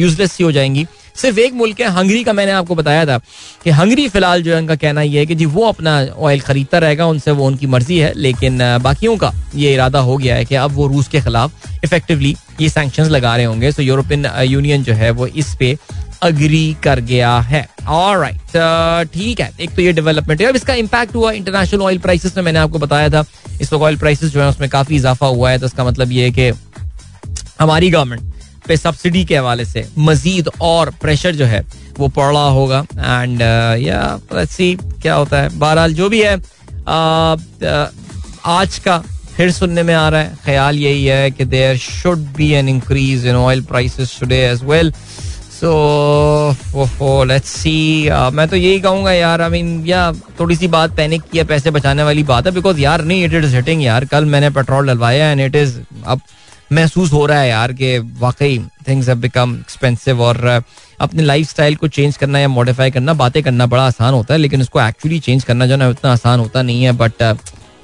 यूजलेस 0.00 0.32
सी 0.32 0.44
हो 0.44 0.52
जाएँगी। 0.52 0.86
सिर्फ़ 1.16 1.38
एक 1.40 1.52
मुल्क 1.54 1.80
है, 1.80 1.88
हंगरी 1.88 2.22
का 2.24 2.32
मैंने 2.32 2.52
आपको 2.52 2.74
बताया 2.74 3.04
था 3.06 3.16
कि 3.64 3.70
हंगरी 3.70 4.08
फ़िलहाल 4.08 4.42
जो 4.42 4.52
है, 4.52 4.58
उनका 4.58 4.74
कहना 4.76 5.02
यह 5.02 5.18
है 5.20 5.26
कि 5.26 5.34
जी 5.34 5.46
वो 5.46 5.66
अपना 5.66 6.00
ऑयल 6.18 6.40
खरीदता 6.40 6.78
रहेगा, 6.78 7.06
उनसे 7.06 7.30
वो 7.30 7.46
उनकी 7.46 7.66
मर्ज़ी 7.66 7.98
है, 7.98 8.12
लेकिन 8.16 8.58
बाकियों 8.82 9.16
का 9.16 9.32
ये 9.54 9.72
इरादा 9.74 9.98
हो 10.00 10.16
गया 10.16 10.34
है 10.36 10.44
कि 10.44 10.54
अब 10.54 10.72
वो 10.72 10.86
रूस 10.86 11.08
के 11.08 11.20
खिलाफ 11.20 11.84
इफेक्टिवली 11.84 12.34
ये 12.60 12.68
सैंक्शन 12.68 13.04
लगा 13.06 13.36
रहे 13.36 13.44
होंगे। 13.44 13.72
सो 13.72 13.82
यूरोपियन 13.82 14.26
यूनियन 14.42 14.82
जो 14.82 14.92
है 14.94 15.10
वो 15.10 15.26
इस 15.26 15.54
पे 15.54 15.76
अग्री 16.26 16.76
कर 16.84 17.00
गया 17.02 17.38
है 17.40 17.66
राइट 17.88 19.10
ठीक 19.12 19.40
है 19.40 19.50
एक 19.60 19.74
तो 19.74 19.82
ये 19.82 19.92
डेवलपमेंट 19.92 20.40
है। 20.40 20.46
अब 20.46 20.56
इसका 20.56 20.74
इम्पैक्ट 20.74 21.14
हुआ 21.14 21.32
इंटरनेशनल 21.32 21.82
ऑयल 21.82 21.98
प्राइसेस 21.98 22.36
में 22.36 22.42
मैंने 22.44 22.58
आपको 22.58 22.78
बताया 22.78 23.08
था। 23.10 23.24
इस 23.60 23.72
वक्त 23.72 23.82
ऑयल 23.82 23.96
प्राइसेस 23.96 24.30
जो 24.30 24.40
है 24.40 24.48
उसमें 24.48 24.68
काफ़ी 24.70 24.96
इजाफा 24.96 25.26
हुआ 25.26 25.50
है 25.50 25.58
तो 25.58 25.66
इसका 25.66 25.84
मतलब 25.84 26.12
ये 26.12 26.24
है 26.24 26.30
कि 26.30 26.52
हमारी 27.60 27.90
गवर्नमेंट 27.90 28.34
पे 28.66 28.76
सब्सिडी 28.76 29.24
के 29.24 29.36
हवाले 29.36 29.64
से 29.64 29.86
मजीद 29.98 30.48
और 30.60 30.90
प्रेशर 31.00 31.34
जो 31.34 31.44
है 31.46 31.64
वो 31.98 32.08
पड़ 32.10 32.34
होगा। 32.34 32.84
एंड 32.92 33.40
या 33.80 34.18
सी 34.36 34.74
क्या 35.02 35.14
होता 35.14 35.40
है। 35.42 35.58
बहरहाल 35.58 35.94
जो 35.94 36.08
भी 36.08 36.22
है 36.22 36.36
uh, 36.36 37.92
आज 38.46 38.78
का 38.78 38.98
फिर 39.36 39.50
सुनने 39.52 39.82
में 39.82 39.94
आ 39.94 40.08
रहा 40.08 40.20
है। 40.20 40.36
ख्याल 40.44 40.76
यही 40.78 41.04
है 41.04 41.30
कि 41.30 41.44
there 41.44 41.76
should 41.78 42.18
be 42.36 42.50
an 42.52 42.68
increase 42.68 43.26
in 43.26 43.34
oil 43.36 43.62
prices 43.64 44.16
today 44.20 44.36
as 44.44 44.62
well 44.64 44.92
so 45.56 47.24
let's 47.24 47.50
see 47.50 47.76
मैं 48.34 48.46
तो 48.48 48.56
यही 48.56 48.80
कहूँगा 48.80 49.12
यार 49.12 49.42
आई 49.42 49.50
मीन 49.50 49.84
या 49.86 50.10
थोड़ी 50.40 50.56
सी 50.56 50.68
बात 50.68 50.96
पैनिक 50.96 51.22
किया 51.32 51.44
पैसे 51.44 51.70
बचाने 51.70 52.02
वाली 52.02 52.22
बात 52.24 52.46
है 52.46 52.52
बिकॉज़ 52.52 52.80
यार 52.80 53.04
नहीं 53.04 53.24
इट 53.24 53.34
इज़ 53.34 53.54
हिटिंग 53.56 53.82
यार। 53.84 54.04
कल 54.04 54.24
मैंने 54.24 54.50
पेट्रोल 54.50 54.86
डलवाया 54.86 55.30
एंड 55.30 55.40
इट 55.40 55.56
इज़ 55.56 55.78
अब 56.06 56.20
महसूस 56.72 57.12
हो 57.12 57.24
रहा 57.26 57.40
है 57.40 57.48
यार 57.48 57.72
कि 57.72 57.98
वाकई 58.20 58.58
थिंग्स 58.88 59.08
हैव 59.08 59.18
बिकम 59.18 59.54
एक्सपेंसिव 59.60 60.22
और 60.22 60.62
अपने 61.00 61.22
लाइफ 61.22 61.48
स्टाइल 61.48 61.74
को 61.76 61.88
चेंज 61.88 62.16
करना 62.16 62.38
या 62.38 62.48
मॉडिफाई 62.48 62.90
करना, 62.90 63.12
बातें 63.14 63.42
करना 63.42 63.66
बड़ा 63.66 63.86
आसान 63.86 64.14
होता 64.14 64.34
है, 64.34 64.40
लेकिन 64.40 64.60
उसको 64.60 64.80
एक्चुअली 64.80 65.18
चेंज 65.20 65.44
करना 65.44 65.66
जो 65.66 65.76
है 65.76 65.88
उतना 65.90 66.12
आसान 66.12 66.40
होता 66.40 66.62
नहीं 66.62 66.84
है 66.84 66.92
बट 66.94 67.22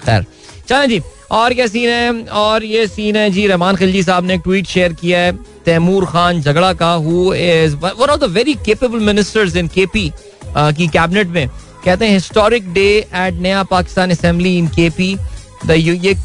खैर। 0.06 0.24
चलें 0.68 0.88
जी। 0.88 1.00
और 1.32 1.54
क्या 1.54 1.66
सीन 1.66 1.88
है? 1.88 2.24
और 2.24 2.64
ये 2.64 2.86
सीन 2.86 3.16
है, 3.16 3.30
जी, 3.30 3.46
रहमान 3.46 3.76
खिलजी 3.76 4.02
साहब 4.02 4.24
ने 4.24 4.34
एक 4.34 4.40
ट्वीट 4.44 4.66
शेयर 4.66 4.92
किया 4.94 5.18
है, 5.18 5.32
तैमूर 5.64 6.04
खान 6.06 6.40
झगड़ा 6.40 6.72
का 6.72 6.92
who 6.94 7.32
is 7.34 7.76
one 7.76 8.10
of 8.10 8.20
the 8.20 8.30
very 8.32 8.54
capable 8.64 9.00
ministers 9.02 9.56
in 9.56 9.68
KP 9.68 10.12
की 10.56 10.88
कैबिनेट 10.88 11.28
में। 11.28 11.48
कहते 11.84 12.06
हैं 12.06 12.12
historic 12.12 12.72
day 12.72 12.88
at 13.16 13.40
Naya 13.42 13.62
Pakistan 13.70 14.10
assembly 14.10 14.56
in 14.58 14.66
KP 14.70 15.16
ये 15.70 16.16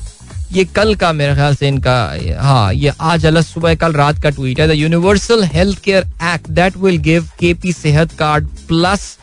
ये 0.52 0.64
कल 0.66 0.94
का 0.96 1.12
मेरे 1.14 1.34
ख्याल 1.36 1.56
से 1.56 1.68
इनका 1.68 1.96
हाँ 2.42 2.74
ये 2.74 2.92
आज 3.02 3.26
अलग 3.26 3.44
सुबह, 3.44 3.74
कल 3.76 3.94
रात 3.94 4.22
का 4.24 4.30
ट्वीट 4.30 4.60
है। 4.60 4.68
The 4.68 4.72
universal 4.72 5.44
health 5.46 5.80
care 5.84 6.04
act 6.26 6.50
that 6.50 6.78
will 6.78 6.98
give 7.04 7.30
KP 7.40 7.72
Sehat 7.74 8.12
card 8.20 8.48
plus 8.68 9.18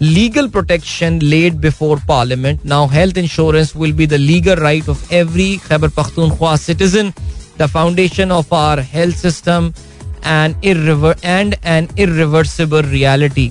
legal 0.00 0.48
protection 0.48 1.18
laid 1.20 1.60
before 1.60 1.98
parliament. 2.06 2.64
Now, 2.64 2.86
health 2.86 3.16
insurance 3.16 3.74
will 3.74 3.92
be 3.92 4.06
the 4.06 4.18
legal 4.18 4.56
right 4.56 4.86
of 4.88 5.10
every 5.12 5.58
Khyber 5.58 5.88
Pakhtunkhwa 5.88 6.58
citizen, 6.58 7.12
the 7.58 7.68
foundation 7.68 8.30
of 8.32 8.50
our 8.52 8.80
health 8.80 9.16
system, 9.16 9.74
and, 10.22 10.54
irrever- 10.62 11.16
and 11.22 11.56
an 11.64 11.88
irreversible 11.96 12.82
reality. 12.82 13.50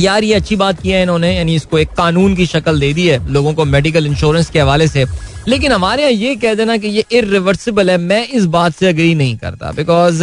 यार 0.00 0.24
ये 0.24 0.34
अच्छी 0.34 0.56
बात 0.56 0.80
की 0.80 0.90
है 0.90 1.02
इन्होंने 1.02 1.34
यानी 1.34 1.54
इसको 1.54 1.78
एक 1.78 1.88
कानून 1.96 2.34
की 2.36 2.44
शक्ल 2.46 2.80
दे 2.80 2.92
दी 2.94 3.06
है 3.08 3.18
लोगों 3.32 3.52
को 3.54 3.64
मेडिकल 3.64 4.06
इंश्योरेंस 4.06 4.50
के 4.50 4.60
हवाले 4.60 4.86
से 4.88 5.04
लेकिन 5.48 5.72
हमारे 5.72 6.02
यहाँ 6.02 6.12
ये 6.12 6.34
कह 6.36 6.54
देना 6.54 6.76
कि 6.76 6.88
ये 6.88 7.04
इरिवर्सिबल 7.18 7.90
है 7.90 7.96
मैं 7.98 8.26
इस 8.28 8.44
बात 8.54 8.74
से 8.74 8.88
अग्री 8.88 9.14
नहीं 9.14 9.36
करता 9.36 9.72
बिकॉज़ 9.76 10.22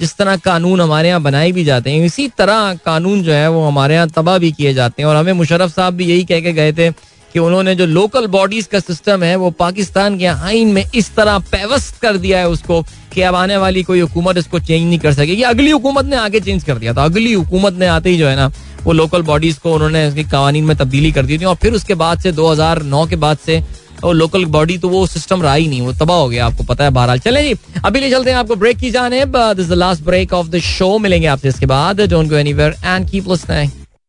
जिस 0.00 0.16
तरह 0.16 0.36
कानून 0.38 0.80
हमारे 0.80 1.08
यहाँ 1.08 1.22
बनाए 1.22 1.50
भी 1.52 1.64
जाते 1.64 1.90
हैं, 1.90 2.04
इसी 2.04 2.26
तरह 2.28 2.74
कानून 2.84 3.22
जो 3.22 3.32
है 3.32 3.48
वो 3.50 3.66
हमारे 3.66 3.94
यहाँ 3.94 4.08
तबाह 4.08 4.38
भी 4.38 4.50
किए 4.52 4.74
जाते 4.74 5.02
हैं। 5.02 5.08
और 5.08 5.16
हमें 5.16 5.32
मुशरफ 5.32 5.74
साहब 5.74 5.94
भी 5.94 6.04
यही 6.04 6.24
कह 6.24 6.40
के 6.40 6.52
गए 6.52 6.72
थे 6.72 6.90
कि 7.34 7.38
उन्होंने 7.38 7.74
जो 7.74 7.86
लोकल 7.86 8.26
बॉडीज 8.26 8.66
का 8.66 8.78
सिस्टम 8.80 9.22
है, 9.22 9.34
वो 9.36 9.50
पाकिस्तान 9.50 10.18
के 10.18 10.26
आइन 10.26 10.68
में 10.68 10.84
इस 10.94 11.14
तरह 11.16 11.38
पेवस्त 11.50 12.00
कर 12.02 12.16
दिया 12.16 12.38
है 12.38 12.48
उसको 12.48 12.80
कि 13.14 13.22
अब 13.22 13.34
आने 13.34 13.56
वाली 13.56 13.82
कोई 13.82 14.00
हुकूमत 14.00 14.38
इसको 14.38 14.58
चेंज 14.60 14.82
नहीं 14.82 14.98
कर 14.98 15.12
सकेगी। 15.12 15.42
अगली 15.42 15.70
हुकूमत 15.70 16.04
ने 16.04 16.16
आगे 16.16 16.40
चेंज 16.40 16.64
कर 16.64 16.78
दिया 16.78 16.94
था। 16.94 17.04
अगली 17.04 17.32
हुकूमत 17.32 17.74
ने 17.74 17.86
आते 17.88 18.10
ही 18.10 18.18
जो 18.18 18.28
है 18.28 18.36
ना, 18.36 18.50
वो 18.84 18.92
लोकल 18.92 19.22
बॉडीज 19.22 19.58
को 19.58 19.74
उन्होंने 19.74 20.24
कवानीन 20.24 20.64
में 20.64 20.76
तब्दीली 20.76 21.12
कर 21.12 21.26
दी 21.26 21.38
थी। 21.38 21.44
और 21.44 21.54
फिर 21.54 21.74
उसके 21.74 21.94
बाद 21.94 22.20
से 22.20 22.32
2009 22.32 23.06
के 23.06 23.16
बाद 23.16 23.38
से 23.46 23.62
और 24.04 24.14
लोकल 24.14 24.44
बॉडी 24.54 24.78
तो 24.78 24.88
वो 24.88 25.06
सिस्टम 25.06 25.42
रहा 25.42 25.54
ही 25.54 25.66
नहीं 25.68 25.80
वो 25.80 25.92
तबाह 26.00 26.16
हो 26.16 26.28
गया 26.28 26.46
आपको 26.46 26.64
पता 26.64 26.84
है 26.84 26.90
बहरहाल। 26.90 27.18
चले 27.18 27.42
जी 27.44 27.54
अभी 27.84 28.00
ले 28.00 28.10
चलते 28.10 28.30
हैं 28.30 28.38
आपको 28.38 28.56
ब्रेक 28.56 28.78
की 28.78 28.90
जाने 28.90 29.24
this 29.26 29.68
the 29.68 29.72
last 29.72 30.02
break 30.04 30.32
of 30.32 30.48
the 30.48 30.58
show 30.68 30.96
मिलेंगे 30.98 31.26
आपसे 31.26 31.48
इसके 31.48 31.66
बाद। 31.66 32.00
Don't 32.00 32.28
go 32.28 32.36
anywhere 32.36 32.76
and 32.84 33.10
keep 33.10 33.28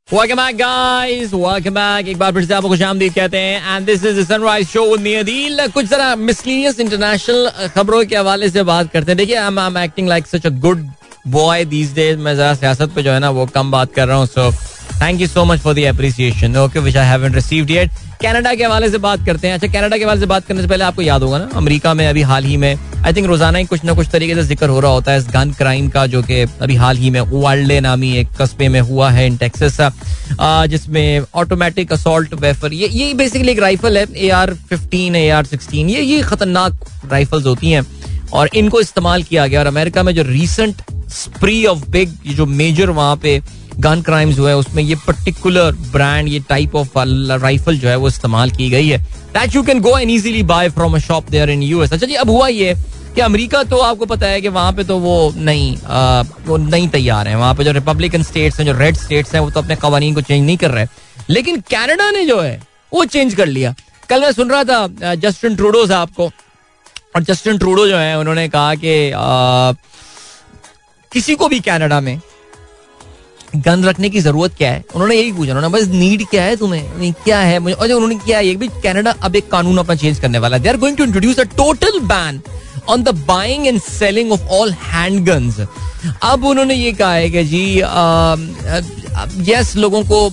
Welcome 0.09 0.39
back, 0.39 0.55
guys. 0.55 1.33
Welcome 1.33 1.75
back. 1.75 2.07
एक 2.07 2.17
बार 2.19 2.31
फिर 2.33 2.45
से 2.45 2.53
आपको 2.53 2.69
खुशामदीद 2.69 3.13
कहते 3.13 3.37
हैं। 3.37 3.75
And 3.75 3.85
this 3.85 4.03
is 4.05 4.21
sunrise 4.27 4.67
show 4.67 4.83
with 4.85 5.01
me 5.01 5.13
Adeel 5.15 5.67
कुछ 5.73 5.85
जरा 5.89 6.15
मिसलीनियस 6.15 6.79
इंटरनेशनल 6.79 7.69
खबरों 7.75 8.03
के 8.05 8.15
हवाले 8.15 8.49
से 8.49 8.63
बात 8.63 8.91
करते 8.93 9.11
हैं। 9.11 9.17
देखिए 9.17 9.35
I 9.35 9.47
am 9.47 9.77
acting 9.77 10.07
like 10.07 10.27
such 10.27 10.45
a 10.45 10.49
good 10.65 10.85
boy 11.27 11.65
these 11.65 11.93
days 11.95 12.17
मैं 12.19 12.35
जरा 12.35 12.53
सियासत 12.53 12.91
पे 12.95 13.03
जो 13.03 13.11
है 13.11 13.19
ना 13.19 13.29
वो 13.29 13.45
कम 13.55 13.71
बात 13.71 13.93
कर 13.93 14.07
रहा 14.07 14.17
हूँ 14.17 14.25
so 14.27 14.49
thank 15.01 15.21
you 15.21 15.27
so 15.27 15.43
much 15.45 15.59
for 15.59 15.73
the 15.73 15.83
appreciation 15.89 16.57
okay 16.57 16.79
which 16.79 16.97
I 16.97 17.07
haven't 17.07 17.35
received 17.35 17.69
yet 17.71 17.91
Canada 18.21 18.53
के 18.55 18.63
हवाले 18.63 18.89
से 18.89 18.97
बात 19.03 19.25
करते 19.25 19.47
हैं। 19.47 19.53
अच्छा 19.55 19.67
कनाडा 19.67 19.97
के 19.97 20.03
हवाले 20.03 20.19
से 20.19 20.25
बात 20.25 20.45
करने 20.45 20.61
से 20.61 20.67
पहले 20.67 20.83
आपको 20.83 21.01
याद 21.01 21.23
होगा 21.23 21.37
ना, 21.37 21.49
अमेरिका 21.55 21.93
में 21.93 22.07
अभी 22.07 22.21
हाल 22.21 22.43
ही 22.45 22.57
में 22.57 22.75
आई 23.05 23.13
थिंक 23.13 23.27
रोज़ाना 23.27 23.57
ही 23.57 23.65
कुछ 23.65 23.83
ना 23.85 23.93
कुछ 23.93 24.07
तरीके 24.11 24.35
से 24.35 24.43
ज़िक्र 24.43 24.67
हो 24.69 24.79
रहा 24.79 24.91
होता 24.91 25.11
है 25.11 25.17
इस 25.17 25.27
गन 25.27 25.51
क्राइम 25.57 25.87
का, 25.89 26.05
जो 26.07 26.21
कि 26.23 26.41
अभी 26.41 26.75
हाल 26.75 26.97
ही 26.97 27.09
में 27.09 27.19
वाल्डे 27.21 27.79
नामी 27.81 28.11
एक 28.17 28.27
कस्बे 28.41 28.67
में 28.69 28.79
हुआ 28.81 29.09
है 29.11 29.25
इन 29.27 29.37
टेक्सास 29.37 29.79
जिसमें 30.69 31.25
ऑटोमेटिक 31.35 31.93
असॉल्ट 31.93 32.33
वेफर 32.41 32.73
ये 32.73 32.87
ये 32.89 33.13
बेसिकली 33.13 33.51
एक 33.51 33.59
राइफल 33.59 33.97
है 33.97 34.05
A 34.15 34.29
R 34.31 34.53
fifteen 34.69 35.15
A 35.15 35.27
R 35.29 35.45
sixteen 35.45 35.89
ये 35.89 36.01
ये 36.01 36.21
खतरनाक 36.23 36.85
राइफल्स 37.11 37.45
होती 37.45 37.71
हैं, 37.71 37.85
और 38.33 38.49
इनको 38.55 38.81
इस्तेमाल 38.81 39.23
किया 39.23 39.47
गया, 39.47 39.59
और 39.59 39.67
अमेरिका 39.67 40.03
में 40.03 40.13
जो 40.15 40.23
रिसेंट 40.23 40.81
स्प्री 41.13 41.65
ऑफ़ 41.65 41.89
बिग 41.89 42.13
जो 42.35 42.45
मेजर 42.45 42.89
वहाँ 42.91 43.15
पे 43.23 43.41
गन 43.81 44.01
क्राइम्स 44.01 44.35
जो 44.35 44.47
है 44.47 44.55
उसमें 44.57 44.81
ये 44.83 44.95
पर्टिकुलर 45.07 45.71
ब्रांड 45.91 46.27
ये 46.27 46.39
टाइप 46.49 46.75
ऑफ़ 46.75 46.97
राइफल 46.97 47.77
जो 47.77 47.89
है 47.89 47.95
वो 47.95 48.07
इस्तेमाल 48.07 48.51
की 48.51 48.69
गई 48.69 48.87
है। 48.87 48.97
That 49.33 49.55
you 49.55 49.63
can 49.63 49.81
go 49.81 49.97
and 49.97 50.09
easily 50.09 50.43
buy 50.45 50.69
from 50.69 50.95
a 50.95 50.99
shop 50.99 51.29
there 51.29 51.49
in 51.49 51.63
US 51.63 51.93
अच्छा 51.93 52.07
जी 52.07 52.15
अब 52.15 52.29
हुआ 52.29 52.47
ये 52.47 52.73
कि 53.15 53.21
अमेरिका 53.21 53.63
तो 53.63 53.77
आपको 53.81 54.05
पता 54.05 54.27
है 54.27 54.41
कि 54.41 54.47
वहाँ 54.49 54.71
पे 54.73 54.83
तो 54.83 54.97
वो 54.99 55.33
नहीं 55.37 55.77
आ, 55.77 56.21
वो 56.45 56.57
नहीं 56.57 56.87
तैयार 56.89 57.27
है। 57.27 57.35
वहाँ 57.37 57.55
पे 57.55 57.63
जो 57.63 57.71
रिपब्लिकन 57.71 58.23
स्टेट्स 58.23 58.59
हैं 58.59 58.65
जो 58.65 58.73
रेड 58.77 58.97
स्टेट्स 58.97 59.33
हैं 59.33 59.41
वो 59.41 59.49
तो 59.51 59.61
अपने 59.61 59.75
कवानीन 59.75 60.13
को 60.15 60.21
चेंज 60.21 60.45
नहीं 60.45 60.57
कर 60.57 60.71
रहे। 60.71 60.85
लेकिन 61.29 61.59
कनाडा 61.71 62.09
ने 62.11 62.25
जो 62.25 62.39
है 62.39 62.61
वो 62.93 63.05
चेंज 63.05 63.33
कर 63.35 63.45
लिया। 63.47 63.73
कल 64.09 64.21
मैं 64.21 64.31
सुन 64.31 64.49
रहा 64.49 64.63
था 64.63 65.13
जस्टिन 65.15 65.55
ट्रूडो 65.55 65.85
साहब 65.87 66.09
को। 66.17 66.31
और 67.15 67.23
जस्टिन 67.23 67.57
ट्रूडो 67.57 67.87
जो 67.87 67.97
है 67.97 68.17
उन्होंने 68.19 68.47
कहा 68.49 68.75
कि 68.75 69.11
किसी 71.11 71.35
को 71.35 71.47
भी 71.47 71.59
कनाडा 71.59 71.99
में 72.01 72.19
गन 73.55 73.83
रखने 73.83 74.09
की 74.09 74.19
ज़रूरत 74.21 74.53
क्या 74.57 74.71
है? 74.71 74.83
उन्होंने 74.95 75.15
यही 75.15 75.31
पूछा 75.31 75.53
उन्होंने 75.53 75.77
बस 75.77 75.87
नीड 75.89 76.25
क्या 76.29 76.43
है 76.43 76.55
तुम्हें? 76.55 77.13
क्या 77.23 77.39
है? 77.39 77.59
मुझे 77.59 77.75
और 77.75 77.91
उन्होंने 77.91 78.15
क्या 78.15 78.37
है 78.37 78.55
भी 78.55 78.67
कनाडा 78.83 79.11
अब 79.21 79.35
एक 79.35 79.49
कानून 79.51 79.77
अपना 79.77 79.95
चेंज 79.95 80.19
करने 80.19 80.39
वाला 80.39 80.57
है। 80.57 80.63
They 80.63 80.69
are 80.69 80.77
going 80.77 80.97
to 80.97 81.03
introduce 81.03 81.39
a 81.39 81.43
total 81.57 81.99
ban 82.07 82.41
on 82.89 83.03
the 83.03 83.09
buying 83.27 83.67
and 83.67 83.81
selling 83.81 84.31
of 84.31 84.41
all 84.51 84.71
hand 84.83 85.25
guns 85.25 85.59
अब 86.23 86.45
उन्होंने 86.45 86.75
ये 86.75 86.91
कहा 86.91 87.13
है 87.13 87.29
कि 87.29 87.43
जी 87.43 87.63
यस 89.51 89.75
लोगों 89.75 90.03
को 90.03 90.27
आ, 90.27 90.31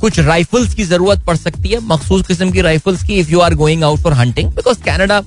कुछ 0.00 0.18
राइफल्स 0.20 0.74
की 0.74 0.84
ज़रूरत 0.84 1.24
पड़ 1.26 1.36
सकती 1.36 1.68
है 1.68 1.80
मखसूस 1.86 2.26
किस्म 2.26 2.50
की 2.50 2.60
राइफल्स 2.60 3.02
की 3.06 3.14
if 3.20 3.30
you 3.30 3.40
are 3.40 3.54
going 3.54 3.84
out 3.84 4.00
for 4.00 4.12
hunting 4.12 4.50
because 4.50 4.82
Canada 4.84 5.22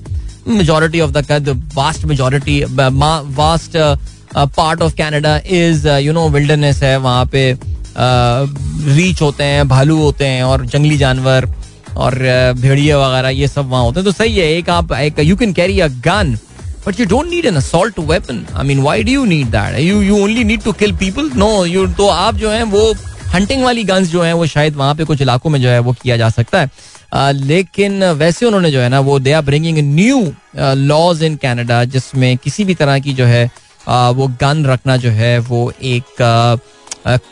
majority 0.48 1.00
of 1.00 1.10
the 1.10 1.62
vast 1.74 2.04
majority 2.04 2.62
vast 2.64 3.76
part 4.36 4.82
of 4.82 4.94
Canada 4.96 5.36
is 5.38 5.88
you 5.88 6.12
know 6.12 6.28
wilderness 6.28 6.82
है, 6.82 6.96
वहाँ 6.98 7.26
पे 7.34 7.52
रीच 8.96 9.20
होते 9.22 9.44
हैं, 9.44 9.68
भालू 9.68 9.98
होते 9.98 10.26
हैं 10.26 10.42
और 10.44 10.64
जंगली 10.66 10.96
जानवर 10.98 11.48
और 11.96 12.14
भेड़िया 12.60 12.98
वगैरह, 12.98 13.28
ये 13.30 13.48
सब 13.48 13.68
वहाँ 13.70 13.82
होते 13.82 14.00
हैं। 14.00 14.04
तो 14.04 14.12
सही 14.12 14.36
है, 14.36 14.46
एक 14.52 14.70
आप, 14.70 14.92
एक 14.92 15.18
you 15.20 15.36
can 15.36 15.52
carry 15.52 15.80
a 15.80 15.88
gun 16.06 16.36
but 16.86 17.00
you 17.00 17.06
don't 17.06 17.28
need 17.30 17.46
an 17.46 17.56
assault 17.56 17.98
weapon 18.00 18.44
I 18.54 18.66
mean 18.66 18.80
why 18.82 19.02
do 19.02 19.12
you 19.12 19.24
need 19.24 19.46
that 19.50 19.78
you 19.80 20.00
you 20.02 20.22
only 20.22 20.44
need 20.44 20.62
to 20.62 20.72
kill 20.74 20.96
people 20.96 21.30
no 21.36 21.64
you 21.66 21.86
तो 21.94 22.08
आप 22.08 22.34
जो 22.36 22.50
है, 22.50 22.62
वो 22.64 22.92
हंटिंग 23.34 23.62
वाली 23.64 23.84
गन्स 23.84 24.08
जो 24.08 24.22
है, 24.22 24.32
वो 24.32 24.46
शायद 24.46 24.76
वहाँ 24.76 24.94
पे 24.94 25.04
कुछ 25.04 25.20
इलाकों 25.22 25.50
में 25.50 25.60
जो 25.62 25.68
है, 25.68 25.78
वो 25.78 25.92
किया 26.02 26.16
जा 26.16 26.28
सकता 26.30 26.60
है। 26.60 27.32
लेकिन 27.34 28.04
वैसे 28.14 28.46
उन्होंने 28.46 28.70
जो 28.70 28.80
है 28.80 28.88
ना, 28.88 29.00
वो 29.00 29.18
they 29.18 29.32
are 29.32 29.42
bringing 29.42 29.78
new 29.94 30.20
laws 30.56 31.22
in 31.22 31.36
Canada 31.36 31.84
जिसमें 31.86 32.36
किसी 32.36 32.64
भी 32.64 32.74
तरह 32.74 32.98
की 32.98 33.12
जो 33.12 33.24
है 33.24 33.50
वो 33.88 34.26
गन 34.40 34.64
रखना 34.66 34.96
जो 34.96 35.10
है, 35.10 35.38
वो 35.40 35.72
एक 35.82 36.22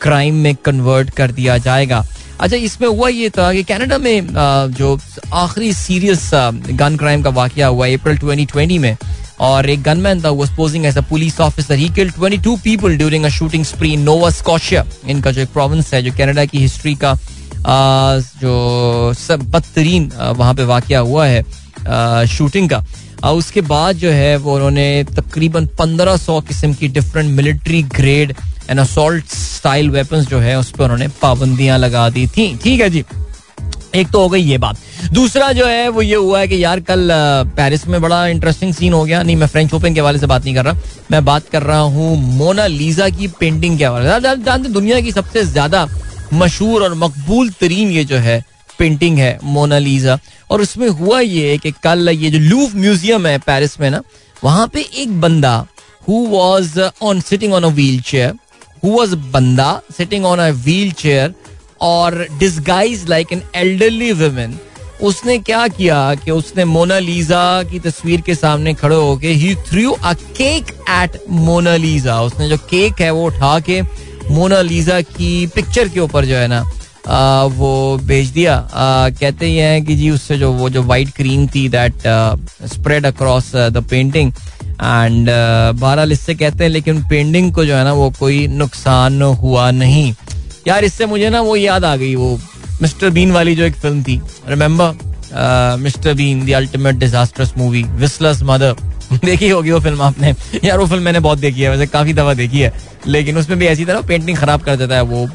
क्राइम 0.01 0.35
में 0.35 0.55
कन्वर्ट 0.55 1.09
कर 1.09 1.31
दिया 1.31 1.57
जाएगा। 1.59 2.03
अच्छा 2.39 2.57
इसमें 2.57 2.87
हुआ 2.87 3.07
ये 3.09 3.29
था 3.29 3.51
कि 3.53 3.63
कनाडा 3.63 3.97
में 3.97 4.27
जो 4.73 4.97
आखिरी 5.33 5.73
सीरियस 5.73 6.29
गन 6.33 6.97
क्राइम 6.97 7.23
का 7.23 7.29
वाक़ 7.31 7.61
हुआ 7.61 7.87
अप्रैल 7.89 8.17
2020 8.17 8.79
में, 8.79 8.95
और 9.41 9.69
एक 9.69 9.81
गनमैन 9.83 10.23
था 10.23 10.29
was 10.31 10.55
posing 10.57 10.85
as 10.85 10.97
a 10.97 11.01
police 11.09 11.39
officer 11.41 11.75
he 11.75 11.89
killed 11.95 12.13
22 12.15 12.59
people 12.63 12.97
during 12.97 13.25
a 13.25 13.29
shooting 13.29 13.63
spree 13.65 13.95
Nova 13.97 14.29
Scotia 14.31 14.85
इनका 15.09 15.31
जो 15.31 15.41
एक 15.41 15.49
प्रोविंस 15.53 15.93
है, 15.93 16.01
जो 16.03 16.11
कनाडा 16.17 16.45
की 16.45 16.57
हिस्ट्री 16.59 16.95
का 16.95 17.17
जो 18.41 19.13
सब 19.17 19.49
बदतरीन 19.51 20.11
वहाँ 20.37 20.53
पे 20.53 20.63
वाक़ 20.65 20.93
हुआ 20.93 21.25
है 21.27 22.25
शूटिंग 22.27 22.69
का। 22.69 22.83
उसके 23.31 23.61
बाद 23.61 23.95
जो 23.95 24.09
है 24.09 24.35
वो 24.37 24.55
उन्होंने 24.55 25.03
तकरीबन 25.15 25.67
1500 25.77 26.39
किस्म 26.47 26.73
की 26.73 26.87
different 26.87 27.29
military 27.31 27.81
grade 27.95 28.33
and 28.69 28.79
assault 28.79 29.25
style 29.25 29.89
weapons 29.89 30.27
जो 30.27 30.39
है, 30.39 30.57
उस 30.59 30.71
पर 30.71 30.83
उन्होंने 30.83 31.07
पाबंदियाँ 31.21 31.77
लगा 31.77 32.09
दी 32.09 32.27
थी। 32.27 32.55
ठीक 32.63 32.81
है 32.81 32.89
जी? 32.89 33.03
एक 33.95 34.09
तो 34.11 34.21
हो 34.21 34.29
गई 34.29 34.41
ये 34.41 34.57
बात। 34.57 34.77
दूसरा 35.13 35.51
जो 35.51 35.65
है, 35.65 35.87
वो 35.89 36.01
ये 36.01 36.15
हुआ 36.15 36.39
है 36.39 36.47
कि 36.47 36.63
यार 36.63 36.79
कल 36.79 37.09
पेरिस 37.57 37.87
में 37.87 38.01
बड़ा 38.01 38.25
इंटरेस्टिंग 38.27 38.73
सीन 38.73 38.93
हो 38.93 39.03
गया। 39.05 39.21
नहीं, 39.23 39.35
मैं 39.35 39.47
फ्रेंच 39.47 39.73
ओपन 39.73 39.93
के 39.93 39.99
हवाले 39.99 40.19
से 40.19 40.25
बात 40.25 40.45
नहीं 40.45 40.55
कर 40.55 40.65
रहा। 40.65 40.77
मैं 41.11 41.23
बात 41.25 41.49
कर 41.49 41.63
रहा 41.63 41.79
हूँ 41.79 42.15
मोना 42.37 42.65
लीजा 42.67 43.09
की 43.09 43.27
पेंटिंग 43.39 43.77
के 43.77 43.85
हवाले 43.85 44.05
से। 44.05 44.35
जानते 44.43 44.69
दुनिया 44.69 44.99
की 45.01 45.11
सबसे 45.11 45.43
ज़्यादा 45.43 45.87
मशहूर 46.33 46.83
और 46.83 46.93
मकबूल 46.93 47.49
तरीन 47.49 47.91
ये 47.91 48.03
जो 48.03 48.17
है 48.17 48.43
पेंटिंग 48.79 49.17
है 49.17 49.37
मोनालीजा 49.43 50.17
और 50.51 50.61
उसमें 50.61 50.87
हुआ 50.89 51.19
ये 51.19 51.57
कि 51.57 51.71
कल 51.83 52.09
ये 52.09 52.29
जो 52.29 52.39
लूव 52.39 52.75
म्यूज़ियम 52.75 53.27
है 53.27 53.37
पेरिस 53.39 53.79
में 53.79 53.89
ना, 53.89 54.01
वहाँ 54.43 54.67
पे 54.73 54.81
एक 55.01 55.19
बंदा 55.21 55.55
who 56.09 56.25
was 56.27 56.79
on 57.01 57.21
sitting 57.21 57.53
on 57.53 57.63
a 57.63 57.69
wheel 57.69 58.01
chair 58.01 58.33
who 58.83 58.97
was 58.97 59.13
बंदा 59.33 59.71
sitting 59.97 60.25
on 60.25 60.39
a 60.39 60.49
wheel 60.49 60.91
chair 60.91 61.33
और 61.81 62.27
disguise 62.39 63.07
like 63.09 63.33
an 63.33 63.41
elderly 63.55 64.11
women 64.11 64.59
उसने 65.03 65.37
क्या 65.37 65.67
किया 65.67 66.15
कि 66.15 66.31
उसने 66.31 66.65
मोनालीजा 66.65 67.41
की 67.63 67.79
तस्वीर 67.79 68.21
के 68.21 68.35
सामने 68.35 68.73
खड़े 68.73 68.95
होके 68.95 69.27
ही 69.27 69.55
threw 69.69 69.91
a 69.91 70.13
cake 70.13 70.71
at 70.89 71.19
Mona Lisa 71.29 72.21
उसने 72.21 72.49
जो 72.49 72.57
केक 72.69 73.01
है 73.01 73.09
वो 73.11 73.25
उठा 73.27 73.59
के 73.59 73.81
मोनालीजा 74.31 74.99
की 75.01 75.47
पिक्चर 75.55 75.89
के 75.89 75.99
ऊपर 75.99 76.25
जो 76.25 76.35
है 76.35 76.47
ना 76.47 76.63
वो 77.07 77.97
भेज 78.03 78.29
दिया। 78.29 78.55
कहते 78.73 79.45
ही 79.45 79.57
हैं 79.57 79.83
कि 79.85 79.95
जी, 79.95 80.09
उससे 80.09 80.37
जो, 80.37 80.51
वो 80.53 80.69
जो 80.69 80.83
वाइट 80.83 81.09
क्रीम 81.15 81.47
थी 81.47 81.67
that 81.69 82.07
spread 82.73 83.05
across 83.05 83.51
the 83.55 83.85
painting 83.89 84.31
and 84.73 85.29
बहरहाल 85.29 86.11
इससे 86.11 86.35
कहते 86.35 86.63
हैं, 86.63 86.71
लेकिन 86.71 87.03
पेंटिंग 87.09 87.53
को 87.53 87.65
जो 87.65 87.75
है 87.75 87.83
ना, 87.83 87.93
वो 87.93 88.09
कोई 88.19 88.47
नुकसान 88.49 89.21
हुआ 89.21 89.69
नहीं। 89.73 90.13
यार, 90.67 90.83
इससे 90.83 91.05
मुझे 91.05 91.29
ना 91.29 91.41
वो 91.41 91.55
याद 91.55 91.85
आ 91.85 91.95
गई, 91.95 92.15
वो 92.15 92.39
मिस्टर 92.81 93.09
बीन 93.09 93.31
वाली 93.31 93.55
जो 93.55 93.63
एक 93.63 93.75
फ़िल्म 93.75 94.03
थी 94.03 94.21
remember 94.49 95.77
mister 95.79 96.13
Bean 96.13 96.45
the 96.45 96.51
ultimate 96.53 96.95
disasters 96.95 97.53
movie 97.57 97.83
Whistler's 97.99 98.41
mother 98.43 98.75
देखी 99.25 99.49
होगी 99.49 99.71
वो 99.71 99.79
फ़िल्म 99.79 100.01
आपने। 100.01 100.33
यार, 100.63 100.79
वो 100.79 100.85
फ़िल्म 100.85 101.03
मैंने 101.03 101.19
बहुत 101.19 101.39
देखी 101.39 101.61
है, 101.61 101.69
वैसे 101.69 101.87
काफ़ी 101.87 102.13
दफ़ा 102.13 102.33
देखी 102.33 102.59
है। 102.59 102.73
लेकिन 103.07 103.37
उसमें 103.37 103.59
भी 103.59 103.65
ऐसी 103.65 103.85
तरह 103.85 104.01
पेंटिंग 104.01 104.37
खराब 104.37 104.61
कर 104.61 104.75
देता 104.75 104.95
है, 104.95 105.01
वो 105.01 105.27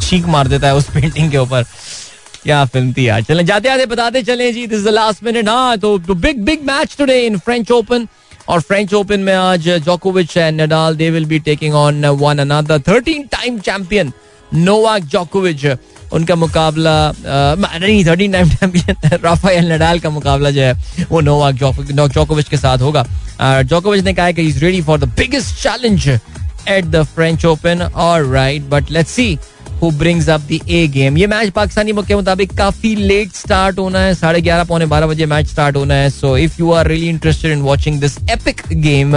छींक 0.00 0.26
मार 0.26 0.48
देता 0.48 0.66
है 0.66 0.74
उस 0.76 0.90
पेंटिंग 0.90 1.30
के 1.30 1.38
ऊपर। 1.38 1.62
क्या 2.42 2.64
फ़िल्म 2.64 2.92
थी 2.92 3.08
यार। 3.08 3.22
चलें, 3.22 3.46
जाते 3.46 3.68
आते 3.68 3.86
बताते 3.86 4.22
चले 4.22 4.52
जी 4.52 4.66
दिस 4.66 4.84
द 4.84 4.88
लास्ट 4.88 5.24
मिनट 5.24 5.48
हाँ 5.48 5.78
तो 5.78 5.98
big 5.98 6.38
big 6.44 6.62
match 6.64 6.96
today 6.98 7.20
in 7.20 7.38
French 7.38 7.70
Open 7.70 8.06
और 8.48 8.60
फ्रेंच 8.60 8.94
ओपन 8.94 9.20
में 9.20 9.34
आज 9.34 9.68
जोकोविच 9.68 10.36
and 10.36 10.60
Nadal 10.60 10.96
they 10.96 11.10
will 11.10 11.24
be 11.24 11.38
taking 11.38 11.74
on 11.74 12.06
one 12.06 12.38
another 12.38 12.78
13 12.78 13.26
time 13.32 13.58
champion 13.58 14.12
Novak 14.54 15.02
जोकोविच 15.02 15.66
उनका 16.12 16.34
मुकाबला 16.36 17.12
नहीं 17.18 18.04
thirteen 18.06 18.32
time 18.32 18.48
champion 18.50 19.18
Rafael 19.24 19.72
Nadal 19.72 20.00
का 20.00 20.10
मुकाबला 20.10 20.50
जो 20.50 20.62
है, 20.62 20.72
वो 21.10 21.20
नोवाक 21.20 21.54
जोकोविच 21.54 22.48
के 22.48 22.56
साथ 22.56 22.78
होगा। 22.78 23.06
जोकोविच 23.62 24.04
ने 24.04 24.12
कहा 24.12 24.26
है 24.26 24.32
कि 24.32 24.42
is 24.42 24.58
ready 24.64 24.82
for 24.82 24.98
the 25.00 25.04
biggest 25.18 25.62
challenge 25.62 26.08
at 26.08 26.84
the 26.86 27.02
French 27.14 27.44
Open 27.46 27.82
और 27.82 28.26
right 28.26 28.62
but 28.70 28.90
let's 28.90 29.10
see 29.10 29.38
who 29.82 29.90
brings 29.90 30.28
up 30.28 30.40
the 30.42 30.58
A 30.68 30.86
game 30.94 31.18
ये 31.18 31.26
मैच 31.26 31.50
पाकिस्तानी 31.50 31.92
के 31.98 32.14
मुताबिक 32.14 32.52
काफ़ी 32.56 32.94
लेट 32.96 33.32
स्टार्ट 33.34 33.78
होना 33.78 33.98
है, 33.98 34.14
साढ़े 34.14 34.40
ग्यारह, 34.40 34.64
पौने 34.64 34.86
बारह 34.86 35.06
बजे 35.06 35.26
मैच 35.26 35.46
स्टार्ट 35.46 35.76
होना 35.76 35.94
है। 35.94 36.10
So 36.10 36.36
if 36.38 36.56
you 36.60 36.72
are 36.72 36.88
really 36.88 37.08
interested 37.08 37.52
in 37.52 37.62
watching 37.62 38.00
this 38.00 38.18
epic 38.30 38.62
game 38.72 39.16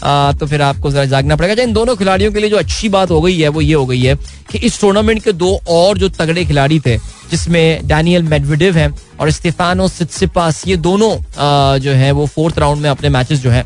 तो 0.00 0.46
फिर 0.46 0.62
आपको 0.62 0.90
जरा 0.90 1.04
जागना 1.06 1.36
पड़ेगा। 1.36 1.62
इन 1.62 1.72
दोनों 1.72 1.96
खिलाड़ियों 1.96 2.32
के 2.32 2.40
लिए 2.40 2.50
जो 2.50 2.56
अच्छी 2.56 2.88
बात 2.88 3.10
हो 3.10 3.20
गई 3.20 3.38
है, 3.40 3.48
वो 3.48 3.60
ये 3.60 3.74
हो 3.74 3.86
गई 3.86 4.00
है 4.00 4.14
कि 4.50 4.58
इस 4.58 4.80
टूर्नामेंट 4.80 5.22
के 5.24 5.32
दो 5.34 5.58
और 5.68 5.98
जो 5.98 6.08
तगड़े 6.10 6.44
खिलाड़ी 6.44 6.78
थे, 6.80 6.96
जिसमें 7.30 7.86
डैनियल 7.88 8.22
मेडविडिव 8.24 8.76
है 8.76 8.92
और 9.20 9.30
स्टेफानो 9.30 9.88
सिटसिपास 9.88 10.62
ये 10.66 10.76
दोनों 10.78 11.16
जो 11.78 11.92
है, 11.92 12.10
वो 12.12 12.26
फोर्थ 12.26 12.58
राउंड 12.58 12.82
में 12.82 12.90
अपने 12.90 13.08
मैचेस 13.08 13.42
जो 13.42 13.50
है, 13.50 13.64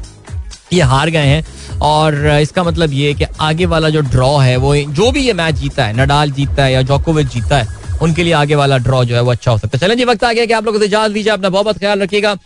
ये 0.72 0.83
हार 0.83 1.11
गए 1.11 1.26
हैं। 1.26 1.45
और 1.83 2.26
इसका 2.41 2.62
मतलब 2.64 2.93
ये 2.93 3.12
कि 3.14 3.24
आगे 3.41 3.66
वाला 3.66 3.89
जो 3.89 4.01
ड्रॉ 4.01 4.37
है, 4.39 4.57
वो 4.57 4.74
जो 4.76 5.11
भी 5.12 5.26
ये 5.26 5.33
मैच 5.35 5.55
जीता 5.55 5.85
है 5.85 5.97
नडाल 5.97 6.30
जीतता 6.30 6.64
है 6.64 6.72
या 6.72 6.83
जोकोविच 6.83 7.26
जीता 7.26 7.59
है, 7.59 7.80
उनके 8.03 8.22
लिए 8.24 8.33
आगे 8.33 8.55
वाला 8.55 8.78
ड्रॉ 8.78 9.05
जो 9.05 9.14
है, 9.14 9.20
वो 9.20 9.30
अच्छा 9.30 9.51
हो 9.51 9.59
सकता 9.59 9.76
है। 9.76 9.80
चलें 9.80 9.97
जी, 9.97 10.05
वक्त 10.05 10.24
आ 10.24 10.33
गया 10.33 10.45
कि 10.47 10.53
आप 10.53 10.64
लोगों 10.66 10.83
इजाज़त 10.83 11.14
दीजिए, 11.14 11.33
अपना 11.33 11.49
बहुत 11.49 11.64
बहुत 11.64 11.78
ख्याल 11.78 12.01
रखिएगा। 12.01 12.37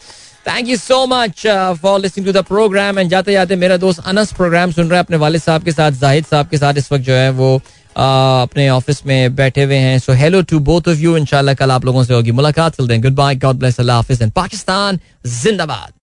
Thank 0.47 0.68
you 0.68 0.76
so 0.76 1.05
much 1.07 1.47
for 1.82 2.01
listening 2.01 2.26
to 2.26 2.32
the 2.32 2.44
program 2.44 2.99
and 2.99 3.11
जाते 3.11 3.32
जाते 3.32 3.57
मेरा 3.57 3.76
दोस्त 3.76 4.01
अनस 4.07 4.32
प्रोग्राम 4.32 4.70
सुन 4.72 4.88
रहा 4.88 4.99
है 4.99 5.05
अपने 5.05 5.16
वाले 5.16 5.38
साहब 5.38 5.62
के 5.64 5.72
साथ 5.72 5.92
जाहिद 6.01 6.24
साहब 6.26 6.49
के 6.49 6.59
साथ 6.59 6.74
इस 6.78 6.92
वक्त 6.92 7.05
जो 7.05 7.12
है 7.12 7.30
वो 7.30 7.57
uh, 7.59 8.42
अपने 8.42 8.68
ऑफ़िस 8.70 9.05
में 9.07 9.34
बैठे 9.36 9.62
हुए 9.64 9.76
हैं। 9.76 9.99
So 9.99 10.12
hello 10.12 10.42
to 10.51 10.59
both 10.61 10.88
of 10.88 10.99
you 10.99 11.16
इंशाल्लाह 11.16 11.55
कल 11.55 11.70
आप 11.70 11.84
लोगों 11.84 12.05
से 12.05 12.14
होगी 12.14 12.32
मुलाकात। 12.32 12.76
चलते 12.76 12.94
हैं 12.94 13.03
गुड 13.03 13.14
बाय 13.14 13.34
गॉड 13.44 13.57
ब्लेस 13.59 13.80
अल्लाह 13.80 13.97
हाफिज 13.97 14.22
एंड 14.22 14.32
पाकिस्तान 14.32 14.99
जिंदाबाद। 15.42 15.92